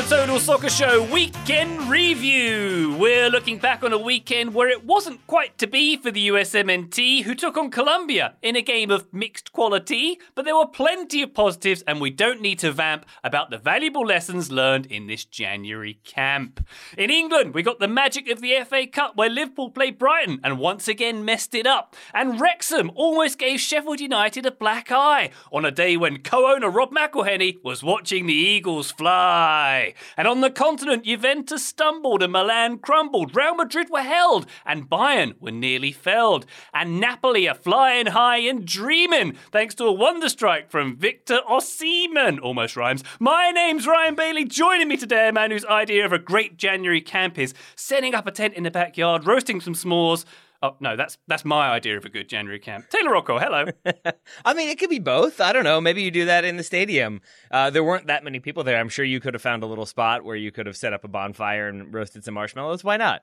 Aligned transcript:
The 0.00 0.16
Total 0.16 0.38
Soccer 0.38 0.70
Show 0.70 1.02
Weekend 1.12 1.90
Review. 1.90 2.96
We're 2.98 3.28
looking 3.28 3.58
back 3.58 3.84
on 3.84 3.92
a 3.92 3.98
weekend 3.98 4.54
where 4.54 4.70
it 4.70 4.86
wasn't 4.86 5.26
quite 5.26 5.58
to 5.58 5.66
be 5.66 5.98
for 5.98 6.10
the 6.10 6.28
USMNT, 6.28 7.24
who 7.24 7.34
took 7.34 7.58
on 7.58 7.70
Colombia 7.70 8.36
in 8.40 8.56
a 8.56 8.62
game 8.62 8.90
of 8.90 9.12
mixed 9.12 9.52
quality, 9.52 10.18
but 10.34 10.46
there 10.46 10.56
were 10.56 10.66
plenty 10.66 11.20
of 11.20 11.34
positives, 11.34 11.82
and 11.86 12.00
we 12.00 12.08
don't 12.08 12.40
need 12.40 12.58
to 12.60 12.72
vamp 12.72 13.04
about 13.22 13.50
the 13.50 13.58
valuable 13.58 14.06
lessons 14.06 14.50
learned 14.50 14.86
in 14.86 15.06
this 15.06 15.26
January 15.26 16.00
camp. 16.04 16.66
In 16.96 17.10
England, 17.10 17.52
we 17.52 17.62
got 17.62 17.78
the 17.78 17.88
magic 17.88 18.30
of 18.30 18.40
the 18.40 18.54
FA 18.64 18.86
Cup 18.86 19.16
where 19.16 19.28
Liverpool 19.28 19.70
played 19.70 19.98
Brighton 19.98 20.40
and 20.42 20.58
once 20.58 20.88
again 20.88 21.26
messed 21.26 21.54
it 21.54 21.66
up, 21.66 21.94
and 22.14 22.40
Wrexham 22.40 22.90
almost 22.94 23.38
gave 23.38 23.60
Sheffield 23.60 24.00
United 24.00 24.46
a 24.46 24.50
black 24.50 24.90
eye 24.90 25.30
on 25.52 25.66
a 25.66 25.70
day 25.70 25.98
when 25.98 26.22
co-owner 26.22 26.70
Rob 26.70 26.92
McElhenney 26.92 27.62
was 27.62 27.82
watching 27.82 28.26
the 28.26 28.32
Eagles 28.32 28.90
fly. 28.90 29.89
And 30.16 30.28
on 30.28 30.40
the 30.40 30.50
continent, 30.50 31.04
Juventus 31.04 31.64
stumbled 31.64 32.22
and 32.22 32.32
Milan 32.32 32.78
crumbled. 32.78 33.36
Real 33.36 33.54
Madrid 33.54 33.88
were 33.90 34.02
held 34.02 34.46
and 34.64 34.88
Bayern 34.88 35.34
were 35.40 35.50
nearly 35.50 35.92
felled. 35.92 36.46
And 36.72 37.00
Napoli 37.00 37.48
are 37.48 37.54
flying 37.54 38.06
high 38.06 38.38
and 38.38 38.64
dreaming 38.64 39.36
thanks 39.52 39.74
to 39.76 39.84
a 39.84 39.92
wonder 39.92 40.28
strike 40.28 40.70
from 40.70 40.96
Victor 40.96 41.40
Osimhen. 41.48 42.40
Almost 42.40 42.76
rhymes. 42.76 43.04
My 43.18 43.50
name's 43.50 43.86
Ryan 43.86 44.14
Bailey. 44.14 44.44
Joining 44.44 44.88
me 44.88 44.96
today, 44.96 45.28
a 45.28 45.32
man 45.32 45.50
whose 45.50 45.64
idea 45.64 46.04
of 46.04 46.12
a 46.12 46.18
great 46.18 46.56
January 46.56 47.00
camp 47.00 47.38
is 47.38 47.54
setting 47.76 48.14
up 48.14 48.26
a 48.26 48.30
tent 48.30 48.54
in 48.54 48.62
the 48.62 48.70
backyard, 48.70 49.26
roasting 49.26 49.60
some 49.60 49.74
s'mores. 49.74 50.24
Oh 50.62 50.76
no, 50.78 50.94
that's 50.94 51.16
that's 51.26 51.44
my 51.44 51.70
idea 51.70 51.96
of 51.96 52.04
a 52.04 52.10
good 52.10 52.28
January 52.28 52.58
camp. 52.58 52.90
Taylor 52.90 53.12
Rockwell, 53.12 53.38
hello. 53.38 53.66
I 54.44 54.52
mean, 54.52 54.68
it 54.68 54.78
could 54.78 54.90
be 54.90 54.98
both. 54.98 55.40
I 55.40 55.54
don't 55.54 55.64
know. 55.64 55.80
Maybe 55.80 56.02
you 56.02 56.10
do 56.10 56.26
that 56.26 56.44
in 56.44 56.58
the 56.58 56.62
stadium. 56.62 57.22
Uh, 57.50 57.70
there 57.70 57.82
weren't 57.82 58.08
that 58.08 58.24
many 58.24 58.40
people 58.40 58.62
there. 58.62 58.78
I'm 58.78 58.90
sure 58.90 59.04
you 59.04 59.20
could 59.20 59.32
have 59.32 59.42
found 59.42 59.62
a 59.62 59.66
little 59.66 59.86
spot 59.86 60.22
where 60.22 60.36
you 60.36 60.52
could 60.52 60.66
have 60.66 60.76
set 60.76 60.92
up 60.92 61.02
a 61.02 61.08
bonfire 61.08 61.68
and 61.68 61.94
roasted 61.94 62.24
some 62.24 62.34
marshmallows. 62.34 62.84
Why 62.84 62.98
not? 62.98 63.22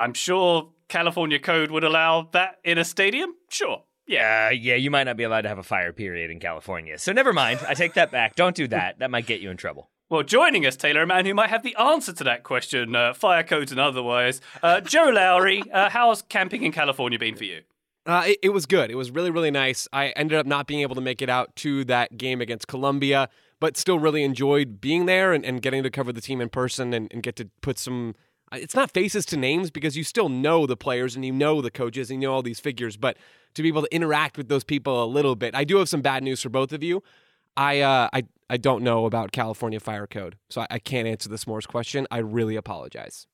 I'm 0.00 0.14
sure 0.14 0.72
California 0.88 1.38
code 1.38 1.70
would 1.70 1.84
allow 1.84 2.28
that 2.32 2.56
in 2.64 2.78
a 2.78 2.84
stadium. 2.84 3.34
Sure. 3.50 3.82
Yeah, 4.06 4.48
uh, 4.50 4.54
yeah. 4.54 4.76
You 4.76 4.90
might 4.90 5.04
not 5.04 5.16
be 5.16 5.24
allowed 5.24 5.42
to 5.42 5.48
have 5.48 5.58
a 5.58 5.62
fire 5.62 5.92
period 5.92 6.30
in 6.30 6.40
California. 6.40 6.98
So 6.98 7.12
never 7.12 7.32
mind. 7.32 7.60
I 7.68 7.74
take 7.74 7.94
that 7.94 8.10
back. 8.10 8.34
Don't 8.34 8.56
do 8.56 8.68
that. 8.68 9.00
That 9.00 9.10
might 9.10 9.26
get 9.26 9.40
you 9.40 9.50
in 9.50 9.56
trouble. 9.56 9.90
Well, 10.08 10.22
joining 10.22 10.64
us, 10.64 10.76
Taylor, 10.76 11.02
a 11.02 11.06
man 11.06 11.26
who 11.26 11.34
might 11.34 11.50
have 11.50 11.64
the 11.64 11.74
answer 11.74 12.12
to 12.12 12.22
that 12.22 12.44
question, 12.44 12.94
uh, 12.94 13.12
fire 13.12 13.42
codes 13.42 13.72
and 13.72 13.80
otherwise, 13.80 14.40
uh, 14.62 14.80
Joe 14.80 15.10
Lowery. 15.12 15.64
Uh, 15.72 15.90
how's 15.90 16.22
camping 16.22 16.62
in 16.62 16.70
California 16.70 17.18
been 17.18 17.34
for 17.34 17.42
you? 17.42 17.62
Uh, 18.06 18.22
it, 18.24 18.38
it, 18.40 18.48
was 18.50 18.66
good. 18.66 18.88
It 18.88 18.94
was 18.94 19.10
really, 19.10 19.32
really 19.32 19.50
nice. 19.50 19.88
I 19.92 20.10
ended 20.10 20.38
up 20.38 20.46
not 20.46 20.68
being 20.68 20.82
able 20.82 20.94
to 20.94 21.00
make 21.00 21.22
it 21.22 21.28
out 21.28 21.56
to 21.56 21.84
that 21.86 22.16
game 22.16 22.40
against 22.40 22.68
Colombia, 22.68 23.28
but 23.58 23.76
still 23.76 23.98
really 23.98 24.22
enjoyed 24.22 24.80
being 24.80 25.06
there 25.06 25.32
and, 25.32 25.44
and 25.44 25.60
getting 25.60 25.82
to 25.82 25.90
cover 25.90 26.12
the 26.12 26.20
team 26.20 26.40
in 26.40 26.50
person 26.50 26.94
and, 26.94 27.12
and 27.12 27.24
get 27.24 27.34
to 27.36 27.50
put 27.60 27.76
some. 27.76 28.14
uh, 28.52 28.58
It's 28.60 28.76
not 28.76 28.92
faces 28.92 29.26
to 29.26 29.36
names 29.36 29.72
because 29.72 29.96
you 29.96 30.04
still 30.04 30.28
know 30.28 30.66
the 30.66 30.76
players 30.76 31.16
and 31.16 31.24
you 31.24 31.32
know 31.32 31.60
the 31.60 31.70
coaches 31.72 32.12
and 32.12 32.22
you 32.22 32.28
know 32.28 32.34
all 32.34 32.42
these 32.42 32.60
figures, 32.60 32.96
but 32.96 33.16
to 33.54 33.62
be 33.62 33.66
able 33.66 33.82
to 33.82 33.92
interact 33.92 34.38
with 34.38 34.46
those 34.46 34.62
people 34.62 35.02
a 35.02 35.06
little 35.06 35.34
bit. 35.34 35.56
I 35.56 35.64
do 35.64 35.78
have 35.78 35.88
some 35.88 36.00
bad 36.00 36.22
news 36.22 36.40
for 36.40 36.48
both 36.48 36.72
of 36.72 36.84
you. 36.84 37.02
I 37.56 37.80
uh, 37.80 38.08
I 38.12 38.24
I 38.50 38.56
don't 38.56 38.82
know 38.82 39.06
about 39.06 39.32
California 39.32 39.80
Fire 39.80 40.06
Code, 40.06 40.36
so 40.50 40.62
I, 40.62 40.66
I 40.72 40.78
can't 40.78 41.08
answer 41.08 41.28
this 41.28 41.44
s'mores 41.44 41.66
question. 41.66 42.06
I 42.10 42.18
really 42.18 42.56
apologize. 42.56 43.26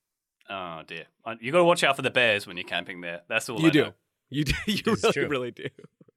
Oh 0.51 0.83
dear, 0.87 1.05
Uh, 1.25 1.37
you 1.41 1.51
got 1.53 1.59
to 1.59 1.65
watch 1.65 1.83
out 1.85 1.97
for 1.97 2.03
the 2.03 2.11
bears 2.11 2.47
when 2.47 2.57
you're 2.57 2.67
camping 2.67 3.01
there. 3.01 3.23
That's 3.29 3.49
all 3.49 3.61
You 3.61 3.69
I 3.69 3.71
do. 3.71 3.83
know. 3.85 3.93
You 4.31 4.45
do. 4.45 4.53
You 4.67 4.83
really, 5.15 5.27
really 5.27 5.51
do. 5.51 5.69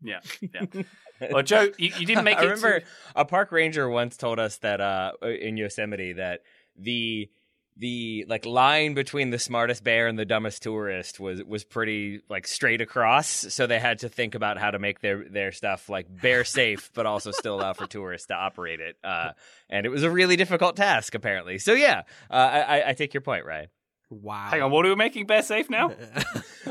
Yeah, 0.01 0.19
yeah. 0.53 0.83
Well, 1.31 1.43
Joe, 1.43 1.69
you, 1.77 1.91
you 1.97 2.05
didn't 2.05 2.25
make 2.25 2.37
I 2.37 2.41
it. 2.41 2.47
remember 2.47 2.79
To... 2.81 2.85
a 3.15 3.23
park 3.23 3.53
ranger 3.53 3.87
once 3.89 4.17
told 4.17 4.37
us 4.37 4.57
that 4.57 4.81
uh, 4.81 5.13
in 5.23 5.55
Yosemite 5.55 6.11
that 6.13 6.41
the 6.77 7.29
the 7.77 8.25
like 8.29 8.45
line 8.45 8.93
between 8.93 9.31
the 9.31 9.39
smartest 9.39 9.83
bear 9.83 10.07
and 10.07 10.17
the 10.17 10.23
dumbest 10.25 10.63
tourist 10.63 11.19
was 11.19 11.43
was 11.43 11.63
pretty 11.65 12.21
like 12.29 12.47
straight 12.47 12.79
across. 12.81 13.27
So 13.27 13.67
they 13.67 13.79
had 13.79 13.99
to 13.99 14.09
think 14.09 14.33
about 14.33 14.57
how 14.57 14.71
to 14.71 14.79
make 14.79 15.01
their 15.01 15.25
their 15.29 15.51
stuff 15.51 15.89
like 15.89 16.05
bear 16.21 16.43
safe, 16.45 16.89
but 16.93 17.05
also 17.05 17.31
still 17.31 17.55
allow 17.55 17.73
for 17.73 17.85
tourists 17.85 18.27
to 18.27 18.33
operate 18.35 18.79
it. 18.79 18.95
Uh, 19.03 19.31
and 19.69 19.85
it 19.85 19.89
was 19.89 20.03
a 20.03 20.09
really 20.09 20.37
difficult 20.37 20.75
task, 20.77 21.15
apparently. 21.15 21.57
So 21.59 21.73
yeah, 21.73 22.03
uh, 22.29 22.33
I, 22.33 22.59
I- 22.79 22.89
I 22.89 22.93
take 22.93 23.13
your 23.13 23.21
point, 23.21 23.45
Ryan. 23.45 23.67
Wow. 24.09 24.47
Hang 24.51 24.61
on, 24.61 24.71
what 24.71 24.85
are 24.85 24.89
we 24.89 24.95
making 24.95 25.25
bear 25.25 25.41
safe 25.41 25.69
now? 25.69 25.91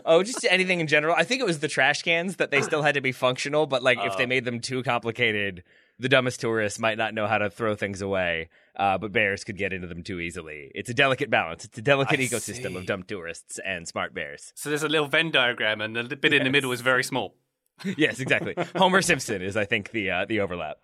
Oh, 0.05 0.25
just 0.25 0.45
anything 0.51 0.81
in 0.81 0.89
general. 0.89 1.15
I 1.17 1.23
think 1.23 1.41
it 1.41 1.45
was 1.47 1.61
the 1.61 1.69
trash 1.69 2.03
cans 2.03 2.37
that 2.37 2.51
they 2.51 2.63
still 2.63 2.83
had 2.83 2.95
to 2.97 3.01
be 3.01 3.13
functional, 3.13 3.67
but 3.69 3.81
like 3.81 3.99
if 4.03 4.17
they 4.17 4.27
made 4.27 4.45
them 4.45 4.59
too 4.59 4.83
complicated, 4.83 5.63
the 5.99 6.09
dumbest 6.09 6.41
tourists 6.41 6.79
might 6.79 6.99
not 6.99 7.15
know 7.15 7.27
how 7.27 7.39
to 7.39 7.51
throw 7.51 7.75
things 7.75 8.03
away. 8.03 8.49
Uh, 8.77 8.99
but 8.99 9.13
bears 9.13 9.45
could 9.45 9.57
get 9.57 9.73
into 9.73 9.87
them 9.87 10.03
too 10.03 10.19
easily. 10.19 10.73
It's 10.75 10.91
a 10.91 10.95
delicate 10.95 11.31
balance. 11.31 11.65
It's 11.65 11.79
a 11.79 11.83
delicate 11.83 12.19
I 12.19 12.25
ecosystem 12.25 12.73
see. 12.73 12.77
of 12.77 12.87
dumb 12.87 13.05
tourists 13.05 13.61
and 13.65 13.87
smart 13.87 14.13
bears. 14.15 14.53
so 14.57 14.69
there's 14.69 14.83
a 14.83 14.89
little 14.89 15.07
Venn 15.07 15.31
diagram, 15.31 15.81
and 15.81 15.95
the 15.95 16.17
bit 16.17 16.33
in 16.33 16.43
the 16.43 16.51
middle 16.51 16.73
is 16.73 16.81
very 16.81 17.05
small. 17.05 17.37
yes, 17.97 18.21
exactly. 18.21 18.55
Homer 18.77 19.03
Simpson 19.03 19.43
is, 19.43 19.57
I 19.57 19.65
think, 19.65 19.91
the 19.91 20.11
uh, 20.11 20.25
the 20.25 20.41
overlap. 20.41 20.79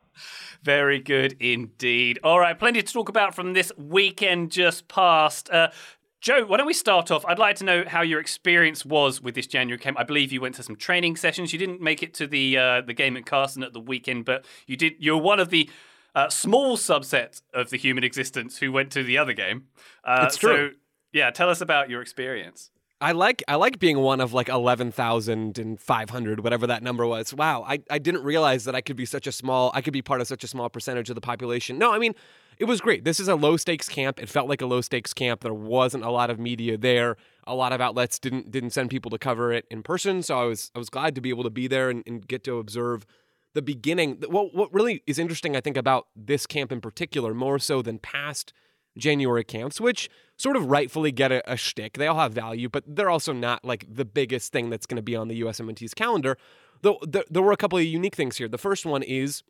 Very 0.62 0.99
good 0.99 1.37
indeed. 1.41 2.19
All 2.23 2.41
right, 2.41 2.59
plenty 2.59 2.83
to 2.83 2.93
talk 2.93 3.09
about 3.09 3.35
from 3.35 3.53
this 3.53 3.73
weekend 3.77 4.51
just 4.51 4.89
past. 4.89 5.51
Uh, 5.51 5.71
Joe, 6.20 6.44
why 6.44 6.58
don't 6.58 6.67
we 6.67 6.75
start 6.75 7.11
off? 7.11 7.25
I'd 7.25 7.38
like 7.38 7.56
to 7.56 7.64
know 7.64 7.84
how 7.87 8.02
your 8.02 8.20
experience 8.20 8.84
was 8.84 9.22
with 9.22 9.34
this 9.34 9.46
January 9.46 9.78
camp. 9.78 9.99
I 9.99 10.02
believe 10.02 10.32
you 10.32 10.40
went 10.40 10.55
to 10.56 10.62
some 10.62 10.76
training 10.76 11.17
sessions. 11.17 11.52
You 11.52 11.58
didn't 11.58 11.81
make 11.81 12.02
it 12.02 12.12
to 12.14 12.26
the 12.26 12.58
uh, 12.58 12.81
the 12.82 12.93
game 12.93 13.17
at 13.17 13.25
Carson 13.25 13.62
at 13.62 13.72
the 13.72 13.81
weekend, 13.81 14.26
but 14.26 14.44
you 14.67 14.76
did. 14.76 14.94
You're 14.99 15.17
one 15.17 15.40
of 15.40 15.49
the 15.49 15.70
uh, 16.14 16.28
small 16.28 16.76
subset 16.76 17.40
of 17.55 17.70
the 17.70 17.78
human 17.78 18.05
existence 18.05 18.58
who 18.58 18.70
went 18.70 18.90
to 18.93 19.02
the 19.02 19.17
other 19.17 19.32
game. 19.32 19.64
Uh, 20.05 20.25
It's 20.26 20.37
true. 20.37 20.70
So, 20.72 20.76
yeah, 21.12 21.31
tell 21.31 21.49
us 21.49 21.61
about 21.61 21.88
your 21.88 22.02
experience. 22.02 22.70
I 23.00 23.12
like 23.12 23.43
I 23.49 23.56
like 23.56 23.79
being 23.79 23.99
one 23.99 24.20
of 24.20 24.32
like 24.32 24.49
eleven 24.49 24.93
thousand 24.93 25.58
and 25.58 25.81
five 25.81 26.11
hundred, 26.11 26.41
whatever 26.41 26.67
that 26.67 26.82
number 26.82 27.06
was. 27.06 27.32
Wow, 27.32 27.64
I, 27.67 27.81
I 27.91 27.99
didn't 27.99 28.25
realize 28.25 28.64
that 28.64 28.75
I 28.75 28.82
could 28.82 28.97
be 28.97 29.06
such 29.06 29.26
a 29.26 29.32
small 29.32 29.70
I 29.75 29.81
could 29.81 29.93
be 29.93 30.02
part 30.02 30.20
of 30.20 30.26
such 30.26 30.44
a 30.44 30.49
small 30.49 30.69
percentage 30.69 31.08
of 31.08 31.14
the 31.14 31.20
population. 31.20 31.79
No, 31.79 31.93
I 31.93 31.99
mean 31.99 32.14
it 32.58 32.67
was 32.67 32.82
great. 32.82 33.05
This 33.05 33.19
is 33.19 33.26
a 33.26 33.35
low 33.35 33.56
stakes 33.56 33.88
camp. 33.88 34.20
It 34.20 34.29
felt 34.29 34.47
like 34.47 34.61
a 34.61 34.67
low 34.67 34.82
stakes 34.82 35.14
camp. 35.14 35.41
There 35.41 35.55
wasn't 35.55 36.05
a 36.05 36.11
lot 36.11 36.29
of 36.29 36.38
media 36.38 36.76
there. 36.76 37.17
A 37.47 37.55
lot 37.55 37.73
of 37.73 37.81
outlets 37.81 38.19
didn't 38.19 38.50
didn't 38.50 38.70
send 38.70 38.91
people 38.91 39.11
to 39.12 39.19
cover 39.19 39.50
it 39.50 39.64
in 39.70 39.82
person. 39.82 40.23
So 40.23 40.38
I 40.38 40.44
was 40.44 40.70
I 40.75 40.79
was 40.79 40.91
glad 40.91 41.14
to 41.14 41.23
be 41.23 41.31
able 41.31 41.44
to 41.44 41.50
be 41.50 41.69
there 41.69 41.88
and, 41.88 42.03
and 42.06 42.29
get 42.29 42.44
to 42.44 42.58
observe 42.58 43.06
the 43.55 43.62
beginning. 43.62 44.23
What 44.29 44.55
what 44.55 44.73
really 44.75 45.03
is 45.06 45.19
interesting, 45.19 45.56
I 45.56 45.62
think, 45.62 45.79
about 45.79 46.08
this 46.14 46.46
camp 46.46 46.70
in 46.70 46.82
particular, 46.82 47.32
more 47.32 47.58
so 47.58 47.81
than 47.81 47.99
past 47.99 48.53
January 49.00 49.44
camps, 49.44 49.81
which 49.81 50.08
sort 50.37 50.56
of 50.56 50.67
rightfully 50.67 51.12
get 51.12 51.32
a, 51.32 51.52
a 51.52 51.56
shtick. 51.56 51.99
They 51.99 52.06
all 52.06 52.19
have 52.19 52.32
value, 52.32 52.69
but 52.69 52.85
they're 52.87 53.11
also 53.11 53.32
not 53.32 53.64
like 53.64 53.85
the 53.88 54.05
biggest 54.05 54.52
thing 54.52 54.70
that's 54.70 54.87
going 54.87 54.97
to 54.97 55.02
be 55.02 55.17
on 55.17 55.29
the 55.29 55.41
USMNT's 55.43 55.94
calendar. 55.94 56.37
Though 56.82 56.99
there, 57.02 57.25
there 57.29 57.43
were 57.43 57.52
a 57.52 57.56
couple 57.56 57.79
of 57.79 57.85
unique 57.85 58.14
things 58.14 58.37
here. 58.37 58.49
The 58.49 58.58
first 58.58 58.87
one 58.87 59.02
is 59.02 59.43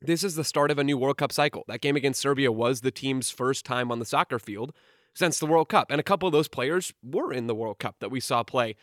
this 0.00 0.24
is 0.24 0.34
the 0.34 0.44
start 0.44 0.70
of 0.70 0.78
a 0.78 0.84
new 0.84 0.98
World 0.98 1.18
Cup 1.18 1.32
cycle. 1.32 1.64
That 1.68 1.80
game 1.80 1.96
against 1.96 2.20
Serbia 2.20 2.52
was 2.52 2.80
the 2.80 2.90
team's 2.90 3.30
first 3.30 3.64
time 3.64 3.90
on 3.90 3.98
the 3.98 4.04
soccer 4.04 4.38
field 4.38 4.72
since 5.14 5.38
the 5.38 5.46
World 5.46 5.68
Cup. 5.68 5.90
And 5.90 6.00
a 6.00 6.04
couple 6.04 6.26
of 6.26 6.32
those 6.32 6.48
players 6.48 6.92
were 7.02 7.32
in 7.32 7.46
the 7.46 7.54
World 7.54 7.78
Cup 7.78 7.96
that 8.00 8.10
we 8.10 8.20
saw 8.20 8.42
play 8.42 8.76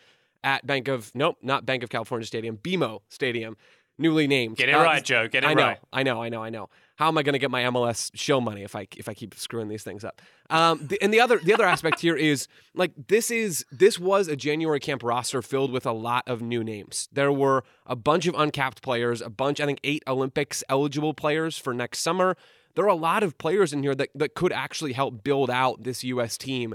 at 0.43 0.65
Bank 0.65 0.87
of, 0.87 1.11
nope, 1.13 1.37
not 1.41 1.65
Bank 1.65 1.83
of 1.83 1.89
California 1.89 2.25
Stadium, 2.25 2.57
BMO 2.57 3.01
Stadium, 3.09 3.57
newly 3.99 4.27
named. 4.27 4.57
Get 4.57 4.69
it 4.69 4.75
uh, 4.75 4.83
right, 4.83 5.03
Joe. 5.03 5.27
Get 5.27 5.43
it 5.43 5.47
I 5.47 5.53
know, 5.53 5.63
right. 5.63 5.79
I 5.93 6.03
know, 6.03 6.21
I 6.23 6.29
know, 6.29 6.43
I 6.43 6.49
know. 6.49 6.69
How 6.95 7.07
am 7.07 7.17
I 7.17 7.23
going 7.23 7.33
to 7.33 7.39
get 7.39 7.51
my 7.51 7.63
MLS 7.63 8.11
show 8.13 8.41
money 8.41 8.63
if 8.63 8.75
I 8.75 8.87
if 8.97 9.07
I 9.07 9.13
keep 9.13 9.35
screwing 9.35 9.67
these 9.67 9.83
things 9.83 10.03
up? 10.03 10.21
Um, 10.49 10.85
the, 10.87 11.01
and 11.01 11.13
the 11.13 11.21
other 11.21 11.37
the 11.37 11.53
other 11.53 11.65
aspect 11.65 11.99
here 12.01 12.15
is 12.17 12.47
like 12.73 12.91
this 13.07 13.29
is 13.29 13.65
this 13.71 13.99
was 13.99 14.27
a 14.27 14.35
January 14.35 14.79
camp 14.79 15.03
roster 15.03 15.41
filled 15.41 15.71
with 15.71 15.85
a 15.85 15.91
lot 15.91 16.23
of 16.27 16.41
new 16.41 16.63
names. 16.63 17.07
There 17.11 17.31
were 17.31 17.63
a 17.85 17.95
bunch 17.95 18.25
of 18.25 18.35
uncapped 18.35 18.81
players, 18.81 19.21
a 19.21 19.29
bunch 19.29 19.61
I 19.61 19.65
think 19.65 19.79
eight 19.83 20.03
Olympics 20.07 20.63
eligible 20.67 21.13
players 21.13 21.57
for 21.57 21.73
next 21.73 21.99
summer. 21.99 22.35
There 22.75 22.85
are 22.85 22.89
a 22.89 22.95
lot 22.95 23.23
of 23.23 23.37
players 23.37 23.73
in 23.73 23.83
here 23.83 23.95
that 23.95 24.09
that 24.15 24.33
could 24.35 24.51
actually 24.51 24.93
help 24.93 25.23
build 25.23 25.49
out 25.49 25.83
this 25.83 26.03
U.S. 26.03 26.37
team 26.37 26.73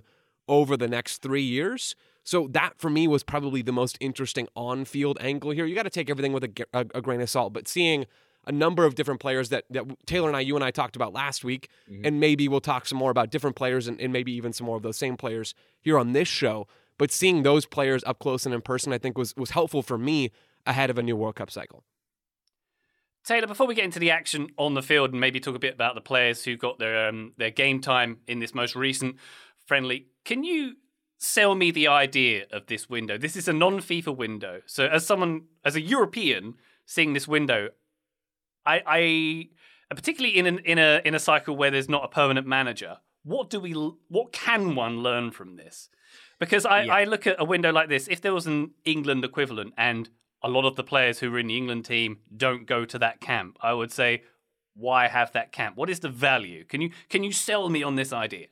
over 0.49 0.77
the 0.77 0.89
next 0.89 1.19
three 1.19 1.43
years. 1.43 1.95
So 2.25 2.49
that 2.53 2.79
for 2.79 2.91
me 2.91 3.07
was 3.07 3.23
probably 3.23 3.63
the 3.63 3.73
most 3.73 3.99
interesting 4.01 4.49
on-field 4.57 5.19
angle 5.21 5.51
here. 5.51 5.67
You 5.67 5.75
got 5.75 5.83
to 5.85 5.91
take 5.91 6.11
everything 6.11 6.33
with 6.33 6.45
a, 6.45 6.67
a, 6.73 6.81
a, 6.95 7.03
grain 7.03 7.21
of 7.21 7.29
salt, 7.29 7.53
but 7.53 7.69
seeing 7.69 8.07
a 8.47 8.53
number 8.53 8.85
of 8.87 8.95
different 8.95 9.21
players 9.21 9.51
that, 9.51 9.65
that 9.71 9.85
Taylor 10.07 10.29
and 10.29 10.37
I, 10.37 10.41
you 10.41 10.55
and 10.55 10.65
I 10.65 10.71
talked 10.71 10.97
about 10.97 11.13
last 11.13 11.45
week, 11.45 11.69
mm-hmm. 11.89 12.05
and 12.05 12.21
maybe 12.21 12.49
we'll 12.49 12.61
talk 12.61 12.87
some 12.87 12.99
more 12.99 13.11
about 13.11 13.31
different 13.31 13.57
players 13.57 13.87
and, 13.87 14.01
and 14.01 14.13
maybe 14.13 14.33
even 14.33 14.55
some 14.55 14.67
more 14.67 14.77
of 14.77 14.83
those 14.83 14.97
same 14.97 15.17
players 15.17 15.55
here 15.83 15.99
on 15.99 16.13
this 16.13 16.27
show. 16.27 16.67
But 16.97 17.13
seeing 17.13 17.43
those 17.43 17.67
players 17.67 18.03
up 18.05 18.19
close 18.19 18.47
and 18.47 18.55
in 18.55 18.63
person, 18.63 18.93
I 18.93 18.99
think 18.99 19.19
was 19.19 19.35
was 19.37 19.51
helpful 19.51 19.83
for 19.83 19.99
me 19.99 20.31
ahead 20.65 20.91
of 20.91 20.99
a 20.99 21.03
new 21.03 21.17
World 21.17 21.37
Cup 21.37 21.51
cycle. 21.51 21.85
Taylor, 23.25 23.47
before 23.47 23.67
we 23.67 23.75
get 23.75 23.85
into 23.85 23.99
the 23.99 24.11
action 24.11 24.49
on 24.59 24.75
the 24.75 24.83
field 24.83 25.11
and 25.11 25.21
maybe 25.21 25.41
talk 25.41 25.57
a 25.57 25.59
bit 25.59 25.75
about 25.75 25.95
the 25.95 26.01
players 26.01 26.45
who 26.45 26.57
got 26.57 26.79
their 26.79 27.09
um, 27.09 27.33
their 27.37 27.51
game 27.51 27.81
time 27.81 28.19
in 28.29 28.39
this 28.39 28.55
most 28.55 28.77
recent 28.77 29.17
friendly, 29.67 30.07
can 30.25 30.45
you 30.45 30.75
sell 31.25 31.55
me 31.55 31.71
the 31.71 31.89
idea 31.89 32.47
of 32.53 32.67
this 32.67 32.89
window? 32.89 33.17
This 33.19 33.37
is 33.37 33.49
a 33.49 33.53
non-FIFA 33.53 34.17
window. 34.17 34.61
So, 34.67 34.87
as 34.87 35.07
someone, 35.07 35.43
as 35.65 35.77
a 35.77 35.81
European, 35.81 36.55
seeing 36.85 37.13
this 37.13 37.27
window, 37.27 37.71
I, 38.67 38.83
I 38.87 39.95
particularly 39.95 40.37
in 40.37 40.47
an, 40.47 40.59
in 40.61 40.79
a 40.79 41.01
in 41.05 41.15
a 41.15 41.19
cycle 41.19 41.57
where 41.57 41.71
there's 41.71 41.89
not 41.89 42.05
a 42.05 42.09
permanent 42.09 42.47
manager, 42.47 42.99
what 43.23 43.51
do 43.51 43.61
we 43.61 43.73
what 44.09 44.33
can 44.33 44.75
one 44.75 44.99
learn 44.99 45.31
from 45.31 45.57
this? 45.57 45.89
Because 46.39 46.67
I, 46.67 46.83
yeah. 46.83 46.95
I 46.95 47.05
look 47.05 47.27
at 47.27 47.37
a 47.39 47.45
window 47.45 47.73
like 47.73 47.89
this. 47.89 48.09
If 48.09 48.21
there 48.21 48.35
was 48.35 48.47
an 48.47 48.73
England 48.85 49.25
equivalent, 49.25 49.75
and 49.77 50.11
a 50.43 50.49
lot 50.49 50.67
of 50.67 50.77
the 50.77 50.85
players 50.85 51.21
who 51.21 51.31
were 51.31 51.39
in 51.39 51.47
the 51.47 51.57
England 51.57 51.85
team 51.85 52.19
don't 52.37 52.67
go 52.67 52.85
to 52.85 52.99
that 52.99 53.21
camp, 53.21 53.57
I 53.63 53.73
would 53.73 53.93
say, 53.93 54.25
why 54.75 55.09
have 55.09 55.33
that 55.33 55.53
camp? 55.53 55.77
What 55.77 55.89
is 55.89 56.01
the 56.01 56.09
value? 56.09 56.65
Can 56.65 56.81
you 56.81 56.91
can 57.09 57.25
you 57.25 57.33
sell 57.33 57.69
me 57.69 57.83
on 57.83 57.97
this 57.97 58.13
idea? 58.13 58.49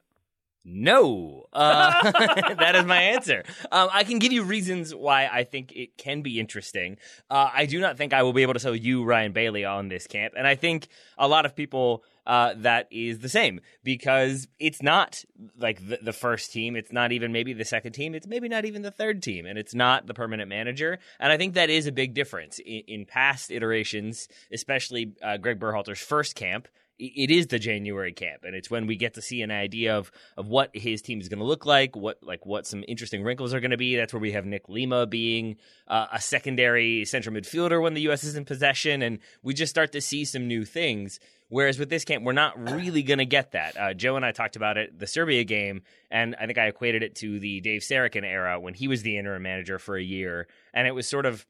No, 0.64 1.46
uh, 1.52 2.10
that 2.12 2.76
is 2.76 2.84
my 2.84 3.02
answer. 3.02 3.42
Um, 3.72 3.88
I 3.92 4.04
can 4.04 4.20
give 4.20 4.30
you 4.30 4.44
reasons 4.44 4.94
why 4.94 5.26
I 5.26 5.42
think 5.42 5.72
it 5.72 5.98
can 5.98 6.22
be 6.22 6.38
interesting. 6.38 6.98
Uh, 7.28 7.50
I 7.52 7.66
do 7.66 7.80
not 7.80 7.96
think 7.96 8.12
I 8.12 8.22
will 8.22 8.32
be 8.32 8.42
able 8.42 8.54
to 8.54 8.60
sell 8.60 8.76
you 8.76 9.02
Ryan 9.02 9.32
Bailey 9.32 9.64
on 9.64 9.88
this 9.88 10.06
camp, 10.06 10.34
and 10.36 10.46
I 10.46 10.54
think 10.54 10.86
a 11.18 11.26
lot 11.26 11.46
of 11.46 11.56
people 11.56 12.04
uh, 12.26 12.54
that 12.58 12.86
is 12.92 13.18
the 13.18 13.28
same 13.28 13.60
because 13.82 14.46
it's 14.60 14.80
not 14.80 15.24
like 15.58 15.84
the, 15.88 15.98
the, 16.00 16.12
first 16.12 16.52
team. 16.52 16.76
It's 16.76 16.92
not 16.92 17.10
even 17.10 17.32
maybe 17.32 17.52
the 17.52 17.64
second 17.64 17.92
team. 17.92 18.14
It's 18.14 18.28
maybe 18.28 18.48
not 18.48 18.64
even 18.64 18.82
the 18.82 18.92
third 18.92 19.22
team, 19.22 19.44
and 19.44 19.58
it's 19.58 19.74
not 19.74 20.06
the 20.06 20.14
permanent 20.14 20.48
manager. 20.48 21.00
And 21.18 21.32
I 21.32 21.36
think 21.36 21.54
that 21.54 21.70
is 21.70 21.88
a 21.88 21.92
big 21.92 22.14
difference 22.14 22.60
in, 22.60 22.82
in 22.86 23.06
past 23.06 23.50
iterations, 23.50 24.28
especially 24.52 25.14
uh, 25.20 25.38
Greg 25.38 25.58
Berhalter's 25.58 25.98
first 25.98 26.36
camp 26.36 26.68
it 26.98 27.30
is 27.30 27.48
the 27.48 27.58
January 27.58 28.12
camp, 28.12 28.44
and 28.44 28.54
it's 28.54 28.70
when 28.70 28.86
we 28.86 28.96
get 28.96 29.14
to 29.14 29.22
see 29.22 29.42
an 29.42 29.50
idea 29.50 29.96
of 29.96 30.10
of 30.36 30.48
what 30.48 30.70
his 30.74 31.02
team 31.02 31.20
is 31.20 31.28
going 31.28 31.38
to 31.38 31.44
look 31.44 31.66
like, 31.66 31.96
what 31.96 32.18
like 32.22 32.46
what 32.46 32.66
some 32.66 32.84
interesting 32.86 33.22
wrinkles 33.22 33.52
are 33.54 33.60
going 33.60 33.70
to 33.70 33.76
be. 33.76 33.96
That's 33.96 34.12
where 34.12 34.20
we 34.20 34.32
have 34.32 34.46
Nick 34.46 34.68
Lima 34.68 35.06
being 35.06 35.56
uh, 35.88 36.06
a 36.12 36.20
secondary 36.20 37.04
central 37.04 37.34
midfielder 37.34 37.82
when 37.82 37.94
the 37.94 38.02
U.S. 38.02 38.24
is 38.24 38.36
in 38.36 38.44
possession, 38.44 39.02
and 39.02 39.18
we 39.42 39.54
just 39.54 39.70
start 39.70 39.92
to 39.92 40.00
see 40.00 40.24
some 40.24 40.46
new 40.46 40.64
things. 40.64 41.18
Whereas 41.48 41.78
with 41.78 41.90
this 41.90 42.04
camp, 42.04 42.24
we're 42.24 42.32
not 42.32 42.58
really 42.72 43.02
going 43.02 43.18
to 43.18 43.26
get 43.26 43.52
that. 43.52 43.76
Uh, 43.76 43.92
Joe 43.92 44.16
and 44.16 44.24
I 44.24 44.32
talked 44.32 44.56
about 44.56 44.78
it, 44.78 44.98
the 44.98 45.06
Serbia 45.06 45.44
game, 45.44 45.82
and 46.10 46.34
I 46.40 46.46
think 46.46 46.56
I 46.56 46.66
equated 46.66 47.02
it 47.02 47.14
to 47.16 47.38
the 47.38 47.60
Dave 47.60 47.82
Sarachan 47.82 48.24
era 48.24 48.58
when 48.58 48.72
he 48.72 48.88
was 48.88 49.02
the 49.02 49.18
interim 49.18 49.42
manager 49.42 49.78
for 49.78 49.96
a 49.96 50.02
year, 50.02 50.46
and 50.72 50.86
it 50.86 50.92
was 50.92 51.06
sort 51.06 51.26
of 51.26 51.46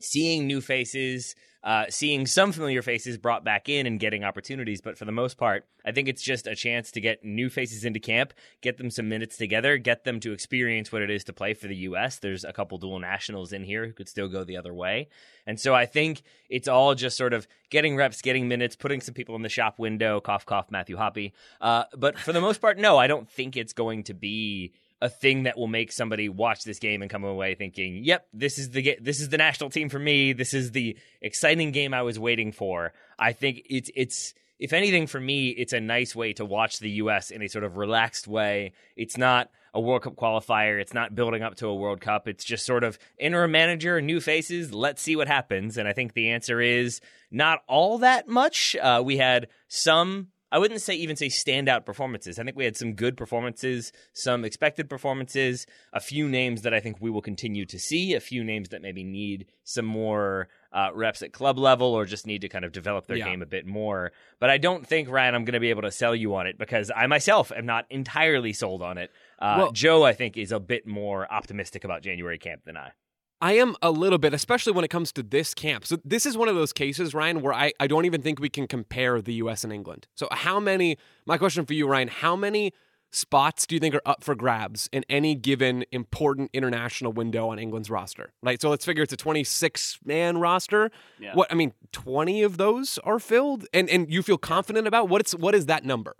seeing 0.00 0.46
new 0.46 0.60
faces 0.60 1.34
uh, 1.62 1.84
seeing 1.90 2.26
some 2.26 2.52
familiar 2.52 2.82
faces 2.82 3.18
brought 3.18 3.44
back 3.44 3.68
in 3.68 3.86
and 3.86 4.00
getting 4.00 4.24
opportunities. 4.24 4.80
But 4.80 4.96
for 4.96 5.04
the 5.04 5.12
most 5.12 5.36
part, 5.36 5.66
I 5.84 5.92
think 5.92 6.08
it's 6.08 6.22
just 6.22 6.46
a 6.46 6.54
chance 6.54 6.90
to 6.92 7.00
get 7.00 7.24
new 7.24 7.50
faces 7.50 7.84
into 7.84 8.00
camp, 8.00 8.32
get 8.62 8.78
them 8.78 8.90
some 8.90 9.08
minutes 9.08 9.36
together, 9.36 9.76
get 9.76 10.04
them 10.04 10.20
to 10.20 10.32
experience 10.32 10.90
what 10.90 11.02
it 11.02 11.10
is 11.10 11.24
to 11.24 11.32
play 11.32 11.54
for 11.54 11.68
the 11.68 11.76
U.S. 11.76 12.18
There's 12.18 12.44
a 12.44 12.52
couple 12.52 12.78
dual 12.78 12.98
nationals 12.98 13.52
in 13.52 13.64
here 13.64 13.86
who 13.86 13.92
could 13.92 14.08
still 14.08 14.28
go 14.28 14.44
the 14.44 14.56
other 14.56 14.72
way. 14.72 15.08
And 15.46 15.60
so 15.60 15.74
I 15.74 15.86
think 15.86 16.22
it's 16.48 16.68
all 16.68 16.94
just 16.94 17.16
sort 17.16 17.34
of 17.34 17.46
getting 17.70 17.96
reps, 17.96 18.22
getting 18.22 18.48
minutes, 18.48 18.76
putting 18.76 19.00
some 19.00 19.14
people 19.14 19.36
in 19.36 19.42
the 19.42 19.48
shop 19.48 19.78
window, 19.78 20.20
cough, 20.20 20.46
cough, 20.46 20.70
Matthew 20.70 20.96
Hoppe. 20.96 21.32
Uh, 21.60 21.84
but 21.96 22.18
for 22.18 22.32
the 22.32 22.40
most 22.40 22.60
part, 22.60 22.78
no, 22.78 22.96
I 22.96 23.06
don't 23.06 23.28
think 23.28 23.56
it's 23.56 23.72
going 23.72 24.04
to 24.04 24.14
be 24.14 24.72
a 25.00 25.08
thing 25.08 25.44
that 25.44 25.56
will 25.56 25.66
make 25.66 25.92
somebody 25.92 26.28
watch 26.28 26.64
this 26.64 26.78
game 26.78 27.02
and 27.02 27.10
come 27.10 27.24
away 27.24 27.54
thinking, 27.54 28.04
"Yep, 28.04 28.26
this 28.32 28.58
is 28.58 28.70
the 28.70 28.98
this 29.00 29.20
is 29.20 29.28
the 29.28 29.38
national 29.38 29.70
team 29.70 29.88
for 29.88 29.98
me. 29.98 30.32
This 30.32 30.54
is 30.54 30.72
the 30.72 30.96
exciting 31.20 31.72
game 31.72 31.94
I 31.94 32.02
was 32.02 32.18
waiting 32.18 32.52
for." 32.52 32.92
I 33.18 33.32
think 33.32 33.62
it's 33.68 33.90
it's 33.94 34.34
if 34.58 34.74
anything 34.74 35.06
for 35.06 35.18
me, 35.18 35.48
it's 35.48 35.72
a 35.72 35.80
nice 35.80 36.14
way 36.14 36.34
to 36.34 36.44
watch 36.44 36.78
the 36.78 36.90
US 36.90 37.30
in 37.30 37.42
a 37.42 37.48
sort 37.48 37.64
of 37.64 37.78
relaxed 37.78 38.28
way. 38.28 38.72
It's 38.94 39.16
not 39.16 39.50
a 39.72 39.80
World 39.80 40.02
Cup 40.02 40.16
qualifier. 40.16 40.80
It's 40.80 40.92
not 40.92 41.14
building 41.14 41.42
up 41.42 41.54
to 41.56 41.68
a 41.68 41.74
World 41.74 42.00
Cup. 42.00 42.28
It's 42.28 42.44
just 42.44 42.66
sort 42.66 42.84
of 42.84 42.98
interim 43.18 43.52
manager, 43.52 44.00
new 44.02 44.20
faces. 44.20 44.74
Let's 44.74 45.00
see 45.00 45.16
what 45.16 45.28
happens. 45.28 45.78
And 45.78 45.88
I 45.88 45.92
think 45.92 46.12
the 46.12 46.30
answer 46.30 46.60
is 46.60 47.00
not 47.30 47.60
all 47.68 47.98
that 47.98 48.28
much. 48.28 48.76
Uh, 48.76 49.02
we 49.04 49.16
had 49.16 49.48
some 49.68 50.28
I 50.52 50.58
wouldn't 50.58 50.80
say 50.80 50.94
even 50.94 51.16
say 51.16 51.28
standout 51.28 51.84
performances. 51.84 52.38
I 52.38 52.44
think 52.44 52.56
we 52.56 52.64
had 52.64 52.76
some 52.76 52.94
good 52.94 53.16
performances, 53.16 53.92
some 54.12 54.44
expected 54.44 54.88
performances, 54.88 55.66
a 55.92 56.00
few 56.00 56.28
names 56.28 56.62
that 56.62 56.74
I 56.74 56.80
think 56.80 56.96
we 57.00 57.10
will 57.10 57.22
continue 57.22 57.64
to 57.66 57.78
see, 57.78 58.14
a 58.14 58.20
few 58.20 58.42
names 58.42 58.70
that 58.70 58.82
maybe 58.82 59.04
need 59.04 59.46
some 59.64 59.84
more 59.84 60.48
uh, 60.72 60.90
reps 60.94 61.22
at 61.22 61.32
club 61.32 61.58
level 61.58 61.88
or 61.88 62.04
just 62.04 62.26
need 62.26 62.40
to 62.40 62.48
kind 62.48 62.64
of 62.64 62.72
develop 62.72 63.06
their 63.06 63.16
yeah. 63.16 63.26
game 63.26 63.42
a 63.42 63.46
bit 63.46 63.66
more. 63.66 64.12
But 64.38 64.50
I 64.50 64.58
don't 64.58 64.86
think 64.86 65.08
Ryan, 65.08 65.34
I'm 65.34 65.44
going 65.44 65.54
to 65.54 65.60
be 65.60 65.70
able 65.70 65.82
to 65.82 65.92
sell 65.92 66.14
you 66.14 66.34
on 66.34 66.46
it 66.46 66.58
because 66.58 66.90
I 66.94 67.06
myself 67.06 67.52
am 67.52 67.66
not 67.66 67.86
entirely 67.90 68.52
sold 68.52 68.82
on 68.82 68.98
it. 68.98 69.10
Uh, 69.38 69.56
well, 69.58 69.72
Joe, 69.72 70.04
I 70.04 70.12
think, 70.12 70.36
is 70.36 70.52
a 70.52 70.60
bit 70.60 70.86
more 70.86 71.30
optimistic 71.32 71.84
about 71.84 72.02
January 72.02 72.38
camp 72.38 72.64
than 72.64 72.76
I. 72.76 72.92
I 73.40 73.54
am 73.54 73.74
a 73.80 73.90
little 73.90 74.18
bit, 74.18 74.34
especially 74.34 74.72
when 74.72 74.84
it 74.84 74.88
comes 74.88 75.12
to 75.12 75.22
this 75.22 75.54
camp. 75.54 75.86
So 75.86 75.98
this 76.04 76.26
is 76.26 76.36
one 76.36 76.48
of 76.48 76.54
those 76.54 76.72
cases, 76.72 77.14
Ryan, 77.14 77.40
where 77.40 77.54
I, 77.54 77.72
I 77.80 77.86
don't 77.86 78.04
even 78.04 78.20
think 78.20 78.38
we 78.38 78.50
can 78.50 78.66
compare 78.66 79.22
the 79.22 79.34
US 79.34 79.64
and 79.64 79.72
England. 79.72 80.06
So 80.14 80.28
how 80.30 80.60
many 80.60 80.98
my 81.26 81.38
question 81.38 81.64
for 81.64 81.72
you, 81.72 81.88
Ryan, 81.88 82.08
how 82.08 82.36
many 82.36 82.72
spots 83.12 83.66
do 83.66 83.74
you 83.74 83.80
think 83.80 83.94
are 83.94 84.02
up 84.06 84.22
for 84.22 84.34
grabs 84.34 84.88
in 84.92 85.04
any 85.08 85.34
given 85.34 85.84
important 85.90 86.50
international 86.52 87.12
window 87.12 87.48
on 87.48 87.58
England's 87.58 87.88
roster? 87.88 88.32
Right. 88.42 88.60
So 88.60 88.68
let's 88.68 88.84
figure 88.84 89.02
it's 89.02 89.12
a 89.12 89.16
26 89.16 90.00
man 90.04 90.38
roster. 90.38 90.90
Yeah. 91.18 91.34
What 91.34 91.50
I 91.50 91.54
mean, 91.54 91.72
20 91.92 92.42
of 92.42 92.58
those 92.58 92.98
are 93.04 93.18
filled 93.18 93.66
and 93.72 93.88
and 93.88 94.12
you 94.12 94.22
feel 94.22 94.38
confident 94.38 94.86
about 94.86 95.08
what's 95.08 95.34
what 95.34 95.54
is 95.54 95.66
that 95.66 95.84
number? 95.84 96.16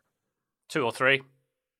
Two 0.68 0.84
or 0.84 0.92
three. 0.92 1.22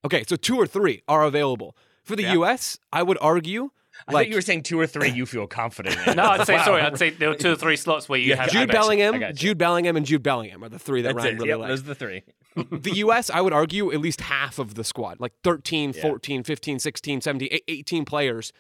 Okay, 0.05 0.25
so 0.27 0.37
two 0.37 0.57
or 0.57 0.67
three 0.67 1.03
are 1.09 1.25
available. 1.25 1.77
For 2.03 2.17
the 2.17 2.23
yeah. 2.23 2.33
US, 2.35 2.79
I 2.93 3.03
would 3.03 3.19
argue 3.21 3.71
I 4.07 4.13
like, 4.13 4.25
thought 4.25 4.31
you 4.31 4.35
were 4.37 4.43
saying 4.43 4.63
two 4.63 4.79
or 4.79 4.87
three 4.87 5.11
you 5.11 5.27
feel 5.27 5.47
confident 5.47 5.97
in. 6.07 6.17
no, 6.17 6.25
I'd 6.25 6.47
say 6.47 6.55
wow. 6.55 6.65
sorry. 6.65 6.83
I'd 6.83 6.99
say 6.99 7.11
there 7.11 7.29
were 7.29 7.35
two 7.35 7.53
or 7.53 7.57
three 7.57 7.77
slots 7.77 8.09
where 8.09 8.19
you 8.19 8.31
yeah, 8.31 8.37
have 8.37 8.51
Jude 8.51 8.71
Bellingham, 8.71 9.35
Jude 9.35 9.59
Bellingham, 9.59 9.97
and 9.97 10.07
Jude 10.07 10.23
Bellingham 10.23 10.65
are 10.65 10.69
the 10.69 10.79
three 10.79 11.03
that 11.03 11.15
That's 11.15 11.25
Ryan 11.25 11.37
it. 11.37 11.39
really 11.39 11.49
yep, 11.49 11.59
likes. 11.59 11.69
Those 11.69 11.81
are 11.81 11.85
the 11.85 11.95
three. 11.95 12.23
the 12.71 12.93
U.S., 12.97 13.31
I 13.31 13.41
would 13.41 13.53
argue, 13.53 13.93
at 13.93 14.01
least 14.01 14.23
half 14.23 14.59
of 14.59 14.75
the 14.75 14.85
squad, 14.85 15.21
like 15.21 15.33
13, 15.45 15.93
yeah. 15.95 16.03
14, 16.03 16.43
15, 16.43 16.79
16, 16.79 17.21
17, 17.21 17.59
18 17.69 18.05
players. 18.05 18.53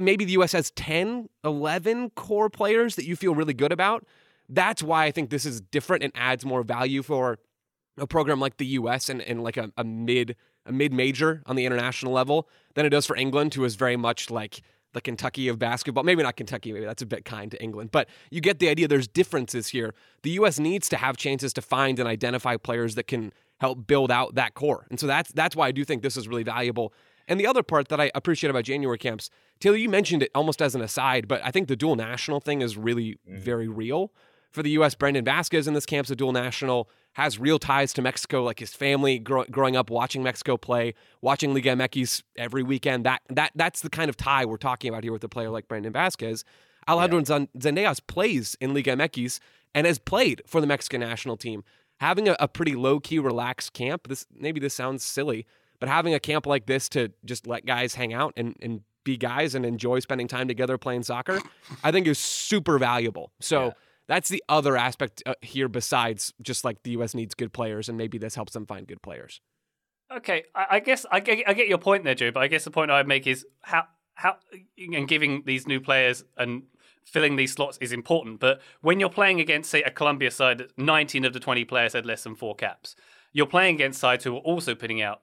Maybe 0.00 0.24
the 0.24 0.32
U.S. 0.32 0.52
has 0.52 0.70
10, 0.72 1.28
11 1.44 2.10
core 2.10 2.50
players 2.50 2.96
that 2.96 3.04
you 3.04 3.14
feel 3.16 3.34
really 3.34 3.54
good 3.54 3.70
about. 3.70 4.04
That's 4.48 4.82
why 4.82 5.04
I 5.04 5.10
think 5.10 5.30
this 5.30 5.44
is 5.44 5.60
different 5.60 6.02
and 6.02 6.12
adds 6.16 6.44
more 6.44 6.62
value 6.62 7.02
for 7.02 7.38
a 7.96 8.06
program 8.06 8.40
like 8.40 8.56
the 8.56 8.66
U.S. 8.66 9.08
and, 9.08 9.20
and 9.20 9.42
like 9.42 9.56
a, 9.56 9.70
a 9.76 9.84
mid 9.84 10.36
a 10.68 10.72
mid 10.72 10.92
major 10.92 11.42
on 11.46 11.56
the 11.56 11.66
international 11.66 12.12
level 12.12 12.48
than 12.74 12.86
it 12.86 12.90
does 12.90 13.06
for 13.06 13.16
England, 13.16 13.54
who 13.54 13.64
is 13.64 13.74
very 13.74 13.96
much 13.96 14.30
like 14.30 14.62
the 14.92 15.00
Kentucky 15.00 15.48
of 15.48 15.58
basketball. 15.58 16.04
Maybe 16.04 16.22
not 16.22 16.36
Kentucky, 16.36 16.72
maybe 16.72 16.86
that's 16.86 17.02
a 17.02 17.06
bit 17.06 17.24
kind 17.24 17.50
to 17.50 17.62
England, 17.62 17.90
but 17.92 18.08
you 18.30 18.40
get 18.40 18.58
the 18.58 18.68
idea. 18.68 18.88
There's 18.88 19.08
differences 19.08 19.68
here. 19.68 19.94
The 20.22 20.30
U.S. 20.30 20.58
needs 20.58 20.88
to 20.90 20.96
have 20.96 21.16
chances 21.16 21.52
to 21.54 21.62
find 21.62 21.98
and 21.98 22.08
identify 22.08 22.56
players 22.56 22.94
that 22.94 23.06
can 23.06 23.32
help 23.60 23.86
build 23.86 24.10
out 24.10 24.34
that 24.36 24.54
core. 24.54 24.86
And 24.90 24.98
so 24.98 25.06
that's 25.06 25.32
that's 25.32 25.56
why 25.56 25.68
I 25.68 25.72
do 25.72 25.84
think 25.84 26.02
this 26.02 26.16
is 26.16 26.28
really 26.28 26.44
valuable. 26.44 26.92
And 27.26 27.38
the 27.38 27.46
other 27.46 27.62
part 27.62 27.88
that 27.88 28.00
I 28.00 28.10
appreciate 28.14 28.48
about 28.48 28.64
January 28.64 28.96
camps, 28.96 29.28
Taylor, 29.60 29.76
you 29.76 29.90
mentioned 29.90 30.22
it 30.22 30.30
almost 30.34 30.62
as 30.62 30.74
an 30.74 30.80
aside, 30.80 31.28
but 31.28 31.42
I 31.44 31.50
think 31.50 31.68
the 31.68 31.76
dual 31.76 31.94
national 31.94 32.40
thing 32.40 32.62
is 32.62 32.76
really 32.76 33.18
mm-hmm. 33.28 33.38
very 33.38 33.68
real. 33.68 34.12
For 34.50 34.62
the 34.62 34.70
U.S., 34.70 34.94
Brandon 34.94 35.24
Vazquez 35.24 35.68
in 35.68 35.74
this 35.74 35.86
camp's 35.86 36.10
a 36.10 36.16
dual 36.16 36.32
national, 36.32 36.88
has 37.12 37.38
real 37.38 37.58
ties 37.58 37.92
to 37.94 38.02
Mexico, 38.02 38.42
like 38.42 38.58
his 38.58 38.72
family 38.74 39.18
grow, 39.18 39.44
growing 39.50 39.76
up 39.76 39.90
watching 39.90 40.22
Mexico 40.22 40.56
play, 40.56 40.94
watching 41.20 41.52
Liga 41.52 41.70
MX 41.70 42.22
every 42.36 42.62
weekend. 42.62 43.04
That 43.04 43.22
that 43.28 43.52
That's 43.54 43.82
the 43.82 43.90
kind 43.90 44.08
of 44.08 44.16
tie 44.16 44.44
we're 44.44 44.56
talking 44.56 44.88
about 44.88 45.02
here 45.02 45.12
with 45.12 45.24
a 45.24 45.28
player 45.28 45.50
like 45.50 45.68
Brandon 45.68 45.92
Vazquez. 45.92 46.44
Alejandro 46.88 47.18
yeah. 47.18 47.46
Zendejas 47.58 48.00
plays 48.06 48.56
in 48.60 48.72
Liga 48.72 48.96
MX 48.96 49.40
and 49.74 49.86
has 49.86 49.98
played 49.98 50.42
for 50.46 50.60
the 50.60 50.66
Mexican 50.66 51.00
national 51.00 51.36
team 51.36 51.62
having 52.00 52.28
a, 52.28 52.36
a 52.40 52.48
pretty 52.48 52.74
low 52.74 53.00
key, 53.00 53.18
relaxed 53.18 53.72
camp. 53.72 54.08
This 54.08 54.26
maybe 54.34 54.60
this 54.60 54.74
sounds 54.74 55.04
silly, 55.04 55.46
but 55.80 55.88
having 55.88 56.14
a 56.14 56.20
camp 56.20 56.46
like 56.46 56.66
this 56.66 56.88
to 56.90 57.12
just 57.24 57.46
let 57.46 57.66
guys 57.66 57.94
hang 57.94 58.12
out 58.12 58.32
and, 58.36 58.56
and 58.62 58.82
be 59.04 59.16
guys 59.16 59.54
and 59.54 59.64
enjoy 59.66 60.00
spending 60.00 60.28
time 60.28 60.48
together 60.48 60.78
playing 60.78 61.02
soccer, 61.02 61.40
I 61.84 61.92
think 61.92 62.06
is 62.06 62.18
super 62.18 62.78
valuable. 62.78 63.32
So. 63.40 63.66
Yeah. 63.66 63.72
That's 64.08 64.28
the 64.28 64.42
other 64.48 64.76
aspect 64.76 65.22
uh, 65.26 65.34
here, 65.42 65.68
besides 65.68 66.32
just 66.40 66.64
like 66.64 66.82
the 66.82 66.92
U.S. 66.92 67.14
needs 67.14 67.34
good 67.34 67.52
players, 67.52 67.88
and 67.88 67.98
maybe 67.98 68.18
this 68.18 68.34
helps 68.34 68.54
them 68.54 68.66
find 68.66 68.86
good 68.86 69.02
players. 69.02 69.40
Okay, 70.10 70.44
I, 70.54 70.66
I 70.70 70.80
guess 70.80 71.04
I 71.10 71.20
get, 71.20 71.46
I 71.46 71.52
get 71.52 71.68
your 71.68 71.78
point 71.78 72.04
there, 72.04 72.14
Joe. 72.14 72.30
But 72.30 72.42
I 72.42 72.48
guess 72.48 72.64
the 72.64 72.70
point 72.70 72.90
I'd 72.90 73.06
make 73.06 73.26
is 73.26 73.46
how 73.60 73.84
how 74.14 74.36
and 74.78 75.06
giving 75.06 75.44
these 75.46 75.68
new 75.68 75.80
players 75.80 76.24
and 76.36 76.64
filling 77.04 77.36
these 77.36 77.52
slots 77.52 77.78
is 77.78 77.92
important. 77.92 78.40
But 78.40 78.60
when 78.80 78.98
you're 78.98 79.10
playing 79.10 79.40
against, 79.40 79.70
say, 79.70 79.82
a 79.82 79.90
Colombia 79.90 80.30
side, 80.30 80.64
19 80.76 81.24
of 81.24 81.32
the 81.32 81.40
20 81.40 81.64
players 81.64 81.92
had 81.92 82.04
less 82.04 82.24
than 82.24 82.34
four 82.34 82.54
caps. 82.54 82.96
You're 83.32 83.46
playing 83.46 83.76
against 83.76 84.00
sides 84.00 84.24
who 84.24 84.34
are 84.34 84.40
also 84.40 84.74
putting 84.74 85.00
out 85.00 85.20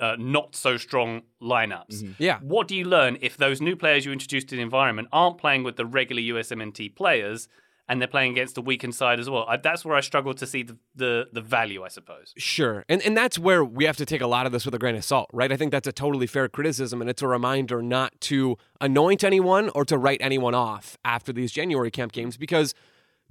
uh, 0.00 0.16
not 0.18 0.54
so 0.56 0.76
strong 0.76 1.22
lineups. 1.42 2.02
Mm-hmm. 2.02 2.22
Yeah. 2.22 2.38
What 2.40 2.68
do 2.68 2.76
you 2.76 2.84
learn 2.84 3.18
if 3.20 3.36
those 3.36 3.60
new 3.60 3.76
players 3.76 4.04
you 4.04 4.12
introduced 4.12 4.48
to 4.48 4.56
the 4.56 4.62
environment 4.62 5.08
aren't 5.12 5.38
playing 5.38 5.64
with 5.64 5.76
the 5.76 5.86
regular 5.86 6.22
USMNT 6.22 6.94
players? 6.94 7.48
and 7.88 8.00
they're 8.00 8.08
playing 8.08 8.32
against 8.32 8.54
the 8.54 8.60
weakened 8.60 8.94
side 8.94 9.18
as 9.18 9.30
well. 9.30 9.46
I, 9.48 9.56
that's 9.56 9.84
where 9.84 9.96
I 9.96 10.00
struggle 10.00 10.34
to 10.34 10.46
see 10.46 10.62
the, 10.62 10.76
the, 10.94 11.28
the 11.32 11.40
value, 11.40 11.82
I 11.82 11.88
suppose. 11.88 12.34
Sure, 12.36 12.84
and 12.88 13.00
and 13.02 13.16
that's 13.16 13.38
where 13.38 13.64
we 13.64 13.84
have 13.84 13.96
to 13.96 14.04
take 14.04 14.20
a 14.20 14.26
lot 14.26 14.46
of 14.46 14.52
this 14.52 14.64
with 14.64 14.74
a 14.74 14.78
grain 14.78 14.94
of 14.94 15.04
salt, 15.04 15.30
right? 15.32 15.50
I 15.50 15.56
think 15.56 15.72
that's 15.72 15.88
a 15.88 15.92
totally 15.92 16.26
fair 16.26 16.48
criticism, 16.48 17.00
and 17.00 17.08
it's 17.08 17.22
a 17.22 17.26
reminder 17.26 17.82
not 17.82 18.20
to 18.22 18.58
anoint 18.80 19.24
anyone 19.24 19.70
or 19.74 19.84
to 19.86 19.96
write 19.96 20.18
anyone 20.20 20.54
off 20.54 20.98
after 21.04 21.32
these 21.32 21.50
January 21.50 21.90
camp 21.90 22.12
games 22.12 22.36
because. 22.36 22.74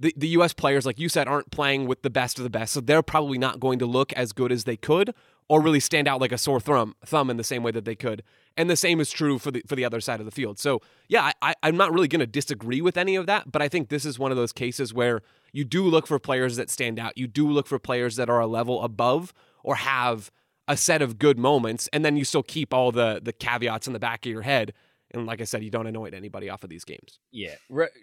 The, 0.00 0.14
the 0.16 0.28
U.S. 0.28 0.52
players, 0.52 0.86
like 0.86 1.00
you 1.00 1.08
said, 1.08 1.26
aren't 1.26 1.50
playing 1.50 1.88
with 1.88 2.02
the 2.02 2.08
best 2.08 2.38
of 2.38 2.44
the 2.44 2.50
best, 2.50 2.72
so 2.72 2.80
they're 2.80 3.02
probably 3.02 3.36
not 3.36 3.58
going 3.58 3.80
to 3.80 3.84
look 3.84 4.12
as 4.12 4.32
good 4.32 4.52
as 4.52 4.62
they 4.62 4.76
could 4.76 5.12
or 5.48 5.62
really 5.62 5.80
stand 5.80 6.06
out 6.06 6.20
like 6.20 6.32
a 6.32 6.38
sore 6.38 6.60
thumb 6.60 6.94
thumb 7.04 7.30
in 7.30 7.36
the 7.36 7.44
same 7.44 7.62
way 7.62 7.70
that 7.72 7.84
they 7.84 7.94
could. 7.94 8.22
And 8.56 8.68
the 8.68 8.76
same 8.76 9.00
is 9.00 9.10
true 9.10 9.38
for 9.38 9.50
the 9.50 9.62
for 9.66 9.76
the 9.76 9.84
other 9.84 10.00
side 10.00 10.20
of 10.20 10.26
the 10.26 10.32
field. 10.32 10.58
So 10.58 10.80
yeah, 11.08 11.32
I, 11.40 11.54
I'm 11.62 11.76
not 11.76 11.92
really 11.92 12.08
going 12.08 12.20
to 12.20 12.26
disagree 12.26 12.80
with 12.80 12.96
any 12.96 13.16
of 13.16 13.26
that, 13.26 13.50
but 13.50 13.62
I 13.62 13.68
think 13.68 13.88
this 13.88 14.04
is 14.04 14.18
one 14.18 14.30
of 14.30 14.36
those 14.36 14.52
cases 14.52 14.92
where 14.92 15.22
you 15.52 15.64
do 15.64 15.84
look 15.84 16.06
for 16.06 16.18
players 16.18 16.56
that 16.56 16.70
stand 16.70 16.98
out. 16.98 17.16
You 17.16 17.26
do 17.26 17.48
look 17.48 17.66
for 17.66 17.78
players 17.78 18.16
that 18.16 18.28
are 18.28 18.40
a 18.40 18.46
level 18.46 18.82
above 18.82 19.32
or 19.62 19.76
have 19.76 20.30
a 20.66 20.76
set 20.76 21.00
of 21.00 21.18
good 21.18 21.38
moments, 21.38 21.88
and 21.92 22.04
then 22.04 22.16
you 22.16 22.24
still 22.24 22.42
keep 22.42 22.74
all 22.74 22.92
the 22.92 23.20
the 23.22 23.32
caveats 23.32 23.86
in 23.86 23.92
the 23.92 23.98
back 23.98 24.26
of 24.26 24.30
your 24.32 24.42
head. 24.42 24.74
And 25.10 25.24
like 25.24 25.40
I 25.40 25.44
said, 25.44 25.64
you 25.64 25.70
don't 25.70 25.86
annoy 25.86 26.10
anybody 26.12 26.50
off 26.50 26.62
of 26.64 26.68
these 26.68 26.84
games. 26.84 27.18
Yeah, 27.32 27.54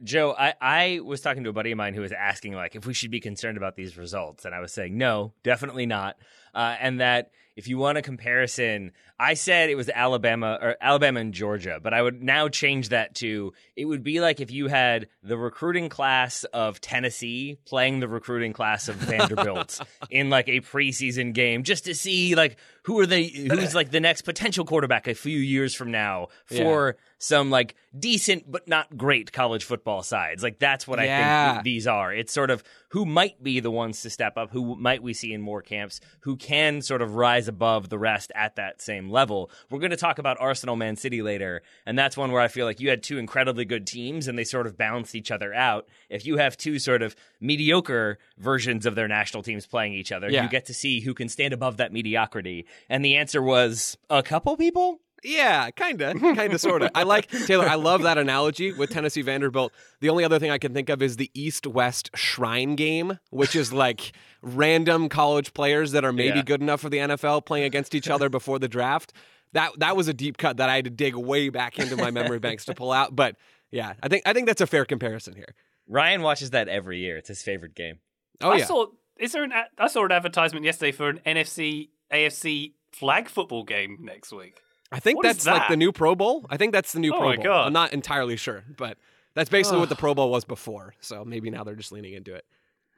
Joe, 0.03 0.33
I, 0.39 0.55
I 0.59 0.99
was 1.03 1.21
talking 1.21 1.43
to 1.43 1.51
a 1.51 1.53
buddy 1.53 1.71
of 1.71 1.77
mine 1.77 1.93
who 1.93 2.01
was 2.01 2.11
asking 2.11 2.53
like 2.53 2.75
if 2.75 2.87
we 2.87 2.95
should 2.95 3.11
be 3.11 3.19
concerned 3.19 3.57
about 3.57 3.75
these 3.75 3.95
results, 3.95 4.43
and 4.43 4.55
I 4.55 4.59
was 4.59 4.73
saying 4.73 4.97
no, 4.97 5.33
definitely 5.43 5.85
not 5.85 6.17
uh, 6.55 6.75
and 6.79 6.99
that 7.01 7.31
if 7.55 7.69
you 7.69 7.77
want 7.77 7.97
a 7.97 8.01
comparison, 8.01 8.91
I 9.17 9.35
said 9.35 9.69
it 9.69 9.75
was 9.75 9.87
Alabama 9.87 10.59
or 10.61 10.75
Alabama 10.81 11.21
and 11.21 11.33
Georgia, 11.33 11.79
but 11.81 11.93
I 11.93 12.01
would 12.01 12.21
now 12.21 12.49
change 12.49 12.89
that 12.89 13.15
to 13.15 13.53
it 13.77 13.85
would 13.85 14.03
be 14.03 14.19
like 14.19 14.41
if 14.41 14.51
you 14.51 14.67
had 14.67 15.07
the 15.23 15.37
recruiting 15.37 15.87
class 15.87 16.43
of 16.45 16.81
Tennessee 16.81 17.57
playing 17.65 18.01
the 18.01 18.09
recruiting 18.09 18.51
class 18.51 18.89
of 18.89 18.95
Vanderbilt 18.95 19.79
in 20.09 20.29
like 20.29 20.49
a 20.49 20.59
preseason 20.59 21.33
game 21.33 21.63
just 21.63 21.85
to 21.85 21.95
see 21.95 22.35
like 22.35 22.57
who 22.83 22.99
are 22.99 23.05
they 23.05 23.27
who's 23.27 23.73
like 23.73 23.89
the 23.89 24.01
next 24.01 24.23
potential 24.23 24.65
quarterback 24.65 25.07
a 25.07 25.15
few 25.15 25.39
years 25.39 25.73
from 25.73 25.91
now 25.91 26.27
for 26.45 26.87
yeah. 26.87 27.01
some 27.19 27.49
like 27.49 27.75
decent 27.97 28.51
but 28.51 28.67
not 28.67 28.97
great 28.97 29.31
college 29.31 29.63
football 29.63 30.03
sides. 30.03 30.43
Like 30.43 30.59
that's 30.59 30.85
what 30.85 30.99
yeah. 30.99 31.51
I 31.51 31.53
think 31.53 31.63
these 31.63 31.87
are. 31.87 32.13
It's 32.13 32.33
sort 32.33 32.51
of 32.51 32.63
who 32.95 33.05
might 33.05 33.43
be 33.43 33.59
the 33.59 33.69
ones 33.69 34.01
to 34.01 34.09
step 34.09 34.37
up, 34.37 34.51
who 34.51 34.73
might 34.77 35.03
we 35.03 35.13
see 35.13 35.33
in 35.33 35.41
more 35.41 35.61
camps, 35.61 35.99
who 36.21 36.37
can 36.37 36.81
sort 36.81 37.01
of 37.01 37.15
rise 37.15 37.49
above 37.49 37.89
the 37.89 37.97
rest 37.97 38.31
at 38.33 38.55
that 38.55 38.81
same 38.81 39.09
level. 39.09 39.51
We're 39.69 39.79
going 39.79 39.91
to 39.91 39.97
talk 39.97 40.17
about 40.17 40.37
Arsenal 40.39 40.77
Man 40.77 40.95
City 40.95 41.21
later, 41.21 41.61
and 41.85 41.99
that's 41.99 42.15
one 42.15 42.31
where 42.31 42.41
I 42.41 42.47
feel 42.47 42.65
like 42.65 42.79
you 42.79 42.89
had 42.89 43.03
two 43.03 43.17
incredibly 43.17 43.65
good 43.65 43.85
teams 43.85 44.29
and 44.29 44.39
they 44.39 44.45
sort 44.45 44.65
of 44.65 44.77
balanced 44.77 45.13
each 45.13 45.29
other 45.29 45.53
out. 45.53 45.89
If 46.09 46.25
you 46.25 46.37
have 46.37 46.55
two 46.55 46.79
sort 46.79 47.01
of 47.01 47.17
mediocre 47.41 48.17
versions 48.37 48.85
of 48.85 48.95
their 48.95 49.09
national 49.09 49.43
teams 49.43 49.67
playing 49.67 49.91
each 49.91 50.13
other, 50.13 50.29
yeah. 50.29 50.43
you 50.43 50.49
get 50.49 50.67
to 50.67 50.73
see 50.73 51.01
who 51.01 51.13
can 51.13 51.27
stand 51.27 51.53
above 51.53 51.75
that 51.75 51.91
mediocrity. 51.91 52.65
And 52.87 53.03
the 53.03 53.17
answer 53.17 53.41
was 53.41 53.97
a 54.09 54.23
couple 54.23 54.55
people? 54.55 55.01
Yeah, 55.25 55.71
kind 55.71 56.01
of, 56.01 56.21
kind 56.21 56.53
of, 56.53 56.61
sort 56.61 56.81
of. 56.81 56.91
I 56.93 57.03
like 57.03 57.29
Taylor. 57.29 57.67
I 57.67 57.75
love 57.75 58.03
that 58.03 58.17
analogy 58.17 58.71
with 58.71 58.91
Tennessee 58.91 59.21
Vanderbilt. 59.21 59.73
The 59.99 60.09
only 60.09 60.23
other 60.23 60.39
thing 60.39 60.51
I 60.51 60.57
can 60.57 60.73
think 60.73 60.89
of 60.89 61.01
is 61.01 61.17
the 61.17 61.31
East 61.33 61.65
West 61.65 62.11
Shrine 62.15 62.75
game, 62.75 63.19
which 63.31 63.55
is 63.55 63.73
like 63.73 64.11
random 64.41 65.09
college 65.09 65.53
players 65.53 65.91
that 65.93 66.05
are 66.05 66.13
maybe 66.13 66.37
yeah. 66.37 66.43
good 66.43 66.61
enough 66.61 66.81
for 66.81 66.89
the 66.89 66.97
NFL 66.97 67.45
playing 67.45 67.65
against 67.65 67.95
each 67.95 68.09
other 68.09 68.29
before 68.29 68.59
the 68.59 68.67
draft. 68.67 69.13
That 69.53 69.71
that 69.79 69.97
was 69.97 70.07
a 70.07 70.13
deep 70.13 70.37
cut 70.37 70.57
that 70.57 70.69
I 70.69 70.75
had 70.75 70.85
to 70.85 70.91
dig 70.91 71.15
way 71.15 71.49
back 71.49 71.79
into 71.79 71.97
my 71.97 72.11
memory 72.11 72.39
banks 72.39 72.65
to 72.65 72.75
pull 72.75 72.91
out. 72.91 73.15
But 73.15 73.35
yeah, 73.71 73.93
I 74.03 74.07
think 74.07 74.23
I 74.25 74.33
think 74.33 74.47
that's 74.47 74.61
a 74.61 74.67
fair 74.67 74.85
comparison 74.85 75.35
here. 75.35 75.55
Ryan 75.87 76.21
watches 76.21 76.51
that 76.51 76.67
every 76.67 76.99
year. 76.99 77.17
It's 77.17 77.29
his 77.29 77.41
favorite 77.41 77.75
game. 77.75 77.99
Oh 78.41 78.51
I 78.51 78.57
yeah. 78.57 78.65
Saw, 78.65 78.87
is 79.17 79.31
there 79.31 79.43
an 79.43 79.53
I 79.77 79.87
saw 79.87 80.05
an 80.05 80.11
advertisement 80.11 80.65
yesterday 80.65 80.91
for 80.91 81.09
an 81.09 81.19
NFC 81.25 81.89
AFC 82.11 82.73
flag 82.91 83.29
football 83.29 83.63
game 83.63 83.97
next 84.01 84.31
week. 84.31 84.61
I 84.95 84.99
think 84.99 85.17
what 85.17 85.23
that's 85.23 85.43
that? 85.43 85.53
like 85.53 85.67
the 85.67 85.75
new 85.75 85.91
Pro 85.91 86.15
Bowl. 86.15 86.45
I 86.49 86.55
think 86.55 86.71
that's 86.71 86.93
the 86.93 86.99
new 86.99 87.13
oh 87.13 87.17
Pro 87.17 87.35
Bowl. 87.35 87.43
God. 87.43 87.67
I'm 87.67 87.73
not 87.73 87.91
entirely 87.91 88.37
sure, 88.37 88.63
but 88.77 88.97
that's 89.33 89.49
basically 89.49 89.79
what 89.79 89.89
the 89.89 89.95
Pro 89.95 90.15
Bowl 90.15 90.31
was 90.31 90.45
before. 90.45 90.93
So 91.01 91.25
maybe 91.25 91.49
now 91.49 91.65
they're 91.65 91.75
just 91.75 91.91
leaning 91.91 92.13
into 92.13 92.33
it. 92.33 92.45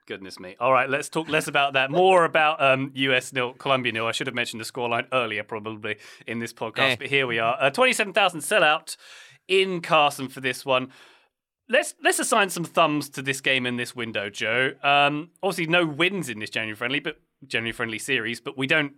Goodness 0.06 0.40
me. 0.40 0.56
All 0.60 0.72
right, 0.72 0.90
let's 0.90 1.10
talk 1.10 1.28
less 1.28 1.48
about 1.48 1.74
that. 1.74 1.90
More 1.90 2.24
about 2.24 2.62
um, 2.62 2.92
US 2.94 3.34
nil, 3.34 3.54
Colombia 3.54 3.92
nil. 3.92 4.06
I 4.06 4.12
should 4.12 4.28
have 4.28 4.36
mentioned 4.36 4.62
the 4.62 4.66
scoreline 4.66 5.08
earlier, 5.12 5.44
probably 5.44 5.98
in 6.28 6.40
this 6.40 6.54
podcast, 6.54 6.92
eh. 6.92 6.96
but 7.00 7.08
here 7.08 7.26
we 7.26 7.40
are. 7.40 7.58
Uh, 7.60 7.70
Twenty-seven 7.72 8.14
thousand 8.14 8.42
sellout 8.42 8.96
in 9.48 9.82
Carson 9.82 10.30
for 10.30 10.40
this 10.40 10.64
one. 10.64 10.92
Let's 11.68 11.96
let's 12.02 12.20
assign 12.20 12.50
some 12.52 12.64
thumbs 12.64 13.10
to 13.10 13.22
this 13.22 13.42
game 13.42 13.66
in 13.66 13.76
this 13.76 13.96
window, 13.96 14.30
Joe. 14.30 14.74
Um, 14.84 15.32
obviously, 15.42 15.66
no 15.66 15.86
wins 15.86 16.30
in 16.30 16.40
this 16.40 16.52
January 16.52 16.76
friendly, 16.76 17.00
but 17.00 17.20
January 17.46 17.74
friendly 17.74 18.00
series, 18.00 18.40
but 18.40 18.58
we 18.58 18.68
don't 18.68 18.94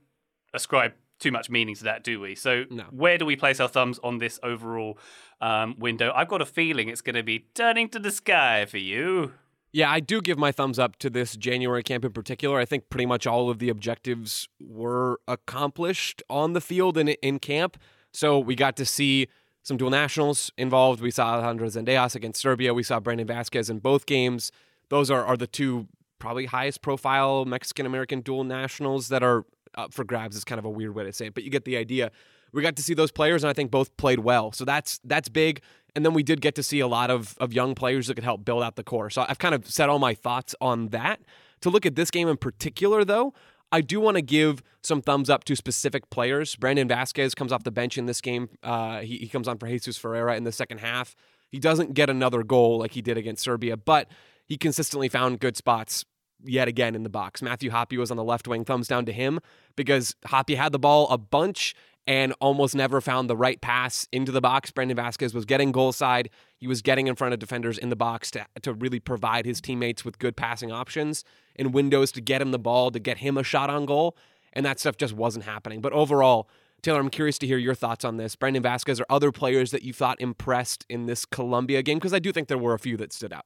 ascribe 0.53 0.93
too 1.19 1.31
much 1.31 1.49
meaning 1.49 1.75
to 1.75 1.83
that, 1.83 2.03
do 2.03 2.19
we? 2.19 2.35
So, 2.35 2.65
no. 2.69 2.83
where 2.91 3.17
do 3.17 3.25
we 3.25 3.35
place 3.35 3.59
our 3.59 3.67
thumbs 3.67 3.99
on 4.03 4.17
this 4.17 4.39
overall 4.43 4.97
um, 5.41 5.75
window? 5.77 6.11
I've 6.15 6.27
got 6.29 6.41
a 6.41 6.45
feeling 6.45 6.89
it's 6.89 7.01
going 7.01 7.15
to 7.15 7.23
be 7.23 7.47
turning 7.53 7.89
to 7.89 7.99
the 7.99 8.11
sky 8.11 8.65
for 8.65 8.77
you. 8.77 9.33
Yeah, 9.71 9.91
I 9.91 9.99
do 9.99 10.19
give 10.21 10.37
my 10.37 10.51
thumbs 10.51 10.79
up 10.79 10.95
to 10.97 11.09
this 11.09 11.35
January 11.35 11.83
camp 11.83 12.03
in 12.03 12.11
particular. 12.11 12.59
I 12.59 12.65
think 12.65 12.89
pretty 12.89 13.05
much 13.05 13.27
all 13.27 13.49
of 13.51 13.59
the 13.59 13.69
objectives 13.69 14.47
were 14.59 15.19
accomplished 15.27 16.23
on 16.29 16.53
the 16.53 16.61
field 16.61 16.97
and 16.97 17.09
in 17.09 17.37
camp. 17.37 17.77
So 18.11 18.39
we 18.39 18.55
got 18.55 18.75
to 18.77 18.85
see 18.85 19.27
some 19.61 19.77
dual 19.77 19.91
nationals 19.91 20.51
involved. 20.57 21.01
We 21.01 21.11
saw 21.11 21.35
Alejandro 21.35 21.67
Zendejas 21.67 22.15
against 22.15 22.41
Serbia. 22.41 22.73
We 22.73 22.81
saw 22.81 22.99
Brandon 22.99 23.27
Vazquez 23.27 23.69
in 23.69 23.77
both 23.77 24.07
games. 24.07 24.51
Those 24.89 25.11
are, 25.11 25.23
are 25.23 25.37
the 25.37 25.45
two 25.45 25.87
probably 26.17 26.47
highest 26.47 26.81
profile 26.81 27.45
Mexican 27.45 27.85
American 27.85 28.21
dual 28.21 28.43
nationals 28.43 29.09
that 29.09 29.21
are 29.21 29.45
up 29.79 29.93
for 29.93 30.03
grabs 30.03 30.35
is 30.35 30.43
kind 30.43 30.59
of 30.59 30.65
a 30.65 30.69
weird 30.69 30.95
way 30.95 31.03
to 31.03 31.13
say 31.13 31.27
it, 31.27 31.33
but 31.33 31.43
you 31.43 31.49
get 31.49 31.65
the 31.65 31.77
idea. 31.77 32.11
We 32.51 32.61
got 32.61 32.75
to 32.77 32.83
see 32.83 32.93
those 32.93 33.11
players, 33.11 33.43
and 33.43 33.49
I 33.49 33.53
think 33.53 33.71
both 33.71 33.95
played 33.97 34.19
well. 34.19 34.51
So 34.51 34.65
that's 34.65 34.99
that's 35.03 35.29
big. 35.29 35.61
And 35.95 36.05
then 36.05 36.13
we 36.13 36.23
did 36.23 36.41
get 36.41 36.55
to 36.55 36.63
see 36.63 36.79
a 36.79 36.87
lot 36.87 37.09
of 37.11 37.35
of 37.39 37.53
young 37.53 37.75
players 37.75 38.07
that 38.07 38.15
could 38.15 38.23
help 38.23 38.43
build 38.45 38.63
out 38.63 38.75
the 38.75 38.83
core. 38.83 39.09
So 39.09 39.25
I've 39.27 39.39
kind 39.39 39.55
of 39.55 39.69
said 39.69 39.89
all 39.89 39.99
my 39.99 40.13
thoughts 40.13 40.55
on 40.59 40.89
that. 40.89 41.19
To 41.61 41.69
look 41.69 41.85
at 41.85 41.95
this 41.95 42.09
game 42.09 42.29
in 42.29 42.37
particular, 42.37 43.03
though, 43.03 43.33
I 43.71 43.81
do 43.81 43.99
want 43.99 44.15
to 44.15 44.21
give 44.21 44.63
some 44.81 45.01
thumbs 45.01 45.29
up 45.29 45.43
to 45.45 45.55
specific 45.55 46.09
players. 46.09 46.55
Brandon 46.55 46.87
Vazquez 46.87 47.35
comes 47.35 47.51
off 47.51 47.63
the 47.63 47.71
bench 47.71 47.97
in 47.97 48.05
this 48.05 48.21
game. 48.21 48.49
Uh, 48.63 48.99
he, 49.01 49.17
he 49.17 49.27
comes 49.27 49.47
on 49.47 49.57
for 49.57 49.67
Jesus 49.67 49.97
Ferreira 49.97 50.35
in 50.37 50.43
the 50.43 50.51
second 50.51 50.79
half. 50.79 51.15
He 51.49 51.59
doesn't 51.59 51.93
get 51.93 52.09
another 52.09 52.43
goal 52.43 52.79
like 52.79 52.93
he 52.93 53.01
did 53.01 53.17
against 53.17 53.43
Serbia, 53.43 53.75
but 53.75 54.07
he 54.45 54.57
consistently 54.57 55.09
found 55.09 55.39
good 55.39 55.57
spots 55.57 56.05
yet 56.43 56.67
again 56.67 56.95
in 56.95 57.03
the 57.03 57.09
box. 57.09 57.41
Matthew 57.41 57.71
Hoppe 57.71 57.97
was 57.97 58.11
on 58.11 58.17
the 58.17 58.23
left 58.23 58.47
wing, 58.47 58.65
thumbs 58.65 58.87
down 58.87 59.05
to 59.05 59.11
him 59.11 59.39
because 59.75 60.15
Hoppe 60.27 60.55
had 60.55 60.71
the 60.71 60.79
ball 60.79 61.07
a 61.09 61.17
bunch 61.17 61.75
and 62.07 62.33
almost 62.41 62.75
never 62.75 63.01
found 63.01 63.29
the 63.29 63.37
right 63.37 63.61
pass 63.61 64.07
into 64.11 64.31
the 64.31 64.41
box. 64.41 64.71
Brandon 64.71 64.97
Vazquez 64.97 65.33
was 65.33 65.45
getting 65.45 65.71
goal 65.71 65.91
side. 65.91 66.29
He 66.57 66.67
was 66.67 66.81
getting 66.81 67.07
in 67.07 67.15
front 67.15 67.33
of 67.33 67.39
defenders 67.39 67.77
in 67.77 67.89
the 67.89 67.95
box 67.95 68.31
to, 68.31 68.45
to 68.63 68.73
really 68.73 68.99
provide 68.99 69.45
his 69.45 69.61
teammates 69.61 70.03
with 70.03 70.17
good 70.17 70.35
passing 70.35 70.71
options 70.71 71.23
and 71.55 71.73
windows 71.73 72.11
to 72.13 72.21
get 72.21 72.41
him 72.41 72.51
the 72.51 72.59
ball, 72.59 72.89
to 72.91 72.99
get 72.99 73.19
him 73.19 73.37
a 73.37 73.43
shot 73.43 73.69
on 73.69 73.85
goal. 73.85 74.17
And 74.53 74.65
that 74.65 74.79
stuff 74.79 74.97
just 74.97 75.13
wasn't 75.13 75.45
happening. 75.45 75.81
But 75.81 75.93
overall, 75.93 76.49
Taylor, 76.81 76.99
I'm 76.99 77.09
curious 77.09 77.37
to 77.39 77.47
hear 77.47 77.57
your 77.57 77.75
thoughts 77.75 78.03
on 78.03 78.17
this. 78.17 78.35
Brandon 78.35 78.63
Vazquez 78.63 78.99
or 78.99 79.05
other 79.09 79.31
players 79.31 79.69
that 79.71 79.83
you 79.83 79.93
thought 79.93 80.19
impressed 80.19 80.85
in 80.89 81.05
this 81.05 81.25
Colombia 81.25 81.83
game? 81.83 81.97
Because 81.99 82.13
I 82.13 82.19
do 82.19 82.31
think 82.31 82.47
there 82.47 82.57
were 82.57 82.73
a 82.73 82.79
few 82.79 82.97
that 82.97 83.13
stood 83.13 83.33
out. 83.33 83.45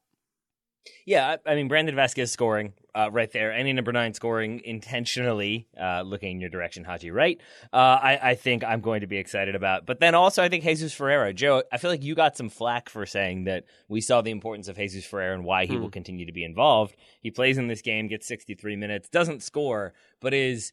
Yeah, 1.05 1.37
I 1.45 1.55
mean 1.55 1.67
Brandon 1.67 1.95
Vazquez 1.95 2.29
scoring 2.29 2.73
uh, 2.95 3.09
right 3.11 3.31
there. 3.31 3.51
Any 3.51 3.73
number 3.73 3.91
nine 3.91 4.13
scoring 4.13 4.61
intentionally, 4.63 5.67
uh, 5.79 6.01
looking 6.01 6.31
in 6.31 6.39
your 6.39 6.49
direction, 6.49 6.83
Haji. 6.83 7.11
Right. 7.11 7.39
Uh, 7.71 7.77
I, 8.01 8.19
I 8.21 8.35
think 8.35 8.63
I'm 8.63 8.81
going 8.81 9.01
to 9.01 9.07
be 9.07 9.17
excited 9.17 9.55
about. 9.55 9.85
But 9.85 9.99
then 9.99 10.15
also, 10.15 10.43
I 10.43 10.49
think 10.49 10.63
Jesus 10.63 10.93
Ferreira, 10.93 11.33
Joe. 11.33 11.63
I 11.71 11.77
feel 11.77 11.91
like 11.91 12.03
you 12.03 12.15
got 12.15 12.37
some 12.37 12.49
flack 12.49 12.89
for 12.89 13.05
saying 13.05 13.45
that 13.45 13.65
we 13.87 14.01
saw 14.01 14.21
the 14.21 14.31
importance 14.31 14.67
of 14.67 14.77
Jesus 14.77 15.05
Ferreira 15.05 15.35
and 15.35 15.45
why 15.45 15.65
he 15.65 15.75
hmm. 15.75 15.81
will 15.81 15.89
continue 15.89 16.25
to 16.25 16.31
be 16.31 16.43
involved. 16.43 16.95
He 17.21 17.31
plays 17.31 17.57
in 17.57 17.67
this 17.67 17.81
game, 17.81 18.07
gets 18.07 18.27
63 18.27 18.75
minutes, 18.75 19.09
doesn't 19.09 19.43
score, 19.43 19.93
but 20.19 20.33
is 20.33 20.71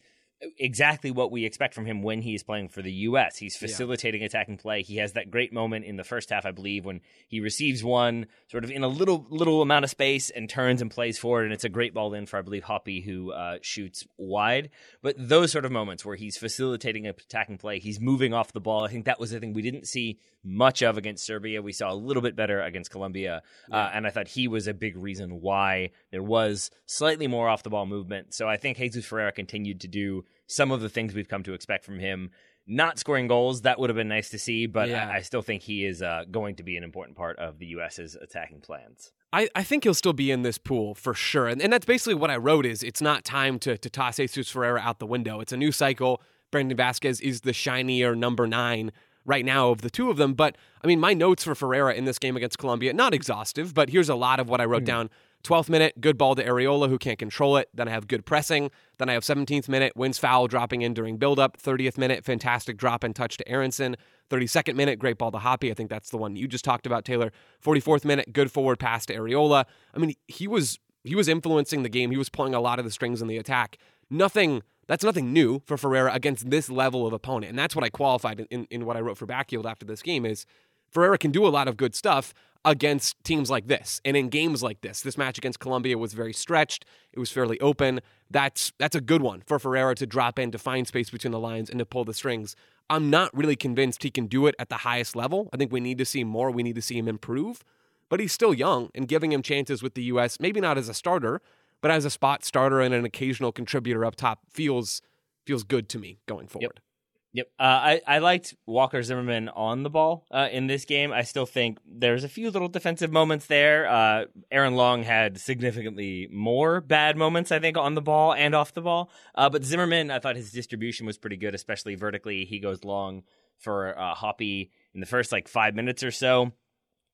exactly 0.58 1.10
what 1.10 1.30
we 1.30 1.44
expect 1.44 1.74
from 1.74 1.86
him 1.86 2.02
when 2.02 2.22
he's 2.22 2.42
playing 2.42 2.68
for 2.68 2.82
the 2.82 2.92
U.S. 2.92 3.36
He's 3.36 3.56
facilitating 3.56 4.22
yeah. 4.22 4.26
attacking 4.26 4.56
play. 4.56 4.82
He 4.82 4.96
has 4.96 5.12
that 5.12 5.30
great 5.30 5.52
moment 5.52 5.84
in 5.84 5.96
the 5.96 6.04
first 6.04 6.30
half, 6.30 6.46
I 6.46 6.50
believe, 6.50 6.84
when 6.84 7.00
he 7.28 7.40
receives 7.40 7.84
one 7.84 8.26
sort 8.48 8.64
of 8.64 8.70
in 8.70 8.82
a 8.82 8.88
little 8.88 9.26
little 9.28 9.62
amount 9.62 9.84
of 9.84 9.90
space 9.90 10.30
and 10.30 10.48
turns 10.48 10.80
and 10.80 10.90
plays 10.90 11.18
forward, 11.18 11.44
and 11.44 11.52
it's 11.52 11.64
a 11.64 11.68
great 11.68 11.94
ball 11.94 12.14
in 12.14 12.26
for 12.26 12.38
I 12.38 12.42
believe 12.42 12.64
Hoppe 12.64 13.04
who 13.04 13.32
uh, 13.32 13.58
shoots 13.62 14.06
wide. 14.16 14.70
But 15.02 15.16
those 15.18 15.52
sort 15.52 15.64
of 15.64 15.72
moments 15.72 16.04
where 16.04 16.16
he's 16.16 16.36
facilitating 16.36 17.06
attacking 17.06 17.58
play, 17.58 17.78
he's 17.78 18.00
moving 18.00 18.32
off 18.32 18.52
the 18.52 18.60
ball. 18.60 18.84
I 18.84 18.88
think 18.88 19.04
that 19.04 19.20
was 19.20 19.30
the 19.30 19.40
thing 19.40 19.52
we 19.52 19.62
didn't 19.62 19.88
see 19.88 20.18
much 20.42 20.82
of 20.82 20.96
against 20.96 21.26
Serbia. 21.26 21.60
We 21.60 21.72
saw 21.72 21.92
a 21.92 21.94
little 21.94 22.22
bit 22.22 22.34
better 22.34 22.62
against 22.62 22.90
Colombia, 22.90 23.36
uh, 23.36 23.40
yeah. 23.68 23.76
uh, 23.76 23.90
and 23.94 24.06
I 24.06 24.10
thought 24.10 24.28
he 24.28 24.48
was 24.48 24.66
a 24.66 24.74
big 24.74 24.96
reason 24.96 25.40
why 25.40 25.90
there 26.10 26.22
was 26.22 26.70
slightly 26.86 27.26
more 27.26 27.48
off 27.48 27.62
the 27.62 27.70
ball 27.70 27.86
movement. 27.86 28.32
So 28.32 28.48
I 28.48 28.56
think 28.56 28.78
Jesus 28.78 29.04
Ferreira 29.04 29.32
continued 29.32 29.80
to 29.82 29.88
do 29.88 30.24
some 30.46 30.70
of 30.70 30.80
the 30.80 30.88
things 30.88 31.14
we've 31.14 31.28
come 31.28 31.42
to 31.44 31.54
expect 31.54 31.84
from 31.84 31.98
him. 31.98 32.30
Not 32.66 32.98
scoring 32.98 33.26
goals, 33.26 33.62
that 33.62 33.78
would 33.80 33.90
have 33.90 33.96
been 33.96 34.08
nice 34.08 34.30
to 34.30 34.38
see, 34.38 34.66
but 34.66 34.88
yeah. 34.88 35.08
I, 35.08 35.16
I, 35.16 35.20
still 35.22 35.42
think 35.42 35.62
he 35.62 35.84
is 35.84 36.02
uh, 36.02 36.24
going 36.30 36.56
to 36.56 36.62
be 36.62 36.76
an 36.76 36.84
important 36.84 37.16
part 37.16 37.38
of 37.38 37.58
the 37.58 37.66
U.S.'s 37.66 38.16
attacking 38.20 38.60
plans. 38.60 39.12
I, 39.32 39.48
I 39.54 39.62
think 39.62 39.84
he'll 39.84 39.94
still 39.94 40.12
be 40.12 40.30
in 40.30 40.42
this 40.42 40.58
pool 40.58 40.94
for 40.94 41.14
sure. 41.14 41.48
And, 41.48 41.62
and 41.62 41.72
that's 41.72 41.86
basically 41.86 42.14
what 42.14 42.30
I 42.30 42.36
wrote 42.36 42.66
is 42.66 42.82
it's 42.82 43.02
not 43.02 43.24
time 43.24 43.58
to, 43.60 43.78
to 43.78 43.90
toss 43.90 44.16
Jesus 44.16 44.50
Ferreira 44.50 44.80
out 44.80 44.98
the 44.98 45.06
window. 45.06 45.40
It's 45.40 45.52
a 45.52 45.56
new 45.56 45.72
cycle. 45.72 46.20
Brandon 46.50 46.76
Vazquez 46.76 47.20
is 47.20 47.42
the 47.42 47.52
shinier 47.52 48.14
number 48.14 48.46
nine 48.46 48.92
right 49.24 49.44
now 49.44 49.70
of 49.70 49.82
the 49.82 49.90
two 49.90 50.10
of 50.10 50.16
them. 50.16 50.34
But 50.34 50.56
I 50.82 50.86
mean, 50.86 51.00
my 51.00 51.14
notes 51.14 51.44
for 51.44 51.54
Ferreira 51.54 51.94
in 51.94 52.04
this 52.04 52.18
game 52.18 52.36
against 52.36 52.58
Colombia, 52.58 52.92
not 52.92 53.14
exhaustive, 53.14 53.74
but 53.74 53.90
here's 53.90 54.08
a 54.08 54.14
lot 54.14 54.40
of 54.40 54.48
what 54.48 54.60
I 54.60 54.64
wrote 54.64 54.82
mm. 54.82 54.86
down 54.86 55.10
12th 55.42 55.68
minute, 55.68 56.00
good 56.00 56.18
ball 56.18 56.34
to 56.34 56.44
Arriola, 56.44 56.88
who 56.88 56.98
can't 56.98 57.18
control 57.18 57.56
it. 57.56 57.68
Then 57.72 57.88
I 57.88 57.92
have 57.92 58.06
good 58.06 58.26
pressing. 58.26 58.70
Then 58.98 59.08
I 59.08 59.14
have 59.14 59.22
17th 59.22 59.68
minute, 59.68 59.96
wins 59.96 60.18
foul 60.18 60.46
dropping 60.48 60.82
in 60.82 60.92
during 60.92 61.16
buildup. 61.16 61.56
30th 61.56 61.96
minute, 61.96 62.24
fantastic 62.24 62.76
drop 62.76 63.02
and 63.02 63.16
touch 63.16 63.36
to 63.38 63.48
Aaronson. 63.48 63.96
32nd 64.30 64.74
minute, 64.74 64.98
great 64.98 65.18
ball 65.18 65.32
to 65.32 65.38
Hoppe. 65.38 65.70
I 65.70 65.74
think 65.74 65.88
that's 65.88 66.10
the 66.10 66.18
one 66.18 66.36
you 66.36 66.46
just 66.46 66.64
talked 66.64 66.86
about, 66.86 67.04
Taylor. 67.04 67.32
44th 67.64 68.04
minute, 68.04 68.32
good 68.32 68.52
forward 68.52 68.78
pass 68.78 69.06
to 69.06 69.14
Arriola. 69.14 69.64
I 69.94 69.98
mean, 69.98 70.14
he 70.28 70.46
was 70.46 70.78
he 71.02 71.14
was 71.14 71.28
influencing 71.28 71.82
the 71.82 71.88
game. 71.88 72.10
He 72.10 72.18
was 72.18 72.28
pulling 72.28 72.54
a 72.54 72.60
lot 72.60 72.78
of 72.78 72.84
the 72.84 72.90
strings 72.90 73.22
in 73.22 73.28
the 73.28 73.38
attack. 73.38 73.78
Nothing 74.10 74.62
that's 74.86 75.04
nothing 75.04 75.32
new 75.32 75.62
for 75.66 75.78
Ferreira 75.78 76.12
against 76.12 76.50
this 76.50 76.68
level 76.68 77.06
of 77.06 77.12
opponent. 77.12 77.50
And 77.50 77.58
that's 77.58 77.76
what 77.76 77.84
I 77.84 77.90
qualified 77.90 78.40
in, 78.40 78.46
in, 78.46 78.66
in 78.70 78.84
what 78.84 78.96
I 78.96 79.00
wrote 79.00 79.16
for 79.16 79.24
Backfield 79.24 79.64
after 79.64 79.86
this 79.86 80.02
game 80.02 80.26
is 80.26 80.44
Ferreira 80.90 81.16
can 81.16 81.30
do 81.30 81.46
a 81.46 81.48
lot 81.48 81.68
of 81.68 81.76
good 81.76 81.94
stuff 81.94 82.34
against 82.64 83.22
teams 83.24 83.50
like 83.50 83.68
this 83.68 84.00
and 84.04 84.16
in 84.16 84.28
games 84.28 84.62
like 84.62 84.80
this. 84.82 85.00
This 85.00 85.16
match 85.16 85.38
against 85.38 85.60
Colombia 85.60 85.96
was 85.96 86.12
very 86.12 86.32
stretched. 86.32 86.84
It 87.12 87.18
was 87.18 87.30
fairly 87.30 87.58
open. 87.60 88.00
That's 88.30 88.72
that's 88.78 88.94
a 88.94 89.00
good 89.00 89.22
one 89.22 89.42
for 89.46 89.58
Ferreira 89.58 89.94
to 89.96 90.06
drop 90.06 90.38
in 90.38 90.50
to 90.50 90.58
find 90.58 90.86
space 90.86 91.10
between 91.10 91.32
the 91.32 91.38
lines 91.38 91.70
and 91.70 91.78
to 91.78 91.86
pull 91.86 92.04
the 92.04 92.14
strings. 92.14 92.56
I'm 92.88 93.08
not 93.08 93.34
really 93.36 93.56
convinced 93.56 94.02
he 94.02 94.10
can 94.10 94.26
do 94.26 94.46
it 94.46 94.54
at 94.58 94.68
the 94.68 94.78
highest 94.78 95.14
level. 95.14 95.48
I 95.52 95.56
think 95.56 95.72
we 95.72 95.80
need 95.80 95.98
to 95.98 96.04
see 96.04 96.24
more. 96.24 96.50
We 96.50 96.62
need 96.62 96.74
to 96.74 96.82
see 96.82 96.98
him 96.98 97.08
improve. 97.08 97.64
But 98.08 98.18
he's 98.18 98.32
still 98.32 98.52
young 98.52 98.90
and 98.94 99.06
giving 99.06 99.32
him 99.32 99.42
chances 99.42 99.82
with 99.82 99.94
the 99.94 100.02
US, 100.04 100.40
maybe 100.40 100.60
not 100.60 100.76
as 100.76 100.88
a 100.88 100.94
starter, 100.94 101.40
but 101.80 101.92
as 101.92 102.04
a 102.04 102.10
spot 102.10 102.44
starter 102.44 102.80
and 102.80 102.92
an 102.92 103.04
occasional 103.04 103.52
contributor 103.52 104.04
up 104.04 104.16
top 104.16 104.40
feels 104.50 105.00
feels 105.46 105.62
good 105.62 105.88
to 105.88 105.98
me 105.98 106.18
going 106.26 106.46
forward. 106.48 106.72
Yep. 106.76 106.89
Yep. 107.32 107.46
Uh, 107.60 107.62
I, 107.62 108.00
I 108.06 108.18
liked 108.18 108.56
Walker 108.66 109.02
Zimmerman 109.02 109.48
on 109.50 109.84
the 109.84 109.90
ball 109.90 110.26
uh, 110.32 110.48
in 110.50 110.66
this 110.66 110.84
game. 110.84 111.12
I 111.12 111.22
still 111.22 111.46
think 111.46 111.78
there's 111.86 112.24
a 112.24 112.28
few 112.28 112.50
little 112.50 112.66
defensive 112.66 113.12
moments 113.12 113.46
there. 113.46 113.88
Uh, 113.88 114.24
Aaron 114.50 114.74
Long 114.74 115.04
had 115.04 115.38
significantly 115.38 116.28
more 116.32 116.80
bad 116.80 117.16
moments, 117.16 117.52
I 117.52 117.60
think, 117.60 117.76
on 117.76 117.94
the 117.94 118.02
ball 118.02 118.34
and 118.34 118.52
off 118.54 118.74
the 118.74 118.80
ball. 118.80 119.10
Uh, 119.34 119.48
but 119.48 119.64
Zimmerman, 119.64 120.10
I 120.10 120.18
thought 120.18 120.34
his 120.34 120.50
distribution 120.50 121.06
was 121.06 121.18
pretty 121.18 121.36
good, 121.36 121.54
especially 121.54 121.94
vertically. 121.94 122.44
He 122.44 122.58
goes 122.58 122.82
long 122.82 123.22
for 123.58 123.96
uh, 123.96 124.14
Hoppe 124.14 124.70
in 124.94 125.00
the 125.00 125.06
first 125.06 125.30
like 125.30 125.46
five 125.46 125.74
minutes 125.76 126.02
or 126.02 126.10
so. 126.10 126.50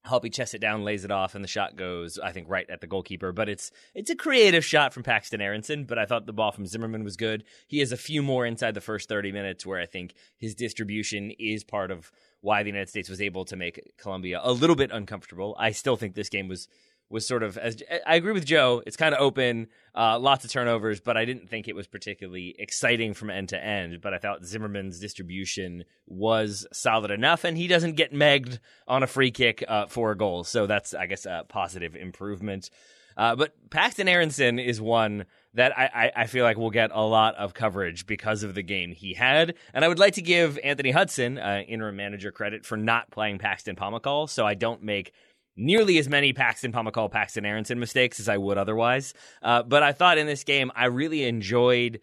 Hoppe 0.07 0.33
chests 0.33 0.55
it 0.55 0.61
down, 0.61 0.85
lays 0.85 1.05
it 1.05 1.11
off, 1.11 1.35
and 1.35 1.43
the 1.43 1.49
shot 1.49 1.77
goes, 1.77 2.19
I 2.19 2.33
think, 2.33 2.49
right 2.49 2.69
at 2.71 2.81
the 2.81 2.87
goalkeeper. 2.87 3.33
But 3.33 3.49
it's 3.49 3.71
it's 3.95 4.11
a 4.11 4.17
creative 4.17 4.65
shot 4.65 4.95
from 4.95 5.03
Paxten 5.03 5.41
Aaronson. 5.41 5.85
but 5.85 5.99
I 5.99 6.07
thought 6.07 6.27
the 6.27 6.33
ball 6.33 6.53
from 6.53 6.67
Zimmerman 6.67 7.05
was 7.05 7.17
good. 7.17 7.45
He 7.67 7.79
has 7.81 7.93
a 7.93 7.97
few 7.97 8.23
more 8.23 8.47
inside 8.47 8.75
the 8.75 8.81
first 8.81 9.09
30 9.09 9.33
minutes 9.33 9.67
where 9.67 9.81
I 9.81 9.87
think 9.87 10.15
his 10.39 10.55
distribution 10.55 11.33
is 11.39 11.65
part 11.65 11.91
of 11.91 12.11
why 12.41 12.63
the 12.63 12.71
United 12.71 12.89
States 12.89 13.09
was 13.09 13.21
able 13.21 13.45
to 13.47 13.57
make 13.57 13.81
Colombia 13.99 14.41
a 14.43 14.53
little 14.53 14.77
bit 14.77 14.91
uncomfortable. 14.93 15.57
I 15.59 15.73
still 15.73 15.97
think 15.97 16.15
this 16.15 16.29
game 16.29 16.49
was 16.49 16.69
was 17.09 17.27
sort 17.27 17.43
of 17.43 17.57
as 17.57 17.77
I 18.07 18.17
agree 18.17 18.33
with 18.33 18.45
Joe. 18.45 18.83
It's 18.87 18.97
kind 18.97 19.15
of 19.15 19.21
open, 19.21 19.69
uh, 19.95 20.19
lots 20.19 20.45
of 20.45 20.51
turnovers, 20.51 21.01
but 21.01 21.17
I 21.17 21.25
didn't 21.25 21.49
think 21.49 21.69
it 21.69 21.77
was 21.77 21.87
particularly 21.87 22.55
exciting 22.59 23.15
from 23.15 23.31
end 23.31 23.51
to 23.51 23.65
end. 23.65 24.01
But 24.01 24.15
I 24.15 24.19
thought 24.19 24.45
Zimmerman's 24.45 24.99
distribution 24.99 25.85
was 26.07 26.67
solid 26.73 27.11
enough, 27.11 27.45
and 27.45 27.57
he 27.57 27.67
doesn't 27.69 27.95
get 27.95 28.13
megged 28.13 28.59
on 28.89 29.03
a 29.03 29.07
free 29.07 29.31
kick 29.31 29.65
uh, 29.67 29.87
for 29.87 30.11
a 30.11 30.17
goal, 30.17 30.45
so 30.45 30.67
that's 30.67 30.95
I 30.95 31.07
guess 31.07 31.27
a 31.27 31.45
positive 31.49 31.95
improvement. 31.95 32.71
Uh, 33.17 33.35
but 33.35 33.55
Paxten 33.71 34.09
Aaronson 34.09 34.59
is 34.59 34.81
one 34.81 35.25
that 35.55 35.77
I, 35.77 35.87
I, 35.95 36.13
I, 36.23 36.27
feel 36.27 36.45
like 36.45 36.59
will 36.59 36.69
get 36.71 36.91
a 36.93 37.01
lot 37.01 37.35
of 37.37 37.55
coverage 37.55 38.07
because 38.07 38.43
of 38.43 38.55
the 38.55 38.63
game 38.63 38.93
he 38.93 39.15
had. 39.15 39.55
And 39.73 39.87
I 39.87 39.89
would 39.89 39.99
like 39.99 40.13
to 40.15 40.23
give 40.23 40.59
Anthony 40.63 40.91
Hudson, 40.91 41.39
uh, 41.39 41.63
interim 41.67 41.97
manager, 41.97 42.31
credit 42.31 42.67
for 42.67 42.77
not 42.77 43.11
playing 43.11 43.39
Paxton 43.39 43.75
Pomykal, 43.75 44.29
so 44.29 44.47
I 44.47 44.53
don't 44.53 44.83
make 44.83 45.13
nearly 45.57 45.99
as 45.99 46.09
many 46.09 46.33
Paxton 46.33 46.73
Pomykal, 46.73 47.11
Paxten 47.11 47.47
Aaronson 47.47 47.81
mistakes 47.81 48.21
as 48.21 48.29
I 48.29 48.37
would 48.37 48.59
otherwise. 48.59 49.15
Uh, 49.43 49.63
but 49.63 49.83
I 49.83 49.93
thought 49.93 50.19
in 50.19 50.27
this 50.27 50.45
game, 50.45 50.71
I 50.75 50.87
really 50.87 51.25
enjoyed 51.25 52.01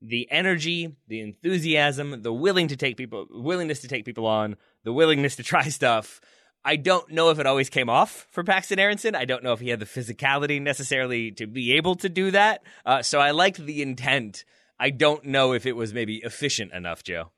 the 0.00 0.28
energy, 0.30 0.96
the 1.08 1.20
enthusiasm, 1.20 2.22
the 2.22 2.32
willing 2.32 2.68
to 2.68 2.76
take 2.76 2.96
people, 2.96 3.26
willingness 3.30 3.80
to 3.80 3.88
take 3.88 4.04
people 4.04 4.26
on, 4.26 4.56
the 4.84 4.92
willingness 4.92 5.36
to 5.36 5.42
try 5.42 5.62
stuff. 5.68 6.20
I 6.64 6.76
don't 6.76 7.10
know 7.10 7.30
if 7.30 7.40
it 7.40 7.46
always 7.46 7.68
came 7.68 7.88
off 7.88 8.28
for 8.30 8.44
Paxten 8.44 8.78
Aaronson. 8.78 9.16
I 9.16 9.24
don't 9.24 9.42
know 9.42 9.52
if 9.52 9.60
he 9.60 9.70
had 9.70 9.80
the 9.80 9.86
physicality 9.86 10.62
necessarily 10.62 11.32
to 11.32 11.46
be 11.46 11.72
able 11.72 11.96
to 11.96 12.08
do 12.08 12.30
that. 12.30 12.62
Uh, 12.86 13.02
so 13.02 13.18
I 13.18 13.32
liked 13.32 13.58
the 13.58 13.82
intent. 13.82 14.44
I 14.78 14.90
don't 14.90 15.24
know 15.24 15.52
if 15.52 15.66
it 15.66 15.72
was 15.72 15.92
maybe 15.92 16.16
efficient 16.18 16.72
enough, 16.72 17.02
Joe. 17.02 17.30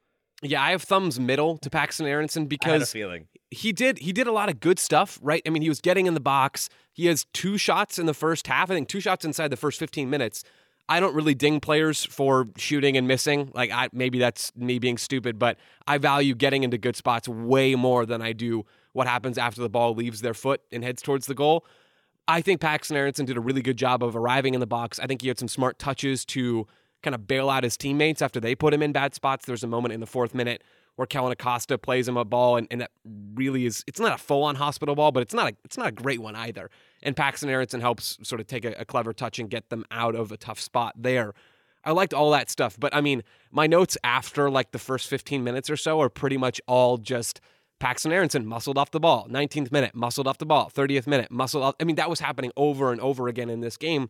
Yeah, 0.45 0.63
I 0.63 0.71
have 0.71 0.83
thumbs 0.83 1.19
middle 1.19 1.57
to 1.59 1.71
Paxten 1.71 2.07
Aaronson 2.07 2.47
because 2.47 2.93
feeling 2.93 3.27
he 3.51 3.73
did 3.73 3.99
he 3.99 4.13
did 4.13 4.27
a 4.27 4.33
lot 4.33 4.49
of 4.49 4.61
good 4.61 4.79
stuff, 4.79 5.19
right? 5.23 5.43
I 5.47 5.51
mean, 5.51 5.63
he 5.63 5.69
was 5.69 5.81
getting 5.81 6.07
in 6.07 6.15
the 6.15 6.21
box. 6.21 6.69
He 6.93 7.07
has 7.07 7.27
two 7.33 7.57
shots 7.57 7.99
in 7.99 8.07
the 8.07 8.15
first 8.15 8.47
half. 8.47 8.71
I 8.71 8.75
think 8.75 8.89
two 8.89 9.01
shots 9.01 9.25
inside 9.25 9.49
the 9.49 9.57
first 9.57 9.79
15 9.79 10.09
minutes. 10.11 10.45
I 10.87 11.01
don't 11.01 11.15
really 11.15 11.35
ding 11.35 11.61
players 11.61 12.05
for 12.05 12.49
shooting 12.57 12.97
and 12.97 13.09
missing. 13.09 13.51
Like 13.55 13.71
I 13.71 13.89
maybe 13.93 14.19
that's 14.19 14.55
me 14.55 14.79
being 14.79 14.99
stupid, 14.99 15.39
but 15.39 15.57
I 15.87 15.99
value 15.99 16.35
getting 16.35 16.63
into 16.63 16.77
good 16.79 16.97
spots 16.97 17.29
way 17.29 17.75
more 17.75 18.05
than 18.05 18.21
I 18.21 18.33
do 18.33 18.67
what 18.93 19.07
happens 19.07 19.39
after 19.39 19.61
the 19.61 19.71
ball 19.71 19.95
leaves 19.95 20.21
their 20.21 20.35
foot 20.35 20.61
and 20.71 20.85
heads 20.85 21.01
towards 21.01 21.27
the 21.27 21.35
goal. 21.35 21.65
I 22.27 22.41
think 22.41 22.61
Paxten 22.61 22.97
Aaronson 22.97 23.27
did 23.27 23.37
a 23.37 23.41
really 23.41 23.63
good 23.63 23.77
job 23.77 24.03
of 24.03 24.17
arriving 24.17 24.55
in 24.55 24.61
the 24.61 24.67
box. 24.67 24.99
I 24.99 25.07
think 25.07 25.23
he 25.23 25.29
had 25.29 25.39
some 25.39 25.49
smart 25.49 25.79
touches 25.79 26.25
to 26.27 26.67
kind 27.05 27.15
of 27.15 27.29
bail 27.29 27.49
out 27.49 27.63
his 27.63 27.77
teammates 27.77 28.23
after 28.23 28.41
they 28.41 28.55
put 28.55 28.75
him 28.75 28.83
in 28.83 28.93
bad 28.93 29.15
spots. 29.15 29.47
There's 29.47 29.63
a 29.63 29.69
moment 29.69 29.95
in 29.95 30.01
the 30.01 30.07
fourth 30.07 30.35
minute 30.35 30.63
where 30.97 31.07
Kellyn 31.07 31.33
Acosta 31.33 31.77
plays 31.79 32.09
him 32.09 32.17
a 32.17 32.25
ball, 32.25 32.57
and, 32.57 32.67
and 32.71 32.81
that 32.81 32.91
really 33.35 33.67
is 33.67 33.85
it's 33.87 34.01
not 34.01 34.13
a 34.13 34.19
full 34.19 34.43
on 34.43 34.57
hospital 34.57 34.95
ball, 34.95 35.13
but 35.13 35.23
it's 35.23 35.35
not 35.35 35.53
a 35.53 35.57
it's 35.65 35.77
not 35.77 35.89
a 35.89 35.93
great 35.93 36.21
one 36.21 36.35
either. 36.35 36.71
And 37.03 37.15
Paxten 37.15 37.49
Aaronson 37.49 37.81
helps 37.81 38.19
sort 38.23 38.41
of 38.41 38.47
take 38.47 38.65
a, 38.65 38.73
a 38.73 38.85
clever 38.85 39.13
touch 39.13 39.39
and 39.39 39.51
get 39.51 39.71
them 39.71 39.85
out 39.91 40.15
of 40.15 40.33
a 40.33 40.37
tough 40.37 40.61
spot 40.61 40.95
there. 40.97 41.35
I 41.85 41.93
liked 41.93 42.15
all 42.15 42.31
that 42.31 42.49
stuff, 42.49 42.77
but 42.81 42.95
I 42.95 43.01
mean, 43.01 43.23
my 43.51 43.67
notes 43.67 43.99
after 44.03 44.51
like 44.51 44.73
the 44.73 44.79
first 44.79 45.09
15 45.09 45.45
minutes 45.45 45.69
or 45.69 45.77
so 45.77 46.01
are 46.01 46.09
pretty 46.09 46.39
much 46.39 46.61
all 46.67 46.97
just 46.97 47.41
Paxten 47.81 48.13
Aaronson 48.13 48.47
muscled 48.47 48.79
off 48.79 48.91
the 48.91 49.01
ball. 49.01 49.29
19th 49.29 49.71
minute, 49.71 49.95
muscled 49.95 50.27
off 50.27 50.39
the 50.39 50.47
ball. 50.47 50.71
30th 50.75 51.07
minute, 51.07 51.31
muscled 51.31 51.63
off. 51.63 51.75
I 51.79 51.85
mean, 51.85 51.97
that 51.97 52.09
was 52.09 52.21
happening 52.21 52.53
over 52.57 52.93
and 52.93 53.01
over 53.01 53.29
again 53.29 53.51
in 53.51 53.61
this 53.61 53.77
game. 53.77 54.09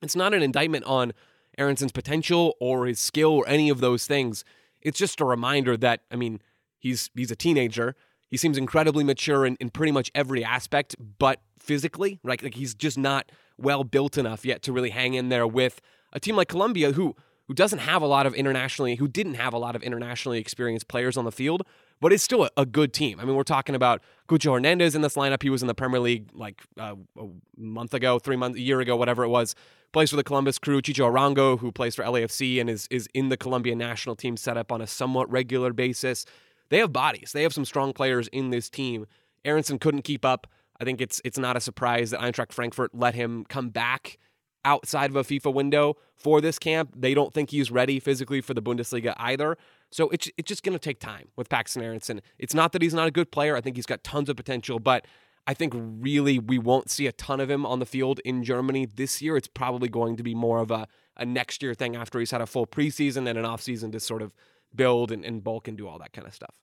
It's 0.00 0.16
not 0.16 0.32
an 0.32 0.42
indictment 0.42 0.84
on 0.84 1.12
Aaronson's 1.58 1.92
potential 1.92 2.54
or 2.60 2.86
his 2.86 2.98
skill 2.98 3.32
or 3.32 3.48
any 3.48 3.68
of 3.68 3.80
those 3.80 4.06
things. 4.06 4.44
it's 4.80 4.98
just 4.98 5.20
a 5.20 5.24
reminder 5.24 5.76
that 5.76 6.00
I 6.10 6.16
mean, 6.16 6.40
he's 6.78 7.10
he's 7.14 7.30
a 7.30 7.36
teenager. 7.36 7.94
He 8.28 8.36
seems 8.36 8.56
incredibly 8.56 9.04
mature 9.04 9.44
in, 9.44 9.56
in 9.56 9.70
pretty 9.70 9.92
much 9.92 10.10
every 10.14 10.42
aspect, 10.42 10.96
but 11.18 11.40
physically, 11.58 12.18
right? 12.22 12.42
Like 12.42 12.54
he's 12.54 12.74
just 12.74 12.96
not 12.96 13.30
well 13.58 13.84
built 13.84 14.16
enough 14.16 14.44
yet 14.44 14.62
to 14.62 14.72
really 14.72 14.90
hang 14.90 15.14
in 15.14 15.28
there 15.28 15.46
with 15.46 15.80
a 16.12 16.20
team 16.20 16.36
like 16.36 16.48
Colombia, 16.48 16.92
who 16.92 17.14
who 17.48 17.54
doesn't 17.54 17.80
have 17.80 18.02
a 18.02 18.06
lot 18.06 18.26
of 18.26 18.34
internationally, 18.34 18.96
who 18.96 19.08
didn't 19.08 19.34
have 19.34 19.52
a 19.52 19.58
lot 19.58 19.76
of 19.76 19.82
internationally 19.82 20.38
experienced 20.38 20.88
players 20.88 21.16
on 21.16 21.24
the 21.24 21.32
field, 21.32 21.62
but 22.00 22.12
is 22.12 22.22
still 22.22 22.44
a, 22.44 22.50
a 22.56 22.64
good 22.64 22.92
team. 22.92 23.20
I 23.20 23.24
mean, 23.24 23.34
we're 23.34 23.42
talking 23.42 23.74
about 23.74 24.00
Cucho 24.28 24.54
Hernandez 24.54 24.94
in 24.94 25.02
this 25.02 25.14
lineup. 25.14 25.42
He 25.42 25.50
was 25.50 25.62
in 25.62 25.68
the 25.68 25.74
Premier 25.74 26.00
League 26.00 26.30
like 26.32 26.62
uh, 26.78 26.94
a 27.18 27.26
month 27.56 27.94
ago, 27.94 28.18
three 28.18 28.36
months, 28.36 28.58
a 28.58 28.62
year 28.62 28.80
ago, 28.80 28.96
whatever 28.96 29.24
it 29.24 29.28
was. 29.28 29.54
Plays 29.92 30.10
for 30.10 30.16
the 30.16 30.24
Columbus 30.24 30.58
Crew. 30.58 30.80
Chicho 30.80 31.10
Arango, 31.10 31.58
who 31.58 31.70
plays 31.70 31.94
for 31.94 32.02
LAFC 32.02 32.60
and 32.60 32.70
is 32.70 32.86
is 32.90 33.08
in 33.12 33.28
the 33.28 33.36
Colombian 33.36 33.78
national 33.78 34.16
team 34.16 34.36
setup 34.36 34.72
on 34.72 34.80
a 34.80 34.86
somewhat 34.86 35.30
regular 35.30 35.72
basis. 35.72 36.24
They 36.70 36.78
have 36.78 36.92
bodies. 36.92 37.32
They 37.32 37.42
have 37.42 37.52
some 37.52 37.66
strong 37.66 37.92
players 37.92 38.28
in 38.28 38.50
this 38.50 38.70
team. 38.70 39.06
Aaronson 39.44 39.78
couldn't 39.78 40.02
keep 40.02 40.24
up. 40.24 40.46
I 40.80 40.84
think 40.84 41.00
it's 41.00 41.20
it's 41.24 41.38
not 41.38 41.56
a 41.56 41.60
surprise 41.60 42.10
that 42.10 42.20
Eintracht 42.20 42.52
Frankfurt 42.52 42.94
let 42.94 43.14
him 43.14 43.44
come 43.44 43.68
back 43.68 44.18
outside 44.64 45.10
of 45.10 45.16
a 45.16 45.24
FIFA 45.24 45.52
window 45.52 45.96
for 46.16 46.40
this 46.40 46.58
camp. 46.58 46.94
They 46.96 47.14
don't 47.14 47.34
think 47.34 47.50
he's 47.50 47.70
ready 47.70 48.00
physically 48.00 48.40
for 48.40 48.54
the 48.54 48.62
Bundesliga 48.62 49.14
either. 49.18 49.58
So 49.90 50.08
it's 50.08 50.30
it's 50.38 50.48
just 50.48 50.62
going 50.62 50.74
to 50.74 50.82
take 50.82 51.00
time 51.00 51.28
with 51.36 51.48
Paxten 51.48 51.82
Aaronson. 51.82 52.22
It's 52.38 52.54
not 52.54 52.72
that 52.72 52.82
he's 52.82 52.94
not 52.94 53.08
a 53.08 53.10
good 53.10 53.30
player. 53.30 53.56
I 53.56 53.60
think 53.60 53.76
he's 53.76 53.86
got 53.86 54.02
tons 54.02 54.28
of 54.28 54.36
potential, 54.36 54.78
but 54.78 55.06
I 55.46 55.54
think 55.54 55.72
really 55.76 56.38
we 56.38 56.58
won't 56.58 56.90
see 56.90 57.06
a 57.06 57.12
ton 57.12 57.40
of 57.40 57.50
him 57.50 57.66
on 57.66 57.80
the 57.80 57.86
field 57.86 58.20
in 58.24 58.44
Germany 58.44 58.86
this 58.86 59.20
year. 59.20 59.36
It's 59.36 59.48
probably 59.48 59.88
going 59.88 60.16
to 60.16 60.22
be 60.22 60.34
more 60.34 60.60
of 60.60 60.70
a, 60.70 60.86
a 61.16 61.24
next 61.24 61.62
year 61.62 61.74
thing 61.74 61.96
after 61.96 62.18
he's 62.20 62.30
had 62.30 62.40
a 62.40 62.46
full 62.46 62.66
preseason 62.66 63.28
and 63.28 63.38
an 63.38 63.44
offseason 63.44 63.90
to 63.92 64.00
sort 64.00 64.22
of 64.22 64.32
build 64.74 65.10
and, 65.10 65.24
and 65.24 65.42
bulk 65.42 65.66
and 65.68 65.76
do 65.76 65.88
all 65.88 65.98
that 65.98 66.12
kind 66.12 66.26
of 66.28 66.34
stuff. 66.34 66.54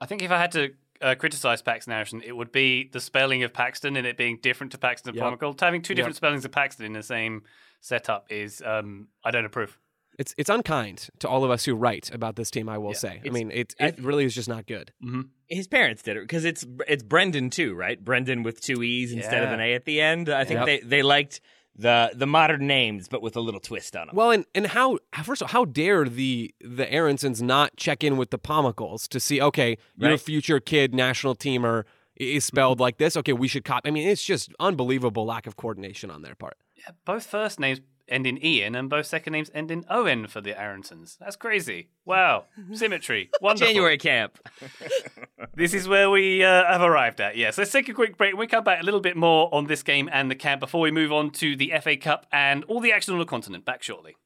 I 0.00 0.06
think 0.06 0.20
if 0.22 0.32
I 0.32 0.38
had 0.38 0.50
to 0.52 0.70
uh, 1.00 1.14
criticize 1.14 1.62
Paxten 1.62 1.92
Aaronson, 1.92 2.22
it 2.24 2.36
would 2.36 2.50
be 2.50 2.88
the 2.92 3.00
spelling 3.00 3.44
of 3.44 3.52
Paxton 3.52 3.96
and 3.96 4.06
it 4.06 4.16
being 4.16 4.38
different 4.42 4.72
to 4.72 4.78
Paxton 4.78 5.14
Yep. 5.14 5.20
Chronicle. 5.22 5.54
Having 5.58 5.82
two 5.82 5.94
different 5.94 6.14
Yep. 6.14 6.18
spellings 6.18 6.44
of 6.44 6.50
Paxton 6.50 6.84
in 6.86 6.92
the 6.92 7.02
same 7.04 7.42
setup 7.80 8.26
is, 8.30 8.62
um, 8.64 9.08
I 9.24 9.30
don't 9.30 9.44
approve. 9.44 9.78
It's 10.18 10.34
it's 10.36 10.50
unkind 10.50 11.08
to 11.20 11.28
all 11.28 11.44
of 11.44 11.50
us 11.50 11.64
who 11.64 11.74
write 11.74 12.10
about 12.12 12.36
this 12.36 12.50
team. 12.50 12.68
I 12.68 12.78
will 12.78 12.90
Yeah, 12.90 12.96
say. 12.98 13.22
I 13.24 13.30
mean, 13.30 13.50
it 13.50 13.74
it 13.78 13.98
really 13.98 14.24
is 14.24 14.34
just 14.34 14.48
not 14.48 14.66
good. 14.66 14.92
Mm-hmm. 15.04 15.22
His 15.48 15.66
parents 15.66 16.02
did 16.02 16.16
it 16.16 16.22
because 16.22 16.44
it's 16.44 16.66
it's 16.86 17.02
Brenden 17.02 17.50
too, 17.50 17.74
right? 17.74 18.02
Brenden 18.02 18.44
with 18.44 18.60
two 18.60 18.82
e's 18.82 19.12
instead 19.12 19.42
of 19.42 19.50
an 19.50 19.60
a 19.60 19.74
at 19.74 19.84
the 19.84 20.00
end. 20.00 20.28
I 20.28 20.44
think 20.44 20.58
Yep. 20.60 20.66
they 20.66 20.80
they 20.80 21.02
liked 21.02 21.40
the 21.74 22.12
the 22.14 22.26
modern 22.26 22.66
names, 22.66 23.08
but 23.08 23.22
with 23.22 23.36
a 23.36 23.40
little 23.40 23.60
twist 23.60 23.96
on 23.96 24.06
them. 24.08 24.16
Well, 24.16 24.30
and 24.30 24.44
and 24.54 24.66
how 24.66 24.98
first 25.24 25.40
of 25.42 25.46
all, 25.46 25.52
how 25.52 25.64
dare 25.64 26.04
the 26.04 26.54
the 26.60 26.84
Aaronsons 26.86 27.40
not 27.40 27.76
check 27.76 28.04
in 28.04 28.16
with 28.16 28.30
the 28.30 28.38
Pomykals 28.38 29.08
to 29.08 29.18
see? 29.18 29.40
Okay, 29.40 29.78
your 29.96 30.18
future 30.18 30.60
kid 30.60 30.94
national 30.94 31.34
teamer 31.34 31.84
is 32.16 32.44
spelled 32.44 32.76
mm-hmm. 32.76 32.82
like 32.82 32.98
this. 32.98 33.16
Okay, 33.16 33.32
we 33.32 33.48
should 33.48 33.64
copy. 33.64 33.88
I 33.88 33.92
mean, 33.92 34.06
it's 34.06 34.22
just 34.22 34.52
unbelievable 34.60 35.24
lack 35.24 35.46
of 35.46 35.56
coordination 35.56 36.10
on 36.10 36.22
their 36.22 36.34
part. 36.34 36.58
Yeah, 36.76 36.92
both 37.04 37.24
first 37.24 37.58
names 37.58 37.80
end 38.08 38.26
in 38.26 38.44
Ian 38.44 38.74
and 38.74 38.90
both 38.90 39.06
second 39.06 39.32
names 39.32 39.50
end 39.54 39.70
in 39.70 39.84
Owen 39.88 40.26
for 40.26 40.40
the 40.40 40.52
Aaronsons. 40.52 41.16
That's 41.18 41.36
crazy. 41.36 41.88
Wow. 42.04 42.44
Symmetry. 42.72 43.30
Wonderful. 43.40 43.68
January 43.68 43.98
camp. 43.98 44.38
This 45.54 45.74
is 45.74 45.86
where 45.86 46.08
we 46.08 46.42
uh, 46.42 46.64
have 46.64 46.80
arrived 46.80 47.20
at. 47.20 47.36
Yes, 47.36 47.58
let's 47.58 47.70
take 47.70 47.86
a 47.88 47.92
quick 47.92 48.16
break. 48.16 48.34
We 48.34 48.46
come 48.46 48.64
back 48.64 48.80
a 48.80 48.84
little 48.84 49.00
bit 49.00 49.18
more 49.18 49.54
on 49.54 49.66
this 49.66 49.82
game 49.82 50.08
and 50.10 50.30
the 50.30 50.34
camp 50.34 50.60
before 50.60 50.80
we 50.80 50.90
move 50.90 51.12
on 51.12 51.30
to 51.32 51.56
the 51.56 51.74
FA 51.82 51.94
Cup 51.96 52.26
and 52.32 52.64
all 52.64 52.80
the 52.80 52.90
action 52.90 53.12
on 53.12 53.20
the 53.20 53.26
continent. 53.26 53.66
Back 53.66 53.82
shortly. 53.82 54.16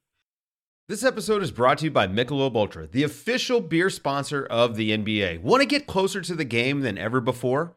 This 0.89 1.03
episode 1.03 1.43
is 1.43 1.51
brought 1.51 1.79
to 1.79 1.87
you 1.87 1.91
by 1.91 2.07
Michelob 2.07 2.55
Ultra, 2.55 2.87
the 2.87 3.03
official 3.03 3.61
beer 3.61 3.91
sponsor 3.91 4.47
of 4.47 4.77
the 4.77 4.97
NBA. 4.97 5.41
Want 5.41 5.63
to 5.63 5.67
get 5.67 5.89
closer 5.89 6.21
to 6.21 6.35
the 6.37 6.45
game 6.45 6.83
than 6.83 6.97
ever 6.97 7.21
before? 7.21 7.77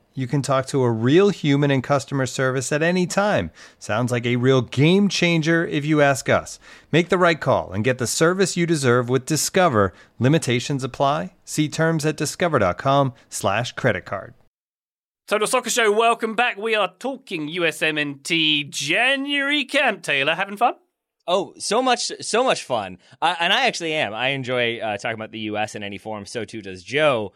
You 0.13 0.27
can 0.27 0.41
talk 0.41 0.65
to 0.67 0.83
a 0.83 0.91
real 0.91 1.29
human 1.29 1.71
in 1.71 1.81
customer 1.81 2.25
service 2.25 2.71
at 2.73 2.83
any 2.83 3.07
time. 3.07 3.49
Sounds 3.79 4.11
like 4.11 4.25
a 4.25 4.35
real 4.35 4.61
game 4.61 5.07
changer 5.07 5.65
if 5.65 5.85
you 5.85 6.01
ask 6.01 6.27
us. 6.27 6.59
Make 6.91 7.07
the 7.07 7.17
right 7.17 7.39
call 7.39 7.71
and 7.71 7.83
get 7.83 7.97
the 7.97 8.07
service 8.07 8.57
you 8.57 8.65
deserve 8.65 9.07
with 9.07 9.25
Discover. 9.25 9.93
Limitations 10.19 10.83
apply. 10.83 11.33
See 11.45 11.69
terms 11.69 12.05
at 12.05 12.17
discover.com/slash 12.17 13.71
credit 13.73 14.03
card. 14.03 14.33
Total 15.27 15.47
Soccer 15.47 15.69
Show, 15.69 15.89
welcome 15.93 16.35
back. 16.35 16.57
We 16.57 16.75
are 16.75 16.91
talking 16.99 17.47
USMNT 17.47 18.69
January 18.69 19.63
camp. 19.63 20.01
Taylor, 20.01 20.35
having 20.35 20.57
fun? 20.57 20.73
Oh, 21.25 21.53
so 21.57 21.81
much, 21.81 22.11
so 22.19 22.43
much 22.43 22.63
fun. 22.63 22.97
I, 23.21 23.37
and 23.39 23.53
I 23.53 23.67
actually 23.67 23.93
am. 23.93 24.13
I 24.13 24.29
enjoy 24.29 24.79
uh, 24.79 24.97
talking 24.97 25.15
about 25.15 25.31
the 25.31 25.39
U.S. 25.51 25.75
in 25.75 25.83
any 25.83 25.97
form. 25.97 26.25
So 26.25 26.43
too 26.43 26.61
does 26.61 26.83
Joe. 26.83 27.31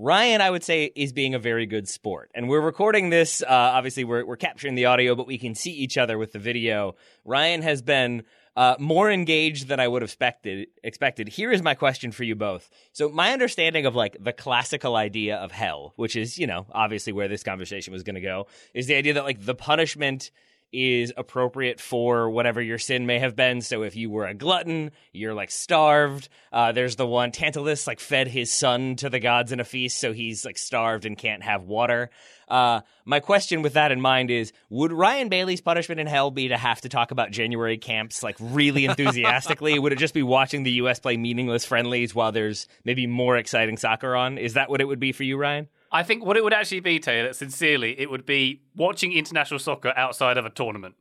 Ryan, 0.00 0.40
I 0.40 0.48
would 0.48 0.62
say, 0.62 0.92
is 0.94 1.12
being 1.12 1.34
a 1.34 1.40
very 1.40 1.66
good 1.66 1.88
sport. 1.88 2.30
And 2.32 2.48
we're 2.48 2.60
recording 2.60 3.10
this. 3.10 3.42
Uh, 3.42 3.46
obviously, 3.48 4.04
we're, 4.04 4.24
we're 4.24 4.36
capturing 4.36 4.76
the 4.76 4.84
audio, 4.84 5.16
but 5.16 5.26
we 5.26 5.38
can 5.38 5.56
see 5.56 5.72
each 5.72 5.98
other 5.98 6.16
with 6.16 6.30
the 6.30 6.38
video. 6.38 6.94
Ryan 7.24 7.62
has 7.62 7.82
been 7.82 8.22
uh, 8.54 8.76
more 8.78 9.10
engaged 9.10 9.66
than 9.66 9.80
I 9.80 9.88
would 9.88 10.02
have 10.02 10.10
expected. 10.10 10.68
Expected. 10.84 11.26
Here 11.26 11.50
is 11.50 11.62
my 11.62 11.74
question 11.74 12.12
for 12.12 12.22
you 12.22 12.36
both. 12.36 12.70
So, 12.92 13.08
my 13.08 13.32
understanding 13.32 13.86
of 13.86 13.96
like 13.96 14.16
the 14.20 14.32
classical 14.32 14.94
idea 14.94 15.36
of 15.36 15.50
hell, 15.50 15.94
which 15.96 16.14
is, 16.14 16.38
you 16.38 16.46
know, 16.46 16.66
obviously 16.70 17.12
where 17.12 17.26
this 17.26 17.42
conversation 17.42 17.92
was 17.92 18.04
going 18.04 18.14
to 18.14 18.20
go, 18.20 18.46
is 18.74 18.86
the 18.86 18.94
idea 18.94 19.14
that 19.14 19.24
like 19.24 19.44
the 19.44 19.56
punishment 19.56 20.30
is 20.72 21.12
appropriate 21.16 21.80
for 21.80 22.28
whatever 22.30 22.60
your 22.60 22.78
sin 22.78 23.06
may 23.06 23.18
have 23.18 23.34
been. 23.34 23.60
So 23.60 23.82
if 23.82 23.96
you 23.96 24.10
were 24.10 24.26
a 24.26 24.34
glutton, 24.34 24.90
you're 25.12 25.34
like 25.34 25.50
starved. 25.50 26.28
Uh, 26.52 26.72
there's 26.72 26.96
the 26.96 27.06
one 27.06 27.32
Tantalus 27.32 27.86
like 27.86 28.00
fed 28.00 28.28
his 28.28 28.52
son 28.52 28.96
to 28.96 29.08
the 29.08 29.20
gods 29.20 29.52
in 29.52 29.60
a 29.60 29.64
feast, 29.64 29.98
so 29.98 30.12
he's 30.12 30.44
like 30.44 30.58
starved 30.58 31.06
and 31.06 31.16
can't 31.16 31.42
have 31.42 31.62
water. 31.62 32.10
Uh, 32.48 32.80
my 33.04 33.20
question 33.20 33.62
with 33.62 33.74
that 33.74 33.92
in 33.92 34.00
mind 34.00 34.30
is: 34.30 34.52
Would 34.70 34.92
Ryan 34.92 35.28
Bailey's 35.28 35.60
punishment 35.60 36.00
in 36.00 36.06
hell 36.06 36.30
be 36.30 36.48
to 36.48 36.56
have 36.56 36.80
to 36.82 36.88
talk 36.88 37.10
about 37.10 37.30
January 37.30 37.78
camps 37.78 38.22
like 38.22 38.36
really 38.40 38.84
enthusiastically? 38.86 39.78
would 39.78 39.92
it 39.92 39.98
just 39.98 40.14
be 40.14 40.22
watching 40.22 40.62
the 40.62 40.72
U.S. 40.72 40.98
play 40.98 41.16
meaningless 41.16 41.64
friendlies 41.64 42.14
while 42.14 42.32
there's 42.32 42.66
maybe 42.84 43.06
more 43.06 43.36
exciting 43.36 43.76
soccer 43.76 44.16
on? 44.16 44.38
Is 44.38 44.54
that 44.54 44.70
what 44.70 44.80
it 44.80 44.86
would 44.86 45.00
be 45.00 45.12
for 45.12 45.24
you, 45.24 45.36
Ryan? 45.36 45.68
I 45.90 46.02
think 46.02 46.24
what 46.24 46.36
it 46.36 46.44
would 46.44 46.52
actually 46.54 46.80
be, 46.80 46.98
Taylor, 46.98 47.32
sincerely, 47.32 47.98
it 47.98 48.10
would 48.10 48.26
be 48.26 48.62
watching 48.76 49.12
international 49.12 49.58
soccer 49.58 49.92
outside 49.96 50.36
of 50.36 50.44
a 50.44 50.50
tournament. 50.50 50.94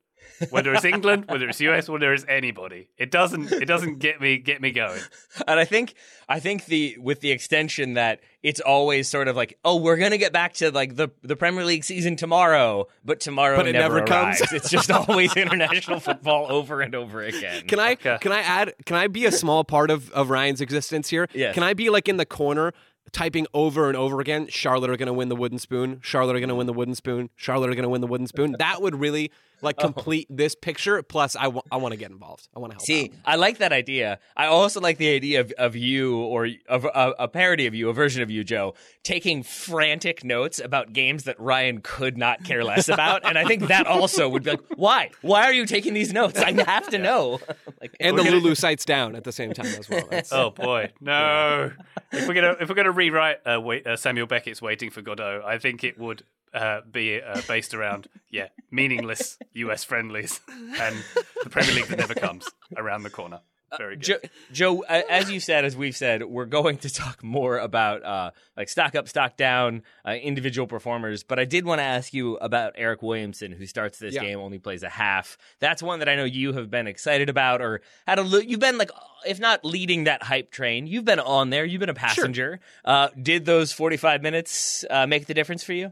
Whether 0.52 0.74
it's 0.74 0.86
England, 0.86 1.26
whether 1.30 1.48
it's 1.50 1.60
US, 1.62 1.90
whether 1.90 2.14
it's 2.14 2.26
anybody. 2.30 2.90
It 2.98 3.10
doesn't 3.10 3.52
it 3.52 3.66
doesn't 3.66 3.98
get 4.00 4.22
me 4.22 4.38
get 4.38 4.62
me 4.62 4.72
going. 4.72 5.02
And 5.48 5.60
I 5.60 5.66
think 5.66 5.96
I 6.30 6.40
think 6.40 6.66
the 6.66 6.96
with 7.00 7.22
the 7.22 7.32
extension 7.32 7.94
that 7.96 8.20
it's 8.44 8.60
always 8.60 9.08
sort 9.08 9.30
of 9.30 9.36
like, 9.36 9.58
oh, 9.66 9.78
we're 9.78 9.96
gonna 9.98 10.18
get 10.20 10.34
back 10.34 10.54
to 10.56 10.70
like 10.70 10.96
the 10.96 11.10
the 11.24 11.36
Premier 11.36 11.66
League 11.66 11.84
season 11.84 12.18
tomorrow, 12.18 12.88
but 13.04 13.20
tomorrow 13.20 13.56
But 13.56 13.68
it 13.68 13.74
never 13.74 14.02
comes. 14.06 14.40
arrives. 14.42 14.54
it's 14.54 14.70
just 14.70 14.92
always 15.10 15.36
international 15.36 16.00
football 16.00 16.52
over 16.52 16.82
and 16.82 16.94
over 16.94 17.24
again. 17.24 17.66
Can 17.66 17.80
I 17.80 17.94
Okay. 17.94 18.18
can 18.22 18.32
I 18.32 18.42
add 18.42 18.74
can 18.86 18.96
I 18.98 19.08
be 19.08 19.26
a 19.26 19.32
small 19.32 19.64
part 19.64 19.90
of, 19.90 20.12
of 20.12 20.30
Ryan's 20.30 20.62
existence 20.62 21.10
here? 21.10 21.28
Yes. 21.34 21.56
Can 21.56 21.64
I 21.64 21.74
be 21.74 21.90
like 21.90 22.08
in 22.08 22.18
the 22.18 22.26
corner 22.28 22.74
typing 23.12 23.48
over 23.54 23.88
and 23.88 23.98
over 23.98 24.20
again, 24.20 24.48
Charlotte 24.50 24.90
are 24.90 24.98
gonna 24.98 25.14
win 25.14 25.30
the 25.30 25.36
wooden 25.36 25.60
spoon, 25.60 26.00
Charlotte 26.02 26.36
are 26.36 26.40
gonna 26.40 26.56
win 26.56 26.68
the 26.68 26.74
wooden 26.74 26.96
spoon, 26.96 27.30
Charlotte 27.36 27.70
are 27.70 27.76
gonna 27.76 27.90
win 27.90 28.02
the 28.02 28.08
wooden 28.08 28.28
spoon. 28.28 28.56
That 28.68 28.82
would 28.82 28.96
really 29.00 29.32
like 29.62 29.78
complete 29.78 30.28
this 30.30 30.56
picture. 30.56 31.02
Plus 31.04 31.36
I 31.36 31.48
want 31.48 31.66
I 31.72 31.78
want 31.78 31.94
to 31.94 31.98
get 31.98 32.12
involved. 32.12 32.48
I 32.56 32.60
want 32.60 32.72
to 32.72 32.76
help 32.76 32.86
See, 32.86 33.06
out. 33.06 33.12
I 33.26 33.36
like 33.36 33.58
that 33.60 33.74
idea. 33.74 34.20
I 34.36 34.48
also 34.48 34.82
like 34.82 34.98
the 34.98 35.14
idea 35.16 35.42
of, 35.42 35.52
of 35.58 35.76
you 35.76 36.18
or 36.18 36.48
of 36.68 36.86
a, 36.86 37.14
a 37.20 37.28
parody 37.28 37.68
of 37.68 37.76
you, 37.76 37.90
a 37.90 37.94
version 37.94 38.22
of 38.22 38.30
you, 38.30 38.44
Joe, 38.44 38.74
taking 39.04 39.44
frantic 39.44 40.24
notes 40.24 40.60
about 40.60 40.94
games 40.94 41.24
that 41.24 41.40
Ryan 41.40 41.82
could 41.82 42.18
not 42.18 42.44
care 42.44 42.64
less 42.64 42.90
about. 42.98 43.26
and 43.26 43.38
I 43.38 43.46
think 43.46 43.68
that 43.68 43.88
also 43.88 44.30
would 44.30 44.44
be 44.44 44.52
like, 44.52 44.62
why? 44.76 45.12
Why 45.22 45.44
are 45.44 45.54
you 45.54 45.66
taking 45.66 45.94
these 45.94 46.14
notes? 46.14 46.40
I 46.40 46.52
have 46.64 46.90
to 46.90 46.98
know. 46.98 47.40
like, 47.82 47.96
And 48.00 48.18
the 48.18 48.24
Lulu 48.24 48.56
sights 48.56 48.86
down 48.86 49.16
at 49.16 49.24
the 49.24 49.32
same 49.32 49.54
time 49.54 49.68
as 49.68 49.90
well. 49.90 50.08
That's, 50.10 50.32
Oh 50.38 50.52
boy, 50.52 50.92
no! 51.02 51.72
if 52.12 52.28
we're 52.28 52.34
gonna 52.34 52.56
if 52.60 52.70
we're 52.70 52.76
gonna 52.76 52.92
rewrite 52.92 53.38
uh, 53.46 53.60
wait, 53.60 53.88
uh, 53.88 53.96
Samuel 53.96 54.28
Beckett's 54.28 54.62
"Waiting 54.62 54.90
for 54.90 55.02
Godot," 55.02 55.42
I 55.46 55.58
think 55.58 55.84
it 55.84 55.98
would 55.98 56.24
uh, 56.58 56.82
be 56.90 57.22
uh, 57.22 57.42
based 57.48 57.74
around 57.74 58.08
yeah 58.32 58.48
meaningless 58.72 59.38
U.S. 59.54 59.84
friendlies 59.84 60.40
and 60.82 60.96
the 61.44 61.50
Premier 61.50 61.74
League 61.76 61.86
that 61.88 62.00
never 62.00 62.14
comes 62.16 62.48
around 62.76 63.04
the 63.04 63.10
corner. 63.10 63.42
Very 63.78 63.98
good. 63.98 64.04
Joe, 64.04 64.18
Joe, 64.54 64.84
uh, 64.88 65.02
as 65.10 65.30
you 65.30 65.42
said, 65.42 65.66
as 65.66 65.76
we've 65.76 65.96
said, 65.96 66.24
we're 66.24 66.46
going 66.46 66.78
to 66.80 66.90
talk 66.94 67.22
more 67.22 67.58
about 67.58 68.02
uh, 68.02 68.32
like 68.56 68.70
stock 68.70 68.96
up, 68.96 69.10
stock 69.10 69.36
down, 69.36 69.84
uh, 70.08 70.12
individual 70.12 70.68
performers. 70.68 71.24
But 71.24 71.38
I 71.38 71.44
did 71.44 71.66
want 71.66 71.80
to 71.80 71.84
ask 71.84 72.14
you 72.14 72.38
about 72.38 72.78
Eryk 72.78 73.02
Williamson, 73.04 73.52
who 73.52 73.66
starts 73.66 74.00
this 74.00 74.16
Yeah. 74.16 74.22
game, 74.22 74.40
only 74.40 74.58
plays 74.58 74.84
a 74.84 74.90
half. 74.90 75.38
That's 75.60 75.84
one 75.84 76.00
that 76.00 76.08
I 76.08 76.16
know 76.16 76.24
you 76.24 76.54
have 76.54 76.70
been 76.72 76.88
excited 76.88 77.28
about, 77.28 77.62
or 77.62 77.82
had 78.08 78.20
a 78.20 78.24
lo- 78.24 78.40
you've 78.40 78.62
been 78.62 78.78
like, 78.78 78.92
if 79.28 79.38
not 79.38 79.66
leading 79.66 80.06
that 80.06 80.24
hype 80.24 80.50
train, 80.50 80.88
you've 80.88 81.04
been 81.04 81.20
on 81.20 81.50
there. 81.50 81.66
You've 81.66 81.82
been 81.82 81.90
a 81.90 81.94
passenger. 81.94 82.62
Uh, 82.86 83.10
did 83.22 83.44
those 83.44 83.74
forty 83.74 83.98
five 83.98 84.22
minutes 84.22 84.86
uh, 84.90 85.08
make 85.08 85.26
the 85.26 85.34
difference 85.34 85.66
for 85.66 85.74
you? 85.74 85.92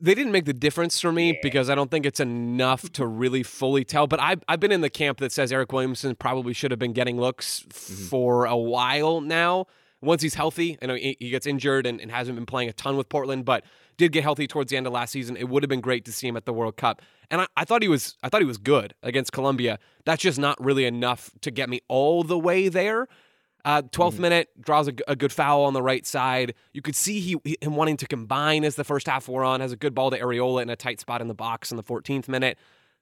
They 0.00 0.14
didn't 0.14 0.32
make 0.32 0.44
the 0.44 0.52
difference 0.52 1.00
for 1.00 1.12
me 1.12 1.38
because 1.42 1.70
I 1.70 1.74
don't 1.74 1.90
think 1.90 2.06
it's 2.06 2.20
enough 2.20 2.82
to 2.92 3.02
mm-hmm. 3.02 3.18
really 3.18 3.42
fully 3.42 3.84
tell. 3.84 4.06
But 4.06 4.20
I've, 4.20 4.42
I've 4.48 4.60
been 4.60 4.72
in 4.72 4.80
the 4.80 4.90
camp 4.90 5.18
that 5.18 5.32
says 5.32 5.52
Eryk 5.52 5.72
Williamson 5.72 6.14
probably 6.16 6.52
should 6.52 6.70
have 6.70 6.80
been 6.80 6.92
getting 6.92 7.18
looks 7.18 7.64
f- 7.70 7.76
for 7.76 8.46
a 8.46 8.56
while 8.56 9.20
now. 9.20 9.66
Once 10.02 10.22
he's 10.22 10.34
healthy, 10.34 10.76
I 10.82 10.86
know 10.86 10.94
he, 10.94 11.16
he 11.18 11.30
gets 11.30 11.46
injured 11.46 11.86
and, 11.86 12.00
and 12.00 12.10
hasn't 12.10 12.36
been 12.36 12.46
playing 12.46 12.68
a 12.68 12.72
ton 12.72 12.96
with 12.96 13.08
Portland, 13.08 13.44
but 13.44 13.64
did 13.96 14.12
get 14.12 14.22
healthy 14.22 14.46
towards 14.46 14.70
the 14.70 14.76
end 14.76 14.86
of 14.86 14.92
last 14.92 15.10
season. 15.10 15.36
It 15.36 15.48
would 15.48 15.62
have 15.62 15.70
been 15.70 15.80
great 15.80 16.04
to 16.04 16.12
see 16.12 16.28
him 16.28 16.36
at 16.36 16.44
the 16.44 16.52
World 16.52 16.76
Cup, 16.76 17.00
and 17.30 17.40
I, 17.40 17.46
I 17.56 17.64
thought 17.64 17.82
he 17.82 17.88
was 17.88 18.16
I 18.22 18.28
thought 18.28 18.42
he 18.42 18.46
was 18.46 18.58
good 18.58 18.94
against 19.02 19.32
Colombia. 19.32 19.78
That's 20.04 20.22
just 20.22 20.38
not 20.38 20.62
really 20.62 20.84
enough 20.84 21.30
to 21.40 21.50
get 21.50 21.68
me 21.68 21.80
all 21.88 22.22
the 22.22 22.38
way 22.38 22.68
there. 22.68 23.08
Uh, 23.66 23.82
12th 23.82 24.20
minute 24.20 24.48
draws 24.60 24.86
a 24.86 25.16
good 25.16 25.32
foul 25.32 25.64
on 25.64 25.72
the 25.72 25.82
right 25.82 26.06
side. 26.06 26.54
You 26.72 26.82
could 26.82 26.94
see 26.94 27.18
he, 27.18 27.56
him 27.60 27.74
wanting 27.74 27.96
to 27.96 28.06
combine 28.06 28.64
as 28.64 28.76
the 28.76 28.84
first 28.84 29.08
half 29.08 29.26
wore 29.26 29.42
on. 29.42 29.60
Has 29.60 29.72
a 29.72 29.76
good 29.76 29.92
ball 29.92 30.12
to 30.12 30.18
Arriola 30.20 30.62
in 30.62 30.70
a 30.70 30.76
tight 30.76 31.00
spot 31.00 31.20
in 31.20 31.26
the 31.26 31.34
box 31.34 31.72
in 31.72 31.76
the 31.76 31.82
14th 31.82 32.28
minute. 32.28 32.58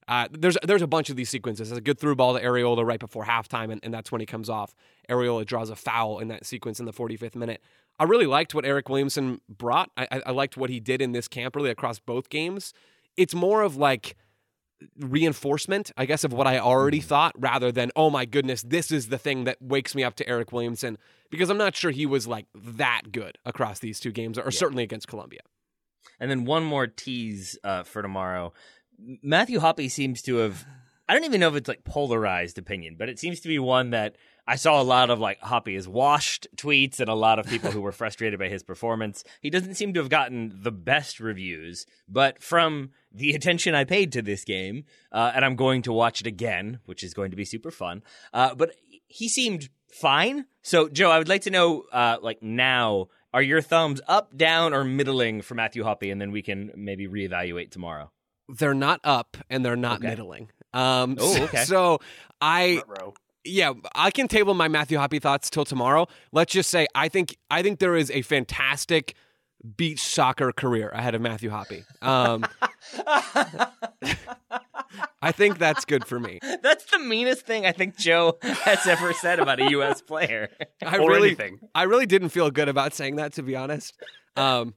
Uh, 0.09 0.27
there's 0.31 0.57
there's 0.63 0.81
a 0.81 0.87
bunch 0.87 1.11
of 1.11 1.17
these 1.17 1.29
sequences. 1.29 1.69
Has 1.69 1.77
a 1.77 1.83
good 1.83 1.99
through 1.99 2.17
ball 2.17 2.33
to 2.33 2.43
Arriola 2.43 2.83
right 2.83 2.99
before 2.99 3.27
halftime, 3.27 3.71
and, 3.71 3.81
and 3.83 3.93
that's 3.93 4.11
when 4.11 4.21
he 4.23 4.27
comes 4.27 4.49
off. 4.49 4.75
Arriola 5.11 5.45
draws 5.45 5.69
a 5.69 5.77
foul 5.77 6.19
in 6.19 6.29
that 6.29 6.47
sequence 6.47 6.81
in 6.81 6.87
the 6.87 6.95
45th 6.95 7.37
minute. 7.37 7.61
I 7.99 8.05
really 8.05 8.27
liked 8.27 8.55
what 8.55 8.65
Eryk 8.65 8.89
Williamson 8.89 9.43
brought. 9.47 9.91
I, 9.99 10.09
I, 10.11 10.23
I 10.27 10.31
liked 10.31 10.57
what 10.57 10.71
he 10.71 10.81
did 10.81 11.03
in 11.03 11.13
this 11.13 11.29
camp, 11.29 11.57
really 11.57 11.71
across 11.71 11.99
both 11.99 12.31
games. 12.31 12.73
It's 13.19 13.35
more 13.35 13.61
of 13.61 13.77
like 13.77 14.17
reinforcement, 14.99 15.91
I 15.97 16.07
guess, 16.07 16.25
of 16.25 16.33
what 16.33 16.47
I 16.47 16.59
already 16.59 17.01
thought 17.01 17.33
rather 17.39 17.73
than, 17.73 17.91
oh 17.97 18.11
my 18.11 18.25
goodness, 18.25 18.63
this 18.63 18.91
is 18.91 19.09
the 19.09 19.19
thing 19.19 19.45
that 19.45 19.61
wakes 19.61 19.95
me 19.95 20.05
up 20.05 20.15
to 20.17 20.25
Eryk 20.25 20.53
Williamson 20.53 20.99
because 21.31 21.51
I'm 21.51 21.59
not 21.59 21.77
sure 21.77 21.91
he 21.91 22.07
was 22.07 22.27
like 22.27 22.47
that 22.55 23.13
good 23.13 23.39
across 23.45 23.79
these 23.79 24.01
two 24.01 24.13
games 24.13 24.39
or 24.39 24.51
certainly 24.51 24.83
against 24.83 25.09
Colombia. 25.09 25.41
And 26.21 26.31
then 26.31 26.45
one 26.45 26.65
more 26.65 26.87
tease 26.87 27.59
uh, 27.65 27.83
for 27.83 28.03
tomorrow. 28.03 28.53
Matthew 28.99 29.61
Hoppe 29.61 29.91
seems 29.91 30.23
to 30.23 30.37
have. 30.37 30.65
I 31.09 31.13
don't 31.13 31.25
even 31.25 31.41
know 31.41 31.49
if 31.49 31.57
it's 31.57 31.69
like 31.69 31.85
polarized 31.85 32.57
opinion, 32.57 32.97
but 32.99 33.11
it 33.11 33.19
seems 33.19 33.41
to 33.41 33.49
be 33.49 33.59
one 33.59 33.91
that 33.91 34.17
I 34.47 34.57
saw 34.57 34.81
a 34.81 34.85
lot 34.85 35.11
of 35.11 35.19
like 35.19 35.41
Hoppe 35.41 35.77
is 35.77 35.89
washed 35.89 36.47
tweets 36.57 37.01
and 37.01 37.09
a 37.09 37.15
lot 37.15 37.39
of 37.39 37.47
people 37.47 37.71
who 37.71 37.83
were 37.83 37.93
frustrated 38.01 38.39
by 38.39 38.49
his 38.49 38.63
performance. 38.63 39.25
He 39.41 39.51
doesn't 39.51 39.75
seem 39.75 39.93
to 39.95 40.01
have 40.01 40.09
gotten 40.09 40.59
the 40.63 40.73
best 40.73 41.21
reviews, 41.21 41.87
but 42.09 42.43
from 42.43 42.91
the 43.15 43.33
attention 43.33 43.75
I 43.75 43.85
paid 43.85 44.13
to 44.13 44.23
this 44.23 44.45
game, 44.45 44.85
uh, 45.13 45.33
and 45.35 45.45
I'm 45.45 45.55
going 45.57 45.83
to 45.83 45.93
watch 45.93 46.21
it 46.21 46.27
again, 46.27 46.81
which 46.85 47.03
is 47.05 47.15
going 47.15 47.31
to 47.31 47.37
be 47.37 47.45
super 47.45 47.71
fun. 47.71 48.03
Uh, 48.33 48.55
but 48.55 48.73
he 49.07 49.29
seemed 49.29 49.69
fine. 49.93 50.47
So, 50.63 50.89
Joe, 50.89 51.11
I 51.11 51.19
would 51.19 51.29
like 51.29 51.43
to 51.43 51.51
know, 51.51 51.85
uh, 51.93 52.17
like 52.21 52.43
now, 52.43 53.07
are 53.33 53.43
your 53.43 53.63
thumbs 53.63 54.01
up, 54.09 54.37
down, 54.37 54.75
or 54.75 54.83
middling 54.85 55.43
for 55.43 55.55
Matthew 55.55 55.85
Hoppe, 55.85 56.11
and 56.11 56.21
then 56.21 56.33
we 56.33 56.43
can 56.43 56.73
maybe 56.77 57.07
reevaluate 57.07 57.71
tomorrow. 57.71 58.11
They're 58.49 58.75
not 58.75 59.01
up 59.05 59.37
and 59.49 59.65
they're 59.65 59.77
not 59.77 59.99
Okay. 60.01 60.09
middling. 60.11 60.51
Um, 60.73 61.17
Oh, 61.21 61.35
so- 61.35 61.43
okay. 61.45 61.65
So 61.65 61.99
I 62.41 62.83
Ruh-roh. 62.87 63.15
yeah, 63.45 63.73
I 63.95 64.11
can 64.11 64.29
table 64.29 64.55
my 64.55 64.69
Matthew 64.69 64.99
Hoppe 64.99 65.21
thoughts 65.23 65.49
till 65.49 65.65
tomorrow. 65.65 66.09
Let's 66.33 66.53
just 66.53 66.69
say 66.71 66.87
I 66.95 67.09
think 67.09 67.37
I 67.51 67.63
think 67.63 67.79
there 67.79 67.97
is 67.97 68.11
a 68.11 68.21
fantastic 68.23 69.15
beach 69.77 70.01
soccer 70.01 70.53
career 70.53 70.89
ahead 70.91 71.15
of 71.15 71.21
Matthew 71.21 71.51
Hoppe. 71.51 71.85
Um, 72.03 72.45
I 75.23 75.33
think 75.33 75.59
that's 75.59 75.85
good 75.85 76.07
for 76.07 76.21
me. 76.21 76.39
That's 76.63 76.85
the 76.85 76.99
meanest 76.99 77.47
thing 77.47 77.65
I 77.67 77.73
think 77.73 77.97
Joe 77.97 78.39
has 78.43 78.87
ever 78.87 79.13
said 79.15 79.39
about 79.39 79.59
a 79.61 79.71
U.S. 79.71 80.01
player. 80.07 80.51
I 80.85 80.99
Or 80.99 81.09
really, 81.11 81.29
anything. 81.29 81.59
I 81.75 81.85
really 81.85 82.05
didn't 82.07 82.29
feel 82.29 82.51
good 82.51 82.69
about 82.69 82.93
saying 82.95 83.17
that, 83.17 83.33
to 83.35 83.43
be 83.43 83.57
honest. 83.57 83.95
Um, 84.37 84.75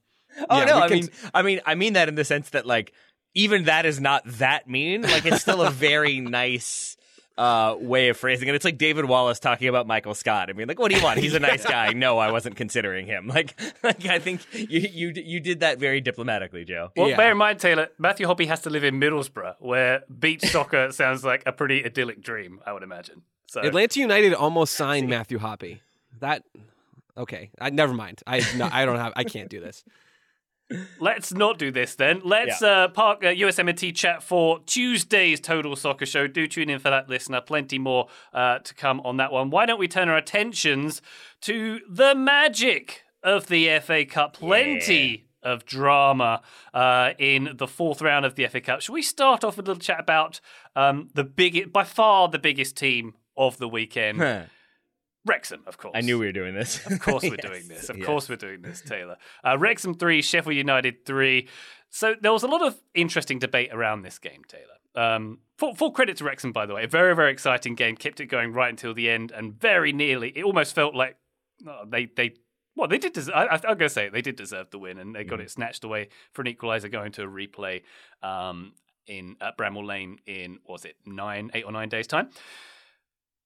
Oh 0.49 0.59
yeah, 0.59 0.65
no, 0.65 0.77
I 0.79 0.87
can- 0.87 0.97
mean, 0.99 1.09
I 1.33 1.41
mean, 1.41 1.61
I 1.65 1.75
mean 1.75 1.93
that 1.93 2.07
in 2.09 2.15
the 2.15 2.23
sense 2.23 2.51
that 2.51 2.65
like 2.65 2.93
even 3.33 3.63
that 3.65 3.85
is 3.85 3.99
not 3.99 4.21
that 4.25 4.67
mean. 4.69 5.01
Like 5.01 5.25
it's 5.25 5.41
still 5.41 5.61
a 5.63 5.71
very 5.71 6.19
nice 6.21 6.95
uh, 7.37 7.75
way 7.79 8.09
of 8.09 8.17
phrasing 8.17 8.47
it. 8.47 8.55
It's 8.55 8.65
like 8.65 8.77
David 8.77 9.05
Wallace 9.05 9.39
talking 9.39 9.67
about 9.67 9.85
Michael 9.85 10.15
Scott. 10.15 10.49
I 10.49 10.53
mean, 10.53 10.67
like, 10.67 10.79
what 10.79 10.89
do 10.91 10.97
you 10.97 11.03
want? 11.03 11.19
He's 11.19 11.33
a 11.35 11.39
nice 11.39 11.63
guy. 11.77 11.93
No, 11.93 12.17
I 12.17 12.31
wasn't 12.31 12.55
considering 12.55 13.05
him. 13.05 13.27
Like, 13.37 13.59
like 13.83 14.05
I 14.07 14.17
think 14.19 14.41
you 14.53 14.79
you 14.79 15.13
you 15.15 15.39
did 15.39 15.59
that 15.59 15.77
very 15.79 16.01
diplomatically, 16.01 16.65
Joe. 16.65 16.91
Well, 16.95 17.09
Yeah. 17.09 17.17
bear 17.17 17.31
in 17.31 17.37
mind, 17.37 17.59
Taylor, 17.59 17.89
Matthew 17.99 18.25
Hoppe 18.25 18.47
has 18.47 18.61
to 18.61 18.69
live 18.71 18.83
in 18.83 18.99
Middlesbrough, 18.99 19.55
where 19.59 20.03
beach 20.19 20.41
soccer 20.51 20.91
sounds 20.91 21.23
like 21.23 21.43
a 21.45 21.51
pretty 21.51 21.85
idyllic 21.85 22.21
dream, 22.21 22.59
I 22.65 22.73
would 22.73 22.83
imagine. 22.83 23.21
So 23.45 23.61
Atlanta 23.61 23.99
United 23.99 24.33
almost 24.33 24.73
signed 24.73 25.07
Matthew 25.09 25.37
Hoppe. 25.39 25.79
That 26.19 26.43
okay? 27.15 27.51
I 27.61 27.69
never 27.69 27.93
mind. 27.93 28.23
I 28.25 28.41
no, 28.55 28.67
I 28.71 28.85
don't 28.85 28.97
have. 28.97 29.13
I 29.15 29.23
can't 29.23 29.49
do 29.49 29.59
this. 29.59 29.83
Let's 30.99 31.33
not 31.33 31.57
do 31.57 31.71
this 31.71 31.95
then. 31.95 32.21
Let's 32.23 32.61
uh, 32.61 32.89
park 32.89 33.23
uh, 33.23 33.27
USMNT 33.27 33.95
chat 33.95 34.23
for 34.23 34.59
Tuesday's 34.65 35.39
Total 35.39 35.75
Soccer 35.75 36.05
Show. 36.05 36.27
Do 36.27 36.47
tune 36.47 36.69
in 36.69 36.79
for 36.79 36.89
that, 36.89 37.09
listener. 37.09 37.41
Plenty 37.41 37.79
more 37.79 38.07
uh, 38.33 38.59
to 38.59 38.73
come 38.73 39.01
on 39.01 39.17
that 39.17 39.31
one. 39.31 39.49
Why 39.49 39.65
don't 39.65 39.79
we 39.79 39.87
turn 39.87 40.09
our 40.09 40.17
attentions 40.17 41.01
to 41.41 41.79
the 41.89 42.15
magic 42.15 43.03
of 43.23 43.47
the 43.47 43.79
FA 43.79 44.05
Cup? 44.05 44.33
Plenty. 44.33 45.23
Of 45.43 45.63
drama 45.65 46.41
uh, 46.73 47.11
in 47.19 47.51
the 47.55 47.67
fourth 47.67 48.01
round 48.01 48.25
of 48.25 48.35
the 48.35 48.45
FA 48.47 48.59
Cup. 48.59 48.81
Should 48.81 48.91
we 48.91 49.01
start 49.01 49.45
off 49.45 49.55
with 49.55 49.65
a 49.67 49.69
little 49.69 49.79
chat 49.79 49.99
about 49.99 50.41
um, 50.75 51.09
the 51.13 51.23
biggest, 51.23 51.71
by 51.71 51.85
far 51.85 52.27
the 52.27 52.39
biggest 52.39 52.75
team 52.75 53.13
of 53.37 53.57
the 53.57 53.69
weekend? 53.69 54.19
Wrexham, 55.27 55.61
of 55.67 55.77
course. 55.77 55.93
I 55.95 56.01
knew 56.01 56.17
we 56.17 56.25
were 56.25 56.31
doing 56.31 56.55
this. 56.55 56.83
Of 56.85 56.99
course, 56.99 57.23
we're 57.23 57.35
Yes, 57.43 57.45
doing 57.45 57.67
this. 57.67 57.89
Of 57.89 57.97
yes. 57.97 58.05
course, 58.05 58.29
we're 58.29 58.35
doing 58.37 58.61
this, 58.61 58.81
Taylor. 58.81 59.17
Uh, 59.43 59.57
Wrexham 59.57 59.93
3, 59.93 60.21
Sheffield 60.21 60.55
United 60.55 61.05
3. 61.05 61.47
So 61.89 62.15
there 62.21 62.33
was 62.33 62.43
a 62.43 62.47
lot 62.47 62.61
of 62.65 62.79
interesting 62.95 63.37
debate 63.39 63.69
around 63.71 64.01
this 64.01 64.17
game, 64.19 64.41
Taylor. 64.47 64.63
Um, 64.95 65.39
full, 65.57 65.75
full 65.75 65.91
credit 65.91 66.17
to 66.17 66.23
Wrexham, 66.23 66.51
by 66.51 66.65
the 66.65 66.73
way. 66.73 66.83
A 66.83 66.87
very, 66.87 67.15
very 67.15 67.31
exciting 67.31 67.75
game. 67.75 67.95
Kept 67.95 68.19
it 68.19 68.25
going 68.25 68.51
right 68.53 68.69
until 68.69 68.93
the 68.93 69.09
end 69.09 69.31
and 69.31 69.53
very 69.59 69.91
nearly, 69.93 70.29
it 70.35 70.43
almost 70.43 70.73
felt 70.73 70.95
like 70.95 71.17
oh, 71.67 71.83
they, 71.87 72.05
they, 72.05 72.33
well, 72.75 72.87
they 72.87 72.97
did 72.97 73.13
deserve, 73.13 73.35
I, 73.35 73.47
I'm 73.55 73.59
going 73.61 73.77
to 73.79 73.89
say 73.89 74.07
it, 74.07 74.13
they 74.13 74.21
did 74.21 74.35
deserve 74.35 74.69
the 74.71 74.79
win 74.79 74.97
and 74.97 75.13
they 75.15 75.23
Mm. 75.23 75.29
got 75.29 75.39
it 75.41 75.51
snatched 75.51 75.83
away 75.83 76.09
for 76.33 76.41
an 76.41 76.47
equaliser 76.53 76.91
going 76.91 77.11
to 77.13 77.23
a 77.23 77.27
replay 77.27 77.83
um, 78.23 78.73
in 79.07 79.35
at 79.39 79.57
Bramall 79.57 79.85
Lane 79.85 80.17
in, 80.25 80.59
was 80.67 80.83
it, 80.85 80.95
nine, 81.05 81.51
eight 81.53 81.63
or 81.65 81.71
nine 81.71 81.89
days' 81.89 82.07
time? 82.07 82.29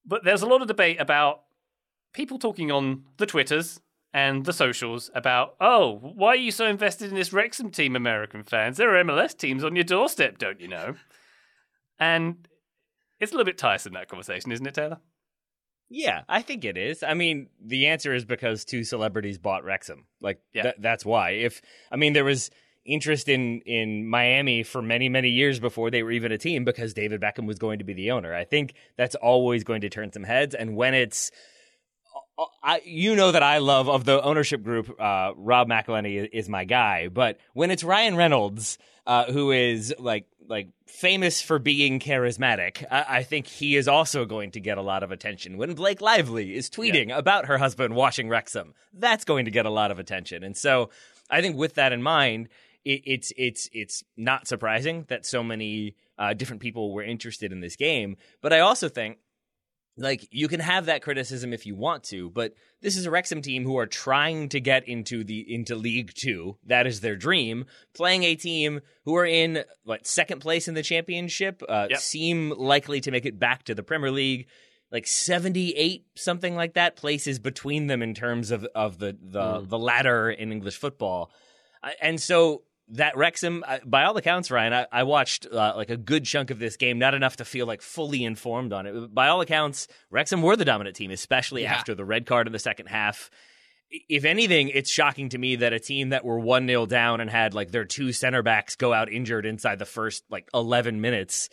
But 0.04 0.24
there's 0.24 0.42
a 0.42 0.46
lot 0.46 0.62
of 0.62 0.68
debate 0.68 1.00
about 1.00 1.42
people 2.12 2.38
talking 2.38 2.70
on 2.70 3.04
the 3.16 3.26
Twitters 3.26 3.80
and 4.12 4.44
the 4.44 4.52
socials 4.52 5.10
about, 5.14 5.54
oh, 5.60 5.98
why 6.14 6.28
are 6.28 6.36
you 6.36 6.50
so 6.50 6.66
invested 6.66 7.08
in 7.08 7.14
this 7.14 7.32
Wrexham 7.32 7.70
team, 7.70 7.96
American 7.96 8.42
fans? 8.42 8.76
There 8.76 8.94
are 8.94 9.04
MLS 9.04 9.36
teams 9.36 9.64
on 9.64 9.74
your 9.74 9.84
doorstep, 9.84 10.38
don't 10.38 10.60
you 10.60 10.68
know? 10.68 10.94
And 11.98 12.46
it's 13.20 13.32
a 13.32 13.34
little 13.34 13.46
bit 13.46 13.58
tiresome, 13.58 13.94
that 13.94 14.08
conversation, 14.08 14.52
isn't 14.52 14.66
it, 14.66 14.74
Taylor? 14.74 14.98
Yeah, 15.88 16.22
I 16.28 16.40
think 16.42 16.64
it 16.64 16.78
is. 16.78 17.02
I 17.02 17.14
mean, 17.14 17.48
the 17.62 17.88
answer 17.88 18.14
is 18.14 18.24
because 18.24 18.64
two 18.64 18.82
celebrities 18.82 19.38
bought 19.38 19.64
Wrexham. 19.64 20.06
Like 20.20 20.40
Yeah. 20.54 20.62
that, 20.64 20.80
that's 20.80 21.04
why. 21.04 21.30
If 21.32 21.60
I 21.90 21.96
mean, 21.96 22.14
there 22.14 22.24
was 22.24 22.50
interest 22.84 23.28
in 23.28 23.60
in 23.60 24.08
Miami 24.08 24.62
for 24.62 24.82
many 24.82 25.08
many 25.08 25.28
years 25.28 25.60
before 25.60 25.90
they 25.90 26.02
were 26.02 26.10
even 26.10 26.32
a 26.32 26.38
team 26.38 26.64
because 26.64 26.94
David 26.94 27.20
Beckham 27.20 27.46
was 27.46 27.58
going 27.58 27.78
to 27.78 27.84
be 27.84 27.92
the 27.92 28.10
owner. 28.10 28.34
I 28.34 28.44
think 28.44 28.74
that's 28.96 29.14
always 29.16 29.64
going 29.64 29.82
to 29.82 29.90
turn 29.90 30.10
some 30.12 30.24
heads. 30.24 30.54
And 30.54 30.76
when 30.76 30.94
it's 30.94 31.30
I, 32.62 32.80
you 32.84 33.14
know 33.14 33.32
that 33.32 33.42
I 33.42 33.58
love 33.58 33.88
of 33.88 34.04
the 34.04 34.22
ownership 34.22 34.62
group. 34.62 35.00
Uh, 35.00 35.32
Rob 35.36 35.68
McElhenney 35.68 36.28
is, 36.32 36.48
my 36.48 36.64
guy, 36.64 37.08
but 37.08 37.38
when 37.52 37.70
it's 37.70 37.84
Ryan 37.84 38.16
Reynolds, 38.16 38.78
uh, 39.06 39.30
who 39.32 39.50
is 39.50 39.94
like 39.98 40.26
like 40.48 40.68
famous 40.86 41.40
for 41.40 41.58
being 41.58 42.00
charismatic, 42.00 42.84
I, 42.90 43.18
I 43.18 43.22
think 43.22 43.46
he 43.46 43.76
is 43.76 43.86
also 43.88 44.24
going 44.24 44.52
to 44.52 44.60
get 44.60 44.78
a 44.78 44.82
lot 44.82 45.02
of 45.02 45.10
attention. 45.10 45.56
When 45.56 45.74
Blake 45.74 46.00
Lively 46.00 46.54
is 46.54 46.68
tweeting 46.68 47.16
about 47.16 47.46
her 47.46 47.58
husband 47.58 47.94
washing 47.94 48.28
Wrexham, 48.28 48.74
that's 48.92 49.24
going 49.24 49.44
to 49.44 49.50
get 49.50 49.66
a 49.66 49.70
lot 49.70 49.90
of 49.90 49.98
attention. 49.98 50.42
And 50.42 50.56
so, 50.56 50.90
I 51.30 51.40
think 51.40 51.56
with 51.56 51.74
that 51.74 51.92
in 51.92 52.02
mind, 52.02 52.48
it, 52.84 53.02
it's 53.04 53.32
it's 53.36 53.68
it's 53.72 54.04
not 54.16 54.48
surprising 54.48 55.04
that 55.08 55.26
so 55.26 55.42
many 55.42 55.96
uh, 56.18 56.34
different 56.34 56.62
people 56.62 56.92
were 56.92 57.02
interested 57.02 57.52
in 57.52 57.60
this 57.60 57.76
game. 57.76 58.16
But 58.40 58.52
I 58.52 58.60
also 58.60 58.88
think 58.88 59.18
like 60.02 60.26
you 60.30 60.48
can 60.48 60.60
have 60.60 60.86
that 60.86 61.00
criticism 61.02 61.52
if 61.52 61.64
you 61.64 61.74
want 61.74 62.02
to, 62.04 62.28
but 62.30 62.52
this 62.80 62.96
is 62.96 63.06
a 63.06 63.10
Wrexham 63.10 63.40
team 63.40 63.64
who 63.64 63.78
are 63.78 63.86
trying 63.86 64.48
to 64.50 64.60
get 64.60 64.86
into 64.88 65.24
the 65.24 65.40
into 65.54 65.74
League 65.76 66.12
Two. 66.14 66.58
That 66.66 66.86
is 66.86 67.00
their 67.00 67.16
dream. 67.16 67.64
Playing 67.94 68.24
a 68.24 68.34
team 68.34 68.80
who 69.04 69.16
are 69.16 69.24
in 69.26 69.64
what 69.84 70.06
second 70.06 70.40
place 70.40 70.68
in 70.68 70.74
the 70.74 70.82
championship, 70.82 71.62
uh, 71.68 71.86
Yep. 71.90 71.98
seem 72.00 72.50
likely 72.50 73.00
to 73.00 73.10
make 73.10 73.24
it 73.24 73.38
back 73.38 73.64
to 73.64 73.74
the 73.74 73.82
Premier 73.82 74.10
League. 74.10 74.48
like 74.90 75.06
78 75.06 76.04
something 76.16 76.54
like 76.54 76.74
that 76.74 76.96
places 76.96 77.38
between 77.38 77.86
them 77.86 78.02
in 78.02 78.12
terms 78.12 78.50
of 78.50 78.66
of 78.74 78.98
the 78.98 79.16
the 79.22 79.40
Mm. 79.40 79.68
the 79.70 79.78
ladder 79.78 80.30
in 80.30 80.52
English 80.52 80.76
football. 80.76 81.30
And 82.00 82.20
so 82.20 82.64
that 82.92 83.16
Wrexham, 83.16 83.64
by 83.86 84.04
all 84.04 84.16
accounts, 84.16 84.50
Ryan, 84.50 84.72
I, 84.72 84.86
I 84.92 85.02
watched 85.04 85.46
uh, 85.46 85.72
like 85.76 85.90
a 85.90 85.96
good 85.96 86.24
chunk 86.24 86.50
of 86.50 86.58
this 86.58 86.76
game, 86.76 86.98
not 86.98 87.14
enough 87.14 87.36
to 87.36 87.44
feel 87.44 87.66
like 87.66 87.80
fully 87.80 88.22
informed 88.24 88.72
on 88.72 88.86
it. 88.86 89.14
By 89.14 89.28
all 89.28 89.40
accounts, 89.40 89.88
Wrexham 90.10 90.42
were 90.42 90.56
the 90.56 90.64
dominant 90.64 90.96
team, 90.96 91.10
especially 91.10 91.62
Yeah. 91.62 91.72
after 91.72 91.94
the 91.94 92.04
red 92.04 92.26
card 92.26 92.46
in 92.46 92.52
the 92.52 92.58
second 92.58 92.86
half. 92.86 93.30
If 93.90 94.24
anything, 94.24 94.68
it's 94.68 94.90
shocking 94.90 95.30
to 95.30 95.38
me 95.38 95.56
that 95.56 95.72
a 95.72 95.80
team 95.80 96.10
that 96.10 96.24
were 96.24 96.38
1 96.38 96.66
0 96.66 96.86
down 96.86 97.20
and 97.20 97.30
had 97.30 97.54
like 97.54 97.70
their 97.70 97.84
two 97.84 98.12
center 98.12 98.42
backs 98.42 98.76
go 98.76 98.92
out 98.92 99.10
injured 99.10 99.46
inside 99.46 99.78
the 99.78 99.84
first 99.86 100.24
like 100.30 100.48
11 100.54 101.00
minutes 101.00 101.48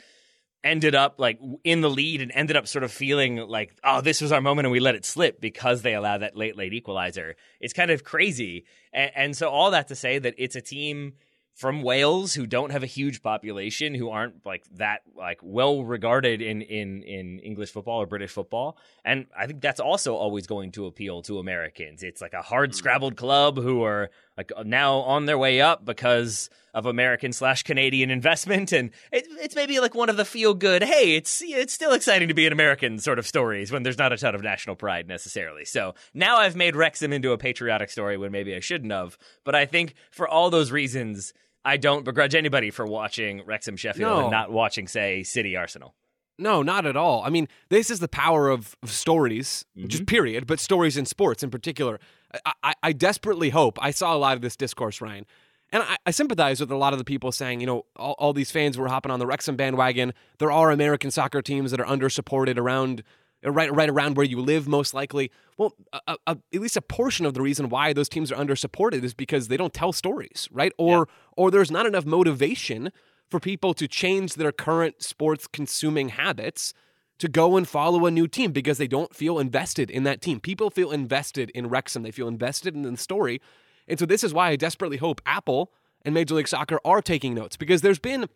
ended 0.62 0.94
up 0.94 1.16
like 1.20 1.40
in 1.64 1.80
the 1.80 1.90
lead 1.90 2.22
and 2.22 2.32
ended 2.34 2.58
up 2.58 2.68
sort 2.68 2.84
of 2.84 2.92
feeling 2.92 3.38
like, 3.38 3.74
oh, 3.84 4.02
this 4.02 4.20
was 4.20 4.34
our 4.34 4.42
moment 4.42 4.66
and 4.66 4.74
we 4.74 4.82
let 4.82 4.96
it 4.96 5.06
slip 5.06 5.40
because 5.40 5.82
they 5.84 5.94
allowed 5.94 6.18
that 6.18 6.36
late, 6.36 6.58
late 6.58 6.74
equalizer. 6.74 7.36
It's 7.62 7.74
kind 7.74 7.92
of 7.92 8.04
crazy. 8.04 8.66
And, 8.92 9.12
and 9.16 9.38
so, 9.38 9.50
all 9.50 9.72
that 9.72 9.88
to 9.88 9.96
say 9.96 10.20
that 10.20 10.36
it's 10.38 10.58
a 10.58 10.62
team 10.62 11.14
from 11.60 11.82
Wales 11.82 12.34
who 12.34 12.48
don't 12.48 12.72
have 12.72 12.84
a 12.84 12.86
huge 12.86 13.22
population, 13.22 13.94
who 13.94 14.10
aren't 14.10 14.46
like 14.46 14.64
that 14.76 15.02
like 15.14 15.42
well 15.44 15.84
regarded 15.84 16.42
in 16.42 16.62
in 16.62 17.04
in 17.04 17.40
English 17.40 17.72
football 17.72 18.02
or 18.02 18.06
British 18.06 18.32
football, 18.32 18.78
and 19.04 19.26
I 19.38 19.46
think 19.46 19.60
that's 19.60 19.82
also 19.82 20.16
always 20.16 20.48
going 20.48 20.72
to 20.72 20.86
appeal 20.86 21.22
to 21.24 21.38
Americans. 21.38 22.02
It's 22.02 22.22
like 22.22 22.32
a 22.32 22.42
hard 22.42 22.72
mm. 22.72 22.76
scrabbled 22.76 23.18
club 23.18 23.58
who 23.58 23.84
are 23.84 24.10
like 24.38 24.54
now 24.66 25.00
on 25.00 25.26
their 25.26 25.38
way 25.38 25.60
up 25.60 25.84
because 25.84 26.50
of 26.74 26.86
American 26.86 27.34
slash 27.34 27.64
Canadian 27.64 28.10
investment, 28.10 28.72
and 28.72 28.92
it, 29.12 29.28
it's 29.32 29.54
maybe 29.54 29.82
like 29.82 29.94
one 29.94 30.08
of 30.08 30.16
the 30.16 30.24
feel 30.24 30.54
good. 30.54 30.82
Hey, 30.82 31.18
it's 31.18 31.42
it's 31.46 31.74
still 31.74 31.92
exciting 31.92 32.30
to 32.30 32.34
be 32.34 32.48
an 32.48 32.54
American 32.54 33.00
sort 33.00 33.20
of 33.20 33.28
stories 33.28 33.70
when 33.70 33.84
there's 33.84 33.98
not 33.98 34.14
a 34.14 34.18
ton 34.18 34.34
of 34.34 34.42
national 34.42 34.78
pride 34.78 35.10
necessarily. 35.10 35.66
So 35.66 35.94
now 36.14 36.38
I've 36.38 36.56
made 36.56 36.78
Wrexham 36.78 37.12
into 37.12 37.34
a 37.34 37.38
patriotic 37.38 37.90
story 37.90 38.18
when 38.18 38.32
maybe 38.32 38.56
I 38.56 38.62
shouldn't 38.62 38.94
have, 38.94 39.18
but 39.44 39.56
I 39.56 39.66
think 39.66 39.96
for 40.10 40.26
all 40.26 40.50
those 40.50 40.72
reasons. 40.72 41.34
I 41.66 41.78
don't 41.78 42.06
begrudge 42.06 42.36
anybody 42.36 42.72
for 42.72 42.86
watching 42.86 43.44
Wrexham 43.46 43.78
Sheffield 43.78 44.10
No. 44.10 44.22
and 44.22 44.32
not 44.32 44.52
watching, 44.52 44.88
say, 44.88 45.24
City 45.24 45.56
Arsenal. 45.56 45.96
No, 46.38 46.64
not 46.64 46.86
at 46.86 46.96
all. 46.96 47.22
I 47.24 47.30
mean, 47.30 47.50
this 47.70 47.92
is 47.92 48.00
the 48.00 48.08
power 48.08 48.50
of, 48.50 48.78
of 48.82 48.92
stories, 48.92 49.66
just 49.76 50.04
mm-hmm. 50.04 50.06
period, 50.06 50.48
but 50.48 50.60
stories 50.60 50.96
in 50.96 51.06
sports 51.06 51.44
in 51.44 51.50
particular. 51.50 52.00
I, 52.46 52.54
I, 52.64 52.74
I 52.84 52.94
desperately 52.94 53.50
hope. 53.50 53.78
I 53.82 53.92
saw 53.92 54.16
a 54.16 54.18
lot 54.18 54.36
of 54.36 54.42
this 54.42 54.56
discourse, 54.56 55.02
Ryan, 55.02 55.26
and 55.72 55.84
I, 55.84 55.98
I 56.06 56.12
sympathize 56.12 56.62
with 56.62 56.72
a 56.72 56.78
lot 56.78 56.94
of 56.94 57.00
the 57.00 57.06
people 57.06 57.34
saying, 57.34 57.60
you 57.60 57.68
know, 57.68 57.86
all, 57.98 58.16
all 58.18 58.34
these 58.34 58.52
fans 58.52 58.78
were 58.78 58.88
hopping 58.88 59.12
on 59.12 59.20
the 59.20 59.28
Wrexham 59.28 59.58
bandwagon. 59.58 60.14
There 60.40 60.52
are 60.52 60.72
American 60.72 61.12
soccer 61.12 61.42
teams 61.42 61.72
that 61.72 61.82
are 61.82 61.86
undersupported 61.86 62.58
around. 62.58 63.04
Uh, 63.46 63.52
Right, 63.52 63.74
right 63.74 63.90
around 63.90 64.18
where 64.18 64.26
you 64.26 64.42
live, 64.42 64.68
most 64.68 64.94
likely. 64.94 65.32
Well, 65.58 65.74
a, 65.94 66.18
a, 66.28 66.38
at 66.54 66.62
least 66.62 66.78
a 66.78 66.82
portion 66.82 67.26
of 67.26 67.34
the 67.34 67.42
reason 67.42 67.70
why 67.70 67.94
those 67.94 68.10
teams 68.10 68.32
are 68.32 68.36
undersupported 68.36 69.04
is 69.04 69.14
because 69.14 69.48
they 69.48 69.58
don't 69.58 69.74
tell 69.74 69.94
stories, 69.94 70.48
right? 70.52 70.74
Or, 70.78 71.08
or 71.36 71.52
there's 71.52 71.72
not 71.72 71.86
enough 71.86 72.06
motivation 72.06 72.92
for 73.30 73.40
people 73.40 73.74
to 73.76 73.88
change 73.88 74.36
their 74.36 74.52
current 74.52 75.04
sports 75.04 75.48
consuming 75.48 76.10
habits 76.10 76.74
to 77.20 77.28
go 77.28 77.58
and 77.58 77.68
follow 77.68 78.06
a 78.06 78.12
new 78.12 78.28
team 78.28 78.52
because 78.52 78.78
they 78.78 78.88
don't 78.88 79.14
feel 79.14 79.40
invested 79.40 79.92
in 79.92 80.04
that 80.04 80.22
team. 80.22 80.40
People 80.40 80.70
feel 80.70 80.92
invested 80.92 81.50
in 81.52 81.68
Wrexham, 81.68 82.04
they 82.04 82.12
feel 82.12 82.28
invested 82.28 82.76
in 82.76 82.84
the 82.84 82.98
story. 82.98 83.42
And 83.88 84.00
so 84.00 84.06
this 84.06 84.24
is 84.24 84.34
why 84.34 84.50
I 84.50 84.56
desperately 84.56 84.98
hope 84.98 85.22
Apple 85.26 85.72
and 86.04 86.14
Major 86.14 86.36
League 86.36 86.48
Soccer 86.48 86.80
are 86.86 87.02
taking 87.02 87.34
notes 87.34 87.58
because 87.58 87.82
there's 87.82 88.00
been 88.00 88.28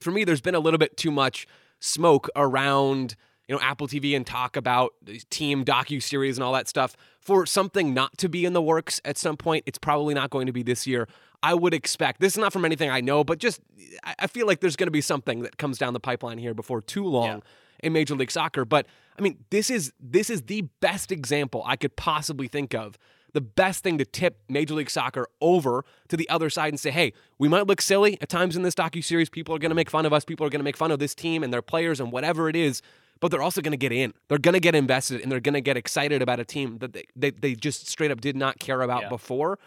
for 0.00 0.10
me 0.10 0.24
there's 0.24 0.40
been 0.40 0.54
a 0.54 0.60
little 0.60 0.78
bit 0.78 0.96
too 0.96 1.10
much 1.10 1.46
smoke 1.78 2.28
around 2.36 3.16
you 3.50 3.56
know 3.56 3.60
Apple 3.62 3.88
TV 3.88 4.14
and 4.14 4.24
talk 4.24 4.56
about 4.56 4.94
the 5.02 5.18
team 5.28 5.64
docu 5.64 6.00
series 6.00 6.38
and 6.38 6.44
all 6.44 6.52
that 6.52 6.68
stuff 6.68 6.96
for 7.20 7.44
something 7.46 7.92
not 7.92 8.16
to 8.18 8.28
be 8.28 8.44
in 8.44 8.52
the 8.52 8.62
works 8.62 9.00
at 9.04 9.18
some 9.18 9.36
point. 9.36 9.64
It's 9.66 9.76
probably 9.76 10.14
not 10.14 10.30
going 10.30 10.46
to 10.46 10.52
be 10.52 10.62
this 10.62 10.86
year. 10.86 11.08
I 11.42 11.54
would 11.54 11.74
expect 11.74 12.20
this 12.20 12.34
is 12.34 12.38
not 12.38 12.52
from 12.52 12.64
anything 12.64 12.90
I 12.90 13.00
know, 13.00 13.24
but 13.24 13.38
just 13.40 13.60
I- 14.04 14.14
I 14.20 14.26
feel 14.28 14.46
like 14.46 14.60
there's 14.60 14.76
going 14.76 14.86
to 14.86 14.92
be 14.92 15.00
something 15.00 15.42
that 15.42 15.56
comes 15.58 15.78
down 15.78 15.94
the 15.94 16.00
pipeline 16.00 16.38
here 16.38 16.54
before 16.54 16.80
too 16.80 17.04
long 17.04 17.42
in 17.82 17.92
Major 17.92 18.14
League 18.14 18.30
Soccer. 18.30 18.64
But 18.64 18.86
I 19.18 19.22
mean, 19.22 19.38
this 19.50 19.68
is 19.68 19.92
this 19.98 20.30
is 20.30 20.42
the 20.42 20.62
best 20.78 21.10
example 21.10 21.64
I 21.66 21.74
could 21.74 21.96
possibly 21.96 22.46
think 22.46 22.72
of. 22.72 22.96
The 23.32 23.40
best 23.40 23.82
thing 23.82 23.98
to 23.98 24.04
tip 24.04 24.38
Major 24.48 24.74
League 24.74 24.90
Soccer 24.90 25.26
over 25.40 25.84
to 26.08 26.16
the 26.16 26.28
other 26.28 26.50
side 26.50 26.68
and 26.68 26.78
say, 26.78 26.92
hey, 26.92 27.12
we 27.36 27.48
might 27.48 27.66
look 27.66 27.80
silly 27.80 28.16
at 28.20 28.28
times 28.28 28.54
in 28.54 28.62
this 28.62 28.76
docu 28.76 29.02
series. 29.02 29.28
People 29.28 29.56
are 29.56 29.58
going 29.58 29.70
to 29.70 29.74
make 29.74 29.90
fun 29.90 30.06
of 30.06 30.12
us. 30.12 30.24
People 30.24 30.46
are 30.46 30.50
going 30.50 30.60
to 30.60 30.64
make 30.64 30.76
fun 30.76 30.92
of 30.92 31.00
this 31.00 31.16
team 31.16 31.42
and 31.42 31.52
their 31.52 31.62
players 31.62 31.98
and 31.98 32.12
whatever 32.12 32.48
it 32.48 32.54
is. 32.54 32.80
But 33.20 33.30
they're 33.30 33.42
also 33.42 33.60
going 33.60 33.72
to 33.72 33.76
get 33.76 33.92
in. 33.92 34.14
They're 34.28 34.38
going 34.38 34.54
to 34.54 34.60
get 34.60 34.74
invested 34.74 35.20
and 35.20 35.30
they're 35.30 35.40
going 35.40 35.54
to 35.54 35.60
get 35.60 35.76
excited 35.76 36.22
about 36.22 36.40
a 36.40 36.44
team 36.44 36.78
that 36.78 36.92
they, 36.94 37.04
they, 37.14 37.30
they 37.30 37.54
just 37.54 37.86
straight 37.88 38.10
up 38.10 38.20
did 38.20 38.34
not 38.36 38.58
care 38.58 38.80
about 38.82 39.02
Yeah. 39.02 39.08
before. 39.10 39.58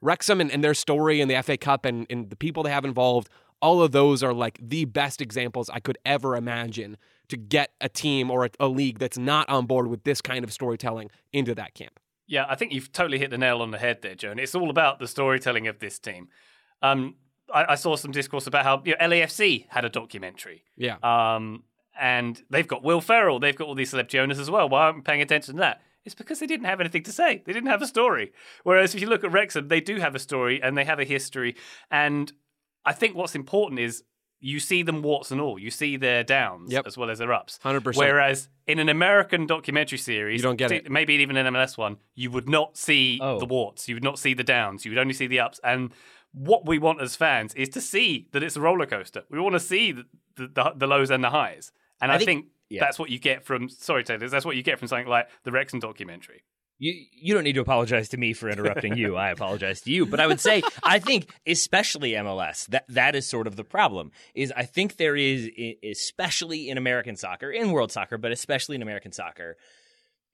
Wrexham 0.00 0.40
and, 0.40 0.50
and 0.50 0.62
their 0.64 0.74
story 0.74 1.20
and 1.20 1.30
the 1.30 1.42
FA 1.42 1.56
Cup 1.56 1.84
and, 1.84 2.06
and 2.10 2.30
the 2.30 2.36
people 2.36 2.62
they 2.62 2.70
have 2.70 2.84
involved, 2.84 3.28
all 3.62 3.82
of 3.82 3.92
those 3.92 4.22
are 4.22 4.32
like 4.34 4.58
the 4.60 4.84
best 4.86 5.20
examples 5.20 5.70
I 5.70 5.80
could 5.80 5.98
ever 6.04 6.36
imagine 6.36 6.96
to 7.28 7.36
get 7.36 7.70
a 7.80 7.88
team 7.88 8.30
or 8.30 8.46
a, 8.46 8.50
a 8.60 8.68
league 8.68 8.98
that's 8.98 9.16
not 9.16 9.48
on 9.48 9.66
board 9.66 9.86
with 9.86 10.04
this 10.04 10.20
kind 10.20 10.44
of 10.44 10.52
storytelling 10.52 11.10
into 11.32 11.54
that 11.54 11.74
camp. 11.74 11.98
Yeah, 12.26 12.46
I 12.48 12.54
think 12.54 12.72
you've 12.72 12.90
totally 12.92 13.18
hit 13.18 13.30
the 13.30 13.38
nail 13.38 13.60
on 13.62 13.70
the 13.70 13.78
head 13.78 14.00
there, 14.02 14.14
Joe. 14.14 14.30
And 14.30 14.40
it's 14.40 14.54
all 14.54 14.70
about 14.70 14.98
the 14.98 15.06
storytelling 15.08 15.68
of 15.68 15.78
this 15.78 15.98
team. 15.98 16.28
Um, 16.82 17.16
I, 17.52 17.72
I 17.72 17.74
saw 17.74 17.96
some 17.96 18.10
discourse 18.12 18.46
about 18.46 18.64
how 18.64 18.82
you 18.84 18.92
know, 18.98 19.06
LAFC 19.08 19.66
had 19.68 19.84
a 19.84 19.90
documentary. 19.90 20.64
Yeah. 20.76 20.96
Um, 21.02 21.64
and 22.00 22.42
they've 22.50 22.66
got 22.68 22.82
Will 22.82 23.00
Ferrell, 23.00 23.38
they've 23.38 23.56
got 23.56 23.66
all 23.68 23.74
these 23.74 23.90
celebrity 23.90 24.18
owners 24.18 24.38
as 24.38 24.50
well. 24.50 24.68
Why 24.68 24.82
aren't 24.84 24.96
we 24.96 25.02
paying 25.02 25.22
attention 25.22 25.54
to 25.54 25.60
that? 25.60 25.82
It's 26.04 26.14
because 26.14 26.38
they 26.38 26.46
didn't 26.46 26.66
have 26.66 26.80
anything 26.80 27.02
to 27.04 27.12
say. 27.12 27.42
They 27.46 27.52
didn't 27.52 27.70
have 27.70 27.80
a 27.82 27.86
story. 27.86 28.32
Whereas 28.62 28.94
if 28.94 29.00
you 29.00 29.08
look 29.08 29.24
at 29.24 29.32
Wrexham, 29.32 29.68
they 29.68 29.80
do 29.80 29.96
have 30.00 30.14
a 30.14 30.18
story 30.18 30.62
and 30.62 30.76
they 30.76 30.84
have 30.84 30.98
a 31.00 31.04
history. 31.04 31.56
And 31.90 32.30
I 32.84 32.92
think 32.92 33.14
what's 33.16 33.34
important 33.34 33.80
is 33.80 34.04
you 34.38 34.60
see 34.60 34.82
them 34.82 35.00
warts 35.00 35.30
and 35.30 35.40
all. 35.40 35.58
You 35.58 35.70
see 35.70 35.96
their 35.96 36.22
downs 36.22 36.70
Yep. 36.70 36.86
as 36.86 36.98
well 36.98 37.08
as 37.08 37.18
their 37.20 37.32
ups. 37.32 37.58
100%. 37.64 37.96
Whereas 37.96 38.50
in 38.66 38.78
an 38.78 38.90
American 38.90 39.46
documentary 39.46 39.96
series, 39.96 40.40
You 40.40 40.42
don't 40.42 40.56
get 40.56 40.70
it. 40.72 40.90
maybe 40.90 41.14
even 41.14 41.38
an 41.38 41.46
MLS 41.54 41.78
one, 41.78 41.96
you 42.14 42.30
would 42.30 42.48
not 42.50 42.76
see 42.76 43.18
Oh. 43.22 43.38
the 43.38 43.46
warts. 43.46 43.88
You 43.88 43.94
would 43.96 44.04
not 44.04 44.18
see 44.18 44.34
the 44.34 44.44
downs. 44.44 44.84
You 44.84 44.90
would 44.90 44.98
only 44.98 45.14
see 45.14 45.26
the 45.26 45.40
ups. 45.40 45.58
And 45.64 45.94
what 46.32 46.66
we 46.66 46.78
want 46.78 47.00
as 47.00 47.16
fans 47.16 47.54
is 47.54 47.70
to 47.70 47.80
see 47.80 48.28
that 48.32 48.42
it's 48.42 48.56
a 48.56 48.60
roller 48.60 48.84
coaster. 48.84 49.22
We 49.30 49.40
want 49.40 49.54
to 49.54 49.60
see 49.60 49.92
the, 49.92 50.04
the, 50.36 50.48
the, 50.48 50.72
the 50.76 50.86
lows 50.86 51.10
and 51.10 51.24
the 51.24 51.30
highs. 51.30 51.72
And 52.00 52.10
I, 52.10 52.16
I 52.16 52.18
think- 52.18 52.26
think, 52.26 52.46
yeah. 52.70 52.80
that's 52.80 52.98
what 52.98 53.10
you 53.10 53.18
get 53.18 53.44
from, 53.44 53.68
sorry, 53.68 54.04
Taylor, 54.04 54.28
that's 54.28 54.44
what 54.44 54.56
you 54.56 54.62
get 54.62 54.78
from 54.78 54.88
something 54.88 55.06
like 55.06 55.28
the 55.44 55.52
Wrexham 55.52 55.80
documentary. 55.80 56.42
You 56.78 56.92
you 57.12 57.34
don't 57.34 57.44
need 57.44 57.52
to 57.52 57.60
apologize 57.60 58.08
to 58.08 58.16
me 58.16 58.32
for 58.32 58.50
interrupting 58.50 58.96
you. 58.96 59.14
I 59.14 59.30
apologize 59.30 59.80
to 59.82 59.92
you. 59.92 60.06
But 60.06 60.18
I 60.18 60.26
would 60.26 60.40
say 60.40 60.60
I 60.82 60.98
think 60.98 61.30
especially 61.46 62.10
MLS 62.12 62.66
that 62.66 62.84
that 62.88 63.14
is 63.14 63.28
sort 63.28 63.46
of 63.46 63.54
the 63.54 63.62
problem. 63.62 64.10
Is 64.34 64.52
I 64.56 64.64
think 64.64 64.96
there 64.96 65.14
is 65.14 65.48
especially 65.88 66.68
in 66.68 66.76
American 66.76 67.14
soccer, 67.14 67.48
in 67.50 67.70
world 67.70 67.92
soccer, 67.92 68.18
but 68.18 68.32
especially 68.32 68.74
in 68.74 68.82
American 68.82 69.12
soccer, 69.12 69.56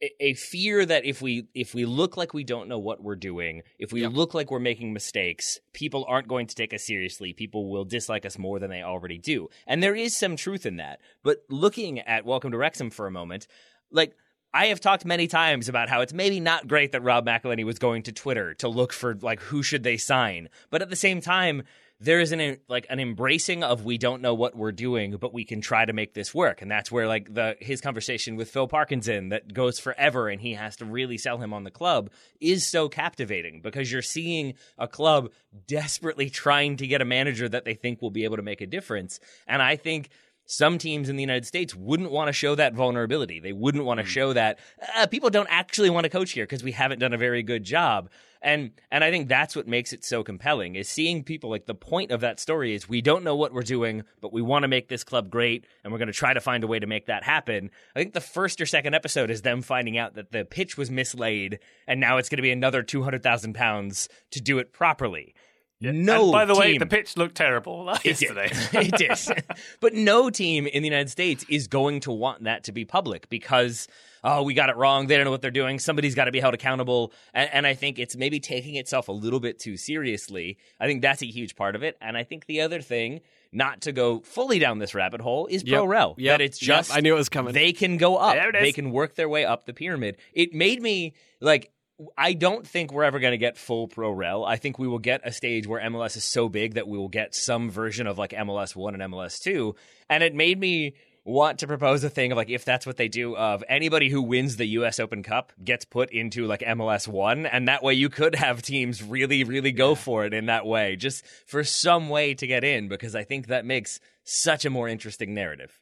a, 0.02 0.34
fear 0.34 0.84
that 0.86 1.04
if 1.04 1.20
we 1.20 1.46
if 1.54 1.74
we 1.74 1.84
look 1.84 2.16
like 2.16 2.32
we 2.32 2.44
don't 2.44 2.68
know 2.68 2.78
what 2.78 3.02
we're 3.02 3.16
doing, 3.16 3.62
if 3.78 3.92
we 3.92 4.06
look 4.06 4.34
like 4.34 4.50
we're 4.50 4.58
making 4.58 4.92
mistakes, 4.92 5.58
people 5.72 6.04
aren't 6.08 6.28
going 6.28 6.46
to 6.46 6.54
take 6.54 6.72
us 6.72 6.86
seriously. 6.86 7.32
People 7.32 7.70
will 7.70 7.84
dislike 7.84 8.24
us 8.24 8.38
more 8.38 8.58
than 8.58 8.70
they 8.70 8.82
already 8.82 9.18
do. 9.18 9.48
And 9.66 9.82
there 9.82 9.94
is 9.94 10.16
some 10.16 10.36
truth 10.36 10.64
in 10.64 10.76
that. 10.76 11.00
But 11.22 11.44
looking 11.48 12.00
at 12.00 12.24
Welcome 12.24 12.52
to 12.52 12.58
Wrexham 12.58 12.90
for 12.90 13.06
a 13.06 13.10
moment, 13.10 13.46
like 13.90 14.16
I 14.52 14.66
have 14.66 14.80
talked 14.80 15.04
many 15.04 15.26
times 15.26 15.68
about 15.68 15.88
how 15.88 16.00
it's 16.00 16.12
maybe 16.12 16.40
not 16.40 16.66
great 16.66 16.92
that 16.92 17.02
Rob 17.02 17.26
McElhenney 17.26 17.64
was 17.64 17.78
going 17.78 18.02
to 18.04 18.12
Twitter 18.12 18.54
to 18.54 18.68
look 18.68 18.92
for 18.92 19.14
like 19.14 19.40
who 19.40 19.62
should 19.62 19.82
they 19.82 19.96
sign, 19.96 20.48
but 20.70 20.82
at 20.82 20.90
the 20.90 20.96
same 20.96 21.20
time, 21.20 21.62
there 22.00 22.18
is 22.18 22.32
an 22.32 22.58
like 22.66 22.86
an 22.88 22.98
embracing 22.98 23.62
of 23.62 23.84
we 23.84 23.98
don't 23.98 24.22
know 24.22 24.32
what 24.32 24.56
we're 24.56 24.72
doing, 24.72 25.16
but 25.16 25.34
we 25.34 25.44
can 25.44 25.60
try 25.60 25.84
to 25.84 25.92
make 25.92 26.14
this 26.14 26.34
work, 26.34 26.62
and 26.62 26.70
that's 26.70 26.90
where 26.90 27.06
like 27.06 27.32
the 27.32 27.56
his 27.60 27.80
conversation 27.80 28.36
with 28.36 28.50
Phil 28.50 28.66
Parkinson 28.66 29.28
that 29.28 29.52
goes 29.52 29.78
forever, 29.78 30.28
and 30.28 30.40
he 30.40 30.54
has 30.54 30.76
to 30.76 30.86
really 30.86 31.18
sell 31.18 31.38
him 31.38 31.52
on 31.52 31.64
the 31.64 31.70
club 31.70 32.10
is 32.40 32.66
so 32.66 32.88
captivating 32.88 33.60
because 33.60 33.92
you're 33.92 34.00
seeing 34.00 34.54
a 34.78 34.88
club 34.88 35.30
desperately 35.66 36.30
trying 36.30 36.78
to 36.78 36.86
get 36.86 37.02
a 37.02 37.04
manager 37.04 37.48
that 37.48 37.64
they 37.64 37.74
think 37.74 38.00
will 38.00 38.10
be 38.10 38.24
able 38.24 38.36
to 38.36 38.42
make 38.42 38.62
a 38.62 38.66
difference, 38.66 39.20
and 39.46 39.60
I 39.60 39.76
think 39.76 40.08
some 40.50 40.78
teams 40.78 41.08
in 41.08 41.14
the 41.14 41.22
United 41.22 41.46
States 41.46 41.76
wouldn't 41.76 42.10
want 42.10 42.26
to 42.26 42.32
show 42.32 42.56
that 42.56 42.74
vulnerability. 42.74 43.38
They 43.38 43.52
wouldn't 43.52 43.84
want 43.84 44.00
to 44.00 44.06
show 44.06 44.32
that 44.32 44.58
uh, 44.96 45.06
people 45.06 45.30
don't 45.30 45.46
actually 45.48 45.90
want 45.90 46.04
to 46.04 46.10
coach 46.10 46.32
here 46.32 46.44
because 46.44 46.64
we 46.64 46.72
haven't 46.72 46.98
done 46.98 47.12
a 47.12 47.18
very 47.18 47.44
good 47.44 47.62
job. 47.62 48.10
And 48.42 48.72
and 48.90 49.04
I 49.04 49.10
think 49.10 49.28
that's 49.28 49.54
what 49.54 49.68
makes 49.68 49.92
it 49.92 50.04
so 50.04 50.24
compelling 50.24 50.74
is 50.74 50.88
seeing 50.88 51.22
people 51.22 51.50
like 51.50 51.66
the 51.66 51.74
point 51.74 52.10
of 52.10 52.20
that 52.22 52.40
story 52.40 52.74
is 52.74 52.88
we 52.88 53.00
don't 53.00 53.22
know 53.22 53.36
what 53.36 53.52
we're 53.52 53.62
doing, 53.62 54.02
but 54.20 54.32
we 54.32 54.42
want 54.42 54.64
to 54.64 54.68
make 54.68 54.88
this 54.88 55.04
club 55.04 55.30
great 55.30 55.66
and 55.84 55.92
we're 55.92 55.98
going 55.98 56.08
to 56.08 56.12
try 56.12 56.34
to 56.34 56.40
find 56.40 56.64
a 56.64 56.66
way 56.66 56.80
to 56.80 56.86
make 56.86 57.06
that 57.06 57.22
happen. 57.22 57.70
I 57.94 58.00
think 58.00 58.14
the 58.14 58.20
first 58.20 58.60
or 58.60 58.66
second 58.66 58.94
episode 58.94 59.30
is 59.30 59.42
them 59.42 59.62
finding 59.62 59.98
out 59.98 60.14
that 60.14 60.32
the 60.32 60.44
pitch 60.44 60.76
was 60.76 60.90
mislaid 60.90 61.60
and 61.86 62.00
now 62.00 62.16
it's 62.16 62.28
going 62.28 62.38
to 62.38 62.42
be 62.42 62.50
another 62.50 62.82
200,000 62.82 63.54
pounds 63.54 64.08
to 64.32 64.40
do 64.40 64.58
it 64.58 64.72
properly 64.72 65.34
No. 65.80 66.24
And 66.24 66.32
by 66.32 66.44
the 66.44 66.54
way, 66.54 66.76
the 66.78 66.86
pitch 66.86 67.16
looked 67.16 67.36
terrible 67.36 67.88
It 67.90 68.04
yesterday. 68.04 68.50
did. 68.72 68.94
it 68.94 68.96
did. 69.26 69.44
but 69.80 69.94
no 69.94 70.28
team 70.30 70.66
in 70.66 70.82
the 70.82 70.88
United 70.88 71.10
States 71.10 71.44
is 71.48 71.68
going 71.68 72.00
to 72.00 72.12
want 72.12 72.44
that 72.44 72.64
to 72.64 72.72
be 72.72 72.84
public 72.84 73.28
because, 73.30 73.88
oh, 74.22 74.42
we 74.42 74.52
got 74.52 74.68
it 74.68 74.76
wrong. 74.76 75.06
They 75.06 75.16
don't 75.16 75.24
know 75.24 75.30
what 75.30 75.40
they're 75.40 75.50
doing. 75.50 75.78
Somebody's 75.78 76.14
got 76.14 76.26
to 76.26 76.32
be 76.32 76.40
held 76.40 76.52
accountable. 76.54 77.12
And, 77.32 77.48
and 77.52 77.66
I 77.66 77.74
think 77.74 77.98
it's 77.98 78.14
maybe 78.14 78.40
taking 78.40 78.74
itself 78.76 79.08
a 79.08 79.12
little 79.12 79.40
bit 79.40 79.58
too 79.58 79.76
seriously. 79.78 80.58
I 80.78 80.86
think 80.86 81.00
that's 81.02 81.22
a 81.22 81.26
huge 81.26 81.56
part 81.56 81.74
of 81.74 81.82
it. 81.82 81.96
And 82.00 82.16
I 82.16 82.24
think 82.24 82.44
the 82.46 82.60
other 82.60 82.82
thing, 82.82 83.20
not 83.52 83.80
to 83.82 83.92
go 83.92 84.20
fully 84.20 84.58
down 84.58 84.78
this 84.80 84.94
rabbit 84.94 85.20
hole, 85.22 85.46
is 85.46 85.62
Yep. 85.64 85.74
pro 85.74 85.86
rel. 85.86 86.14
Yep. 86.18 86.34
That 86.38 86.44
it's 86.44 86.60
Yep. 86.60 86.76
just 86.76 86.94
I 86.94 87.00
knew 87.00 87.14
it 87.14 87.18
was 87.18 87.30
coming. 87.30 87.54
They 87.54 87.72
can 87.72 87.96
go 87.96 88.16
up. 88.16 88.34
There 88.34 88.50
it 88.50 88.56
is. 88.56 88.62
They 88.62 88.72
can 88.72 88.90
work 88.90 89.14
their 89.14 89.28
way 89.30 89.46
up 89.46 89.64
the 89.66 89.72
pyramid. 89.72 90.18
It 90.34 90.52
made 90.52 90.82
me 90.82 91.14
like 91.40 91.72
I 92.16 92.32
don't 92.32 92.66
think 92.66 92.92
we're 92.92 93.04
ever 93.04 93.18
going 93.18 93.32
to 93.32 93.38
get 93.38 93.56
full 93.56 93.88
pro 93.88 94.10
rel. 94.10 94.44
I 94.44 94.56
think 94.56 94.78
we 94.78 94.88
will 94.88 94.98
get 94.98 95.20
a 95.24 95.32
stage 95.32 95.66
where 95.66 95.80
MLS 95.80 96.16
is 96.16 96.24
so 96.24 96.48
big 96.48 96.74
that 96.74 96.88
we 96.88 96.98
will 96.98 97.08
get 97.08 97.34
some 97.34 97.70
version 97.70 98.06
of 98.06 98.18
like 98.18 98.30
MLS 98.30 98.74
1 98.74 99.00
and 99.00 99.12
MLS 99.12 99.40
2. 99.40 99.74
And 100.08 100.22
it 100.22 100.34
made 100.34 100.58
me 100.58 100.94
want 101.24 101.58
to 101.58 101.66
propose 101.66 102.02
a 102.02 102.10
thing 102.10 102.32
of 102.32 102.36
like 102.36 102.48
if 102.48 102.64
that's 102.64 102.86
what 102.86 102.96
they 102.96 103.08
do 103.08 103.36
of 103.36 103.62
anybody 103.68 104.08
who 104.08 104.22
wins 104.22 104.56
the 104.56 104.66
US 104.66 104.98
Open 104.98 105.22
Cup 105.22 105.52
gets 105.62 105.84
put 105.84 106.10
into 106.10 106.46
like 106.46 106.60
MLS 106.60 107.06
1 107.06 107.44
and 107.46 107.68
that 107.68 107.82
way 107.82 107.92
you 107.92 108.08
could 108.08 108.34
have 108.34 108.62
teams 108.62 109.02
really 109.02 109.44
really 109.44 109.70
go 109.70 109.94
for 109.94 110.24
it 110.24 110.32
in 110.32 110.46
that 110.46 110.64
way 110.64 110.96
just 110.96 111.24
for 111.46 111.62
some 111.62 112.08
way 112.08 112.32
to 112.34 112.46
get 112.46 112.64
in 112.64 112.88
because 112.88 113.14
I 113.14 113.24
think 113.24 113.48
that 113.48 113.66
makes 113.66 114.00
such 114.24 114.64
a 114.64 114.70
more 114.70 114.88
interesting 114.88 115.34
narrative. 115.34 115.78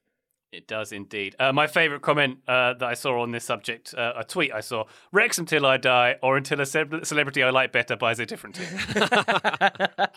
It 0.50 0.66
does 0.66 0.92
indeed. 0.92 1.36
Uh, 1.38 1.52
my 1.52 1.66
favourite 1.66 2.00
comment 2.00 2.38
uh, 2.48 2.72
that 2.74 2.82
I 2.82 2.94
saw 2.94 3.20
on 3.20 3.32
this 3.32 3.44
subject, 3.44 3.94
uh, 3.96 4.14
a 4.16 4.24
tweet 4.24 4.50
I 4.52 4.60
saw: 4.60 4.84
"Wrexham 5.12 5.42
until 5.42 5.66
I 5.66 5.76
die, 5.76 6.16
or 6.22 6.38
until 6.38 6.60
a 6.60 6.66
ce- 6.66 6.86
celebrity 7.02 7.42
I 7.42 7.50
like 7.50 7.70
better 7.70 7.96
buys 7.96 8.18
a 8.18 8.24
different 8.24 8.56
team," 8.56 8.66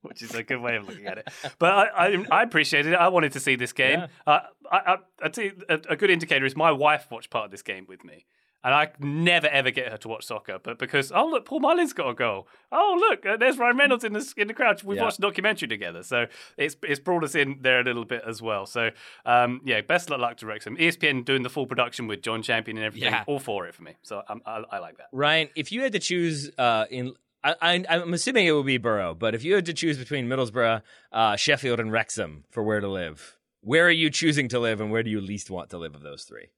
which 0.00 0.22
is 0.22 0.34
a 0.34 0.42
good 0.42 0.62
way 0.62 0.76
of 0.76 0.88
looking 0.88 1.04
at 1.04 1.18
it. 1.18 1.28
But 1.58 1.72
I, 1.72 2.06
I, 2.06 2.26
I 2.30 2.42
appreciated 2.42 2.94
it. 2.94 2.96
I 2.96 3.08
wanted 3.08 3.32
to 3.32 3.40
see 3.40 3.54
this 3.54 3.72
game. 3.72 4.06
Uh, 4.26 4.40
I, 4.72 4.76
I, 4.76 4.96
I 5.22 5.30
you, 5.40 5.52
a, 5.68 5.78
a 5.90 5.96
good 5.96 6.08
indicator 6.08 6.46
is 6.46 6.56
my 6.56 6.72
wife 6.72 7.08
watched 7.10 7.28
part 7.28 7.44
of 7.44 7.50
this 7.50 7.62
game 7.62 7.84
with 7.86 8.02
me. 8.02 8.24
And 8.64 8.74
I 8.74 8.90
never 8.98 9.46
ever 9.46 9.70
get 9.70 9.92
her 9.92 9.96
to 9.98 10.08
watch 10.08 10.24
soccer, 10.24 10.58
but 10.60 10.78
because 10.78 11.12
oh 11.12 11.26
look, 11.26 11.44
Paul 11.44 11.60
Mullen's 11.60 11.92
got 11.92 12.08
a 12.08 12.14
goal. 12.14 12.48
Oh 12.72 12.96
look, 12.98 13.24
uh, 13.24 13.36
there's 13.36 13.58
Ryan 13.58 13.76
Reynolds 13.76 14.02
in 14.02 14.12
the 14.12 14.34
in 14.36 14.48
the 14.48 14.54
crowd. 14.54 14.82
We've 14.82 14.96
Yeah. 14.96 15.04
watched 15.04 15.18
a 15.18 15.22
documentary 15.22 15.68
together, 15.68 16.02
so 16.02 16.26
it's 16.56 16.74
it's 16.82 16.98
brought 16.98 17.22
us 17.22 17.36
in 17.36 17.58
there 17.60 17.80
a 17.80 17.84
little 17.84 18.04
bit 18.04 18.22
as 18.26 18.42
well. 18.42 18.66
So 18.66 18.90
um, 19.24 19.60
yeah, 19.64 19.82
best 19.82 20.10
of 20.10 20.18
luck 20.18 20.38
to 20.38 20.46
Wrexham. 20.46 20.76
ESPN 20.76 21.24
doing 21.24 21.42
the 21.44 21.50
full 21.50 21.66
production 21.66 22.08
with 22.08 22.22
John 22.22 22.42
Champion 22.42 22.76
and 22.76 22.86
everything, 22.86 23.12
Yeah. 23.12 23.22
all 23.28 23.38
for 23.38 23.66
it 23.68 23.74
for 23.74 23.84
me. 23.84 23.94
So 24.02 24.22
um, 24.28 24.42
I, 24.44 24.62
I 24.70 24.78
like 24.80 24.96
that. 24.98 25.06
Ryan, 25.12 25.48
if 25.54 25.70
you 25.70 25.82
had 25.82 25.92
to 25.92 26.00
choose 26.00 26.50
uh, 26.58 26.86
in, 26.90 27.14
I, 27.44 27.54
I, 27.62 27.84
I'm 27.88 28.14
assuming 28.14 28.46
it 28.46 28.52
would 28.52 28.66
be 28.66 28.78
Borough, 28.78 29.14
but 29.14 29.36
if 29.36 29.44
you 29.44 29.54
had 29.54 29.66
to 29.66 29.74
choose 29.74 29.96
between 29.96 30.26
Middlesbrough, 30.26 30.82
uh, 31.12 31.36
Sheffield, 31.36 31.78
and 31.78 31.92
Wrexham 31.92 32.42
for 32.50 32.64
where 32.64 32.80
to 32.80 32.88
live, 32.88 33.36
where 33.60 33.86
are 33.86 33.90
you 33.90 34.10
choosing 34.10 34.48
to 34.48 34.58
live, 34.58 34.80
and 34.80 34.90
where 34.90 35.04
do 35.04 35.10
you 35.10 35.20
least 35.20 35.50
want 35.50 35.70
to 35.70 35.78
live 35.78 35.94
of 35.94 36.02
those 36.02 36.24
three? 36.24 36.48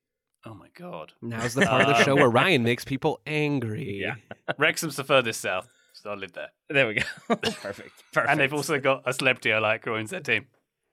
Oh 0.49 0.55
my 0.55 0.69
god, 0.75 1.13
Now's 1.21 1.53
the 1.53 1.67
part 1.67 1.83
of 1.83 1.89
the 1.89 2.05
show 2.05 2.15
where 2.15 2.31
Ryan 2.31 2.63
makes 2.63 2.83
people 2.85 3.21
angry. 3.27 4.01
Yeah. 4.01 4.15
Wrexham's 4.57 4.97
the 4.97 5.05
furthest 5.05 5.43
south, 5.43 5.69
so 5.93 6.11
I 6.11 6.15
live 6.15 6.33
there. 6.33 6.49
There 6.71 6.87
we 6.87 6.95
go. 6.95 7.03
Perfect. 7.29 7.63
Perfect. 7.63 7.93
And 8.17 8.41
they've 8.41 8.55
also 8.55 8.81
got 8.81 9.03
a 9.05 9.13
celebrity 9.13 9.53
I 9.53 9.59
like 9.59 9.85
who 9.85 9.95
owns 9.95 10.11
their 10.11 10.21
team. 10.21 10.47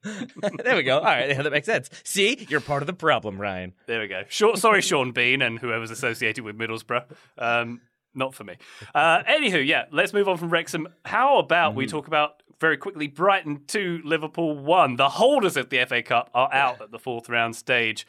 there 0.03 0.75
we 0.75 0.83
go. 0.83 0.97
All 0.97 1.05
right, 1.05 1.29
yeah, 1.29 1.41
that 1.41 1.51
makes 1.51 1.67
sense. 1.67 1.89
See, 2.03 2.45
you're 2.49 2.59
part 2.59 2.83
of 2.83 2.87
the 2.87 2.93
problem, 2.93 3.39
Ryan. 3.39 3.73
There 3.87 4.01
we 4.01 4.07
go. 4.07 4.23
Sure, 4.27 4.57
sorry, 4.57 4.81
Sean 4.81 5.13
Bean 5.13 5.41
and 5.41 5.57
whoever's 5.57 5.89
associated 5.89 6.43
with 6.43 6.57
Middlesbrough. 6.57 7.05
Um, 7.37 7.81
not 8.13 8.35
for 8.35 8.43
me. 8.43 8.57
Uh, 8.93 9.23
anywho, 9.23 9.65
yeah, 9.65 9.85
let's 9.91 10.13
move 10.13 10.27
on 10.27 10.37
from 10.37 10.49
Wrexham. 10.49 10.89
How 11.05 11.37
about 11.39 11.75
we 11.75 11.87
talk 11.87 12.07
about 12.07 12.43
very 12.59 12.77
quickly 12.77 13.07
Brighton 13.07 13.61
2, 13.67 14.01
Liverpool 14.03 14.57
1? 14.57 14.97
The 14.97 15.09
holders 15.09 15.57
of 15.57 15.69
the 15.69 15.83
FA 15.85 16.03
Cup 16.03 16.29
are 16.33 16.53
out 16.53 16.81
at 16.81 16.91
the 16.91 16.99
fourth 16.99 17.29
round 17.29 17.55
stage. 17.55 18.05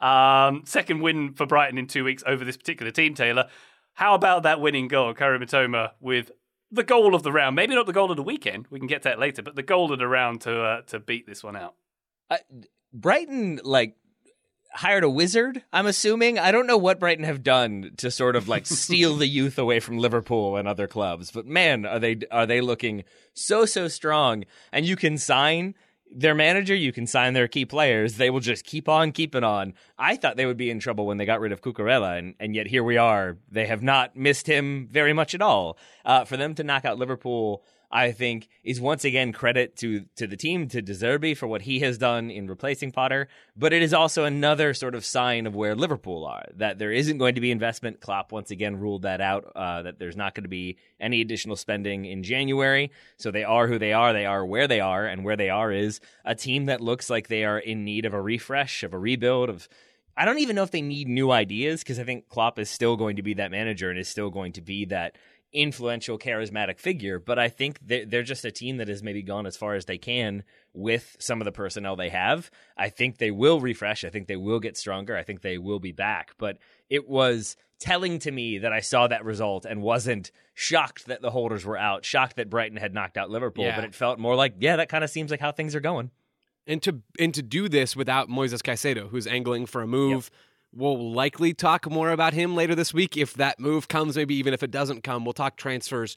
Um, 0.00 0.62
second 0.64 1.00
win 1.00 1.34
for 1.34 1.46
Brighton 1.46 1.78
in 1.78 1.86
two 1.86 2.04
weeks 2.04 2.22
over 2.26 2.44
this 2.44 2.56
particular 2.56 2.90
team, 2.90 3.14
Taylor. 3.14 3.48
How 3.94 4.14
about 4.14 4.44
that 4.44 4.60
winning 4.60 4.88
goal, 4.88 5.14
Kaoru 5.14 5.42
Mitoma, 5.42 5.92
with 6.00 6.30
the 6.70 6.82
goal 6.82 7.14
of 7.14 7.22
the 7.22 7.32
round? 7.32 7.56
Maybe 7.56 7.74
not 7.74 7.86
the 7.86 7.92
goal 7.92 8.10
of 8.10 8.16
the 8.16 8.22
weekend. 8.22 8.66
We 8.70 8.78
can 8.78 8.88
get 8.88 9.02
to 9.02 9.10
that 9.10 9.18
later, 9.18 9.42
but 9.42 9.56
the 9.56 9.62
goal 9.62 9.92
of 9.92 9.98
the 9.98 10.08
round 10.08 10.40
to 10.42 10.62
uh, 10.62 10.82
to 10.82 11.00
beat 11.00 11.26
this 11.26 11.44
one 11.44 11.56
out. 11.56 11.74
Brighton, 12.92 13.60
like, 13.64 13.96
hired 14.72 15.04
a 15.04 15.10
wizard, 15.10 15.62
I'm 15.72 15.86
assuming. 15.86 16.38
I 16.38 16.52
don't 16.52 16.66
know 16.66 16.76
what 16.76 17.00
Brighton 17.00 17.24
have 17.24 17.42
done 17.42 17.92
to 17.98 18.10
sort 18.10 18.36
of 18.36 18.48
like 18.48 18.66
steal 18.66 19.16
the 19.16 19.26
youth 19.26 19.58
away 19.58 19.80
from 19.80 19.98
Liverpool 19.98 20.56
and 20.56 20.66
other 20.68 20.86
clubs, 20.86 21.30
but 21.30 21.46
man, 21.46 21.84
are 21.84 21.98
they 21.98 22.20
are 22.30 22.46
they 22.46 22.60
looking 22.60 23.04
so 23.34 23.64
so 23.64 23.88
strong 23.88 24.44
and 24.72 24.86
you 24.86 24.96
can 24.96 25.18
sign 25.18 25.74
their 26.12 26.34
manager, 26.34 26.74
you 26.74 26.92
can 26.92 27.06
sign 27.06 27.34
their 27.34 27.48
key 27.48 27.64
players. 27.64 28.16
They 28.16 28.30
will 28.30 28.40
just 28.40 28.64
keep 28.64 28.88
on 28.88 29.12
keeping 29.12 29.44
on. 29.44 29.74
I 29.98 30.16
thought 30.16 30.36
they 30.36 30.46
would 30.46 30.56
be 30.56 30.70
in 30.70 30.80
trouble 30.80 31.06
when 31.06 31.16
they 31.16 31.26
got 31.26 31.40
rid 31.40 31.52
of 31.52 31.62
Cucurella, 31.62 32.18
and, 32.18 32.34
and 32.40 32.54
yet 32.54 32.66
here 32.66 32.82
we 32.82 32.96
are. 32.96 33.38
They 33.50 33.66
have 33.66 33.82
not 33.82 34.16
missed 34.16 34.46
him 34.46 34.88
very 34.90 35.12
much 35.12 35.34
at 35.34 35.42
all. 35.42 35.78
Uh, 36.04 36.24
for 36.24 36.36
them 36.36 36.54
to 36.54 36.64
knock 36.64 36.84
out 36.84 36.98
Liverpool, 36.98 37.62
I 37.92 38.12
think 38.12 38.48
is 38.62 38.80
once 38.80 39.04
again 39.04 39.32
credit 39.32 39.76
to 39.78 40.04
to 40.16 40.26
the 40.26 40.36
team 40.36 40.68
to 40.68 40.80
De 40.80 40.92
Zerbi 40.92 41.36
for 41.36 41.48
what 41.48 41.62
he 41.62 41.80
has 41.80 41.98
done 41.98 42.30
in 42.30 42.46
replacing 42.46 42.92
Potter, 42.92 43.28
but 43.56 43.72
it 43.72 43.82
is 43.82 43.92
also 43.92 44.24
another 44.24 44.74
sort 44.74 44.94
of 44.94 45.04
sign 45.04 45.46
of 45.46 45.56
where 45.56 45.74
Liverpool 45.74 46.24
are 46.24 46.44
that 46.54 46.78
there 46.78 46.92
isn't 46.92 47.18
going 47.18 47.34
to 47.34 47.40
be 47.40 47.50
investment. 47.50 48.00
Klopp 48.00 48.30
once 48.30 48.50
again 48.50 48.76
ruled 48.76 49.02
that 49.02 49.20
out 49.20 49.50
uh, 49.56 49.82
that 49.82 49.98
there's 49.98 50.16
not 50.16 50.34
going 50.34 50.44
to 50.44 50.48
be 50.48 50.76
any 51.00 51.20
additional 51.20 51.56
spending 51.56 52.04
in 52.04 52.22
January, 52.22 52.92
so 53.16 53.30
they 53.30 53.44
are 53.44 53.66
who 53.66 53.78
they 53.78 53.92
are. 53.92 54.12
They 54.12 54.26
are 54.26 54.46
where 54.46 54.68
they 54.68 54.80
are, 54.80 55.06
and 55.06 55.24
where 55.24 55.36
they 55.36 55.50
are 55.50 55.72
is 55.72 56.00
a 56.24 56.34
team 56.34 56.66
that 56.66 56.80
looks 56.80 57.10
like 57.10 57.26
they 57.26 57.44
are 57.44 57.58
in 57.58 57.84
need 57.84 58.04
of 58.04 58.14
a 58.14 58.22
refresh, 58.22 58.84
of 58.84 58.94
a 58.94 58.98
rebuild, 58.98 59.48
of 59.48 59.68
I 60.16 60.24
don't 60.24 60.38
even 60.38 60.54
know 60.54 60.62
if 60.62 60.70
they 60.70 60.82
need 60.82 61.08
new 61.08 61.30
ideas 61.30 61.80
because 61.80 61.98
I 61.98 62.04
think 62.04 62.28
Klopp 62.28 62.58
is 62.58 62.68
still 62.68 62.96
going 62.96 63.16
to 63.16 63.22
be 63.22 63.34
that 63.34 63.50
manager 63.50 63.90
and 63.90 63.98
is 63.98 64.08
still 64.08 64.30
going 64.30 64.52
to 64.52 64.60
be 64.60 64.84
that 64.86 65.16
influential, 65.52 66.18
charismatic 66.18 66.78
figure. 66.78 67.18
But 67.18 67.38
I 67.38 67.48
think 67.48 67.78
they're, 67.82 68.06
they're 68.06 68.22
just 68.22 68.44
a 68.44 68.50
team 68.50 68.76
that 68.78 68.88
has 68.88 69.02
maybe 69.02 69.22
gone 69.22 69.46
as 69.46 69.56
far 69.56 69.74
as 69.74 69.84
they 69.84 69.98
can 69.98 70.44
with 70.72 71.16
some 71.18 71.40
of 71.40 71.44
the 71.44 71.52
personnel 71.52 71.96
they 71.96 72.10
have. 72.10 72.50
I 72.76 72.88
think 72.88 73.18
they 73.18 73.30
will 73.30 73.60
refresh. 73.60 74.04
I 74.04 74.10
think 74.10 74.28
they 74.28 74.36
will 74.36 74.60
get 74.60 74.76
stronger. 74.76 75.16
I 75.16 75.22
think 75.22 75.42
they 75.42 75.58
will 75.58 75.80
be 75.80 75.92
back. 75.92 76.32
But 76.38 76.58
it 76.88 77.08
was 77.08 77.56
telling 77.80 78.18
to 78.20 78.30
me 78.30 78.58
that 78.58 78.72
I 78.72 78.80
saw 78.80 79.08
that 79.08 79.24
result 79.24 79.64
and 79.64 79.82
wasn't 79.82 80.30
shocked 80.54 81.06
that 81.06 81.22
the 81.22 81.30
holders 81.30 81.64
were 81.64 81.78
out, 81.78 82.04
shocked 82.04 82.36
that 82.36 82.50
Brighton 82.50 82.76
had 82.76 82.94
knocked 82.94 83.16
out 83.16 83.30
Liverpool. 83.30 83.64
Yeah. 83.64 83.76
But 83.76 83.84
it 83.84 83.94
felt 83.94 84.18
more 84.18 84.36
like, 84.36 84.54
yeah, 84.60 84.76
that 84.76 84.88
kind 84.88 85.02
of 85.02 85.10
seems 85.10 85.30
like 85.30 85.40
how 85.40 85.52
things 85.52 85.74
are 85.74 85.80
going. 85.80 86.10
And 86.66 86.82
to 86.82 87.00
and 87.18 87.34
to 87.34 87.42
do 87.42 87.68
this 87.68 87.96
without 87.96 88.28
Moises 88.28 88.60
Caicedo, 88.60 89.08
who's 89.08 89.26
angling 89.26 89.66
for 89.66 89.82
a 89.82 89.86
move. 89.86 90.30
We'll 90.72 91.12
likely 91.12 91.52
talk 91.52 91.90
more 91.90 92.10
about 92.10 92.32
him 92.32 92.54
later 92.54 92.74
this 92.74 92.94
week 92.94 93.16
if 93.16 93.34
that 93.34 93.58
move 93.58 93.88
comes, 93.88 94.16
maybe 94.16 94.36
even 94.36 94.54
if 94.54 94.62
it 94.62 94.70
doesn't 94.70 95.02
come. 95.02 95.24
We'll 95.24 95.32
talk 95.32 95.56
transfers 95.56 96.16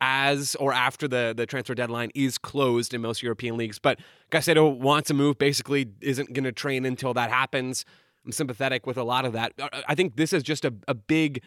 as 0.00 0.54
or 0.54 0.72
after 0.72 1.06
the, 1.06 1.34
the 1.36 1.44
transfer 1.44 1.74
deadline 1.74 2.10
is 2.14 2.38
closed 2.38 2.94
in 2.94 3.02
most 3.02 3.22
European 3.22 3.56
leagues. 3.58 3.78
But 3.78 3.98
Caicedo 4.30 4.74
wants 4.78 5.10
a 5.10 5.14
move, 5.14 5.38
basically 5.38 5.90
isn't 6.00 6.32
going 6.32 6.44
to 6.44 6.52
train 6.52 6.86
until 6.86 7.12
that 7.14 7.30
happens. 7.30 7.84
I'm 8.24 8.32
sympathetic 8.32 8.86
with 8.86 8.96
a 8.96 9.04
lot 9.04 9.24
of 9.24 9.34
that. 9.34 9.52
I- 9.86 9.94
think 9.94 10.16
this 10.16 10.32
is 10.32 10.42
just 10.42 10.64
a, 10.64 10.72
a 10.88 10.94
big 10.94 11.42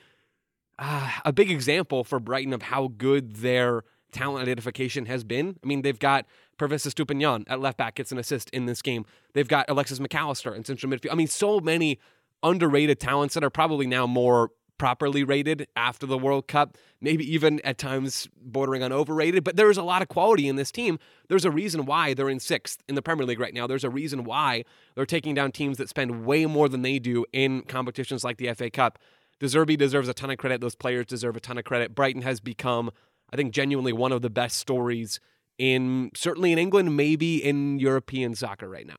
uh, 0.80 1.10
a 1.24 1.32
big 1.32 1.52
example 1.52 2.04
for 2.04 2.20
Brighton 2.20 2.52
of 2.52 2.64
how 2.64 2.88
good 2.98 3.38
their 3.38 3.84
talent 4.12 4.42
identification 4.44 5.06
has 5.06 5.24
been. 5.24 5.58
I 5.64 5.68
mean, 5.68 5.84
they've 5.84 6.00
got 6.00 6.26
Pervis 6.58 6.88
Estupiñán 6.88 7.46
at 7.48 7.60
left 7.60 7.78
back 7.78 7.96
gets 7.96 8.12
an 8.12 8.18
assist 8.18 8.50
in 8.52 8.66
this 8.66 8.82
game. 8.82 9.06
They've 9.34 9.48
got 9.48 9.70
Alexis 9.70 10.00
Mac 10.00 10.14
Allister 10.16 10.54
in 10.54 10.66
central 10.66 10.92
midfield. 10.92 11.12
I 11.12 11.16
mean, 11.16 11.28
so 11.28 11.60
many 11.60 12.00
underrated 12.44 13.00
talents 13.00 13.34
that 13.34 13.44
are 13.44 13.50
probably 13.50 13.88
now 13.88 14.06
more 14.06 14.52
properly 14.78 15.24
rated 15.24 15.68
after 15.76 16.06
the 16.06 16.18
World 16.18 16.48
Cup, 16.48 16.78
maybe 17.00 17.24
even 17.32 17.62
at 17.64 17.78
times 17.78 18.28
bordering 18.42 18.84
on 18.84 18.92
overrated. 18.92 19.44
But 19.44 19.56
there's 19.56 19.78
a 19.78 19.84
lot 19.84 20.02
of 20.02 20.08
quality 20.08 20.48
in 20.48 20.56
this 20.56 20.72
team. 20.72 21.00
There's 21.30 21.46
a 21.46 21.52
reason 21.52 21.86
why 21.86 22.14
they're 22.14 22.30
in 22.30 22.40
sixth 22.40 22.84
in 22.90 22.96
the 22.96 23.02
Premier 23.02 23.26
League 23.26 23.40
right 23.40 23.54
now. 23.54 23.68
There's 23.68 23.84
a 23.84 23.90
reason 23.90 24.24
why 24.24 24.66
they're 24.96 25.06
taking 25.06 25.36
down 25.36 25.52
teams 25.52 25.78
that 25.78 25.90
spend 25.90 26.26
way 26.26 26.46
more 26.46 26.68
than 26.68 26.82
they 26.82 27.00
do 27.00 27.26
in 27.32 27.62
competitions 27.62 28.24
like 28.24 28.38
the 28.38 28.54
FA 28.54 28.70
Cup. 28.70 29.00
De 29.40 29.46
Zerbi 29.46 29.78
deserves 29.78 30.10
a 30.10 30.14
ton 30.14 30.32
of 30.32 30.38
credit. 30.38 30.62
Those 30.62 30.76
players 30.76 31.06
deserve 31.06 31.36
a 31.36 31.40
ton 31.40 31.58
of 31.58 31.64
credit. 31.64 31.96
Brighton 31.96 32.22
has 32.22 32.40
become, 32.40 32.92
I 33.32 33.36
think, 33.36 33.54
genuinely 33.54 33.94
one 33.94 34.12
of 34.12 34.22
the 34.22 34.30
best 34.30 34.58
stories 34.58 35.20
in 35.58 36.12
certainly 36.16 36.52
in 36.52 36.58
England, 36.58 36.98
maybe 36.98 37.44
in 37.44 37.80
European 37.80 38.36
soccer 38.36 38.68
right 38.68 38.88
now. 38.88 38.98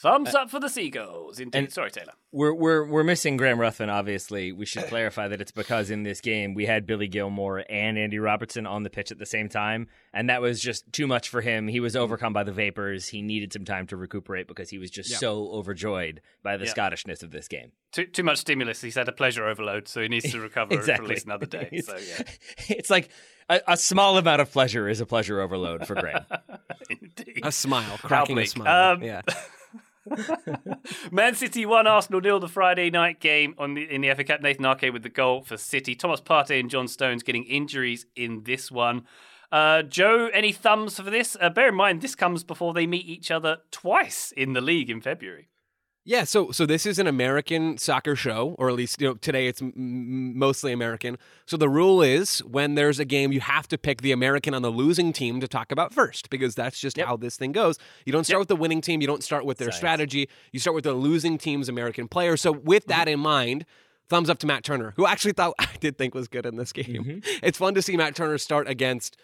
Thumbs 0.00 0.34
up 0.34 0.50
for 0.50 0.58
the 0.60 0.68
Seagulls. 0.68 1.38
Indeed. 1.40 1.58
and- 1.58 1.72
Sorry, 1.72 1.90
Taylor. 1.90 2.12
We're 2.32 2.54
we're 2.54 2.84
we're 2.86 3.02
missing 3.02 3.36
Graham 3.36 3.58
Ruthven. 3.60 3.90
Obviously, 3.90 4.52
we 4.52 4.64
should 4.64 4.84
clarify 4.84 5.26
that 5.28 5.40
it's 5.40 5.50
because 5.50 5.90
in 5.90 6.04
this 6.04 6.20
game 6.20 6.54
we 6.54 6.64
had 6.64 6.86
Billy 6.86 7.08
Gilmour 7.08 7.64
and 7.68 7.98
Andy 7.98 8.20
Robertson 8.20 8.66
on 8.66 8.84
the 8.84 8.90
pitch 8.90 9.10
at 9.10 9.18
the 9.18 9.26
same 9.26 9.48
time, 9.48 9.88
and 10.14 10.30
that 10.30 10.40
was 10.40 10.60
just 10.60 10.92
too 10.92 11.08
much 11.08 11.28
for 11.28 11.40
him. 11.40 11.66
He 11.66 11.80
was 11.80 11.96
overcome 11.96 12.32
by 12.32 12.44
the 12.44 12.52
vapors. 12.52 13.08
He 13.08 13.20
needed 13.20 13.52
some 13.52 13.64
time 13.64 13.88
to 13.88 13.96
recuperate 13.96 14.46
because 14.46 14.70
he 14.70 14.78
was 14.78 14.90
just 14.92 15.10
Yeah. 15.10 15.16
so 15.16 15.50
overjoyed 15.50 16.20
by 16.42 16.56
the 16.56 16.66
Yeah. 16.66 16.72
Scottishness 16.72 17.24
of 17.24 17.32
this 17.32 17.48
game. 17.48 17.72
Too, 17.90 18.06
too 18.06 18.22
much 18.22 18.38
stimulus. 18.38 18.80
He's 18.80 18.94
had 18.94 19.08
a 19.08 19.12
pleasure 19.12 19.48
overload, 19.48 19.88
so 19.88 20.00
he 20.00 20.06
needs 20.08 20.30
to 20.30 20.38
recover 20.40 20.80
for 20.80 20.90
at 20.92 21.02
least 21.02 21.26
another 21.26 21.46
day. 21.46 21.80
So, 21.84 21.96
yeah. 22.18 22.22
it's 22.68 22.90
like 22.90 23.08
a, 23.48 23.60
a 23.66 23.76
small 23.76 24.16
amount 24.18 24.40
of 24.40 24.52
pleasure 24.52 24.88
is 24.88 25.00
a 25.00 25.06
pleasure 25.06 25.40
overload 25.40 25.84
for 25.88 25.96
Graham. 25.96 26.24
Indeed. 26.90 27.40
A 27.42 27.50
smile, 27.50 27.98
cracking 27.98 28.38
a 28.38 28.46
smile. 28.46 28.92
Um, 28.94 29.02
yeah. 29.02 29.22
Man 31.10 31.34
City 31.34 31.66
won 31.66 31.86
Arsenal 31.86 32.20
nil 32.20 32.40
the 32.40 32.48
Friday 32.48 32.90
night 32.90 33.20
game 33.20 33.54
on 33.58 33.74
the, 33.74 33.82
in 33.82 34.00
the 34.00 34.14
FA 34.14 34.24
Cup. 34.24 34.40
Nathan 34.40 34.66
Ake 34.66 34.92
with 34.92 35.02
the 35.02 35.08
goal 35.08 35.42
for 35.42 35.56
City. 35.56 35.94
Thomas 35.94 36.20
Partey 36.20 36.58
and 36.58 36.70
John 36.70 36.88
Stones 36.88 37.22
getting 37.22 37.44
injuries 37.44 38.06
in 38.16 38.44
this 38.44 38.70
one. 38.70 39.04
Uh, 39.52 39.82
Joe, 39.82 40.30
any 40.32 40.52
thumbs 40.52 40.96
for 40.96 41.10
this? 41.10 41.36
Uh, 41.40 41.50
bear 41.50 41.68
in 41.68 41.74
mind, 41.74 42.00
this 42.00 42.14
comes 42.14 42.44
before 42.44 42.72
they 42.72 42.86
meet 42.86 43.06
each 43.06 43.30
other 43.30 43.58
twice 43.70 44.32
in 44.36 44.52
the 44.52 44.60
league 44.60 44.90
in 44.90 45.00
February. 45.00 45.48
Yeah, 46.04 46.24
so 46.24 46.50
so 46.50 46.64
this 46.64 46.86
is 46.86 46.98
an 46.98 47.06
American 47.06 47.76
soccer 47.76 48.16
show, 48.16 48.56
or 48.58 48.70
at 48.70 48.74
least 48.74 49.00
you 49.00 49.08
know 49.08 49.14
today 49.14 49.46
it's 49.46 49.60
m- 49.60 50.38
mostly 50.38 50.72
American. 50.72 51.18
So 51.46 51.58
the 51.58 51.68
rule 51.68 52.00
is 52.00 52.38
when 52.40 52.74
there's 52.74 52.98
a 52.98 53.04
game, 53.04 53.32
you 53.32 53.40
have 53.40 53.68
to 53.68 53.76
pick 53.76 54.00
the 54.00 54.10
American 54.10 54.54
on 54.54 54.62
the 54.62 54.70
losing 54.70 55.12
team 55.12 55.40
to 55.40 55.48
talk 55.48 55.70
about 55.70 55.92
first, 55.92 56.30
because 56.30 56.54
that's 56.54 56.80
just 56.80 56.98
how 56.98 57.16
this 57.16 57.36
thing 57.36 57.52
goes. 57.52 57.78
You 58.06 58.12
don't 58.12 58.24
start 58.24 58.40
with 58.40 58.48
the 58.48 58.56
winning 58.56 58.80
team, 58.80 59.02
you 59.02 59.06
don't 59.06 59.22
start 59.22 59.44
with 59.44 59.58
their 59.58 59.66
Science. 59.66 59.76
strategy, 59.76 60.28
you 60.52 60.58
start 60.60 60.74
with 60.74 60.84
the 60.84 60.94
losing 60.94 61.36
team's 61.36 61.68
American 61.68 62.08
player. 62.08 62.36
So 62.36 62.50
with 62.50 62.84
mm-hmm. 62.84 62.98
that 62.98 63.08
in 63.08 63.20
mind. 63.20 63.66
Thumbs 64.08 64.28
up 64.28 64.40
to 64.40 64.46
Matt 64.48 64.64
Turner, 64.64 64.92
who 64.96 65.06
actually 65.06 65.34
thought 65.34 65.54
I 65.60 65.68
did 65.78 65.96
think 65.96 66.16
was 66.16 66.26
good 66.26 66.44
in 66.44 66.56
this 66.56 66.72
game. 66.72 66.84
Mm-hmm. 66.84 67.44
It's 67.44 67.58
fun 67.58 67.74
to 67.74 67.80
see 67.80 67.96
Matt 67.96 68.16
Turner 68.16 68.38
start 68.38 68.68
against 68.68 69.16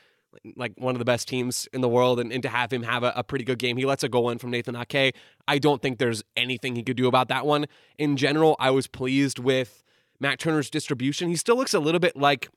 like 0.57 0.73
one 0.77 0.95
of 0.95 0.99
the 0.99 1.05
best 1.05 1.29
teams 1.29 1.69
in 1.73 1.81
the 1.81 1.89
world 1.89 2.21
and, 2.21 2.33
and 2.33 2.43
to 2.43 2.49
have 2.49 2.73
him 2.73 2.83
have 2.83 3.03
a, 3.03 3.13
a 3.17 3.25
pretty 3.25 3.45
good 3.45 3.59
game. 3.59 3.77
He 3.77 3.87
lets 3.87 4.03
a 4.03 4.09
goal 4.09 4.31
in 4.31 4.39
from 4.39 4.51
Nathan 4.51 4.77
Ake. 4.77 5.15
I 5.49 5.59
don't 5.59 5.83
think 5.83 5.99
there's 5.99 6.23
anything 6.37 6.77
he 6.77 6.83
could 6.83 6.97
do 6.97 7.07
about 7.07 7.29
that 7.29 7.47
one. 7.47 7.67
In 7.99 8.17
general, 8.17 8.57
I 8.59 8.71
was 8.71 8.87
pleased 8.87 9.39
with 9.39 9.83
Matt 10.21 10.39
Turner's 10.39 10.71
distribution. 10.71 11.29
He 11.29 11.37
still 11.37 11.57
looks 11.57 11.75
a 11.75 11.81
little 11.81 12.01
bit 12.01 12.17
like 12.17 12.49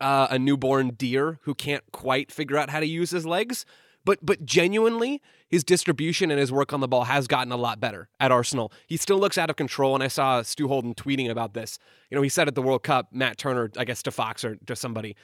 uh, 0.00 0.28
a 0.30 0.38
newborn 0.38 0.90
deer 0.90 1.38
who 1.42 1.54
can't 1.54 1.84
quite 1.92 2.30
figure 2.30 2.58
out 2.58 2.70
how 2.70 2.80
to 2.80 2.86
use 2.86 3.10
his 3.10 3.26
legs. 3.26 3.64
But 4.04 4.24
but 4.24 4.46
genuinely, 4.46 5.20
his 5.48 5.64
distribution 5.64 6.30
and 6.30 6.38
his 6.38 6.52
work 6.52 6.72
on 6.72 6.78
the 6.78 6.86
ball 6.86 7.04
has 7.04 7.26
gotten 7.26 7.50
a 7.50 7.56
lot 7.56 7.80
better 7.80 8.08
at 8.20 8.30
Arsenal. 8.30 8.72
He 8.86 8.96
still 8.96 9.18
looks 9.18 9.36
out 9.36 9.50
of 9.50 9.56
control, 9.56 9.94
and 9.94 10.02
I 10.02 10.06
saw 10.06 10.42
Stu 10.42 10.68
Holden 10.68 10.94
tweeting 10.94 11.28
about 11.28 11.54
this. 11.54 11.80
You 12.08 12.14
know, 12.14 12.22
he 12.22 12.28
said 12.28 12.46
at 12.46 12.54
the 12.54 12.62
World 12.62 12.84
Cup, 12.84 13.08
Matt 13.12 13.36
Turner, 13.36 13.68
I 13.76 13.84
guess 13.84 14.04
to 14.04 14.12
Fox 14.12 14.44
or 14.44 14.56
to 14.66 14.76
somebody, 14.76 15.16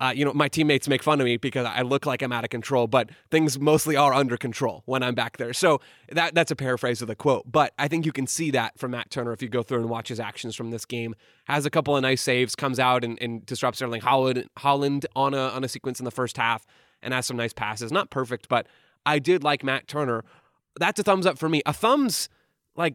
uh, 0.00 0.12
you 0.16 0.24
know, 0.24 0.32
my 0.32 0.48
teammates 0.48 0.88
make 0.88 1.02
fun 1.02 1.20
of 1.20 1.26
me 1.26 1.36
because 1.36 1.66
I 1.66 1.82
look 1.82 2.06
like 2.06 2.22
I'm 2.22 2.32
out 2.32 2.42
of 2.42 2.50
control, 2.50 2.86
but 2.86 3.10
things 3.30 3.60
mostly 3.60 3.96
are 3.96 4.14
under 4.14 4.38
control 4.38 4.82
when 4.86 5.02
I'm 5.02 5.14
back 5.14 5.36
there. 5.36 5.52
So 5.52 5.80
that 6.10 6.34
that's 6.34 6.50
a 6.50 6.56
paraphrase 6.56 7.02
of 7.02 7.08
the 7.08 7.14
quote. 7.14 7.50
But 7.50 7.74
I 7.78 7.86
think 7.86 8.06
you 8.06 8.12
can 8.12 8.26
see 8.26 8.50
that 8.52 8.78
from 8.78 8.92
Matt 8.92 9.10
Turner 9.10 9.32
if 9.32 9.42
you 9.42 9.48
go 9.48 9.62
through 9.62 9.80
and 9.80 9.90
watch 9.90 10.08
his 10.08 10.18
actions 10.18 10.56
from 10.56 10.70
this 10.70 10.86
game. 10.86 11.14
Has 11.44 11.66
a 11.66 11.70
couple 11.70 11.94
of 11.94 12.02
nice 12.02 12.22
saves, 12.22 12.56
comes 12.56 12.80
out 12.80 13.04
and, 13.04 13.20
and 13.20 13.44
disrupts 13.44 13.82
Erling 13.82 14.00
Haaland, 14.00 14.46
Haaland 14.58 15.04
on 15.14 15.34
a 15.34 15.48
on 15.48 15.64
a 15.64 15.68
sequence 15.68 16.00
in 16.00 16.04
the 16.04 16.10
first 16.10 16.38
half, 16.38 16.64
and 17.02 17.12
has 17.12 17.26
some 17.26 17.36
nice 17.36 17.52
passes. 17.52 17.92
Not 17.92 18.08
perfect, 18.08 18.48
but 18.48 18.66
I 19.04 19.18
did 19.18 19.44
like 19.44 19.62
Matt 19.62 19.86
Turner. 19.86 20.24
That's 20.78 20.98
a 20.98 21.02
thumbs 21.02 21.26
up 21.26 21.36
for 21.36 21.48
me. 21.48 21.60
A 21.66 21.74
thumbs 21.74 22.30
like 22.74 22.94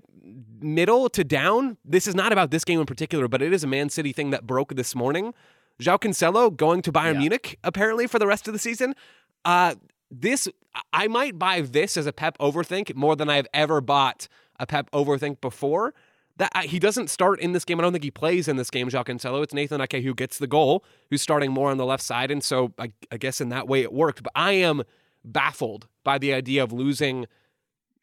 middle 0.59 1.09
to 1.09 1.23
down. 1.23 1.77
This 1.85 2.07
is 2.07 2.15
not 2.15 2.31
about 2.31 2.49
this 2.49 2.63
game 2.65 2.79
in 2.79 2.87
particular, 2.87 3.27
but 3.27 3.43
it 3.43 3.53
is 3.53 3.63
a 3.63 3.67
Man 3.67 3.89
City 3.89 4.11
thing 4.11 4.31
that 4.31 4.47
broke 4.47 4.75
this 4.75 4.95
morning. 4.95 5.35
João 5.81 5.99
Cancelo 5.99 6.55
going 6.55 6.81
to 6.81 6.91
Bayern 6.91 7.13
Yeah. 7.13 7.19
Munich 7.19 7.59
apparently 7.63 8.07
for 8.07 8.19
the 8.19 8.27
rest 8.27 8.47
of 8.47 8.53
the 8.53 8.59
season. 8.59 8.95
Uh, 9.43 9.75
this 10.11 10.47
I 10.93 11.07
might 11.07 11.37
buy 11.39 11.61
this 11.61 11.97
as 11.97 12.05
a 12.05 12.13
Pep 12.13 12.37
overthink 12.39 12.95
more 12.95 13.15
than 13.15 13.29
I've 13.29 13.47
ever 13.53 13.81
bought 13.81 14.27
a 14.59 14.65
Pep 14.65 14.89
overthink 14.91 15.41
before. 15.41 15.93
That 16.37 16.51
I, 16.53 16.65
he 16.65 16.79
doesn't 16.79 17.09
start 17.09 17.39
in 17.39 17.53
this 17.53 17.63
game. 17.63 17.79
I 17.79 17.83
don't 17.83 17.93
think 17.93 18.03
he 18.03 18.11
plays 18.11 18.49
in 18.49 18.57
this 18.57 18.69
game. 18.69 18.89
João 18.89 19.05
Cancelo. 19.05 19.41
It's 19.41 19.53
Nathan 19.53 19.79
Ake 19.79 20.03
who 20.03 20.13
gets 20.13 20.37
the 20.37 20.47
goal, 20.47 20.83
who's 21.09 21.21
starting 21.21 21.51
more 21.51 21.71
on 21.71 21.77
the 21.77 21.85
left 21.85 22.03
side, 22.03 22.29
and 22.29 22.43
so 22.43 22.73
I, 22.77 22.91
I 23.09 23.17
guess 23.17 23.39
in 23.39 23.49
that 23.49 23.67
way 23.69 23.81
it 23.83 23.93
worked. 23.93 24.21
But 24.21 24.33
I 24.35 24.51
am 24.53 24.83
baffled 25.23 25.87
by 26.03 26.17
the 26.17 26.33
idea 26.33 26.61
of 26.61 26.73
losing 26.73 27.25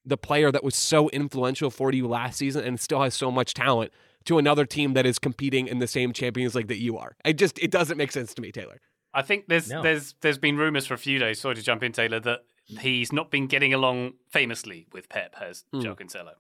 the 0.05 0.17
player 0.17 0.51
that 0.51 0.65
was 0.65 0.75
so 0.75 1.09
influential 1.11 1.71
for 1.71 1.93
you 1.93 2.09
last 2.09 2.39
season 2.39 2.65
and 2.65 2.81
still 2.81 3.03
has 3.03 3.15
so 3.15 3.31
much 3.31 3.55
talent 3.55 3.93
to 4.27 4.39
another 4.39 4.65
team 4.67 4.95
that 4.95 5.07
is 5.07 5.19
competing 5.19 5.67
in 5.67 5.79
the 5.79 5.87
same 5.87 6.13
Champions 6.13 6.55
League 6.55 6.69
that 6.69 6.81
you 6.81 6.99
are. 6.99 7.17
It 7.25 7.35
just 7.35 7.59
it 7.59 7.71
doesn't 7.71 7.97
make 7.99 8.13
sense 8.13 8.35
to 8.35 8.43
me, 8.43 8.53
Taylor. 8.53 8.81
I 9.15 9.23
think 9.23 9.47
there's 9.49 9.69
No. 9.71 9.83
there's 9.83 10.15
there's 10.23 10.39
been 10.39 10.57
rumours 10.57 10.87
for 10.87 10.95
a 10.95 10.99
few 10.99 11.19
days. 11.19 11.41
Sorry 11.41 11.55
to 11.55 11.63
jump 11.63 11.83
in, 11.83 11.93
Taylor, 11.93 12.21
that 12.21 12.41
he's 12.67 13.13
not 13.13 13.31
been 13.31 13.47
getting 13.47 13.75
along 13.75 14.15
famously 14.31 14.87
with 14.93 15.09
Pep. 15.09 15.35
Has 15.37 15.65
Hmm. 15.73 15.81
Joe 15.83 15.95
Cancelo? 15.95 16.35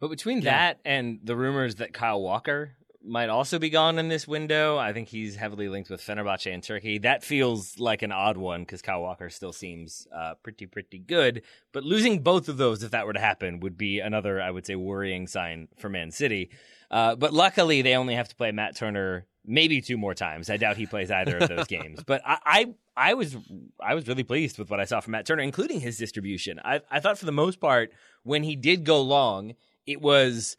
But 0.00 0.08
between 0.08 0.40
that 0.40 0.80
and 0.84 1.20
the 1.22 1.36
rumors 1.36 1.76
that 1.76 1.92
Kyle 1.92 2.20
Walker 2.20 2.72
might 3.02 3.28
also 3.28 3.58
be 3.60 3.70
gone 3.70 3.98
in 4.00 4.08
this 4.08 4.26
window, 4.26 4.76
I 4.76 4.92
think 4.92 5.08
he's 5.08 5.36
heavily 5.36 5.68
linked 5.68 5.88
with 5.88 6.02
Fenerbahce 6.02 6.52
in 6.52 6.60
Turkey. 6.60 6.98
That 6.98 7.22
feels 7.24 7.78
like 7.78 8.02
an 8.02 8.10
odd 8.12 8.36
one 8.36 8.62
because 8.62 8.82
Kyle 8.82 9.00
Walker 9.00 9.30
still 9.30 9.52
seems 9.52 10.08
uh, 10.14 10.34
pretty, 10.42 10.66
pretty 10.66 10.98
good. 10.98 11.42
But 11.72 11.84
losing 11.84 12.22
both 12.22 12.48
of 12.48 12.56
those, 12.56 12.82
if 12.82 12.90
that 12.90 13.06
were 13.06 13.12
to 13.14 13.20
happen, 13.20 13.60
would 13.60 13.78
be 13.78 14.00
another, 14.00 14.42
I 14.42 14.50
would 14.50 14.66
say, 14.66 14.74
worrying 14.74 15.28
sign 15.28 15.68
for 15.78 15.88
Man 15.88 16.10
City. 16.10 16.50
Uh, 16.90 17.14
but 17.14 17.32
luckily, 17.32 17.82
they 17.82 17.94
only 17.94 18.14
have 18.14 18.28
to 18.28 18.34
play 18.34 18.52
Matt 18.52 18.76
Turner 18.76 19.26
maybe 19.44 19.80
two 19.80 19.96
more 19.96 20.14
times. 20.14 20.50
I 20.50 20.56
doubt 20.56 20.76
he 20.76 20.86
plays 20.86 21.10
either 21.10 21.38
of 21.38 21.48
those 21.48 21.66
games. 21.68 22.02
But 22.04 22.22
I, 22.24 22.38
I, 22.44 22.74
I 22.96 23.14
was, 23.14 23.36
I 23.80 23.94
was 23.94 24.06
really 24.08 24.24
pleased 24.24 24.58
with 24.58 24.70
what 24.70 24.80
I 24.80 24.84
saw 24.84 25.00
from 25.00 25.12
Matt 25.12 25.26
Turner, 25.26 25.42
including 25.42 25.80
his 25.80 25.98
distribution. 25.98 26.60
I, 26.64 26.80
I 26.90 27.00
thought 27.00 27.18
for 27.18 27.26
the 27.26 27.32
most 27.32 27.60
part, 27.60 27.92
when 28.22 28.42
he 28.42 28.56
did 28.56 28.84
go 28.84 29.00
long, 29.00 29.54
it 29.86 30.00
was. 30.00 30.56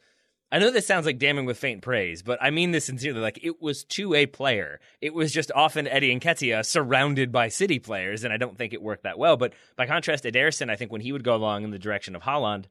I 0.54 0.60
know 0.60 0.70
this 0.70 0.86
sounds 0.86 1.06
like 1.06 1.18
damning 1.18 1.46
with 1.46 1.58
faint 1.58 1.82
praise, 1.82 2.22
but 2.22 2.38
I 2.42 2.50
mean 2.50 2.72
this 2.72 2.84
sincerely. 2.84 3.22
Like 3.22 3.40
it 3.42 3.62
was 3.62 3.86
to 3.86 4.14
a 4.14 4.26
player. 4.26 4.82
It 5.00 5.14
was 5.14 5.32
just 5.32 5.50
often 5.56 5.88
Eddie 5.88 6.14
Nketiah 6.20 6.66
surrounded 6.66 7.32
by 7.32 7.48
City 7.48 7.80
players, 7.80 8.26
and 8.26 8.34
I 8.34 8.38
don't 8.38 8.58
think 8.58 8.74
it 8.74 8.82
worked 8.82 9.04
that 9.04 9.18
well. 9.18 9.38
But 9.38 9.54
by 9.78 9.88
contrast, 9.88 10.26
Ederson, 10.26 10.70
I 10.70 10.76
think 10.76 10.92
when 10.92 11.00
he 11.00 11.14
would 11.14 11.24
go 11.24 11.36
along 11.36 11.64
in 11.64 11.72
the 11.72 11.80
direction 11.80 12.18
of 12.18 12.24
Haaland, 12.24 12.66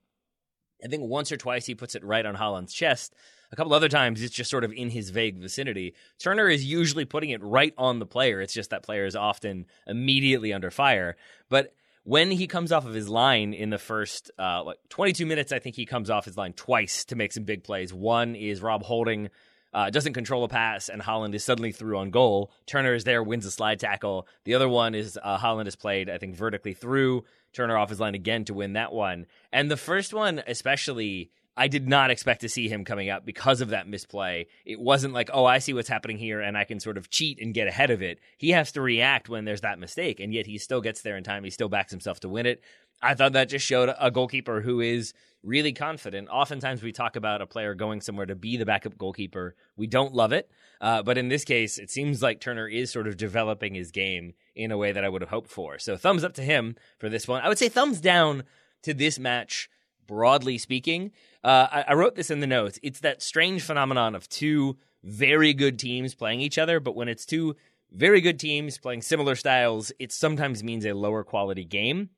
I 0.85 0.89
think 0.89 1.05
once 1.05 1.33
or 1.33 1.39
twice 1.39 1.65
he 1.65 1.75
puts 1.75 1.95
it 1.95 2.05
right 2.05 2.27
on 2.27 2.37
Haaland's 2.37 2.75
chest. 2.75 3.15
A 3.53 3.57
couple 3.57 3.75
other 3.75 3.89
times 3.89 4.23
it's 4.23 4.35
just 4.35 4.51
sort 4.51 4.65
of 4.65 4.73
in 4.73 4.91
his 4.91 5.11
vague 5.11 5.39
vicinity. 5.39 5.95
Turner 6.19 6.49
is 6.49 6.65
usually 6.65 7.05
putting 7.05 7.31
it 7.31 7.43
right 7.43 7.75
on 7.77 7.99
the 7.99 8.07
player. 8.07 8.41
It's 8.41 8.55
just 8.55 8.71
that 8.71 8.83
player 8.83 9.07
is 9.07 9.17
often 9.17 9.67
immediately 9.87 10.53
under 10.53 10.71
fire. 10.71 11.17
But 11.49 11.75
when 12.05 12.31
he 12.31 12.47
comes 12.47 12.73
off 12.73 12.87
of 12.87 12.95
his 12.95 13.09
line 13.09 13.53
in 13.53 13.71
the 13.71 13.79
first 13.79 14.31
uh, 14.39 14.63
like 14.65 14.79
22 14.89 15.27
minutes, 15.27 15.53
I 15.53 15.59
think 15.59 15.77
he 15.77 15.85
comes 15.85 16.11
off 16.11 16.25
his 16.25 16.37
line 16.37 16.53
twice 16.53 17.05
to 17.07 17.17
make 17.17 17.33
some 17.33 17.45
big 17.45 17.65
plays. 17.65 17.93
One 17.93 18.35
is 18.37 18.63
Rob 18.63 18.83
Holding 18.83 19.31
uh, 19.73 19.91
doesn't 19.91 20.15
control 20.15 20.43
a 20.45 20.49
pass, 20.49 20.89
and 20.89 21.01
Haaland 21.01 21.35
is 21.35 21.45
suddenly 21.45 21.73
through 21.73 21.99
on 21.99 22.11
goal. 22.11 22.51
Turner 22.67 22.95
is 22.95 23.05
there, 23.05 23.23
wins 23.23 23.47
a 23.47 23.51
slide 23.51 23.79
tackle. 23.79 24.27
The 24.45 24.55
other 24.55 24.69
one 24.69 24.95
is 24.95 25.19
uh, 25.23 25.39
Haaland 25.39 25.69
is 25.69 25.77
played, 25.77 26.11
I 26.11 26.19
think, 26.19 26.35
vertically 26.35 26.75
through 26.75 27.25
Turner 27.53 27.77
off 27.77 27.91
his 27.91 28.01
line 28.01 28.15
again 28.15 28.45
to 28.47 28.55
win 28.55 28.73
that 28.73 28.93
one. 28.93 29.27
And 29.53 29.71
the 29.71 29.77
first 29.77 30.13
one, 30.13 30.43
especially, 30.47 31.31
I 31.57 31.69
did 31.69 31.89
not 31.89 32.11
expect 32.11 32.43
to 32.43 32.49
see 32.49 32.69
him 32.69 32.85
coming 32.85 33.09
out 33.09 33.27
because 33.27 33.61
of 33.61 33.71
that 33.71 33.89
misplay. 33.89 34.47
It 34.65 34.81
wasn't 34.81 35.15
like, 35.15 35.31
oh, 35.33 35.45
I 35.45 35.59
see 35.59 35.75
what's 35.75 35.89
happening 35.89 36.17
here 36.17 36.41
and 36.41 36.57
I 36.57 36.65
can 36.65 36.81
sort 36.81 36.97
of 36.97 37.11
cheat 37.11 37.41
and 37.41 37.53
get 37.53 37.69
ahead 37.69 37.91
of 37.91 38.03
it. 38.03 38.19
He 38.39 38.51
has 38.51 38.73
to 38.73 38.81
react 38.81 39.29
when 39.29 39.45
there's 39.45 39.61
that 39.63 39.79
mistake, 39.79 40.21
and 40.21 40.33
yet 40.33 40.47
he 40.47 40.59
still 40.59 40.81
gets 40.81 41.03
there 41.03 41.17
in 41.17 41.25
time. 41.25 41.45
He 41.45 41.51
still 41.51 41.69
backs 41.69 41.91
himself 41.91 42.21
to 42.21 42.29
win 42.29 42.47
it. 42.47 42.63
I 43.03 43.15
thought 43.15 43.33
that 43.33 43.49
just 43.49 43.67
showed 43.67 43.95
a 43.99 44.11
goalkeeper 44.11 44.61
who 44.61 44.81
is 44.81 45.15
really 45.43 45.73
confident. 45.73 46.29
Oftentimes, 46.29 46.83
we 46.83 46.93
talk 46.93 47.17
about 47.17 47.41
a 47.41 47.47
player 47.47 47.75
going 47.75 48.01
somewhere 48.01 48.27
to 48.27 48.35
be 48.35 48.57
the 48.57 48.67
backup 48.67 48.99
goalkeeper. 48.99 49.55
We 49.77 49.87
don't 49.87 50.15
love 50.15 50.33
it. 50.33 50.51
Uh, 50.81 51.03
but 51.03 51.19
in 51.19 51.29
this 51.29 51.45
case, 51.45 51.79
it 51.79 51.91
seems 51.91 52.23
like 52.23 52.41
Turner 52.41 52.69
is 52.69 52.91
sort 52.91 53.07
of 53.07 53.17
developing 53.17 53.75
his 53.75 53.91
game 53.91 54.35
in 54.55 54.71
a 54.71 54.79
way 54.79 54.93
that 54.93 55.05
I 55.05 55.09
would 55.09 55.23
have 55.23 55.31
hoped 55.31 55.51
for. 55.51 55.79
So, 55.79 55.97
thumbs 55.97 56.25
up 56.25 56.35
to 56.35 56.43
him 56.43 56.77
for 56.99 57.09
this 57.09 57.27
one. 57.27 57.43
I 57.43 57.49
would 57.49 57.59
say 57.59 57.69
thumbs 57.69 58.01
down 58.01 58.45
to 58.83 58.93
this 58.93 59.19
match, 59.19 59.71
broadly 60.07 60.59
speaking. 60.59 61.13
Uh, 61.43 61.66
I, 61.70 61.84
I 61.88 61.95
wrote 61.95 62.16
this 62.16 62.30
in 62.30 62.41
the 62.41 62.47
notes. 62.47 62.78
It's 62.82 63.01
that 63.01 63.22
strange 63.22 63.62
phenomenon 63.62 64.14
of 64.14 64.28
two 64.28 64.76
very 65.03 65.55
good 65.55 65.78
teams 65.78 66.14
playing 66.14 66.41
each 66.41 66.59
other, 66.59 66.80
but 66.80 66.95
when 66.95 67.09
it's 67.09 67.24
two 67.24 67.57
very 67.91 68.20
good 68.20 68.38
teams 68.38 68.78
playing 68.78 69.03
similar 69.03 69.34
styles, 69.34 69.93
it 69.99 70.12
sometimes 70.12 70.62
means 70.62 70.84
a 70.84 70.93
lower 70.93 71.24
quality 71.24 71.64
game. 71.64 72.11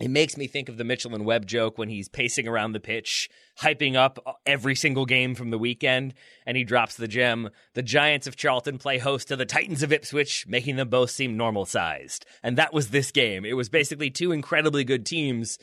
It 0.00 0.10
makes 0.10 0.36
me 0.36 0.46
think 0.46 0.68
of 0.68 0.76
the 0.76 0.84
Mitchell 0.84 1.14
and 1.14 1.24
Webb 1.24 1.46
joke 1.46 1.76
when 1.76 1.88
he's 1.88 2.08
pacing 2.08 2.46
around 2.46 2.70
the 2.70 2.78
pitch, 2.78 3.28
hyping 3.60 3.96
up 3.96 4.40
every 4.46 4.76
single 4.76 5.06
game 5.06 5.34
from 5.34 5.50
the 5.50 5.58
weekend, 5.58 6.14
and 6.46 6.56
he 6.56 6.62
drops 6.62 6.94
the 6.94 7.08
gem. 7.08 7.50
The 7.74 7.82
Giants 7.82 8.28
of 8.28 8.36
Charlton 8.36 8.78
play 8.78 8.98
host 8.98 9.26
to 9.28 9.36
the 9.36 9.46
Titans 9.46 9.82
of 9.82 9.92
Ipswich, 9.92 10.46
making 10.46 10.76
them 10.76 10.88
both 10.88 11.10
seem 11.10 11.36
normal 11.36 11.66
sized. 11.66 12.26
And 12.44 12.56
that 12.58 12.72
was 12.72 12.90
this 12.90 13.10
game. 13.10 13.44
It 13.44 13.56
was 13.56 13.68
basically 13.68 14.10
two 14.10 14.30
incredibly 14.30 14.84
good 14.84 15.04
teams 15.04 15.58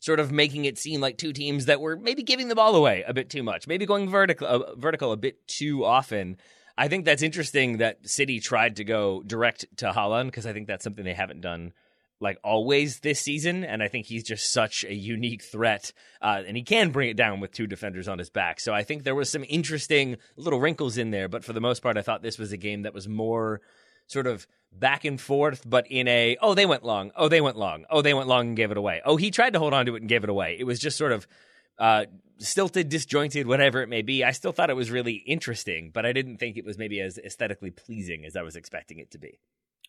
sort 0.00 0.20
of 0.20 0.30
making 0.30 0.64
it 0.64 0.78
seem 0.78 1.00
like 1.00 1.18
two 1.18 1.32
teams 1.32 1.66
that 1.66 1.80
were 1.80 1.96
maybe 1.96 2.22
giving 2.22 2.48
the 2.48 2.54
ball 2.54 2.74
away 2.76 3.04
a 3.06 3.14
bit 3.14 3.30
too 3.30 3.42
much, 3.42 3.66
maybe 3.66 3.86
going 3.86 4.08
vertical 4.08 4.46
uh, 4.46 4.74
vertical 4.76 5.12
a 5.12 5.16
bit 5.16 5.46
too 5.46 5.84
often. 5.84 6.36
I 6.76 6.88
think 6.88 7.04
that's 7.04 7.22
interesting 7.22 7.78
that 7.78 8.08
City 8.08 8.38
tried 8.38 8.76
to 8.76 8.84
go 8.84 9.22
direct 9.26 9.64
to 9.78 9.90
Haaland 9.90 10.26
because 10.26 10.46
I 10.46 10.52
think 10.52 10.68
that's 10.68 10.84
something 10.84 11.04
they 11.04 11.14
haven't 11.14 11.40
done 11.40 11.72
like 12.20 12.38
always 12.42 13.00
this 13.00 13.20
season, 13.20 13.64
and 13.64 13.82
I 13.82 13.88
think 13.88 14.06
he's 14.06 14.24
just 14.24 14.52
such 14.52 14.84
a 14.84 14.94
unique 14.94 15.42
threat, 15.42 15.92
uh, 16.20 16.42
and 16.46 16.56
he 16.56 16.62
can 16.62 16.90
bring 16.90 17.10
it 17.10 17.16
down 17.16 17.40
with 17.40 17.52
two 17.52 17.66
defenders 17.66 18.08
on 18.08 18.18
his 18.18 18.30
back. 18.30 18.58
So 18.60 18.74
I 18.74 18.82
think 18.82 19.04
there 19.04 19.14
was 19.14 19.30
some 19.30 19.44
interesting 19.48 20.16
little 20.36 20.58
wrinkles 20.58 20.98
in 20.98 21.10
there, 21.10 21.28
but 21.28 21.44
for 21.44 21.52
the 21.52 21.60
most 21.60 21.80
part, 21.80 21.96
I 21.96 22.02
thought 22.02 22.22
this 22.22 22.38
was 22.38 22.52
a 22.52 22.56
game 22.56 22.82
that 22.82 22.94
was 22.94 23.08
more 23.08 23.60
sort 24.08 24.26
of 24.26 24.46
back 24.72 25.04
and 25.04 25.20
forth, 25.20 25.62
but 25.64 25.86
in 25.86 26.08
a 26.08 26.36
oh 26.42 26.54
they 26.54 26.66
went 26.66 26.84
long, 26.84 27.12
oh 27.16 27.28
they 27.28 27.40
went 27.40 27.56
long, 27.56 27.84
oh 27.88 28.02
they 28.02 28.14
went 28.14 28.28
long 28.28 28.48
and 28.48 28.56
gave 28.56 28.70
it 28.70 28.76
away, 28.76 29.00
oh 29.04 29.16
he 29.16 29.30
tried 29.30 29.52
to 29.52 29.58
hold 29.58 29.72
on 29.72 29.86
to 29.86 29.94
it 29.94 30.02
and 30.02 30.08
gave 30.08 30.24
it 30.24 30.30
away. 30.30 30.56
It 30.58 30.64
was 30.64 30.80
just 30.80 30.98
sort 30.98 31.12
of 31.12 31.26
uh, 31.78 32.06
stilted, 32.38 32.88
disjointed, 32.88 33.46
whatever 33.46 33.82
it 33.82 33.88
may 33.88 34.02
be. 34.02 34.24
I 34.24 34.32
still 34.32 34.52
thought 34.52 34.70
it 34.70 34.76
was 34.76 34.90
really 34.90 35.14
interesting, 35.14 35.90
but 35.92 36.04
I 36.04 36.12
didn't 36.12 36.38
think 36.38 36.56
it 36.56 36.64
was 36.64 36.76
maybe 36.76 37.00
as 37.00 37.18
aesthetically 37.18 37.70
pleasing 37.70 38.24
as 38.24 38.36
I 38.36 38.42
was 38.42 38.56
expecting 38.56 38.98
it 38.98 39.12
to 39.12 39.18
be. 39.18 39.38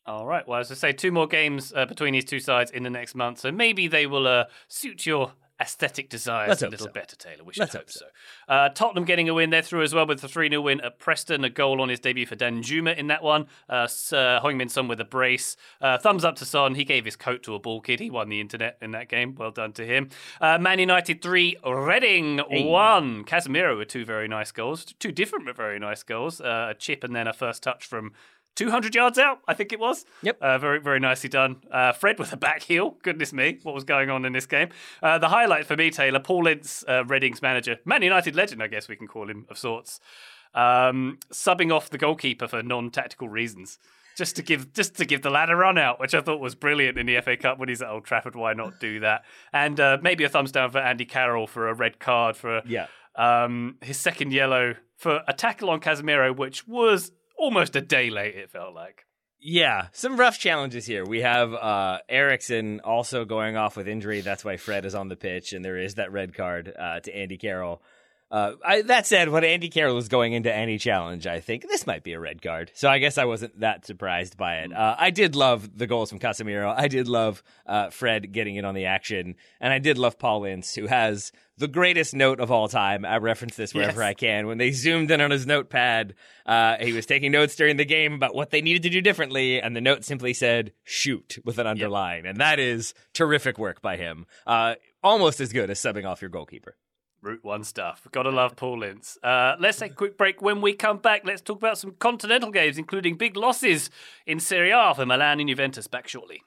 All 0.06 0.26
right. 0.26 0.48
Well, 0.48 0.60
as 0.60 0.72
I 0.72 0.76
say, 0.76 0.94
two 0.94 1.12
more 1.12 1.28
games 1.28 1.74
uh, 1.76 1.86
between 1.86 2.14
these 2.14 2.26
two 2.26 2.40
sides 2.40 2.72
in 2.72 2.84
the 2.84 2.90
next 2.90 3.16
month, 3.16 3.40
so 3.40 3.52
maybe 3.52 3.88
they 3.88 4.08
will 4.08 4.28
uh, 4.28 4.46
suit 4.68 5.06
your 5.06 5.34
aesthetic 5.62 6.10
desires 6.10 6.49
Let's 6.49 6.62
a 6.62 6.70
little 6.70 6.88
so. 6.88 6.91
better, 6.91 7.16
Taylor. 7.16 7.43
We 7.43 7.53
should 7.53 7.62
Let's 7.62 7.74
hope, 7.74 7.82
hope 7.82 7.91
so. 7.91 8.05
Uh, 8.47 8.70
Tottenham 8.70 9.05
getting 9.05 9.28
a 9.30 9.34
win 9.34 9.49
there 9.49 9.62
through 9.62 9.84
as 9.84 9.93
well 9.93 10.07
with 10.07 10.22
the 10.22 10.28
3 10.28 10.49
0 10.49 10.62
win 10.62 10.82
at 10.82 10.99
Preston, 10.99 11.43
a 11.43 11.49
goal 11.49 11.82
on 11.82 11.89
his 11.89 11.99
debut 11.99 12.26
for 12.26 12.36
Danjuma 12.36 12.95
in 12.97 13.07
that 13.07 13.24
one. 13.24 13.47
Uh, 13.68 13.88
Sir 13.88 14.39
Heung-Min 14.43 14.70
Son 14.70 14.88
with 14.88 15.01
a 15.01 15.05
brace. 15.05 15.57
Uh, 15.82 15.97
thumbs 15.97 16.24
up 16.24 16.36
to 16.38 16.45
Son. 16.45 16.76
He 16.76 16.86
gave 16.86 17.05
his 17.05 17.16
coat 17.16 17.43
to 17.43 17.55
a 17.55 17.60
ball 17.60 17.82
kid. 17.82 17.99
He 17.99 18.10
won 18.10 18.30
the 18.30 18.39
internet 18.39 18.78
in 18.82 18.91
that 18.91 19.10
game. 19.10 19.36
Well 19.36 19.51
done 19.51 19.74
to 19.74 19.86
him. 19.86 20.10
Uh, 20.39 20.57
Man 20.57 20.80
United 20.80 21.22
3, 21.22 21.57
Reading 21.66 22.38
1. 22.38 23.24
Casemiro 23.26 23.78
with 23.78 23.89
two 23.89 24.05
very 24.05 24.28
nice 24.28 24.51
goals. 24.51 24.86
Two 24.99 25.12
different 25.12 25.45
but 25.45 25.55
very 25.55 25.80
nice 25.80 26.03
goals. 26.03 26.39
Uh, 26.41 26.68
a 26.72 26.74
chip 26.74 27.03
and 27.03 27.16
then 27.16 27.28
a 27.28 27.34
first 27.34 27.64
touch 27.64 27.86
from 27.86 28.14
200 28.60 28.93
yards 28.93 29.18
out, 29.18 29.39
I 29.47 29.53
think 29.53 29.72
it 29.74 29.80
was. 29.80 30.05
Yep. 30.22 30.38
Uh, 30.41 30.57
very, 30.57 30.80
very 30.80 30.99
nicely 30.99 31.30
done. 31.30 31.57
Uh, 31.72 31.93
Fred 31.93 32.20
with 32.20 32.34
a 32.34 32.38
back 32.38 32.62
heel. 32.64 32.97
Goodness 33.03 33.32
me, 33.34 33.57
what 33.64 33.74
was 33.74 33.84
going 33.86 34.10
on 34.10 34.26
in 34.26 34.34
this 34.34 34.45
game? 34.45 34.70
Uh, 35.01 35.18
the 35.18 35.30
highlight 35.30 35.66
for 35.66 35.76
me, 35.78 35.89
Taylor, 35.91 36.20
Paul 36.20 36.45
Ince, 36.47 36.84
uh, 36.88 37.03
Reading's 37.05 37.41
manager, 37.41 37.78
Man 37.86 38.01
United 38.03 38.36
legend, 38.36 38.62
I 38.62 38.68
guess 38.68 38.88
we 38.89 38.95
can 38.95 39.07
call 39.07 39.30
him 39.30 39.45
of 39.49 39.57
sorts, 39.57 39.99
um, 40.53 41.20
subbing 41.32 41.74
off 41.74 41.89
the 41.89 41.97
goalkeeper 41.97 42.47
for 42.47 42.62
non-tactical 42.62 43.30
reasons. 43.30 43.80
Just 44.18 44.36
to 44.36 44.41
give, 44.43 44.74
just 44.74 44.97
to 44.97 45.05
give 45.05 45.22
the 45.22 45.30
lad 45.30 45.49
a 45.49 45.55
run 45.55 45.78
out, 45.78 45.97
which 46.01 46.14
I 46.14 46.20
thought 46.20 46.41
was 46.41 46.53
brilliant 46.53 46.97
in 46.97 47.05
the 47.05 47.22
FA 47.22 47.38
Cup 47.38 47.57
when 47.57 47.70
he's 47.70 47.82
at 47.82 47.88
Old 47.89 48.03
Trafford. 48.03 48.36
Why 48.36 48.51
not 48.53 48.78
do 48.82 48.99
that? 48.99 49.24
And 49.53 49.80
uh, 49.80 49.97
maybe 50.01 50.26
a 50.26 50.30
thumbs 50.30 50.51
down 50.51 50.72
for 50.72 50.80
Andy 50.80 51.05
Carroll 51.05 51.47
for 51.47 51.70
a 51.70 51.74
red 51.74 51.99
card 51.99 52.36
for 52.36 52.62
Yeah. 52.66 52.88
um, 53.16 53.78
his 53.82 53.95
second 53.97 54.34
yellow 54.34 54.76
for 54.97 55.22
a 55.26 55.32
tackle 55.34 55.70
on 55.70 55.80
Casemiro, 55.80 56.36
which 56.36 56.68
was 56.68 57.14
almost 57.40 57.76
a 57.76 57.82
day 57.82 58.10
late. 58.10 58.36
It 58.36 58.52
felt 58.52 58.76
like. 58.76 59.06
Yeah, 59.42 59.88
some 59.94 60.20
rough 60.20 60.38
challenges 60.38 60.86
here. 60.86 61.06
We 61.06 61.22
have 61.22 61.54
uh, 61.54 62.00
Eriksen 62.10 62.82
also 62.82 63.24
going 63.24 63.56
off 63.56 63.78
with 63.78 63.88
injury. 63.88 64.20
That's 64.20 64.44
why 64.44 64.58
Fred 64.58 64.84
is 64.84 64.94
on 64.94 65.08
the 65.08 65.16
pitch, 65.16 65.54
and 65.54 65.64
there 65.64 65.78
is 65.78 65.96
that 65.96 66.12
red 66.12 66.34
card 66.34 66.74
uh, 66.78 67.00
to 67.00 67.16
Andy 67.16 67.38
Carroll. 67.38 67.82
Uh, 68.32 68.54
I, 68.64 68.82
that 68.84 69.08
said, 69.08 69.30
when 69.30 69.44
Andy 69.44 69.70
Carroll 69.70 69.96
was 69.96 70.08
going 70.08 70.34
into 70.34 70.54
any 70.54 70.78
challenge, 70.78 71.26
I 71.26 71.40
think 71.40 71.64
this 71.64 71.88
might 71.88 72.04
be 72.04 72.14
a 72.14 72.20
red 72.20 72.42
card. 72.44 72.72
So 72.76 72.88
I 72.88 73.00
guess 73.00 73.18
I 73.18 73.26
wasn't 73.26 73.60
that 73.62 73.88
surprised 73.88 74.38
by 74.38 74.58
it. 74.58 74.72
Uh, 74.72 74.96
I 75.00 75.10
did 75.10 75.36
love 75.36 75.78
the 75.78 75.88
goals 75.88 76.10
from 76.12 76.20
Casemiro. 76.20 76.72
I 76.76 76.88
did 76.90 77.08
love 77.08 77.42
uh, 77.66 77.90
Fred 77.90 78.32
getting 78.32 78.56
in 78.56 78.66
on 78.66 78.76
the 78.76 78.86
action, 78.86 79.36
and 79.60 79.74
I 79.74 79.80
did 79.80 79.98
love 79.98 80.20
Paul 80.20 80.46
Ince, 80.46 80.76
who 80.76 80.86
has 80.86 81.32
the 81.58 81.68
greatest 81.68 82.14
note 82.14 82.40
of 82.40 82.52
all 82.52 82.68
time. 82.70 83.04
I 83.04 83.18
reference 83.18 83.56
this 83.56 83.74
wherever 83.74 84.02
Yes. 84.02 84.10
I 84.10 84.14
can. 84.14 84.46
When 84.46 84.60
they 84.60 84.72
zoomed 84.72 85.10
in 85.10 85.22
on 85.22 85.32
his 85.32 85.48
notepad, 85.48 86.14
uh, 86.46 86.78
he 86.80 86.94
was 86.94 87.08
taking 87.08 87.32
notes 87.32 87.56
during 87.56 87.78
the 87.78 87.86
game 87.86 88.14
about 88.14 88.36
what 88.36 88.52
they 88.52 88.62
needed 88.62 88.84
to 88.84 88.90
do 88.90 89.02
differently, 89.02 89.60
and 89.60 89.76
the 89.76 89.82
note 89.82 90.06
simply 90.06 90.36
said 90.36 90.72
"shoot" 90.84 91.40
with 91.44 91.58
an 91.58 91.66
underline, 91.66 92.28
and 92.28 92.40
that 92.40 92.60
is 92.60 92.94
terrific 93.14 93.58
work 93.58 93.82
by 93.82 93.98
him. 93.98 94.28
Uh, 94.46 94.76
almost 95.04 95.42
as 95.42 95.52
good 95.52 95.72
as 95.72 95.80
subbing 95.80 96.08
off 96.08 96.22
your 96.22 96.30
goalkeeper. 96.30 96.76
Route 97.22 97.44
one 97.44 97.64
stuff. 97.64 98.08
Gotta 98.12 98.30
love 98.30 98.56
Paul 98.56 98.82
Ince. 98.84 99.18
Uh, 99.22 99.56
let's 99.60 99.78
take 99.78 99.92
a 99.92 99.96
quick 99.96 100.18
break. 100.18 100.42
When 100.42 100.62
we 100.62 100.74
come 100.74 100.98
back, 100.98 101.24
let's 101.26 101.42
talk 101.42 101.58
about 101.58 101.78
some 101.78 101.96
continental 102.00 102.50
games, 102.52 102.78
including 102.78 103.16
big 103.18 103.36
losses 103.36 103.90
in 104.26 104.40
Serie 104.40 104.72
A 104.72 104.94
for 104.96 105.06
Milan 105.06 105.40
and 105.40 105.50
Juventus. 105.50 105.88
Back 105.88 106.08
shortly. 106.08 106.44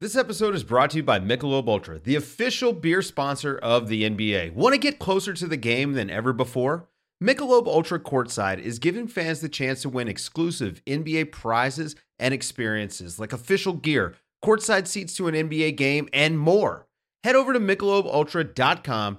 This 0.00 0.16
episode 0.16 0.54
is 0.54 0.64
brought 0.64 0.90
to 0.90 0.98
you 0.98 1.02
by 1.02 1.20
Michelob 1.20 1.68
Ultra, 1.68 1.98
the 1.98 2.16
official 2.16 2.72
beer 2.72 3.00
sponsor 3.00 3.56
of 3.58 3.88
the 3.88 4.02
NBA. 4.02 4.54
Want 4.54 4.74
to 4.74 4.78
get 4.78 4.98
closer 4.98 5.34
to 5.34 5.46
the 5.46 5.56
game 5.56 5.92
than 5.92 6.10
ever 6.10 6.32
before? 6.32 6.88
Michelob 7.22 7.66
Ultra 7.66 8.00
Courtside 8.00 8.58
is 8.58 8.78
giving 8.78 9.06
fans 9.06 9.40
the 9.40 9.48
chance 9.48 9.82
to 9.82 9.88
win 9.88 10.08
exclusive 10.08 10.82
NBA 10.86 11.32
prizes 11.32 11.96
and 12.18 12.34
experiences 12.34 13.18
like 13.18 13.32
official 13.32 13.74
gear, 13.74 14.14
courtside 14.44 14.86
seats 14.86 15.14
to 15.16 15.28
an 15.28 15.34
NBA 15.34 15.76
game, 15.76 16.08
and 16.12 16.38
more. 16.38 16.86
Head 17.22 17.36
over 17.36 17.52
to 17.52 17.60
michelobultra.com 17.60 19.18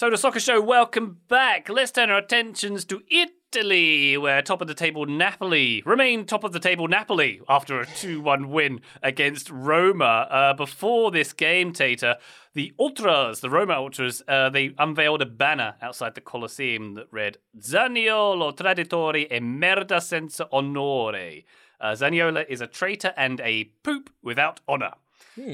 Total 0.00 0.16
Soccer 0.16 0.40
Show, 0.40 0.62
welcome 0.62 1.18
back. 1.28 1.68
Let's 1.68 1.90
turn 1.90 2.08
our 2.08 2.16
attentions 2.16 2.86
to 2.86 3.02
Italy, 3.10 4.16
where 4.16 4.40
top 4.40 4.62
of 4.62 4.66
the 4.66 4.72
table 4.72 5.04
Napoli 5.04 5.82
remain 5.84 6.24
top 6.24 6.42
of 6.42 6.52
the 6.52 6.58
table 6.58 6.88
Napoli 6.88 7.42
after 7.50 7.78
a 7.78 7.84
2 7.84 8.22
1 8.22 8.48
win 8.48 8.80
against 9.02 9.50
Roma. 9.50 10.26
Uh, 10.30 10.54
before 10.54 11.10
this 11.10 11.34
game, 11.34 11.74
Tater, 11.74 12.16
the 12.54 12.72
Ultras, 12.78 13.42
the 13.42 13.50
Roma 13.50 13.74
Ultras, 13.74 14.22
uh, 14.26 14.48
they 14.48 14.74
unveiled 14.78 15.20
a 15.20 15.26
banner 15.26 15.74
outside 15.82 16.14
the 16.14 16.22
Colosseum 16.22 16.94
that 16.94 17.08
read 17.10 17.36
Zaniolo 17.58 18.56
traditori 18.56 19.30
e 19.30 19.38
merda 19.38 20.00
senza 20.00 20.48
onore. 20.50 21.42
Uh, 21.78 21.92
Zaniolo 21.92 22.46
is 22.48 22.62
a 22.62 22.66
traitor 22.66 23.12
and 23.18 23.38
a 23.42 23.64
poop 23.82 24.08
without 24.22 24.60
honor, 24.66 24.94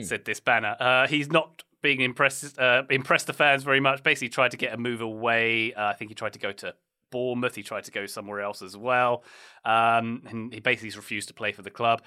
said 0.04 0.24
this 0.24 0.38
banner. 0.38 0.76
Uh, 0.78 1.08
he's 1.08 1.32
not 1.32 1.64
being 1.86 2.00
impressed 2.00 2.58
uh, 2.58 2.82
impressed 2.90 3.26
the 3.28 3.32
fans 3.32 3.62
very 3.62 3.80
much. 3.80 4.02
Basically, 4.02 4.28
tried 4.28 4.50
to 4.50 4.56
get 4.56 4.74
a 4.74 4.76
move 4.76 5.00
away. 5.00 5.72
Uh, 5.72 5.84
I 5.86 5.92
think 5.94 6.10
he 6.10 6.14
tried 6.16 6.32
to 6.32 6.38
go 6.40 6.50
to 6.52 6.74
Bournemouth. 7.12 7.54
He 7.54 7.62
tried 7.62 7.84
to 7.84 7.92
go 7.92 8.06
somewhere 8.06 8.40
else 8.40 8.60
as 8.62 8.76
well, 8.76 9.22
um, 9.64 10.22
and 10.28 10.52
he 10.52 10.60
basically 10.60 10.90
refused 10.96 11.28
to 11.28 11.34
play 11.34 11.52
for 11.52 11.62
the 11.62 11.70
club. 11.70 12.02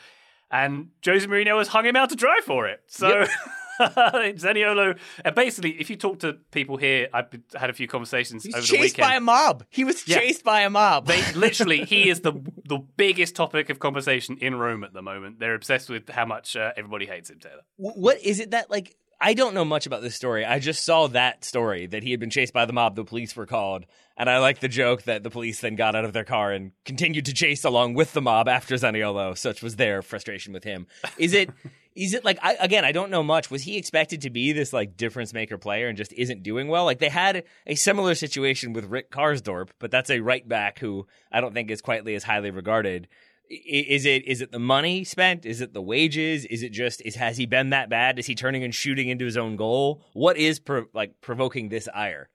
And 0.52 0.90
Jose 1.06 1.26
Mourinho 1.28 1.58
has 1.60 1.68
hung 1.70 1.86
him 1.86 1.96
out 1.96 2.10
to 2.10 2.16
dry 2.16 2.40
for 2.44 2.68
it. 2.68 2.82
So. 2.88 3.26
Zaniolo, 3.82 4.98
and 5.24 5.36
basically, 5.36 5.72
if 5.80 5.90
you 5.90 5.96
talk 5.96 6.20
to 6.20 6.34
people 6.52 6.76
here, 6.76 7.08
I've 7.14 7.28
had 7.56 7.70
a 7.70 7.74
few 7.74 7.88
conversations 7.88 8.44
He's 8.44 8.54
over 8.54 8.62
the 8.62 8.68
chased 8.68 8.82
weekend. 8.98 9.10
by 9.10 9.16
a 9.16 9.22
mob. 9.22 9.64
He 9.70 9.86
was 9.86 10.06
Yeah. 10.06 10.18
chased 10.20 10.44
by 10.44 10.62
a 10.62 10.70
mob. 10.70 11.06
They 11.08 11.22
literally, 11.36 11.86
he 11.86 12.10
is 12.10 12.20
the 12.20 12.34
the 12.68 12.80
biggest 12.98 13.36
topic 13.38 13.70
of 13.70 13.80
conversation 13.80 14.38
in 14.42 14.56
Rome 14.56 14.84
at 14.84 14.92
the 14.92 15.02
moment. 15.02 15.40
They're 15.40 15.56
obsessed 15.56 15.90
with 15.90 16.10
how 16.10 16.26
much 16.26 16.58
uh, 16.58 16.74
everybody 16.76 17.06
hates 17.06 17.30
him, 17.30 17.40
Taylor. 17.40 17.62
What 17.78 18.22
is 18.22 18.42
it 18.42 18.52
that 18.52 18.70
like 18.70 18.98
I 19.22 19.34
don't 19.34 19.54
know 19.54 19.66
much 19.66 19.86
about 19.86 20.02
this 20.02 20.16
story. 20.16 20.46
I 20.46 20.60
just 20.60 20.86
saw 20.86 21.08
that 21.08 21.44
story 21.44 21.88
that 21.88 22.04
he 22.04 22.12
had 22.12 22.22
been 22.22 22.30
chased 22.30 22.54
by 22.54 22.66
the 22.66 22.72
mob. 22.72 22.96
The 22.96 23.04
police 23.04 23.36
were 23.36 23.46
called, 23.46 23.86
and 24.16 24.30
I 24.30 24.40
like 24.40 24.60
the 24.60 24.70
joke 24.70 25.04
that 25.04 25.24
the 25.24 25.30
police 25.30 25.60
then 25.60 25.76
got 25.76 25.94
out 25.94 26.06
of 26.06 26.14
their 26.14 26.24
car 26.24 26.54
and 26.54 26.72
continued 26.86 27.26
to 27.26 27.34
chase 27.34 27.66
along 27.66 27.96
with 27.96 28.14
the 28.14 28.22
mob 28.22 28.48
after 28.48 28.76
Zaniolo. 28.76 29.38
Such 29.38 29.62
was 29.62 29.76
their 29.76 30.02
frustration 30.02 30.54
with 30.54 30.64
him. 30.64 30.88
Is 31.18 31.34
it? 31.34 31.50
Is 31.96 32.14
it 32.14 32.24
like 32.24 32.40
I, 32.42 32.54
again? 32.62 32.86
I 32.86 32.94
don't 32.94 33.10
know 33.10 33.24
much. 33.24 33.52
Was 33.52 33.64
he 33.64 33.76
expected 33.76 34.22
to 34.22 34.30
be 34.30 34.54
this 34.54 34.72
like 34.72 34.96
difference 34.96 35.34
maker 35.34 35.58
player 35.58 35.90
and 35.90 35.98
just 35.98 36.14
isn't 36.14 36.44
doing 36.44 36.70
well? 36.70 36.86
Like 36.86 37.00
they 37.00 37.10
had 37.10 37.44
a 37.68 37.76
similar 37.76 38.16
situation 38.16 38.72
with 38.72 38.86
Rick 38.86 39.12
Karsdorp, 39.12 39.70
but 39.80 39.92
that's 39.92 40.10
a 40.10 40.22
right 40.22 40.48
back 40.48 40.80
who 40.80 41.08
I 41.30 41.42
don't 41.42 41.54
think 41.54 41.70
is 41.70 41.82
quite 41.82 42.08
as 42.08 42.24
highly 42.24 42.52
regarded. 42.52 43.10
Is 43.50 44.06
it 44.06 44.28
is 44.28 44.42
it 44.42 44.52
the 44.52 44.60
money 44.60 45.04
spent? 45.04 45.46
Is 45.46 45.60
it 45.60 45.74
the 45.74 45.82
wages? 45.82 46.46
Is 46.46 46.62
it 46.62 46.70
just 46.70 47.02
is 47.02 47.16
has 47.16 47.38
he 47.38 47.48
been 47.48 47.72
that 47.72 47.90
bad? 47.90 48.20
Is 48.20 48.28
he 48.28 48.36
turning 48.36 48.64
and 48.64 48.74
shooting 48.74 49.10
into 49.10 49.26
his 49.26 49.38
own 49.38 49.56
goal? 49.56 50.04
What 50.14 50.38
is 50.38 50.60
pro- 50.60 50.86
like 50.94 51.20
provoking 51.22 51.70
this 51.70 51.88
ire? 51.94 52.30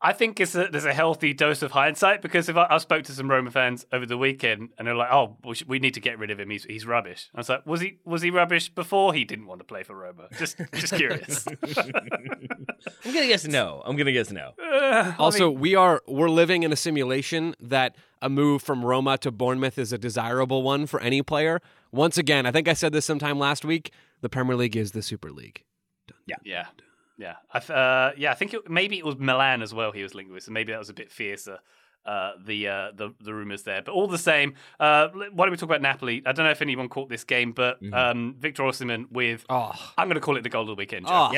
I 0.00 0.12
think 0.12 0.38
it's 0.38 0.54
a, 0.54 0.68
there's 0.70 0.84
a 0.84 0.94
healthy 0.94 1.34
dose 1.34 1.60
of 1.62 1.72
hindsight 1.72 2.22
because 2.22 2.48
if 2.48 2.56
I, 2.56 2.68
I 2.70 2.78
spoke 2.78 3.02
to 3.04 3.12
some 3.12 3.28
Roma 3.28 3.50
fans 3.50 3.84
over 3.92 4.06
the 4.06 4.16
weekend 4.16 4.68
and 4.78 4.86
they're 4.86 4.94
like, 4.94 5.10
"Oh, 5.12 5.36
we, 5.44 5.56
should, 5.56 5.68
we 5.68 5.80
need 5.80 5.94
to 5.94 6.00
get 6.00 6.18
rid 6.20 6.30
of 6.30 6.38
him. 6.38 6.50
He's 6.50 6.64
he's 6.64 6.86
rubbish." 6.86 7.28
I 7.34 7.38
was 7.38 7.48
like, 7.48 7.66
"Was 7.66 7.80
he 7.80 7.98
was 8.04 8.22
he 8.22 8.30
rubbish 8.30 8.68
before 8.68 9.12
he 9.12 9.24
didn't 9.24 9.46
want 9.46 9.58
to 9.60 9.64
play 9.64 9.82
for 9.82 9.96
Roma?" 9.96 10.28
Just 10.38 10.56
just 10.74 10.94
curious. 10.94 11.46
I'm 13.04 13.12
gonna 13.14 13.26
guess 13.26 13.46
no. 13.46 13.82
I'm 13.84 13.96
gonna 13.96 14.12
guess 14.12 14.30
no. 14.30 14.52
Uh, 14.62 15.12
I 15.12 15.14
Also, 15.18 15.50
mean, 15.50 15.60
we 15.60 15.74
are 15.74 16.02
we're 16.06 16.30
living 16.30 16.62
in 16.62 16.72
a 16.72 16.76
simulation 16.76 17.54
that 17.60 17.96
a 18.22 18.28
move 18.28 18.62
from 18.62 18.84
Roma 18.84 19.18
to 19.18 19.30
Bournemouth 19.30 19.78
is 19.78 19.92
a 19.92 19.98
desirable 19.98 20.62
one 20.62 20.86
for 20.86 21.00
any 21.00 21.22
player. 21.22 21.60
Once 21.92 22.18
again, 22.18 22.46
I 22.46 22.52
think 22.52 22.68
I 22.68 22.72
said 22.74 22.92
this 22.92 23.04
sometime 23.06 23.38
last 23.38 23.64
week. 23.64 23.92
The 24.20 24.28
Premier 24.28 24.56
League 24.56 24.76
is 24.76 24.92
the 24.92 25.02
Super 25.02 25.30
League. 25.30 25.64
yeah, 26.26 26.36
yeah, 27.18 27.34
I, 27.52 27.58
th- 27.58 27.70
uh, 27.70 28.12
yeah. 28.16 28.30
I 28.30 28.34
think 28.34 28.54
it, 28.54 28.70
maybe 28.70 28.96
it 28.98 29.04
was 29.04 29.16
Milan 29.18 29.60
as 29.60 29.74
well. 29.74 29.92
He 29.92 30.02
was 30.02 30.14
linked 30.14 30.32
with, 30.32 30.44
so 30.44 30.52
maybe 30.52 30.72
that 30.72 30.78
was 30.78 30.88
a 30.88 30.94
bit 30.94 31.10
fiercer. 31.10 31.58
Uh, 32.06 32.32
the 32.42 32.66
uh, 32.68 32.90
the 32.94 33.12
the 33.20 33.34
rumors 33.34 33.64
there, 33.64 33.82
but 33.82 33.92
all 33.92 34.06
the 34.06 34.16
same, 34.16 34.54
uh, 34.80 35.08
why 35.08 35.44
don't 35.44 35.50
we 35.50 35.56
talk 35.58 35.68
about 35.68 35.82
Napoli? 35.82 36.22
I 36.24 36.32
don't 36.32 36.46
know 36.46 36.50
if 36.52 36.62
anyone 36.62 36.88
caught 36.88 37.10
this 37.10 37.24
game, 37.24 37.52
but 37.52 37.78
um, 37.92 38.34
Victor 38.38 38.62
Osimhen 38.62 39.10
with 39.10 39.44
Oh, 39.50 39.72
I'm 39.98 40.08
going 40.08 40.14
to 40.14 40.20
call 40.20 40.38
it 40.38 40.42
the 40.42 40.48
goal 40.48 40.62
of 40.62 40.68
the 40.68 40.74
weekend. 40.74 41.04
Oh 41.06 41.32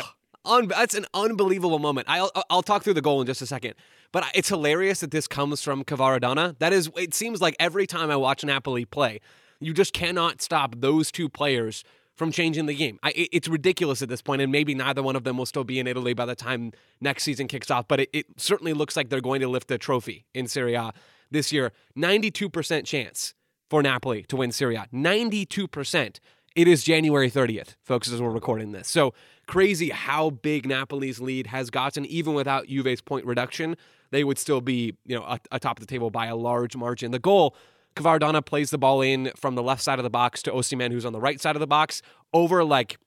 un- 0.44 0.68
that's 0.68 0.94
an 0.94 1.06
unbelievable 1.12 1.78
moment. 1.80 2.06
I'll 2.08 2.30
I'll 2.50 2.62
talk 2.62 2.84
through 2.84 2.94
the 2.94 3.02
goal 3.02 3.20
in 3.20 3.26
just 3.26 3.42
a 3.42 3.46
second, 3.46 3.74
but 4.12 4.24
it's 4.34 4.48
hilarious 4.48 5.00
that 5.00 5.10
this 5.10 5.26
comes 5.26 5.62
from 5.62 5.82
Kvaradona. 5.84 6.56
That 6.58 6.72
is, 6.72 6.90
it 6.96 7.14
seems 7.14 7.40
like 7.40 7.56
every 7.58 7.86
time 7.86 8.10
I 8.10 8.16
watch 8.16 8.44
Napoli 8.44 8.84
play, 8.84 9.20
you 9.60 9.74
just 9.74 9.92
cannot 9.92 10.40
stop 10.40 10.76
those 10.78 11.10
two 11.10 11.28
players 11.28 11.84
from 12.20 12.30
changing 12.30 12.66
the 12.66 12.74
game. 12.74 12.98
I, 13.02 13.14
it's 13.16 13.48
ridiculous 13.48 14.02
at 14.02 14.10
this 14.10 14.20
point, 14.20 14.42
and 14.42 14.52
maybe 14.52 14.74
neither 14.74 15.02
one 15.02 15.16
of 15.16 15.24
them 15.24 15.38
will 15.38 15.46
still 15.46 15.64
be 15.64 15.78
in 15.78 15.86
Italy 15.86 16.12
by 16.12 16.26
the 16.26 16.34
time 16.34 16.72
next 17.00 17.22
season 17.22 17.48
kicks 17.48 17.70
off. 17.70 17.88
But 17.88 18.00
it, 18.00 18.10
it 18.12 18.26
certainly 18.36 18.74
looks 18.74 18.94
like 18.94 19.08
they're 19.08 19.22
going 19.22 19.40
to 19.40 19.48
lift 19.48 19.68
the 19.68 19.78
trophy 19.78 20.26
in 20.34 20.46
Serie 20.46 20.74
A 20.74 20.92
this 21.30 21.50
year. 21.50 21.72
Ninety-two 21.96 22.50
percent 22.50 22.84
chance 22.84 23.32
for 23.70 23.82
Napoli 23.82 24.24
to 24.24 24.36
win 24.36 24.52
Serie 24.52 24.76
A. 24.76 24.86
Ninety-two 24.92 25.66
percent. 25.66 26.20
It 26.54 26.68
is 26.68 26.84
January 26.84 27.30
30th, 27.30 27.76
folks, 27.84 28.12
as 28.12 28.20
we're 28.20 28.28
recording 28.28 28.72
this. 28.72 28.88
So 28.88 29.14
crazy 29.46 29.88
how 29.88 30.28
big 30.28 30.66
Napoli's 30.66 31.20
lead 31.20 31.46
has 31.46 31.70
gotten. 31.70 32.04
Even 32.04 32.34
without 32.34 32.66
Juve's 32.66 33.00
point 33.00 33.24
reduction, 33.24 33.76
they 34.10 34.24
would 34.24 34.36
still 34.36 34.60
be, 34.60 34.94
you 35.06 35.16
know, 35.16 35.38
atop 35.52 35.78
the 35.78 35.86
table 35.86 36.10
by 36.10 36.26
a 36.26 36.36
large 36.36 36.76
margin. 36.76 37.12
The 37.12 37.18
goal, 37.18 37.56
Kvaradona 37.96 38.44
plays 38.44 38.70
the 38.70 38.78
ball 38.78 39.02
in 39.02 39.30
from 39.36 39.54
the 39.54 39.62
left 39.62 39.82
side 39.82 39.98
of 39.98 40.02
the 40.02 40.10
box 40.10 40.42
to 40.44 40.50
Osimhen, 40.50 40.92
who's 40.92 41.04
on 41.04 41.12
the 41.12 41.20
right 41.20 41.40
side 41.40 41.56
of 41.56 41.60
the 41.60 41.66
box, 41.66 42.02
over 42.32 42.64
like 42.64 42.98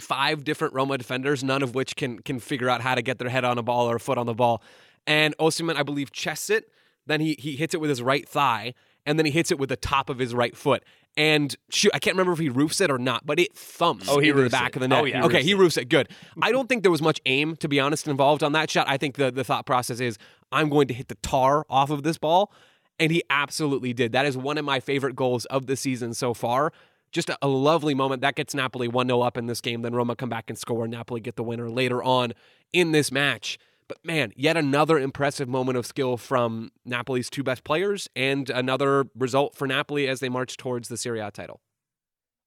five 0.00 0.44
different 0.44 0.74
Roma 0.74 0.98
defenders, 0.98 1.44
none 1.44 1.62
of 1.62 1.74
which 1.74 1.96
can 1.96 2.18
can 2.20 2.40
figure 2.40 2.68
out 2.68 2.80
how 2.80 2.94
to 2.94 3.02
get 3.02 3.18
their 3.18 3.28
head 3.28 3.44
on 3.44 3.58
a 3.58 3.62
ball 3.62 3.90
or 3.90 3.96
a 3.96 4.00
foot 4.00 4.18
on 4.18 4.26
the 4.26 4.34
ball. 4.34 4.62
And 5.06 5.36
Osimhen, 5.38 5.76
I 5.76 5.82
believe, 5.82 6.10
chests 6.12 6.50
it. 6.50 6.70
Then 7.06 7.20
he 7.20 7.36
he 7.38 7.56
hits 7.56 7.74
it 7.74 7.80
with 7.80 7.90
his 7.90 8.02
right 8.02 8.28
thigh, 8.28 8.74
and 9.06 9.18
then 9.18 9.26
he 9.26 9.32
hits 9.32 9.50
it 9.50 9.58
with 9.58 9.68
the 9.68 9.76
top 9.76 10.10
of 10.10 10.18
his 10.18 10.34
right 10.34 10.56
foot. 10.56 10.82
And 11.16 11.56
shoot, 11.70 11.90
I 11.92 11.98
can't 11.98 12.14
remember 12.14 12.32
if 12.32 12.38
he 12.38 12.48
roofs 12.48 12.80
it 12.80 12.88
or 12.88 12.96
not, 12.98 13.26
but 13.26 13.40
it 13.40 13.52
thumps 13.56 14.08
Oh, 14.08 14.20
he 14.20 14.28
into 14.28 14.42
the 14.42 14.48
back 14.50 14.70
it. 14.70 14.76
of 14.76 14.80
the 14.82 14.88
net. 14.88 15.00
Oh, 15.02 15.04
yeah. 15.04 15.24
okay, 15.24 15.42
he 15.42 15.54
roofs 15.54 15.76
it. 15.76 15.88
Good. 15.88 16.08
I 16.40 16.52
don't 16.52 16.68
think 16.68 16.82
there 16.82 16.90
was 16.92 17.02
much 17.02 17.20
aim, 17.26 17.56
to 17.56 17.68
be 17.68 17.80
honest, 17.80 18.06
involved 18.06 18.44
on 18.44 18.52
that 18.52 18.70
shot. 18.70 18.86
I 18.88 18.96
think 18.96 19.16
the 19.16 19.30
the 19.30 19.42
thought 19.44 19.66
process 19.66 19.98
is 20.00 20.18
I'm 20.52 20.68
going 20.68 20.86
to 20.88 20.94
hit 20.94 21.08
the 21.08 21.16
tar 21.16 21.66
off 21.68 21.90
of 21.90 22.04
this 22.04 22.16
ball, 22.16 22.52
and 23.00 23.10
he 23.10 23.24
absolutely 23.30 23.92
did. 23.94 24.12
That 24.12 24.26
is 24.26 24.36
one 24.36 24.58
of 24.58 24.64
my 24.64 24.78
favorite 24.78 25.16
goals 25.16 25.46
of 25.46 25.66
the 25.66 25.74
season 25.74 26.12
so 26.14 26.34
far. 26.34 26.72
Just 27.10 27.30
a, 27.42 27.48
lovely 27.48 27.94
moment. 27.94 28.22
That 28.22 28.36
gets 28.36 28.54
Napoli 28.54 28.86
1 28.86 29.08
0 29.08 29.20
up 29.22 29.36
in 29.36 29.46
this 29.46 29.60
game. 29.60 29.82
Then 29.82 29.94
Roma 29.94 30.14
come 30.14 30.28
back 30.28 30.48
and 30.48 30.56
score, 30.56 30.86
Napoli 30.86 31.20
get 31.20 31.34
the 31.34 31.42
winner 31.42 31.68
later 31.68 32.00
on 32.04 32.34
in 32.72 32.92
this 32.92 33.10
match. 33.10 33.58
But 33.88 34.04
man, 34.04 34.32
yet 34.36 34.56
another 34.56 34.96
impressive 35.00 35.48
moment 35.48 35.76
of 35.76 35.84
skill 35.84 36.16
from 36.16 36.70
Napoli's 36.84 37.28
two 37.28 37.42
best 37.42 37.64
players, 37.64 38.08
and 38.14 38.48
another 38.48 39.06
result 39.16 39.56
for 39.56 39.66
Napoli 39.66 40.06
as 40.06 40.20
they 40.20 40.28
march 40.28 40.56
towards 40.56 40.88
the 40.88 40.96
Serie 40.96 41.18
A 41.18 41.32
title. 41.32 41.60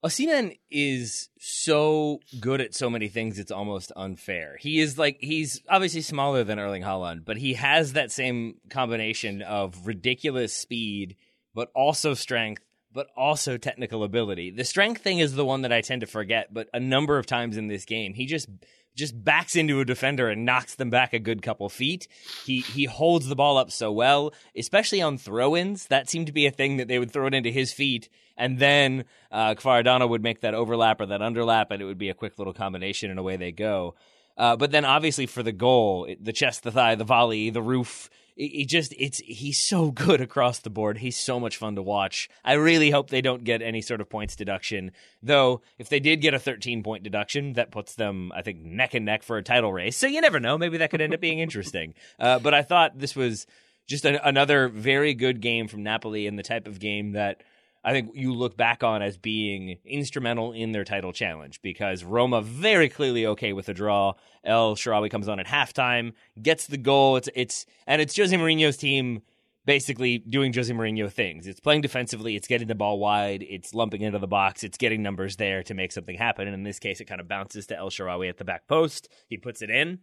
Osimhen 0.04 0.58
is 0.70 1.30
so 1.38 2.20
good 2.38 2.60
at 2.60 2.74
so 2.74 2.90
many 2.90 3.08
things 3.08 3.38
it's 3.38 3.50
almost 3.50 3.90
unfair. 3.96 4.58
He 4.60 4.78
is 4.78 4.98
like 4.98 5.16
he's 5.20 5.62
obviously 5.66 6.02
smaller 6.02 6.44
than 6.44 6.58
Erling 6.58 6.82
Haaland, 6.82 7.24
but 7.24 7.38
he 7.38 7.54
has 7.54 7.94
that 7.94 8.12
same 8.12 8.56
combination 8.68 9.40
of 9.40 9.86
ridiculous 9.86 10.52
speed 10.54 11.16
but 11.54 11.70
also 11.74 12.12
strength 12.12 12.62
but 12.92 13.06
also 13.16 13.56
technical 13.56 14.04
ability. 14.04 14.50
The 14.50 14.62
strength 14.62 15.00
thing 15.00 15.20
is 15.20 15.34
the 15.34 15.44
one 15.44 15.62
that 15.62 15.72
I 15.72 15.80
tend 15.80 16.02
to 16.02 16.06
forget, 16.06 16.52
but 16.52 16.68
a 16.72 16.78
number 16.78 17.18
of 17.18 17.24
times 17.24 17.56
in 17.56 17.68
this 17.68 17.86
game 17.86 18.12
he 18.12 18.26
just 18.26 18.50
just 18.94 19.24
backs 19.24 19.56
into 19.56 19.80
a 19.80 19.86
defender 19.86 20.28
and 20.28 20.44
knocks 20.44 20.74
them 20.74 20.90
back 20.90 21.14
a 21.14 21.18
good 21.18 21.40
couple 21.40 21.70
feet. 21.70 22.08
He 22.44 22.60
he 22.60 22.84
holds 22.84 23.26
the 23.26 23.36
ball 23.36 23.56
up 23.56 23.70
so 23.70 23.90
well, 23.90 24.34
especially 24.54 25.00
on 25.00 25.16
throw-ins. 25.16 25.86
That 25.86 26.10
seemed 26.10 26.26
to 26.26 26.32
be 26.32 26.44
a 26.44 26.50
thing 26.50 26.76
that 26.76 26.88
they 26.88 26.98
would 26.98 27.10
throw 27.10 27.26
it 27.26 27.34
into 27.34 27.50
his 27.50 27.72
feet, 27.72 28.10
and 28.36 28.58
then 28.58 29.04
uh, 29.30 29.54
would 29.64 30.22
make 30.22 30.40
that 30.40 30.54
overlap 30.54 31.00
or 31.00 31.06
that 31.06 31.20
underlap, 31.20 31.66
and 31.70 31.80
it 31.80 31.84
would 31.84 31.98
be 31.98 32.10
a 32.10 32.14
quick 32.14 32.38
little 32.38 32.52
combination, 32.52 33.10
and 33.10 33.18
away 33.18 33.36
they 33.36 33.52
go. 33.52 33.94
Uh, 34.36 34.56
but 34.56 34.70
then 34.70 34.84
obviously 34.84 35.26
for 35.26 35.42
the 35.42 35.52
goal, 35.52 36.12
the 36.20 36.32
chest, 36.32 36.62
the 36.62 36.72
thigh, 36.72 36.94
the 36.94 37.04
volley, 37.04 37.50
the 37.50 37.62
roof. 37.62 38.10
It 38.36 38.68
just 38.68 38.92
it's 38.98 39.18
he's 39.18 39.62
so 39.62 39.90
good 39.92 40.20
across 40.20 40.58
the 40.58 40.70
board. 40.70 40.98
He's 40.98 41.16
so 41.16 41.38
much 41.38 41.56
fun 41.56 41.76
to 41.76 41.82
watch. 41.82 42.28
I 42.44 42.54
really 42.54 42.90
hope 42.90 43.08
they 43.08 43.20
don't 43.20 43.44
get 43.44 43.62
any 43.62 43.80
sort 43.80 44.00
of 44.00 44.10
points 44.10 44.34
deduction. 44.34 44.90
Though 45.22 45.62
if 45.78 45.88
they 45.88 46.00
did 46.00 46.20
get 46.20 46.34
a 46.34 46.40
13 46.40 46.82
point 46.82 47.04
deduction, 47.04 47.52
that 47.52 47.70
puts 47.70 47.94
them 47.94 48.32
I 48.34 48.42
think 48.42 48.58
neck 48.60 48.94
and 48.94 49.04
neck 49.04 49.22
for 49.22 49.36
a 49.36 49.42
title 49.42 49.72
race. 49.72 49.96
So 49.96 50.08
you 50.08 50.20
never 50.20 50.40
know. 50.40 50.58
Maybe 50.58 50.78
that 50.78 50.90
could 50.90 51.00
end 51.00 51.14
up 51.14 51.20
being 51.20 51.38
interesting. 51.38 51.94
Uh, 52.18 52.40
but 52.40 52.54
I 52.54 52.62
thought 52.62 52.98
this 52.98 53.14
was 53.14 53.46
just 53.86 54.04
an, 54.04 54.18
another 54.24 54.68
very 54.68 55.14
good 55.14 55.40
game 55.40 55.68
from 55.68 55.84
Napoli 55.84 56.26
and 56.26 56.36
the 56.36 56.42
type 56.42 56.66
of 56.66 56.80
game 56.80 57.12
that 57.12 57.42
I 57.84 57.92
think 57.92 58.12
you 58.14 58.32
look 58.32 58.56
back 58.56 58.82
on 58.82 59.02
as 59.02 59.18
being 59.18 59.78
instrumental 59.84 60.52
in 60.52 60.72
their 60.72 60.84
title 60.84 61.12
challenge 61.12 61.60
because 61.60 62.02
Roma 62.02 62.40
very 62.40 62.88
clearly 62.88 63.26
okay 63.26 63.52
with 63.52 63.66
the 63.66 63.74
draw. 63.74 64.14
El 64.42 64.74
Shaarawy 64.74 65.10
comes 65.10 65.28
on 65.28 65.38
at 65.38 65.46
halftime, 65.46 66.14
gets 66.40 66.66
the 66.66 66.78
goal. 66.78 67.16
It's 67.16 67.28
it's 67.34 67.66
and 67.86 68.00
it's 68.00 68.16
Jose 68.16 68.34
Mourinho's 68.34 68.78
team 68.78 69.20
basically 69.66 70.18
doing 70.18 70.52
Jose 70.52 70.72
Mourinho 70.72 71.10
things. 71.10 71.46
It's 71.46 71.60
playing 71.60 71.82
defensively, 71.82 72.36
it's 72.36 72.48
getting 72.48 72.68
the 72.68 72.74
ball 72.74 72.98
wide, 72.98 73.44
it's 73.48 73.74
lumping 73.74 74.02
into 74.02 74.18
the 74.18 74.26
box, 74.26 74.62
it's 74.62 74.78
getting 74.78 75.02
numbers 75.02 75.36
there 75.36 75.62
to 75.64 75.74
make 75.74 75.92
something 75.92 76.16
happen. 76.16 76.46
And 76.46 76.54
in 76.54 76.64
this 76.64 76.78
case, 76.78 77.00
it 77.00 77.06
kind 77.06 77.20
of 77.20 77.28
bounces 77.28 77.66
to 77.68 77.76
El 77.76 77.90
Shaarawy 77.90 78.28
at 78.28 78.38
the 78.38 78.44
back 78.44 78.66
post. 78.66 79.08
He 79.28 79.36
puts 79.36 79.62
it 79.62 79.70
in. 79.70 80.00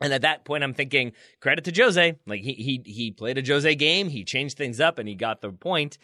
And 0.00 0.12
at 0.12 0.22
that 0.22 0.44
point, 0.44 0.64
I'm 0.64 0.74
thinking 0.74 1.12
credit 1.40 1.64
to 1.64 1.82
Jose. 1.82 2.18
Like 2.26 2.42
he 2.42 2.54
he 2.54 2.82
he 2.84 3.10
played 3.12 3.38
a 3.38 3.46
Jose 3.46 3.72
game, 3.76 4.08
he 4.08 4.24
changed 4.24 4.56
things 4.56 4.80
up, 4.80 4.98
and 4.98 5.08
he 5.08 5.14
got 5.14 5.40
the 5.40 5.50
point 5.50 5.98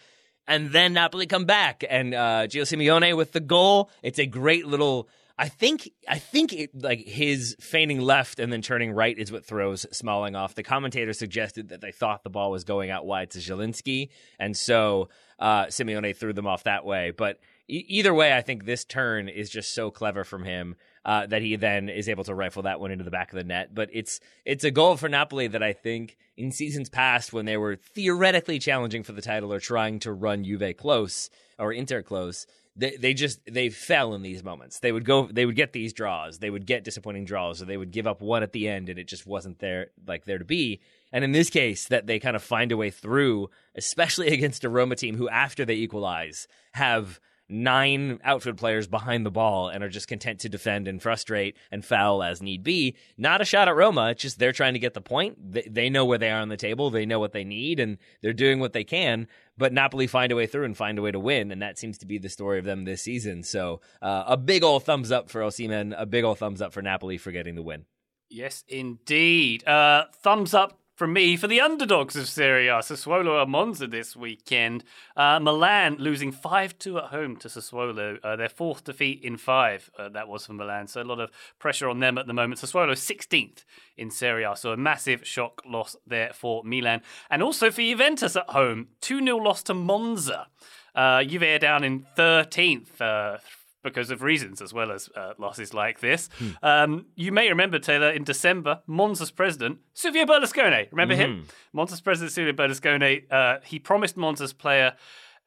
and 0.51 0.73
then 0.73 0.93
Napoli 0.93 1.27
come 1.27 1.45
back 1.45 1.85
and 1.89 2.13
uh, 2.13 2.47
Gio 2.49 2.63
Simeone 2.63 3.17
with 3.17 3.31
the 3.33 3.41
goal. 3.41 3.89
It's 4.03 4.19
a 4.19 4.27
great 4.27 4.67
little. 4.67 5.09
I 5.39 5.49
think 5.49 5.89
I 6.07 6.19
think 6.19 6.53
it, 6.53 6.71
like 6.75 7.07
his 7.07 7.57
feigning 7.61 8.01
left 8.01 8.41
and 8.41 8.53
then 8.53 8.61
turning 8.61 8.91
right 8.91 9.17
is 9.17 9.31
what 9.31 9.47
throws 9.47 9.87
Smalling 9.93 10.35
off. 10.35 10.57
The 10.57 10.65
commentator 10.65 11.13
suggested 11.13 11.69
that 11.69 11.81
they 11.81 11.93
thought 11.93 12.25
the 12.25 12.31
ball 12.31 12.51
was 12.51 12.65
going 12.65 12.91
out 12.91 13.07
wide 13.07 13.31
to 13.31 13.39
Zielinski, 13.39 14.09
and 14.39 14.57
so 14.57 15.09
uh, 15.39 15.67
Simeone 15.67 16.15
threw 16.15 16.33
them 16.33 16.49
off 16.49 16.65
that 16.65 16.85
way. 16.85 17.13
But 17.13 17.39
e- 17.69 17.87
either 17.89 18.13
way, 18.13 18.37
I 18.37 18.43
think 18.43 18.65
this 18.65 18.85
turn 18.85 19.29
is 19.29 19.49
just 19.49 19.73
so 19.73 19.93
clever 19.93 20.25
from 20.25 20.45
him 20.45 20.75
uh, 21.05 21.27
that 21.27 21.43
he 21.43 21.57
then 21.57 21.89
is 21.89 22.09
able 22.09 22.25
to 22.25 22.35
rifle 22.35 22.63
that 22.63 22.81
one 22.81 22.91
into 22.91 23.05
the 23.05 23.11
back 23.11 23.33
of 23.33 23.37
the 23.37 23.45
net. 23.45 23.75
But 23.75 23.89
it's 23.93 24.21
it's 24.45 24.65
a 24.65 24.71
goal 24.71 24.97
for 24.97 25.09
Napoli 25.09 25.47
that 25.49 25.63
I 25.63 25.73
think 25.73 26.17
in 26.37 26.53
seasons 26.53 26.89
past 26.89 27.33
when 27.33 27.47
they 27.47 27.57
were 27.57 27.77
theoretically 27.77 28.59
challenging 28.59 29.03
for 29.03 29.13
the 29.13 29.23
title 29.23 29.53
or 29.53 29.61
trying 29.61 29.99
to 30.01 30.13
run 30.13 30.45
Juve 30.45 30.77
close 30.77 31.31
or 31.59 31.73
Inter 31.73 32.03
close, 32.03 32.47
they 32.77 32.97
they 32.97 33.15
just 33.15 33.41
they 33.51 33.71
fell 33.71 34.15
in 34.15 34.23
these 34.23 34.45
moments. 34.45 34.81
They 34.81 34.93
would 34.93 35.05
go 35.05 35.27
they 35.27 35.47
would 35.47 35.57
get 35.57 35.73
these 35.73 35.93
draws, 35.93 36.39
they 36.39 36.51
would 36.51 36.67
get 36.67 36.85
disappointing 36.85 37.25
draws, 37.25 37.63
or 37.63 37.65
they 37.65 37.77
would 37.77 37.93
give 37.93 38.07
up 38.07 38.21
one 38.21 38.43
at 38.43 38.53
the 38.53 38.69
end 38.69 38.89
and 38.89 38.99
it 38.99 39.09
just 39.09 39.27
wasn't 39.27 39.59
there 39.59 39.89
like 40.07 40.27
there 40.27 40.39
to 40.39 40.45
be. 40.45 40.81
And 41.13 41.25
in 41.25 41.33
this 41.33 41.51
case, 41.51 41.89
that 41.89 42.07
they 42.07 42.19
kind 42.21 42.37
of 42.37 42.43
find 42.43 42.71
a 42.73 42.77
way 42.77 42.91
through, 42.91 43.51
especially 43.75 44.29
against 44.35 44.65
a 44.65 44.69
Roma 44.69 44.97
team 44.97 45.17
who, 45.17 45.29
after 45.29 45.65
they 45.65 45.75
equalize, 45.75 46.47
have 46.73 47.21
nine 47.51 48.21
outfield 48.25 48.57
players 48.57 48.87
behind 48.87 49.27
the 49.27 49.31
ball 49.31 49.69
and 49.69 49.83
are 49.83 49.89
just 49.89 50.09
content 50.09 50.41
to 50.41 50.49
defend 50.49 50.89
and 50.89 51.03
frustrate 51.03 51.57
and 51.71 51.85
foul 51.85 52.23
as 52.23 52.43
need 52.43 52.63
be. 52.63 52.97
Not 53.19 53.41
a 53.41 53.45
shot 53.45 53.69
at 53.69 53.77
Roma. 53.77 54.11
It's 54.11 54.23
just 54.23 54.39
they're 54.39 54.53
trying 54.53 54.75
to 54.75 54.79
get 54.79 54.95
the 54.95 55.01
point. 55.01 55.53
They, 55.53 55.69
they 55.71 55.91
know 55.91 56.05
where 56.05 56.19
they 56.19 56.31
are 56.31 56.41
on 56.41 56.49
the 56.49 56.57
table. 56.57 56.91
They 56.91 57.07
know 57.07 57.19
what 57.19 57.33
they 57.33 57.45
need 57.45 57.81
and 57.81 57.99
they're 58.23 58.33
doing 58.33 58.61
what 58.61 58.73
they 58.73 58.85
can. 58.85 59.27
But 59.59 59.73
Napoli 59.73 60.07
find 60.07 60.33
a 60.33 60.37
way 60.37 60.47
through 60.47 60.65
and 60.65 60.77
find 60.77 60.99
a 60.99 61.03
way 61.03 61.11
to 61.11 61.21
win. 61.21 61.51
And 61.51 61.61
that 61.61 61.79
seems 61.79 61.99
to 61.99 62.07
be 62.07 62.19
the 62.19 62.29
story 62.29 62.59
of 62.59 62.65
them 62.65 62.85
this 62.85 63.03
season. 63.03 63.43
So 63.43 63.81
uh, 64.01 64.25
a 64.27 64.37
big 64.37 64.63
old 64.63 64.85
thumbs 64.85 65.13
up 65.13 65.29
for 65.29 65.43
Osimhen. 65.43 65.95
A 65.97 66.07
big 66.07 66.25
old 66.25 66.39
thumbs 66.39 66.63
up 66.63 66.73
for 66.73 66.83
Napoli 66.83 67.19
for 67.19 67.31
getting 67.31 67.57
the 67.57 67.63
win. 67.63 67.85
Yes, 68.31 68.65
indeed. 68.69 69.67
Uh, 69.67 70.05
thumbs 70.23 70.55
up 70.55 70.80
from 71.01 71.15
me 71.15 71.35
for 71.35 71.47
the 71.47 71.63
underdogs 71.63 72.15
of 72.15 72.29
Serie 72.29 72.69
A, 72.69 72.83
Sassuolo 72.83 73.41
and 73.41 73.51
Monza 73.51 73.87
this 73.87 74.15
weekend. 74.15 74.85
Uh, 75.17 75.41
Milan 75.41 75.97
losing 75.99 76.31
5 76.31 76.79
2 76.79 76.99
at 76.99 77.05
home 77.05 77.37
to 77.37 77.49
Sassuolo, 77.49 78.19
uh, 78.23 78.37
their 78.37 78.51
fourth 78.51 78.85
defeat 78.85 79.23
in 79.23 79.39
five. 79.39 79.91
Uh, 79.99 80.11
that 80.11 80.29
was 80.29 80.45
for 80.45 80.53
Milan, 80.53 80.89
so 80.89 81.01
a 81.01 81.03
lot 81.03 81.19
of 81.19 81.31
pressure 81.59 81.89
on 81.89 82.01
them 82.01 82.19
at 82.19 82.27
the 82.27 82.35
moment. 82.35 82.61
Sassuolo 82.61 82.91
16th 82.91 83.65
in 83.97 84.11
Serie 84.11 84.45
A, 84.45 84.55
so 84.55 84.73
a 84.73 84.77
massive 84.77 85.27
shock 85.27 85.63
loss 85.65 85.97
there 86.07 86.35
for 86.35 86.63
Milan. 86.65 87.01
And 87.31 87.43
also 87.43 87.71
for 87.71 87.81
Juventus 87.81 88.37
at 88.37 88.51
home, 88.51 88.89
2 89.01 89.25
0 89.25 89.39
loss 89.39 89.63
to 89.63 89.73
Monza. 89.73 90.49
Uh, 90.95 91.25
Juve 91.25 91.45
are 91.45 91.59
down 91.59 91.83
in 91.83 92.05
13th, 92.19 93.01
uh, 93.01 93.39
because 93.83 94.11
of 94.11 94.23
reasons 94.23 94.61
as 94.61 94.73
well 94.73 94.93
as 94.93 95.09
uh, 95.17 95.33
losses 95.39 95.73
like 95.75 96.01
this. 96.01 96.29
Hmm. 96.39 96.51
Um, 96.63 97.07
you 97.15 97.33
may 97.33 97.49
remember, 97.49 97.79
Taylor, 97.79 98.11
in 98.11 98.25
December, 98.25 98.81
Monza's 98.89 99.31
president, 99.31 99.79
Silvio 99.95 100.25
Berlusconi, 100.25 100.91
remember 100.91 101.15
mm-hmm. 101.15 101.23
him? 101.23 101.47
Monza's 101.75 102.01
president, 102.01 102.33
Silvio 102.33 102.53
Berlusconi, 102.53 103.25
uh, 103.31 103.59
he 103.65 103.79
promised 103.79 104.17
Monza's 104.17 104.53
player 104.53 104.95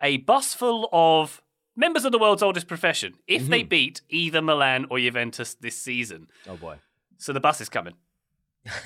a 0.01 0.17
bus 0.17 0.53
full 0.53 0.89
of 0.91 1.41
members 1.75 2.05
of 2.05 2.11
the 2.11 2.19
world's 2.19 2.43
oldest 2.43 2.67
profession 2.67 3.15
if 3.27 3.43
mm-hmm. 3.43 3.51
they 3.51 3.63
beat 3.63 4.01
either 4.09 4.41
Milan 4.41 4.85
or 4.89 4.99
Juventus 4.99 5.53
this 5.55 5.77
season. 5.77 6.27
Oh, 6.47 6.57
boy. 6.57 6.77
So 7.17 7.33
the 7.33 7.39
bus 7.39 7.61
is 7.61 7.69
coming. 7.69 7.93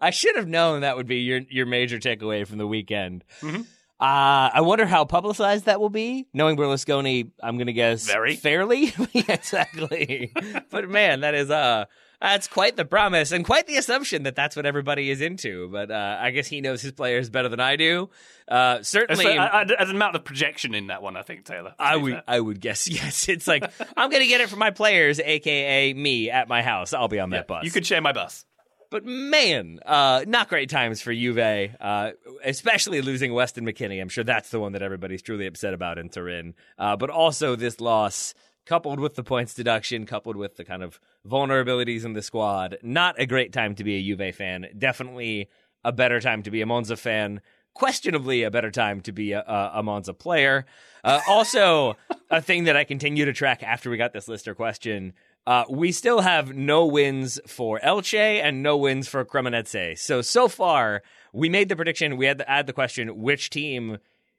I 0.00 0.10
should 0.10 0.36
have 0.36 0.48
known 0.48 0.80
that 0.82 0.96
would 0.96 1.06
be 1.06 1.18
your 1.18 1.40
your 1.48 1.66
major 1.66 1.98
takeaway 1.98 2.46
from 2.46 2.58
the 2.58 2.66
weekend. 2.66 3.24
Mm-hmm. 3.40 3.62
Uh, 4.00 4.54
I 4.54 4.60
wonder 4.60 4.86
how 4.86 5.04
publicized 5.04 5.64
that 5.64 5.80
will 5.80 5.90
be. 5.90 6.28
Knowing 6.32 6.56
Berlusconi, 6.56 7.32
I'm 7.42 7.56
going 7.56 7.66
to 7.66 7.72
guess 7.72 8.06
very 8.06 8.36
fairly. 8.36 8.92
exactly. 9.14 10.32
but 10.70 10.88
man, 10.88 11.20
that 11.20 11.34
is 11.34 11.50
uh 11.50 11.86
that's 12.20 12.48
quite 12.48 12.76
the 12.76 12.84
promise 12.84 13.30
and 13.32 13.44
quite 13.44 13.66
the 13.66 13.76
assumption 13.76 14.24
that 14.24 14.34
that's 14.34 14.56
what 14.56 14.66
everybody 14.66 15.10
is 15.10 15.20
into. 15.20 15.68
But 15.70 15.90
uh, 15.90 16.18
I 16.20 16.30
guess 16.30 16.48
he 16.48 16.60
knows 16.60 16.82
his 16.82 16.92
players 16.92 17.30
better 17.30 17.48
than 17.48 17.60
I 17.60 17.76
do. 17.76 18.10
Uh, 18.48 18.82
certainly, 18.82 19.24
so, 19.24 19.36
uh, 19.36 19.64
an 19.78 19.90
amount 19.90 20.16
of 20.16 20.24
projection 20.24 20.74
in 20.74 20.88
that 20.88 21.02
one, 21.02 21.16
I 21.16 21.22
think 21.22 21.44
Taylor. 21.44 21.74
I 21.78 21.96
would, 21.96 22.22
I 22.26 22.40
would 22.40 22.60
guess 22.60 22.88
yes. 22.90 23.28
It's 23.28 23.46
like 23.46 23.70
I'm 23.96 24.10
going 24.10 24.22
to 24.22 24.28
get 24.28 24.40
it 24.40 24.48
from 24.48 24.58
my 24.58 24.70
players, 24.70 25.20
aka 25.20 25.92
me, 25.94 26.30
at 26.30 26.48
my 26.48 26.62
house. 26.62 26.92
I'll 26.92 27.08
be 27.08 27.20
on 27.20 27.30
that 27.30 27.46
yeah, 27.48 27.54
bus. 27.54 27.64
You 27.64 27.70
could 27.70 27.86
share 27.86 28.00
my 28.00 28.12
bus. 28.12 28.44
But 28.90 29.04
man, 29.04 29.80
uh, 29.84 30.24
not 30.26 30.48
great 30.48 30.70
times 30.70 31.02
for 31.02 31.12
Juve, 31.12 31.74
uh, 31.80 32.12
especially 32.42 33.02
losing 33.02 33.34
Weston 33.34 33.66
McKennie. 33.66 34.00
I'm 34.00 34.08
sure 34.08 34.24
that's 34.24 34.50
the 34.50 34.60
one 34.60 34.72
that 34.72 34.82
everybody's 34.82 35.20
truly 35.20 35.46
upset 35.46 35.74
about 35.74 35.98
in 35.98 36.08
Turin. 36.08 36.54
Uh, 36.78 36.96
but 36.96 37.10
also 37.10 37.54
this 37.54 37.80
loss, 37.80 38.34
coupled 38.64 38.98
with 38.98 39.14
the 39.14 39.24
points 39.24 39.52
deduction, 39.52 40.06
coupled 40.06 40.36
with 40.36 40.56
the 40.56 40.64
kind 40.64 40.82
of 40.82 41.00
vulnerabilities 41.26 42.04
in 42.04 42.14
the 42.14 42.22
squad, 42.22 42.78
not 42.82 43.20
a 43.20 43.26
great 43.26 43.52
time 43.52 43.74
to 43.74 43.84
be 43.84 43.96
a 43.96 44.02
Juve 44.02 44.34
fan. 44.34 44.66
Definitely 44.76 45.48
a 45.84 45.92
better 45.92 46.20
time 46.20 46.42
to 46.42 46.50
be 46.50 46.62
a 46.62 46.66
Monza 46.66 46.96
fan. 46.96 47.42
Questionably, 47.74 48.42
a 48.42 48.50
better 48.50 48.70
time 48.70 49.02
to 49.02 49.12
be 49.12 49.32
a, 49.32 49.70
a, 49.74 49.82
Monza 49.82 50.12
player. 50.12 50.66
Uh, 51.04 51.20
also, 51.28 51.96
a 52.30 52.42
thing 52.42 52.64
that 52.64 52.76
I 52.76 52.84
continue 52.84 53.24
to 53.26 53.32
track 53.32 53.62
after 53.62 53.88
we 53.88 53.96
got 53.96 54.12
this 54.12 54.26
lister 54.26 54.54
question 54.54 55.12
uh, 55.48 55.64
we 55.70 55.92
still 55.92 56.20
have 56.20 56.54
no 56.54 56.84
wins 56.84 57.40
for 57.46 57.80
Elche 57.80 58.18
and 58.18 58.62
no 58.62 58.76
wins 58.76 59.08
for 59.08 59.24
Cremonese. 59.24 59.98
So 59.98 60.20
so 60.20 60.46
far, 60.46 61.02
we 61.32 61.48
made 61.48 61.70
the 61.70 61.76
prediction. 61.76 62.18
We 62.18 62.26
had 62.26 62.36
to 62.36 62.50
add 62.50 62.66
the 62.66 62.74
question: 62.74 63.22
which 63.22 63.48
team 63.48 63.96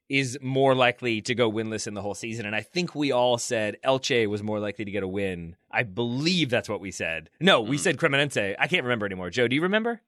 is 0.07 0.37
more 0.39 0.75
likely 0.75 1.19
to 1.21 1.33
go 1.33 1.51
winless 1.51 1.87
in 1.87 1.95
the 1.95 2.03
whole 2.03 2.13
season? 2.13 2.45
And 2.45 2.55
I 2.55 2.61
think 2.61 2.93
we 2.93 3.11
all 3.11 3.39
said 3.39 3.77
Elche 3.83 4.29
was 4.29 4.43
more 4.43 4.59
likely 4.59 4.85
to 4.85 4.91
get 4.91 5.01
a 5.01 5.07
win. 5.07 5.55
I 5.71 5.81
believe 5.81 6.51
that's 6.51 6.69
what 6.69 6.79
we 6.79 6.91
said. 6.91 7.31
No, 7.39 7.59
we 7.59 7.77
mm. 7.77 7.79
said 7.79 7.97
Cremonese. 7.97 8.55
I 8.59 8.67
can't 8.67 8.83
remember 8.83 9.07
anymore. 9.07 9.31
Joe, 9.31 9.47
do 9.47 9.55
you 9.55 9.63
remember? 9.63 10.01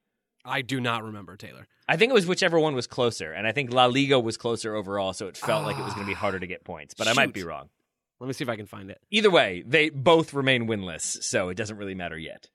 I 0.44 0.62
do 0.62 0.80
not 0.80 1.02
remember 1.02 1.36
Taylor. 1.36 1.66
I 1.88 1.96
think 1.96 2.10
it 2.10 2.14
was 2.14 2.28
whichever 2.28 2.60
one 2.60 2.76
was 2.76 2.86
closer, 2.86 3.32
and 3.32 3.44
I 3.44 3.50
think 3.50 3.72
La 3.72 3.86
Liga 3.86 4.20
was 4.20 4.36
closer 4.36 4.76
overall, 4.76 5.12
so 5.12 5.26
it 5.26 5.36
felt 5.36 5.64
like 5.64 5.76
it 5.76 5.82
was 5.82 5.94
going 5.94 6.06
to 6.06 6.10
be 6.10 6.14
harder 6.14 6.38
to 6.38 6.46
get 6.46 6.62
points. 6.62 6.94
But 6.94 7.08
Shoot. 7.08 7.10
I 7.10 7.14
might 7.14 7.32
be 7.32 7.42
wrong. 7.42 7.70
Let 8.22 8.28
me 8.28 8.34
see 8.34 8.44
if 8.44 8.48
I 8.48 8.54
can 8.54 8.66
find 8.66 8.88
it. 8.88 9.00
Either 9.10 9.32
way, 9.32 9.64
they 9.66 9.90
both 9.90 10.32
remain 10.32 10.68
winless, 10.68 11.24
so 11.24 11.48
it 11.48 11.56
doesn't 11.56 11.76
really 11.76 11.96
matter 11.96 12.16
yet. 12.16 12.50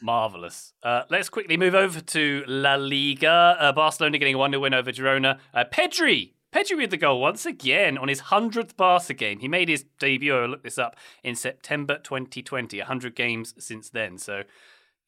Marvelous. 0.00 0.74
Uh, 0.80 1.02
let's 1.10 1.28
quickly 1.28 1.56
move 1.56 1.74
over 1.74 2.00
to 2.00 2.44
La 2.46 2.76
Liga. 2.76 3.56
Uh, 3.58 3.72
Barcelona 3.72 4.16
getting 4.18 4.36
a 4.36 4.38
1 4.38 4.52
to 4.52 4.60
win 4.60 4.74
over 4.74 4.92
Girona. 4.92 5.40
Uh, 5.52 5.64
Pedri. 5.72 6.34
Pedri 6.52 6.76
with 6.76 6.90
the 6.90 6.96
goal 6.96 7.20
once 7.20 7.44
again 7.44 7.98
on 7.98 8.06
his 8.06 8.22
100th 8.22 8.76
Barca 8.76 9.12
game. 9.12 9.40
He 9.40 9.48
made 9.48 9.68
his 9.68 9.86
debut, 9.98 10.36
I 10.36 10.46
looked 10.46 10.62
this 10.62 10.78
up, 10.78 10.94
in 11.24 11.34
September 11.34 11.98
2020. 11.98 12.78
100 12.78 13.16
games 13.16 13.54
since 13.58 13.90
then. 13.90 14.18
So, 14.18 14.44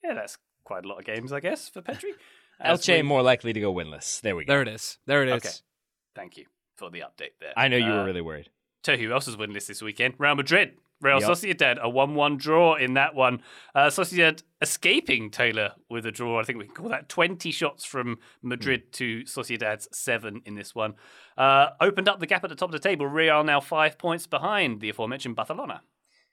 yeah, 0.03 0.15
that's 0.15 0.39
quite 0.65 0.85
a 0.85 0.89
lot 0.89 0.99
of 0.99 1.05
games, 1.05 1.33
I 1.33 1.39
guess, 1.39 1.69
for 1.69 1.83
Pedri. 1.83 2.15
Elche 2.65 2.97
we... 2.97 3.03
more 3.03 3.23
likely 3.23 3.53
to 3.53 3.61
go 3.61 3.73
winless. 3.73 4.21
There 4.23 4.35
we 4.35 4.45
go. 4.45 4.55
There 4.55 4.63
it 4.63 4.69
is. 4.69 4.99
There 5.07 5.23
it 5.23 5.29
is. 5.29 5.35
Okay. 5.35 5.55
Thank 6.17 6.37
you 6.37 6.47
for 6.75 6.91
the 6.91 6.99
update 6.99 7.39
there. 7.39 7.53
I 7.57 7.69
know 7.69 7.77
you 7.77 7.93
were 7.93 8.01
uh, 8.01 8.05
really 8.07 8.23
worried. 8.23 8.51
Tell 8.83 8.99
you 8.99 9.09
who 9.09 9.15
else 9.15 9.29
is 9.29 9.37
winless 9.37 9.67
this 9.67 9.83
weekend? 9.83 10.15
Real 10.19 10.35
Madrid. 10.35 10.73
Real 11.01 11.21
yep. 11.21 11.31
Sociedad, 11.31 11.79
a 11.79 11.89
1 11.89 12.15
1 12.15 12.37
draw 12.37 12.75
in 12.75 12.95
that 12.95 13.15
one. 13.15 13.41
Uh, 13.75 13.87
Sociedad 13.87 14.43
escaping 14.61 15.31
Taylor 15.31 15.73
with 15.89 16.05
a 16.05 16.13
draw. 16.13 16.39
I 16.39 16.43
think 16.43 16.59
we 16.59 16.67
can 16.67 16.75
call 16.75 16.91
that 16.91 17.09
20 17.09 17.51
shots 17.53 17.87
from 17.87 18.19
Madrid 18.43 18.89
mm. 18.89 18.93
to 18.93 19.21
Sociedad's 19.23 19.89
seven 19.97 20.43
in 20.45 20.57
this 20.57 20.75
one. 20.75 20.95
Uh, 21.39 21.69
opened 21.81 22.07
up 22.07 22.21
the 22.21 22.27
gap 22.27 22.45
at 22.45 22.51
the 22.51 22.57
top 22.57 22.69
of 22.69 22.73
the 22.73 22.79
table. 22.79 23.07
Real 23.07 23.43
now 23.43 23.61
five 23.61 23.97
points 23.97 24.27
behind 24.27 24.81
the 24.81 24.91
aforementioned 24.91 25.37
Barcelona. 25.37 25.81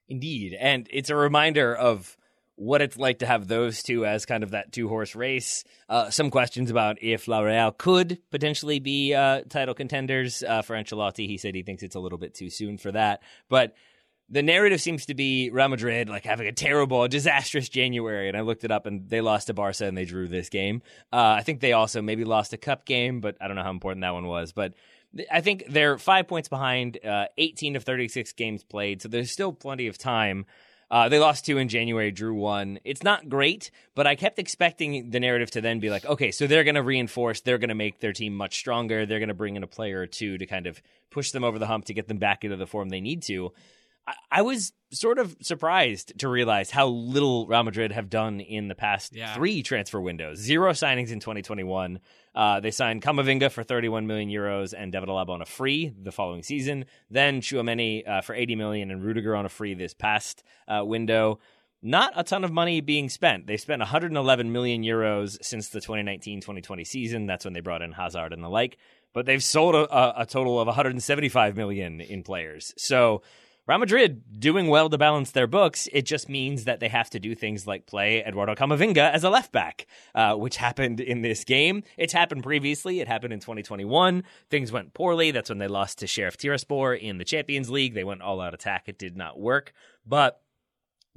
Indeed. 0.09 0.53
And 0.59 0.87
it's 0.91 1.09
a 1.09 1.15
reminder 1.15 1.73
of 1.73 2.17
what 2.57 2.81
it's 2.81 2.97
like 2.97 3.19
to 3.19 3.25
have 3.25 3.47
those 3.47 3.83
two 3.83 4.05
as 4.05 4.25
kind 4.25 4.43
of 4.43 4.51
that 4.51 4.71
two 4.71 4.89
horse 4.89 5.15
race. 5.15 5.63
Uh, 5.87 6.09
some 6.09 6.31
questions 6.31 6.69
about 6.69 7.01
if 7.01 7.27
La 7.27 7.39
Real 7.39 7.71
could 7.71 8.19
potentially 8.31 8.79
be 8.79 9.13
uh, 9.13 9.41
title 9.47 9.75
contenders 9.75 10.43
uh, 10.43 10.63
for 10.63 10.75
Ancelotti. 10.75 11.27
He 11.27 11.37
said 11.37 11.55
he 11.55 11.63
thinks 11.63 11.83
it's 11.83 11.95
a 11.95 11.99
little 11.99 12.17
bit 12.17 12.33
too 12.33 12.49
soon 12.49 12.79
for 12.79 12.91
that. 12.91 13.21
But 13.47 13.75
the 14.29 14.41
narrative 14.41 14.81
seems 14.81 15.05
to 15.05 15.13
be 15.13 15.51
Real 15.51 15.69
Madrid 15.69 16.09
like 16.09 16.25
having 16.25 16.47
a 16.47 16.51
terrible, 16.51 17.07
disastrous 17.07 17.69
January, 17.69 18.27
and 18.27 18.35
I 18.35 18.41
looked 18.41 18.63
it 18.63 18.71
up, 18.71 18.87
and 18.87 19.07
they 19.07 19.21
lost 19.21 19.47
to 19.47 19.53
Barca 19.53 19.85
and 19.85 19.95
they 19.95 20.05
drew 20.05 20.27
this 20.27 20.49
game. 20.49 20.81
Uh, 21.13 21.37
I 21.37 21.43
think 21.43 21.61
they 21.61 21.73
also 21.73 22.01
maybe 22.01 22.25
lost 22.25 22.53
a 22.53 22.57
cup 22.57 22.85
game, 22.85 23.21
but 23.21 23.37
I 23.39 23.47
don't 23.47 23.55
know 23.55 23.63
how 23.63 23.69
important 23.69 24.01
that 24.01 24.13
one 24.13 24.25
was. 24.25 24.51
But 24.51 24.73
I 25.31 25.41
think 25.41 25.65
they're 25.69 25.97
five 25.97 26.27
points 26.27 26.49
behind, 26.49 26.97
uh, 27.05 27.27
18 27.37 27.75
of 27.75 27.83
36 27.83 28.33
games 28.33 28.63
played, 28.63 29.01
so 29.01 29.09
there's 29.09 29.31
still 29.31 29.53
plenty 29.53 29.87
of 29.87 29.97
time. 29.97 30.45
Uh, 30.89 31.09
they 31.09 31.19
lost 31.19 31.45
two 31.45 31.57
in 31.57 31.67
January, 31.67 32.11
drew 32.11 32.33
one. 32.33 32.79
It's 32.85 33.03
not 33.03 33.27
great, 33.27 33.71
but 33.93 34.07
I 34.07 34.15
kept 34.15 34.39
expecting 34.39 35.09
the 35.09 35.19
narrative 35.19 35.51
to 35.51 35.61
then 35.61 35.79
be 35.79 35.89
like, 35.89 36.05
okay, 36.05 36.31
so 36.31 36.47
they're 36.47 36.63
going 36.63 36.75
to 36.75 36.83
reinforce, 36.83 37.41
they're 37.41 37.57
going 37.57 37.69
to 37.69 37.75
make 37.75 37.99
their 37.99 38.13
team 38.13 38.33
much 38.33 38.57
stronger, 38.57 39.05
they're 39.05 39.19
going 39.19 39.27
to 39.27 39.35
bring 39.35 39.57
in 39.57 39.63
a 39.63 39.67
player 39.67 39.99
or 39.99 40.07
two 40.07 40.37
to 40.37 40.45
kind 40.45 40.65
of 40.65 40.81
push 41.09 41.31
them 41.31 41.43
over 41.43 41.59
the 41.59 41.67
hump 41.67 41.85
to 41.85 41.93
get 41.93 42.07
them 42.07 42.17
back 42.17 42.43
into 42.43 42.55
the 42.55 42.67
form 42.67 42.89
they 42.89 43.01
need 43.01 43.21
to. 43.23 43.51
I, 44.07 44.13
I 44.31 44.41
was 44.41 44.71
sort 44.91 45.19
of 45.19 45.35
surprised 45.41 46.17
to 46.19 46.29
realize 46.29 46.71
how 46.71 46.87
little 46.87 47.45
Real 47.45 47.63
Madrid 47.63 47.91
have 47.91 48.09
done 48.09 48.39
in 48.39 48.69
the 48.69 48.75
past 48.75 49.13
Yeah. 49.13 49.33
three 49.35 49.61
transfer 49.63 49.99
windows. 49.99 50.37
Zero 50.39 50.71
signings 50.71 51.11
in 51.11 51.19
2021. 51.19 51.99
Uh, 52.33 52.59
they 52.61 52.71
signed 52.71 53.01
Camavinga 53.01 53.51
for 53.51 53.63
31 53.63 54.07
million 54.07 54.29
euros 54.29 54.73
and 54.77 54.91
David 54.91 55.09
Alaba 55.09 55.29
on 55.29 55.41
a 55.41 55.45
free 55.45 55.91
the 56.01 56.11
following 56.11 56.41
season. 56.43 56.85
Then 57.09 57.41
Tchouameni 57.41 58.07
uh, 58.07 58.21
for 58.21 58.33
80 58.33 58.55
million 58.55 58.91
and 58.91 59.03
Rudiger 59.03 59.35
on 59.35 59.45
a 59.45 59.49
free 59.49 59.73
this 59.73 59.93
past 59.93 60.43
uh, 60.67 60.85
window. 60.85 61.39
Not 61.81 62.13
a 62.15 62.23
ton 62.23 62.43
of 62.43 62.51
money 62.51 62.79
being 62.81 63.09
spent. 63.09 63.45
They 63.45 63.57
spent 63.57 63.81
111 63.81 64.51
million 64.51 64.83
euros 64.83 65.37
since 65.43 65.69
the 65.69 65.79
2019-2020 65.79 66.87
season. 66.87 67.25
That's 67.27 67.43
when 67.45 67.53
they 67.53 67.59
brought 67.59 67.81
in 67.81 67.91
Hazard 67.91 68.33
and 68.33 68.43
the 68.43 68.49
like. 68.49 68.77
But 69.13 69.25
they've 69.25 69.43
sold 69.43 69.75
a, 69.75 69.95
a, 69.95 70.21
a 70.21 70.25
total 70.25 70.59
of 70.59 70.67
175 70.67 71.55
million 71.55 72.01
in 72.01 72.23
players. 72.23 72.73
So 72.77 73.21
Real 73.67 73.79
Madrid 73.79 74.39
doing 74.39 74.67
well 74.67 74.89
to 74.89 74.97
balance 74.97 75.31
their 75.31 75.45
books. 75.45 75.89
It 75.91 76.03
just 76.03 76.29
means 76.29 76.63
that 76.63 76.79
they 76.79 76.87
have 76.87 77.09
to 77.09 77.19
do 77.19 77.35
things 77.35 77.67
like 77.67 77.85
play 77.85 78.23
Eduardo 78.23 78.55
Camavinga 78.55 79.11
as 79.11 79.25
a 79.25 79.29
left 79.29 79.51
back, 79.51 79.87
uh, 80.15 80.35
which 80.35 80.55
happened 80.55 81.01
in 81.01 81.21
this 81.21 81.43
game. 81.43 81.83
It's 81.97 82.13
happened 82.13 82.43
previously. 82.43 83.01
It 83.01 83.09
happened 83.09 83.33
in 83.33 83.41
2021. 83.41 84.23
Things 84.49 84.71
went 84.71 84.93
poorly. 84.93 85.31
That's 85.31 85.49
when 85.49 85.57
they 85.57 85.67
lost 85.67 85.97
to 85.99 86.07
Sheriff 86.07 86.37
Tiraspol 86.37 86.97
in 86.97 87.17
the 87.17 87.25
Champions 87.25 87.69
League. 87.69 87.93
They 87.93 88.05
went 88.05 88.21
all 88.21 88.39
out 88.39 88.53
attack. 88.53 88.83
It 88.87 88.97
did 88.97 89.17
not 89.17 89.37
work. 89.37 89.73
But 90.05 90.41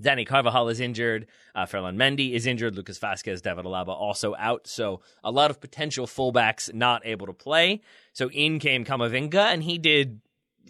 Dani 0.02 0.26
Carvajal 0.26 0.70
is 0.70 0.80
injured. 0.80 1.28
Uh, 1.54 1.66
Ferland 1.66 2.00
Mendy 2.00 2.32
is 2.32 2.46
injured. 2.46 2.74
Lucas 2.74 2.98
Vázquez, 2.98 3.42
David 3.42 3.64
Alaba 3.64 3.90
also 3.90 4.34
out. 4.36 4.66
So 4.66 5.02
a 5.22 5.30
lot 5.30 5.52
of 5.52 5.60
potential 5.60 6.08
fullbacks 6.08 6.74
not 6.74 7.06
able 7.06 7.26
to 7.26 7.32
play. 7.32 7.80
So 8.12 8.28
in 8.30 8.58
came 8.58 8.84
Camavinga, 8.84 9.52
and 9.52 9.62
he 9.62 9.78
did 9.78 10.20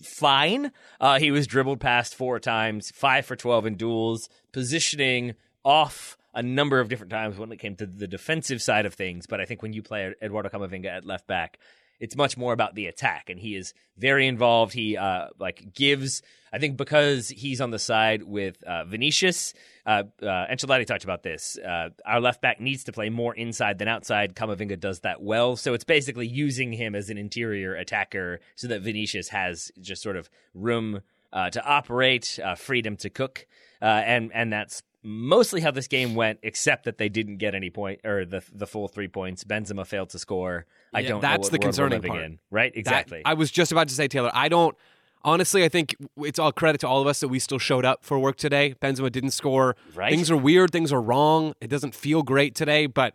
fine. 0.03 0.73
Uh, 1.01 1.19
he 1.19 1.31
was 1.31 1.47
dribbled 1.47 1.81
past 1.81 2.15
four 2.15 2.39
times, 2.39 2.91
five 2.95 3.27
for 3.27 3.37
12 3.37 3.67
in 3.67 3.75
duels, 3.77 4.29
positioning 4.53 5.35
off 5.65 6.17
a 6.35 6.43
number 6.43 6.81
of 6.81 6.89
different 6.89 7.11
times 7.11 7.39
when 7.39 7.51
it 7.53 7.59
came 7.59 7.77
to 7.77 7.87
the 7.87 8.07
defensive 8.07 8.63
side 8.63 8.87
of 8.87 8.95
things. 8.95 9.27
But 9.27 9.41
I 9.41 9.45
think 9.45 9.63
when 9.63 9.73
you 9.73 9.83
play 9.83 10.15
Eduardo 10.23 10.49
Camavinga 10.49 10.87
at 10.87 11.05
left 11.05 11.27
back, 11.27 11.59
it's 12.01 12.17
much 12.17 12.37
more 12.37 12.53
about 12.53 12.75
the 12.75 12.87
attack, 12.87 13.29
and 13.29 13.39
he 13.39 13.55
is 13.55 13.75
very 13.97 14.27
involved. 14.27 14.73
He 14.73 14.97
uh, 14.97 15.29
like 15.39 15.75
gives. 15.75 16.23
I 16.53 16.59
think 16.59 16.77
because 16.77 17.29
he's 17.29 17.61
on 17.61 17.71
the 17.71 17.79
side 17.79 18.25
with 18.25 18.61
uh, 18.65 18.85
Vinicius. 18.85 19.55
Uh, 19.87 20.05
uh, 20.21 20.47
Ancelotti 20.51 20.85
talked 20.85 21.05
about 21.05 21.23
this. 21.23 21.57
Uh, 21.57 21.91
our 22.05 22.21
left 22.21 22.41
back 22.41 22.61
needs 22.61 22.85
to 22.85 22.93
play 22.93 23.09
more 23.09 23.35
inside 23.35 23.79
than 23.79 23.87
outside. 23.87 24.35
Camavinga 24.35 24.81
does 24.81 25.01
that 25.01 25.23
well, 25.23 25.55
so 25.55 25.75
it's 25.75 25.85
basically 25.85 26.27
using 26.27 26.73
him 26.73 26.95
as 26.97 27.11
an 27.11 27.19
interior 27.19 27.75
attacker, 27.75 28.41
so 28.57 28.67
that 28.67 28.81
Vinicius 28.81 29.29
has 29.29 29.71
just 29.81 30.03
sort 30.03 30.17
of 30.17 30.29
room 30.55 31.03
uh, 31.33 31.51
to 31.51 31.65
operate, 31.65 32.39
uh, 32.43 32.55
freedom 32.55 32.97
to 32.97 33.11
cook, 33.11 33.47
uh, 33.81 33.85
and 33.85 34.33
and 34.35 34.53
that's 34.53 34.83
mostly 35.03 35.61
how 35.61 35.71
this 35.71 35.89
game 35.89 36.15
went, 36.15 36.39
except 36.43 36.85
that 36.85 36.99
they 36.99 37.09
didn't 37.09 37.39
get 37.39 37.55
any 37.55 37.71
point 37.71 38.01
or 38.05 38.25
the 38.25 38.43
the 38.53 38.67
full 38.67 38.89
three 38.89 39.09
points. 39.09 39.45
Benzema 39.45 39.87
failed 39.87 40.11
to 40.11 40.19
score. 40.19 40.67
I 40.93 41.01
Yeah, 41.01 41.09
don't. 41.11 41.21
that's 41.21 41.33
know 41.33 41.41
what 41.41 41.51
the 41.53 41.53
world 41.53 41.63
we're 41.65 41.67
concerning 41.69 42.03
part. 42.03 42.23
in. 42.23 42.39
Right? 42.51 42.73
That- 42.75 42.79
Exactly. 42.79 43.23
I 43.25 43.35
was 43.35 43.51
just 43.51 43.73
about 43.73 43.89
to 43.89 43.95
say, 43.95 44.09
Taylor, 44.09 44.31
I 44.35 44.49
don't. 44.49 44.77
Honestly, 45.23 45.65
I 45.65 45.69
think 45.69 45.95
it's 46.17 46.39
all 46.39 46.51
credit 46.51 46.81
to 46.81 46.89
all 46.89 47.03
of 47.03 47.07
us 47.07 47.21
that 47.21 47.29
we 47.29 47.39
still 47.39 47.59
showed 47.59 47.85
up 47.85 48.05
for 48.05 48.19
work 48.19 48.37
today. 48.37 48.75
Benzema 48.81 49.13
didn't 49.13 49.33
score. 49.33 49.77
Right. 49.95 50.11
Things 50.11 50.31
are 50.31 50.37
weird. 50.37 50.71
Things 50.71 50.93
are 50.95 51.01
wrong. 51.03 51.53
It 51.61 51.69
doesn't 51.69 51.95
feel 51.95 52.23
great 52.23 52.55
today, 52.55 52.87
but 52.87 53.15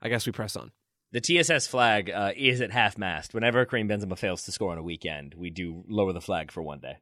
I 0.00 0.08
guess 0.08 0.24
we 0.24 0.30
press 0.30 0.54
on. 0.54 0.70
the 1.10 1.20
TSS 1.20 1.66
flag 1.66 2.10
uh, 2.10 2.30
is 2.36 2.60
at 2.60 2.70
half 2.70 2.96
mast. 2.96 3.34
Whenever 3.34 3.64
Karim 3.64 3.88
Benzema 3.88 4.16
fails 4.16 4.44
to 4.44 4.52
score 4.52 4.70
on 4.70 4.78
a 4.78 4.82
weekend, 4.84 5.34
we 5.34 5.50
do 5.50 5.82
lower 5.88 6.12
the 6.12 6.20
flag 6.20 6.52
for 6.52 6.62
one 6.62 6.78
day. 6.78 6.98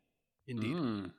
Indeed. 0.49 0.75
Mm. 0.75 1.11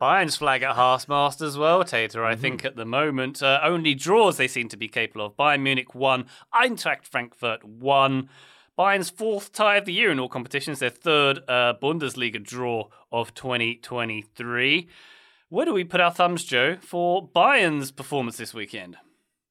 Bayern's 0.00 0.36
flag 0.36 0.62
at 0.62 0.76
half 0.76 1.08
mast 1.08 1.40
as 1.40 1.58
well, 1.58 1.82
Tater. 1.82 2.24
I 2.24 2.36
think 2.36 2.64
at 2.64 2.76
the 2.76 2.84
moment 2.84 3.42
uh, 3.42 3.58
only 3.64 3.94
draws 3.94 4.36
they 4.36 4.46
seem 4.46 4.68
to 4.68 4.76
be 4.76 4.86
capable 4.86 5.26
of. 5.26 5.36
Bayern 5.36 5.62
Munich 5.62 5.94
one, 5.94 6.26
Eintracht 6.54 7.04
Frankfurt 7.04 7.64
one. 7.64 8.28
Bayern's 8.78 9.10
fourth 9.10 9.52
tie 9.52 9.76
of 9.76 9.86
the 9.86 9.92
year 9.92 10.12
in 10.12 10.20
all 10.20 10.28
competitions, 10.28 10.78
their 10.78 10.90
third 10.90 11.40
uh, 11.48 11.74
Bundesliga 11.82 12.40
draw 12.40 12.88
of 13.10 13.34
2023. 13.34 14.86
Where 15.48 15.66
do 15.66 15.72
we 15.72 15.82
put 15.82 16.00
our 16.00 16.12
thumbs, 16.12 16.44
Joe, 16.44 16.76
for 16.80 17.28
Bayern's 17.28 17.90
performance 17.90 18.36
this 18.36 18.54
weekend? 18.54 18.96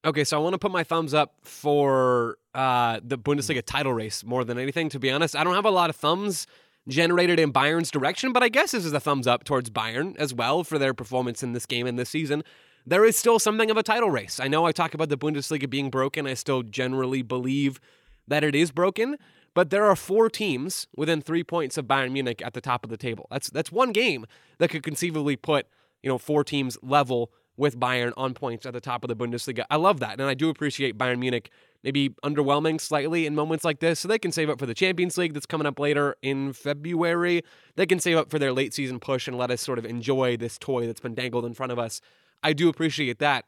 Okay, 0.02 0.24
so 0.24 0.38
I 0.38 0.40
want 0.40 0.54
to 0.54 0.58
put 0.58 0.70
my 0.70 0.84
thumbs 0.84 1.12
up 1.12 1.34
for 1.42 2.38
uh, 2.54 3.00
the 3.04 3.18
Bundesliga 3.18 3.62
title 3.62 3.92
race 3.92 4.24
more 4.24 4.44
than 4.44 4.58
anything. 4.58 4.88
To 4.90 4.98
be 4.98 5.10
honest, 5.10 5.36
I 5.36 5.44
don't 5.44 5.56
have 5.56 5.66
a 5.66 5.70
lot 5.70 5.90
of 5.90 5.96
thumbs 5.96 6.46
generated 6.88 7.38
in 7.38 7.52
Bayern's 7.52 7.90
direction, 7.90 8.32
but 8.32 8.42
I 8.42 8.48
guess 8.48 8.72
this 8.72 8.84
is 8.84 8.92
a 8.92 9.00
thumbs 9.00 9.26
up 9.26 9.44
towards 9.44 9.70
Bayern 9.70 10.16
as 10.16 10.32
well 10.32 10.64
for 10.64 10.78
their 10.78 10.94
performance 10.94 11.42
in 11.42 11.52
this 11.52 11.66
game 11.66 11.86
and 11.86 11.98
this 11.98 12.10
season. 12.10 12.42
There 12.86 13.04
is 13.04 13.16
still 13.16 13.38
something 13.38 13.70
of 13.70 13.76
a 13.76 13.82
title 13.82 14.10
race. 14.10 14.40
I 14.40 14.48
know 14.48 14.64
I 14.64 14.72
talk 14.72 14.94
about 14.94 15.10
the 15.10 15.18
Bundesliga 15.18 15.68
being 15.68 15.90
broken. 15.90 16.26
I 16.26 16.34
still 16.34 16.62
generally 16.62 17.22
believe 17.22 17.80
that 18.26 18.42
it 18.42 18.54
is 18.54 18.70
broken, 18.70 19.16
but 19.54 19.70
there 19.70 19.84
are 19.84 19.96
four 19.96 20.30
teams 20.30 20.86
within 20.96 21.20
three 21.20 21.44
points 21.44 21.76
of 21.76 21.86
Bayern 21.86 22.12
Munich 22.12 22.40
at 22.42 22.54
the 22.54 22.60
top 22.60 22.84
of 22.84 22.90
the 22.90 22.96
table. 22.96 23.26
That's 23.30 23.50
that's 23.50 23.72
one 23.72 23.92
game 23.92 24.24
that 24.58 24.70
could 24.70 24.82
conceivably 24.82 25.36
put 25.36 25.66
you 26.02 26.08
know 26.08 26.18
four 26.18 26.44
teams 26.44 26.78
level 26.82 27.30
with 27.58 27.78
Bayern 27.78 28.12
on 28.16 28.32
points 28.32 28.64
at 28.64 28.72
the 28.72 28.80
top 28.80 29.04
of 29.04 29.08
the 29.08 29.16
Bundesliga. 29.16 29.64
I 29.70 29.76
love 29.76 30.00
that, 30.00 30.12
and 30.20 30.22
I 30.22 30.34
do 30.34 30.48
appreciate 30.48 30.96
Bayern 30.96 31.18
Munich 31.18 31.50
maybe 31.84 32.10
underwhelming 32.24 32.80
slightly 32.80 33.26
in 33.26 33.34
moments 33.34 33.64
like 33.64 33.80
this, 33.80 34.00
so 34.00 34.08
they 34.08 34.18
can 34.18 34.32
save 34.32 34.48
up 34.48 34.58
for 34.58 34.66
the 34.66 34.74
Champions 34.74 35.18
League 35.18 35.34
that's 35.34 35.46
coming 35.46 35.66
up 35.66 35.78
later 35.78 36.16
in 36.22 36.52
February. 36.52 37.42
They 37.76 37.86
can 37.86 38.00
save 38.00 38.16
up 38.16 38.30
for 38.30 38.38
their 38.38 38.52
late 38.52 38.74
season 38.74 38.98
push 38.98 39.28
and 39.28 39.36
let 39.36 39.50
us 39.50 39.60
sort 39.60 39.78
of 39.78 39.84
enjoy 39.84 40.36
this 40.36 40.58
toy 40.58 40.86
that's 40.86 41.00
been 41.00 41.14
dangled 41.14 41.44
in 41.44 41.54
front 41.54 41.72
of 41.72 41.78
us. 41.78 42.00
I 42.42 42.52
do 42.52 42.68
appreciate 42.68 43.18
that. 43.18 43.44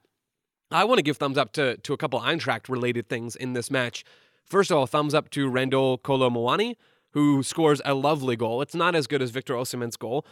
I 0.71 0.85
want 0.85 0.99
to 0.99 1.03
give 1.03 1.17
thumbs 1.17 1.39
up 1.39 1.53
to 1.53 1.77
to 1.79 1.93
a 1.93 1.97
couple 1.97 2.21
Eintracht 2.21 2.69
related 2.69 3.09
things 3.09 3.35
in 3.35 3.55
this 3.55 3.71
match. 3.71 4.05
First 4.45 4.71
of 4.71 4.77
all, 4.77 4.87
thumbs 4.87 5.15
up 5.15 5.31
to 5.31 5.49
Randal 5.49 5.99
Kolo 5.99 6.31
Muani, 6.31 6.77
who 7.11 7.43
scores 7.43 7.83
a 7.85 7.95
lovely 7.95 8.37
goal. 8.37 8.63
It's 8.63 8.75
not 8.75 8.95
as 8.95 9.07
good 9.07 9.23
as 9.23 9.31
Victor 9.31 9.55
Osimhen's 9.55 9.97
goal, 9.97 10.25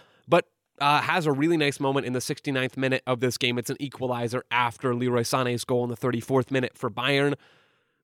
uh, 0.81 1.01
has 1.01 1.27
a 1.27 1.33
really 1.33 1.57
nice 1.57 1.81
moment 1.81 2.07
in 2.07 2.13
the 2.13 2.19
69th 2.19 2.77
minute 2.77 3.03
of 3.07 3.21
this 3.21 3.37
game. 3.37 3.59
It's 3.59 3.71
an 3.71 3.77
equalizer 3.81 4.45
after 4.51 4.95
Leroy 4.95 5.23
Sané's 5.23 5.65
goal 5.65 5.85
in 5.85 5.91
the 5.91 5.97
34th 5.97 6.51
minute 6.51 6.77
for 6.77 6.91
Bayern. 6.91 7.35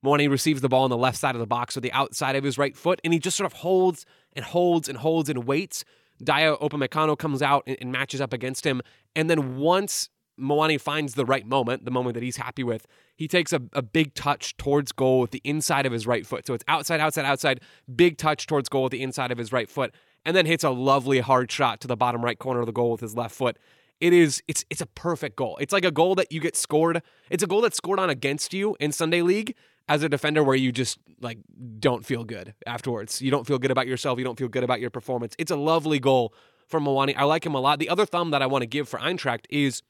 Muani 0.05 0.29
receives 0.29 0.61
the 0.61 0.69
ball 0.69 0.85
on 0.85 0.91
the 0.91 0.97
left 0.97 1.17
side 1.17 1.35
of 1.35 1.41
the 1.41 1.47
box 1.47 1.75
with 1.75 1.83
the 1.83 1.93
outside 1.93 2.37
of 2.37 2.45
his 2.45 2.59
right 2.59 2.77
foot, 2.77 3.01
and 3.03 3.13
he 3.13 3.19
just 3.19 3.37
sort 3.37 3.47
of 3.47 3.55
holds 3.55 4.05
and 4.35 4.45
holds 4.45 4.89
and 4.89 4.99
holds 4.99 5.31
and 5.31 5.45
waits. 5.45 5.85
Dayot 6.23 6.61
Upamecano 6.61 7.19
comes 7.19 7.43
out 7.43 7.65
and, 7.67 7.77
and 7.81 7.91
matches 7.91 8.21
up 8.21 8.33
against 8.33 8.67
him, 8.67 8.83
and 9.17 9.31
then 9.31 9.57
once 9.57 10.11
Muani 10.39 10.81
finds 10.81 11.15
the 11.15 11.25
right 11.25 11.47
moment, 11.47 11.85
the 11.85 11.91
moment 11.91 12.15
that 12.15 12.23
he's 12.23 12.37
happy 12.37 12.65
with, 12.65 12.87
he 13.17 13.29
takes 13.29 13.53
a, 13.53 13.63
a 13.73 13.83
big 13.83 14.15
touch 14.15 14.57
towards 14.57 14.93
goal 14.93 15.21
with 15.21 15.31
the 15.31 15.41
inside 15.45 15.87
of 15.87 15.93
his 15.93 16.07
right 16.07 16.27
foot. 16.27 16.47
So 16.47 16.55
it's 16.55 16.65
outside, 16.69 17.01
outside, 17.01 17.25
outside, 17.25 17.61
big 17.95 18.19
touch 18.19 18.47
towards 18.47 18.69
goal 18.69 18.85
with 18.85 18.93
the 18.93 19.03
inside 19.03 19.31
of 19.31 19.39
his 19.39 19.53
right 19.53 19.69
foot, 19.69 19.95
and 20.25 20.37
then 20.37 20.47
hits 20.47 20.65
a 20.65 20.71
lovely 20.71 21.21
hard 21.21 21.51
shot 21.51 21.81
to 21.81 21.89
the 21.89 21.97
bottom 21.97 22.25
right 22.25 22.39
corner 22.39 22.61
of 22.61 22.67
the 22.67 22.73
goal 22.73 22.91
with 22.91 23.01
his 23.01 23.17
left 23.17 23.35
foot. 23.35 23.59
It 24.01 24.13
is 24.13 24.43
it's 24.49 24.65
it's 24.71 24.81
a 24.81 24.87
perfect 24.87 25.37
goal. 25.37 25.57
It's 25.61 25.73
like 25.73 25.85
a 25.85 25.91
goal 25.91 26.15
that 26.17 26.33
you 26.33 26.41
get 26.41 26.57
scored. 26.57 27.03
It's 27.31 27.43
a 27.43 27.47
goal 27.47 27.61
that's 27.61 27.77
scored 27.77 28.01
on 28.01 28.11
against 28.11 28.53
you 28.53 28.77
in 28.81 28.93
Sunday 28.93 29.23
League 29.23 29.55
as 29.89 30.03
a 30.03 30.09
defender 30.09 30.43
where 30.43 30.57
you 30.57 30.73
just 30.73 30.99
like 31.21 31.39
don't 31.79 32.05
feel 32.05 32.25
good 32.25 32.55
afterwards. 32.67 33.23
You 33.23 33.31
don't 33.31 33.47
feel 33.47 33.59
good 33.59 33.71
about 33.71 33.87
yourself. 33.87 34.19
You 34.19 34.25
don't 34.25 34.39
feel 34.39 34.49
good 34.49 34.65
about 34.65 34.81
your 34.81 34.91
performance. 34.91 35.35
It's 35.39 35.51
a 35.51 35.57
lovely 35.57 36.01
goal 36.01 36.35
from 36.67 36.85
Muani. 36.85 37.15
I 37.17 37.25
like 37.25 37.45
him 37.47 37.55
a 37.55 37.61
lot. 37.61 37.79
The 37.79 37.89
other 37.89 38.07
thumb 38.07 38.31
that 38.31 38.43
I 38.43 38.47
want 38.47 38.63
to 38.63 38.67
give 38.67 38.89
for 38.89 38.99
Eintracht 38.99 39.45
is 39.51 39.83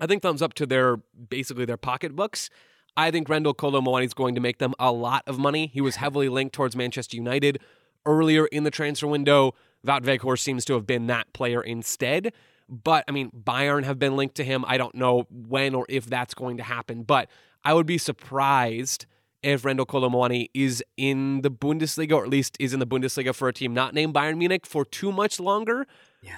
I 0.00 0.06
think 0.06 0.22
thumbs 0.22 0.42
up 0.42 0.54
to 0.54 0.66
their 0.66 0.96
basically 0.96 1.66
their 1.66 1.76
pocketbooks. 1.76 2.50
I 2.96 3.10
think 3.10 3.28
Randal 3.28 3.54
Kolo 3.54 3.80
Muani 3.80 4.04
is 4.06 4.14
going 4.14 4.34
to 4.34 4.40
make 4.40 4.58
them 4.58 4.74
a 4.78 4.90
lot 4.90 5.22
of 5.26 5.38
money. 5.38 5.70
He 5.72 5.80
was 5.80 5.96
heavily 5.96 6.28
linked 6.28 6.54
towards 6.54 6.74
Manchester 6.74 7.16
United 7.16 7.60
earlier 8.06 8.46
in 8.46 8.64
the 8.64 8.70
transfer 8.70 9.06
window. 9.06 9.54
Wout 9.86 10.02
Weghorst 10.02 10.40
seems 10.40 10.64
to 10.66 10.74
have 10.74 10.86
been 10.86 11.06
that 11.06 11.32
player 11.32 11.62
instead. 11.62 12.32
But 12.68 13.04
I 13.08 13.12
mean, 13.12 13.30
Bayern 13.30 13.84
have 13.84 13.98
been 13.98 14.16
linked 14.16 14.36
to 14.36 14.44
him. 14.44 14.64
I 14.66 14.78
don't 14.78 14.94
know 14.94 15.26
when 15.30 15.74
or 15.74 15.86
if 15.88 16.06
that's 16.06 16.34
going 16.34 16.58
to 16.58 16.62
happen, 16.62 17.02
but 17.02 17.28
I 17.64 17.74
would 17.74 17.86
be 17.86 17.98
surprised 17.98 19.06
if 19.42 19.64
Randal 19.64 19.86
Kolo 19.86 20.08
Muani 20.08 20.48
is 20.54 20.84
in 20.96 21.40
the 21.42 21.50
Bundesliga, 21.50 22.12
or 22.12 22.24
at 22.24 22.30
least 22.30 22.56
is 22.60 22.72
in 22.72 22.78
the 22.78 22.86
Bundesliga 22.86 23.34
for 23.34 23.48
a 23.48 23.52
team 23.52 23.72
not 23.74 23.94
named 23.94 24.14
Bayern 24.14 24.36
Munich 24.36 24.66
for 24.66 24.84
too 24.84 25.10
much 25.10 25.40
longer. 25.40 25.86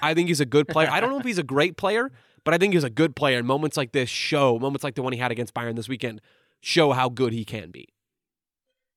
I 0.01 0.13
think 0.13 0.29
he's 0.29 0.39
a 0.39 0.45
good 0.45 0.67
player. 0.67 0.89
I 0.89 0.99
don't 0.99 1.09
know 1.09 1.19
if 1.19 1.25
he's 1.25 1.37
a 1.37 1.43
great 1.43 1.77
player, 1.77 2.11
but 2.43 2.53
I 2.53 2.57
think 2.57 2.73
he's 2.73 2.83
a 2.83 2.89
good 2.89 3.15
player. 3.15 3.37
And 3.37 3.47
moments 3.47 3.77
like 3.77 3.91
this 3.91 4.09
show, 4.09 4.57
moments 4.57 4.83
like 4.83 4.95
the 4.95 5.01
one 5.01 5.13
he 5.13 5.19
had 5.19 5.31
against 5.31 5.53
Bayern 5.53 5.75
this 5.75 5.89
weekend, 5.89 6.21
show 6.61 6.91
how 6.93 7.09
good 7.09 7.33
he 7.33 7.43
can 7.43 7.71
be. 7.71 7.92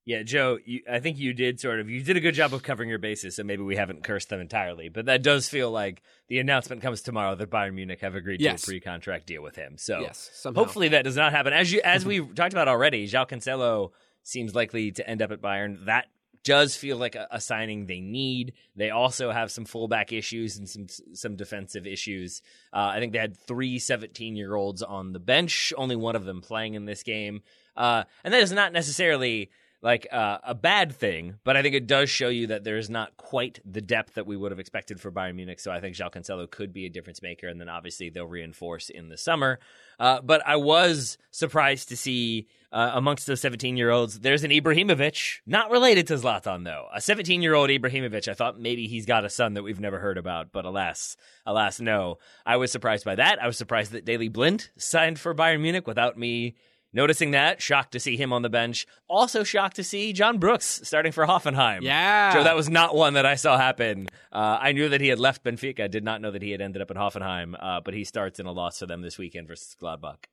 Yeah, 0.07 0.23
Joe, 0.23 0.59
you, 0.65 0.83
I 0.91 1.01
think 1.01 1.19
you 1.19 1.35
did 1.35 1.59
sort 1.59 1.81
of 1.81 1.91
you 1.91 2.01
did 2.01 2.17
a 2.17 2.21
good 2.21 2.37
job 2.37 2.55
of 2.55 2.63
covering 2.63 2.89
your 2.89 3.01
bases, 3.01 3.35
so 3.35 3.43
maybe 3.43 3.63
we 3.65 3.75
haven't 3.75 4.05
cursed 4.05 4.29
them 4.29 4.41
entirely. 4.41 4.89
But 4.89 5.07
that 5.07 5.21
does 5.23 5.49
feel 5.49 5.73
like 5.73 6.01
the 6.29 6.39
announcement 6.39 6.81
comes 6.81 7.03
tomorrow 7.03 7.35
that 7.35 7.51
Bayern 7.51 7.75
Munich 7.75 8.01
have 8.03 8.15
agreed 8.15 8.41
Yes. 8.41 8.63
to 8.63 8.67
a 8.67 8.69
pre-contract 8.71 9.27
deal 9.27 9.43
with 9.43 9.57
him. 9.57 9.77
So 9.77 9.99
Yes, 10.01 10.47
hopefully 10.55 10.89
that 10.91 11.03
does 11.03 11.17
not 11.17 11.33
happen. 11.33 11.53
As 11.53 11.73
you 11.73 11.81
as 11.85 12.07
we 12.07 12.21
talked 12.21 12.53
about 12.53 12.69
already, 12.69 13.09
João 13.09 13.29
Cancelo 13.29 13.91
seems 14.23 14.55
likely 14.55 14.93
to 14.93 15.09
end 15.11 15.23
up 15.23 15.33
at 15.33 15.43
Bayern. 15.43 15.87
That 15.87 16.07
does 16.45 16.77
feel 16.77 16.97
like 16.97 17.17
a, 17.17 17.27
a 17.33 17.41
signing 17.41 17.87
they 17.87 17.99
need. 18.01 18.53
They 18.77 18.91
also 18.91 19.33
have 19.33 19.51
some 19.51 19.65
fullback 19.65 20.13
issues 20.13 20.57
and 20.57 20.69
some 20.69 20.87
some 21.15 21.35
defensive 21.35 21.85
issues. 21.85 22.43
Uh, 22.73 22.93
I 22.95 23.01
think 23.01 23.13
they 23.13 23.19
had 23.19 23.37
three 23.37 23.81
17 23.81 24.37
year 24.37 24.55
olds 24.55 24.85
on 24.85 25.13
the 25.13 25.19
bench, 25.19 25.73
only 25.77 25.97
one 25.97 26.15
of 26.15 26.25
them 26.25 26.43
playing 26.43 26.75
in 26.75 26.85
this 26.85 27.03
game, 27.03 27.43
uh, 27.77 28.05
and 28.23 28.33
that 28.33 28.41
is 28.41 28.53
not 28.53 28.73
necessarily 28.73 29.51
like 29.87 30.09
uh, 30.11 30.39
a 30.43 30.53
bad 30.53 30.93
thing, 30.93 31.37
but 31.45 31.57
I 31.57 31.63
think 31.63 31.77
it 31.77 31.87
does 31.87 32.11
show 32.11 32.29
you 32.29 32.49
that 32.49 32.65
there 32.65 32.77
is 32.77 32.91
not 32.91 33.17
quite 33.17 33.61
the 33.65 33.81
depth 33.81 34.15
that 34.15 34.27
we 34.27 34.37
would 34.37 34.51
have 34.51 34.59
expected 34.59 35.01
for 35.01 35.13
Bayern 35.13 35.37
Munich. 35.37 35.61
So 35.61 35.71
I 35.71 35.79
think 35.79 35.95
João 35.95 36.13
Cancelo 36.13 36.51
could 36.51 36.73
be 36.73 36.87
a 36.87 36.91
difference 36.91 37.23
maker, 37.23 37.47
and 37.47 37.61
then 37.61 37.69
obviously 37.69 38.11
they'll 38.11 38.27
reinforce 38.27 38.91
in 38.91 39.11
the 39.11 39.17
summer. 39.17 39.61
Uh, 40.01 40.21
but 40.21 40.45
I 40.45 40.57
was 40.57 41.19
surprised 41.31 41.89
to 41.91 41.97
see 41.97 42.49
uh, 42.73 42.91
amongst 42.95 43.29
those 43.29 43.41
17 43.41 43.77
year 43.77 43.91
olds, 43.91 44.19
there's 44.19 44.43
an 44.43 44.51
Ibrahimovic, 44.51 45.37
not 45.47 45.71
related 45.71 46.09
to 46.09 46.15
Zlatan 46.15 46.65
though. 46.65 46.89
A 46.93 47.01
17 47.01 47.41
year 47.41 47.55
old 47.55 47.71
Ibrahimovic. 47.71 48.27
I 48.27 48.35
thought 48.35 48.59
maybe 48.59 48.89
he's 48.89 49.07
got 49.07 49.25
a 49.25 49.31
son 49.31 49.55
that 49.55 49.63
we've 49.63 49.79
never 49.79 50.01
heard 50.01 50.19
about, 50.19 50.51
but 50.51 50.65
alas, 50.65 51.17
alas, 51.47 51.81
no. 51.81 52.19
I 52.45 52.57
was 52.57 52.73
surprised 52.73 53.05
by 53.05 53.15
that. 53.15 53.41
I 53.41 53.47
was 53.47 53.57
surprised 53.57 53.93
that 53.93 54.05
Daley 54.05 54.29
Blind 54.29 54.71
signed 54.77 55.21
for 55.21 55.33
Bayern 55.33 55.61
Munich 55.61 55.87
without 55.87 56.19
me 56.19 56.57
noticing 56.97 57.31
that. 57.31 57.63
Shocked 57.63 57.93
to 57.93 58.01
see 58.01 58.17
him 58.17 58.33
on 58.33 58.43
the 58.43 58.49
bench. 58.49 58.87
Also 59.09 59.45
shocked 59.45 59.77
to 59.77 59.85
see 59.85 60.13
John 60.13 60.39
Brooks 60.39 60.81
starting 60.83 61.13
for 61.13 61.25
Hoffenheim. 61.27 61.83
Yeah. 61.83 62.33
So 62.33 62.43
that 62.43 62.57
was 62.57 62.69
not 62.69 62.97
one 62.97 63.15
that 63.15 63.25
I 63.27 63.37
saw 63.37 63.57
happen. 63.57 64.09
Uh, 64.33 64.59
I 64.61 64.73
knew 64.73 64.89
that 64.89 65.01
he 65.01 65.09
had 65.09 65.21
left 65.21 65.45
Benfica. 65.45 65.89
Did 65.89 66.03
not 66.03 66.21
know 66.21 66.33
that 66.33 66.43
he 66.43 66.51
had 66.51 66.61
ended 66.61 66.83
up 66.83 66.91
at 66.91 66.97
Hoffenheim. 66.97 67.55
Uh, 67.61 67.81
but 67.85 67.95
he 67.95 68.03
starts 68.03 68.41
in 68.41 68.47
a 68.47 68.53
loss 68.53 68.81
for 68.81 68.87
them 68.87 69.03
this 69.03 69.19
weekend 69.19 69.47
versus 69.47 69.77
Gladbach. 69.81 70.25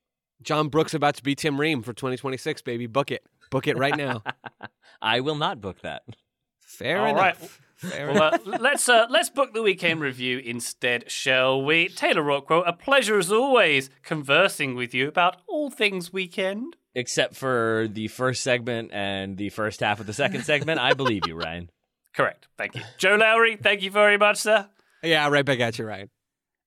John 0.41 0.69
Brooks 0.69 0.93
about 0.93 1.15
to 1.15 1.23
be 1.23 1.35
Tim 1.35 1.59
Ream 1.59 1.83
for 1.83 1.93
2026, 1.93 2.63
baby. 2.63 2.87
Book 2.87 3.11
it. 3.11 3.23
Book 3.51 3.67
it 3.67 3.77
right 3.77 3.95
now. 3.95 4.23
I 5.01 5.19
will 5.19 5.35
not 5.35 5.61
book 5.61 5.81
that. 5.81 6.03
Fair 6.59 6.99
All 6.99 7.07
enough. 7.09 7.19
right. 7.41 7.49
Fair 7.75 8.13
Well, 8.13 8.33
uh, 8.33 8.57
let's 8.59 8.87
uh, 8.87 9.07
let's 9.09 9.29
book 9.29 9.53
the 9.53 9.61
weekend 9.61 10.01
review 10.01 10.39
instead, 10.39 11.09
shall 11.11 11.61
we? 11.61 11.89
Taylor 11.89 12.23
Rockwell, 12.23 12.63
a 12.65 12.73
pleasure 12.73 13.17
as 13.17 13.31
always 13.31 13.89
conversing 14.03 14.75
with 14.75 14.93
you 14.93 15.07
about 15.07 15.37
all 15.47 15.69
things 15.69 16.13
weekend. 16.13 16.75
Except 16.95 17.35
for 17.35 17.87
the 17.91 18.07
first 18.07 18.43
segment 18.43 18.91
and 18.93 19.37
the 19.37 19.49
first 19.49 19.79
half 19.79 19.99
of 19.99 20.05
the 20.05 20.13
second 20.13 20.43
segment. 20.43 20.79
I 20.79 20.93
believe 20.93 21.27
you, 21.27 21.35
Ryan. 21.35 21.69
Correct. 22.15 22.47
Thank 22.57 22.75
you, 22.75 22.81
Joe 22.97 23.15
Lowery. 23.15 23.55
Thank 23.55 23.81
you 23.81 23.89
very 23.89 24.17
much, 24.17 24.37
sir. 24.37 24.69
Yeah, 25.01 25.27
right 25.29 25.43
back 25.43 25.59
at 25.59 25.77
you, 25.79 25.85
Ryan. 25.85 26.09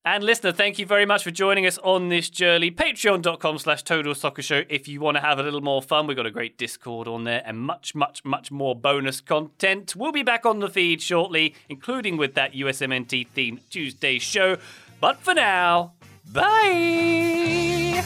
And 0.07 0.23
listener, 0.23 0.53
thank 0.53 0.79
you 0.79 0.87
very 0.87 1.05
much 1.05 1.25
for 1.25 1.33
joining 1.33 1.67
us 1.67 1.79
on 1.79 2.11
this 2.11 2.31
journey. 2.31 2.71
Patreon.com 2.71 3.59
slash 3.59 3.83
Total 3.83 4.15
Soccer 4.15 4.41
Show 4.41 4.63
if 4.69 4.87
you 4.87 5.01
want 5.01 5.17
to 5.17 5.21
have 5.21 5.41
a 5.41 5.43
little 5.43 5.61
more 5.61 5.83
fun. 5.83 6.07
We've 6.07 6.17
got 6.17 6.27
a 6.27 6.31
great 6.31 6.57
Discord 6.57 7.09
on 7.09 7.25
there 7.25 7.43
and 7.45 7.59
much, 7.59 7.93
much, 7.93 8.25
much 8.25 8.53
more 8.53 8.77
bonus 8.77 9.21
content. 9.21 9.97
We'll 9.97 10.13
be 10.13 10.23
back 10.23 10.47
on 10.47 10.61
the 10.61 10.69
feed 10.69 11.03
shortly, 11.03 11.57
including 11.69 12.17
with 12.19 12.35
that 12.35 12.53
USMNT 12.53 13.27
themed 13.35 13.69
Tuesday 13.69 14.21
show. 14.21 14.59
But 15.01 15.19
for 15.19 15.35
now, 15.35 15.95
bye! 16.33 18.05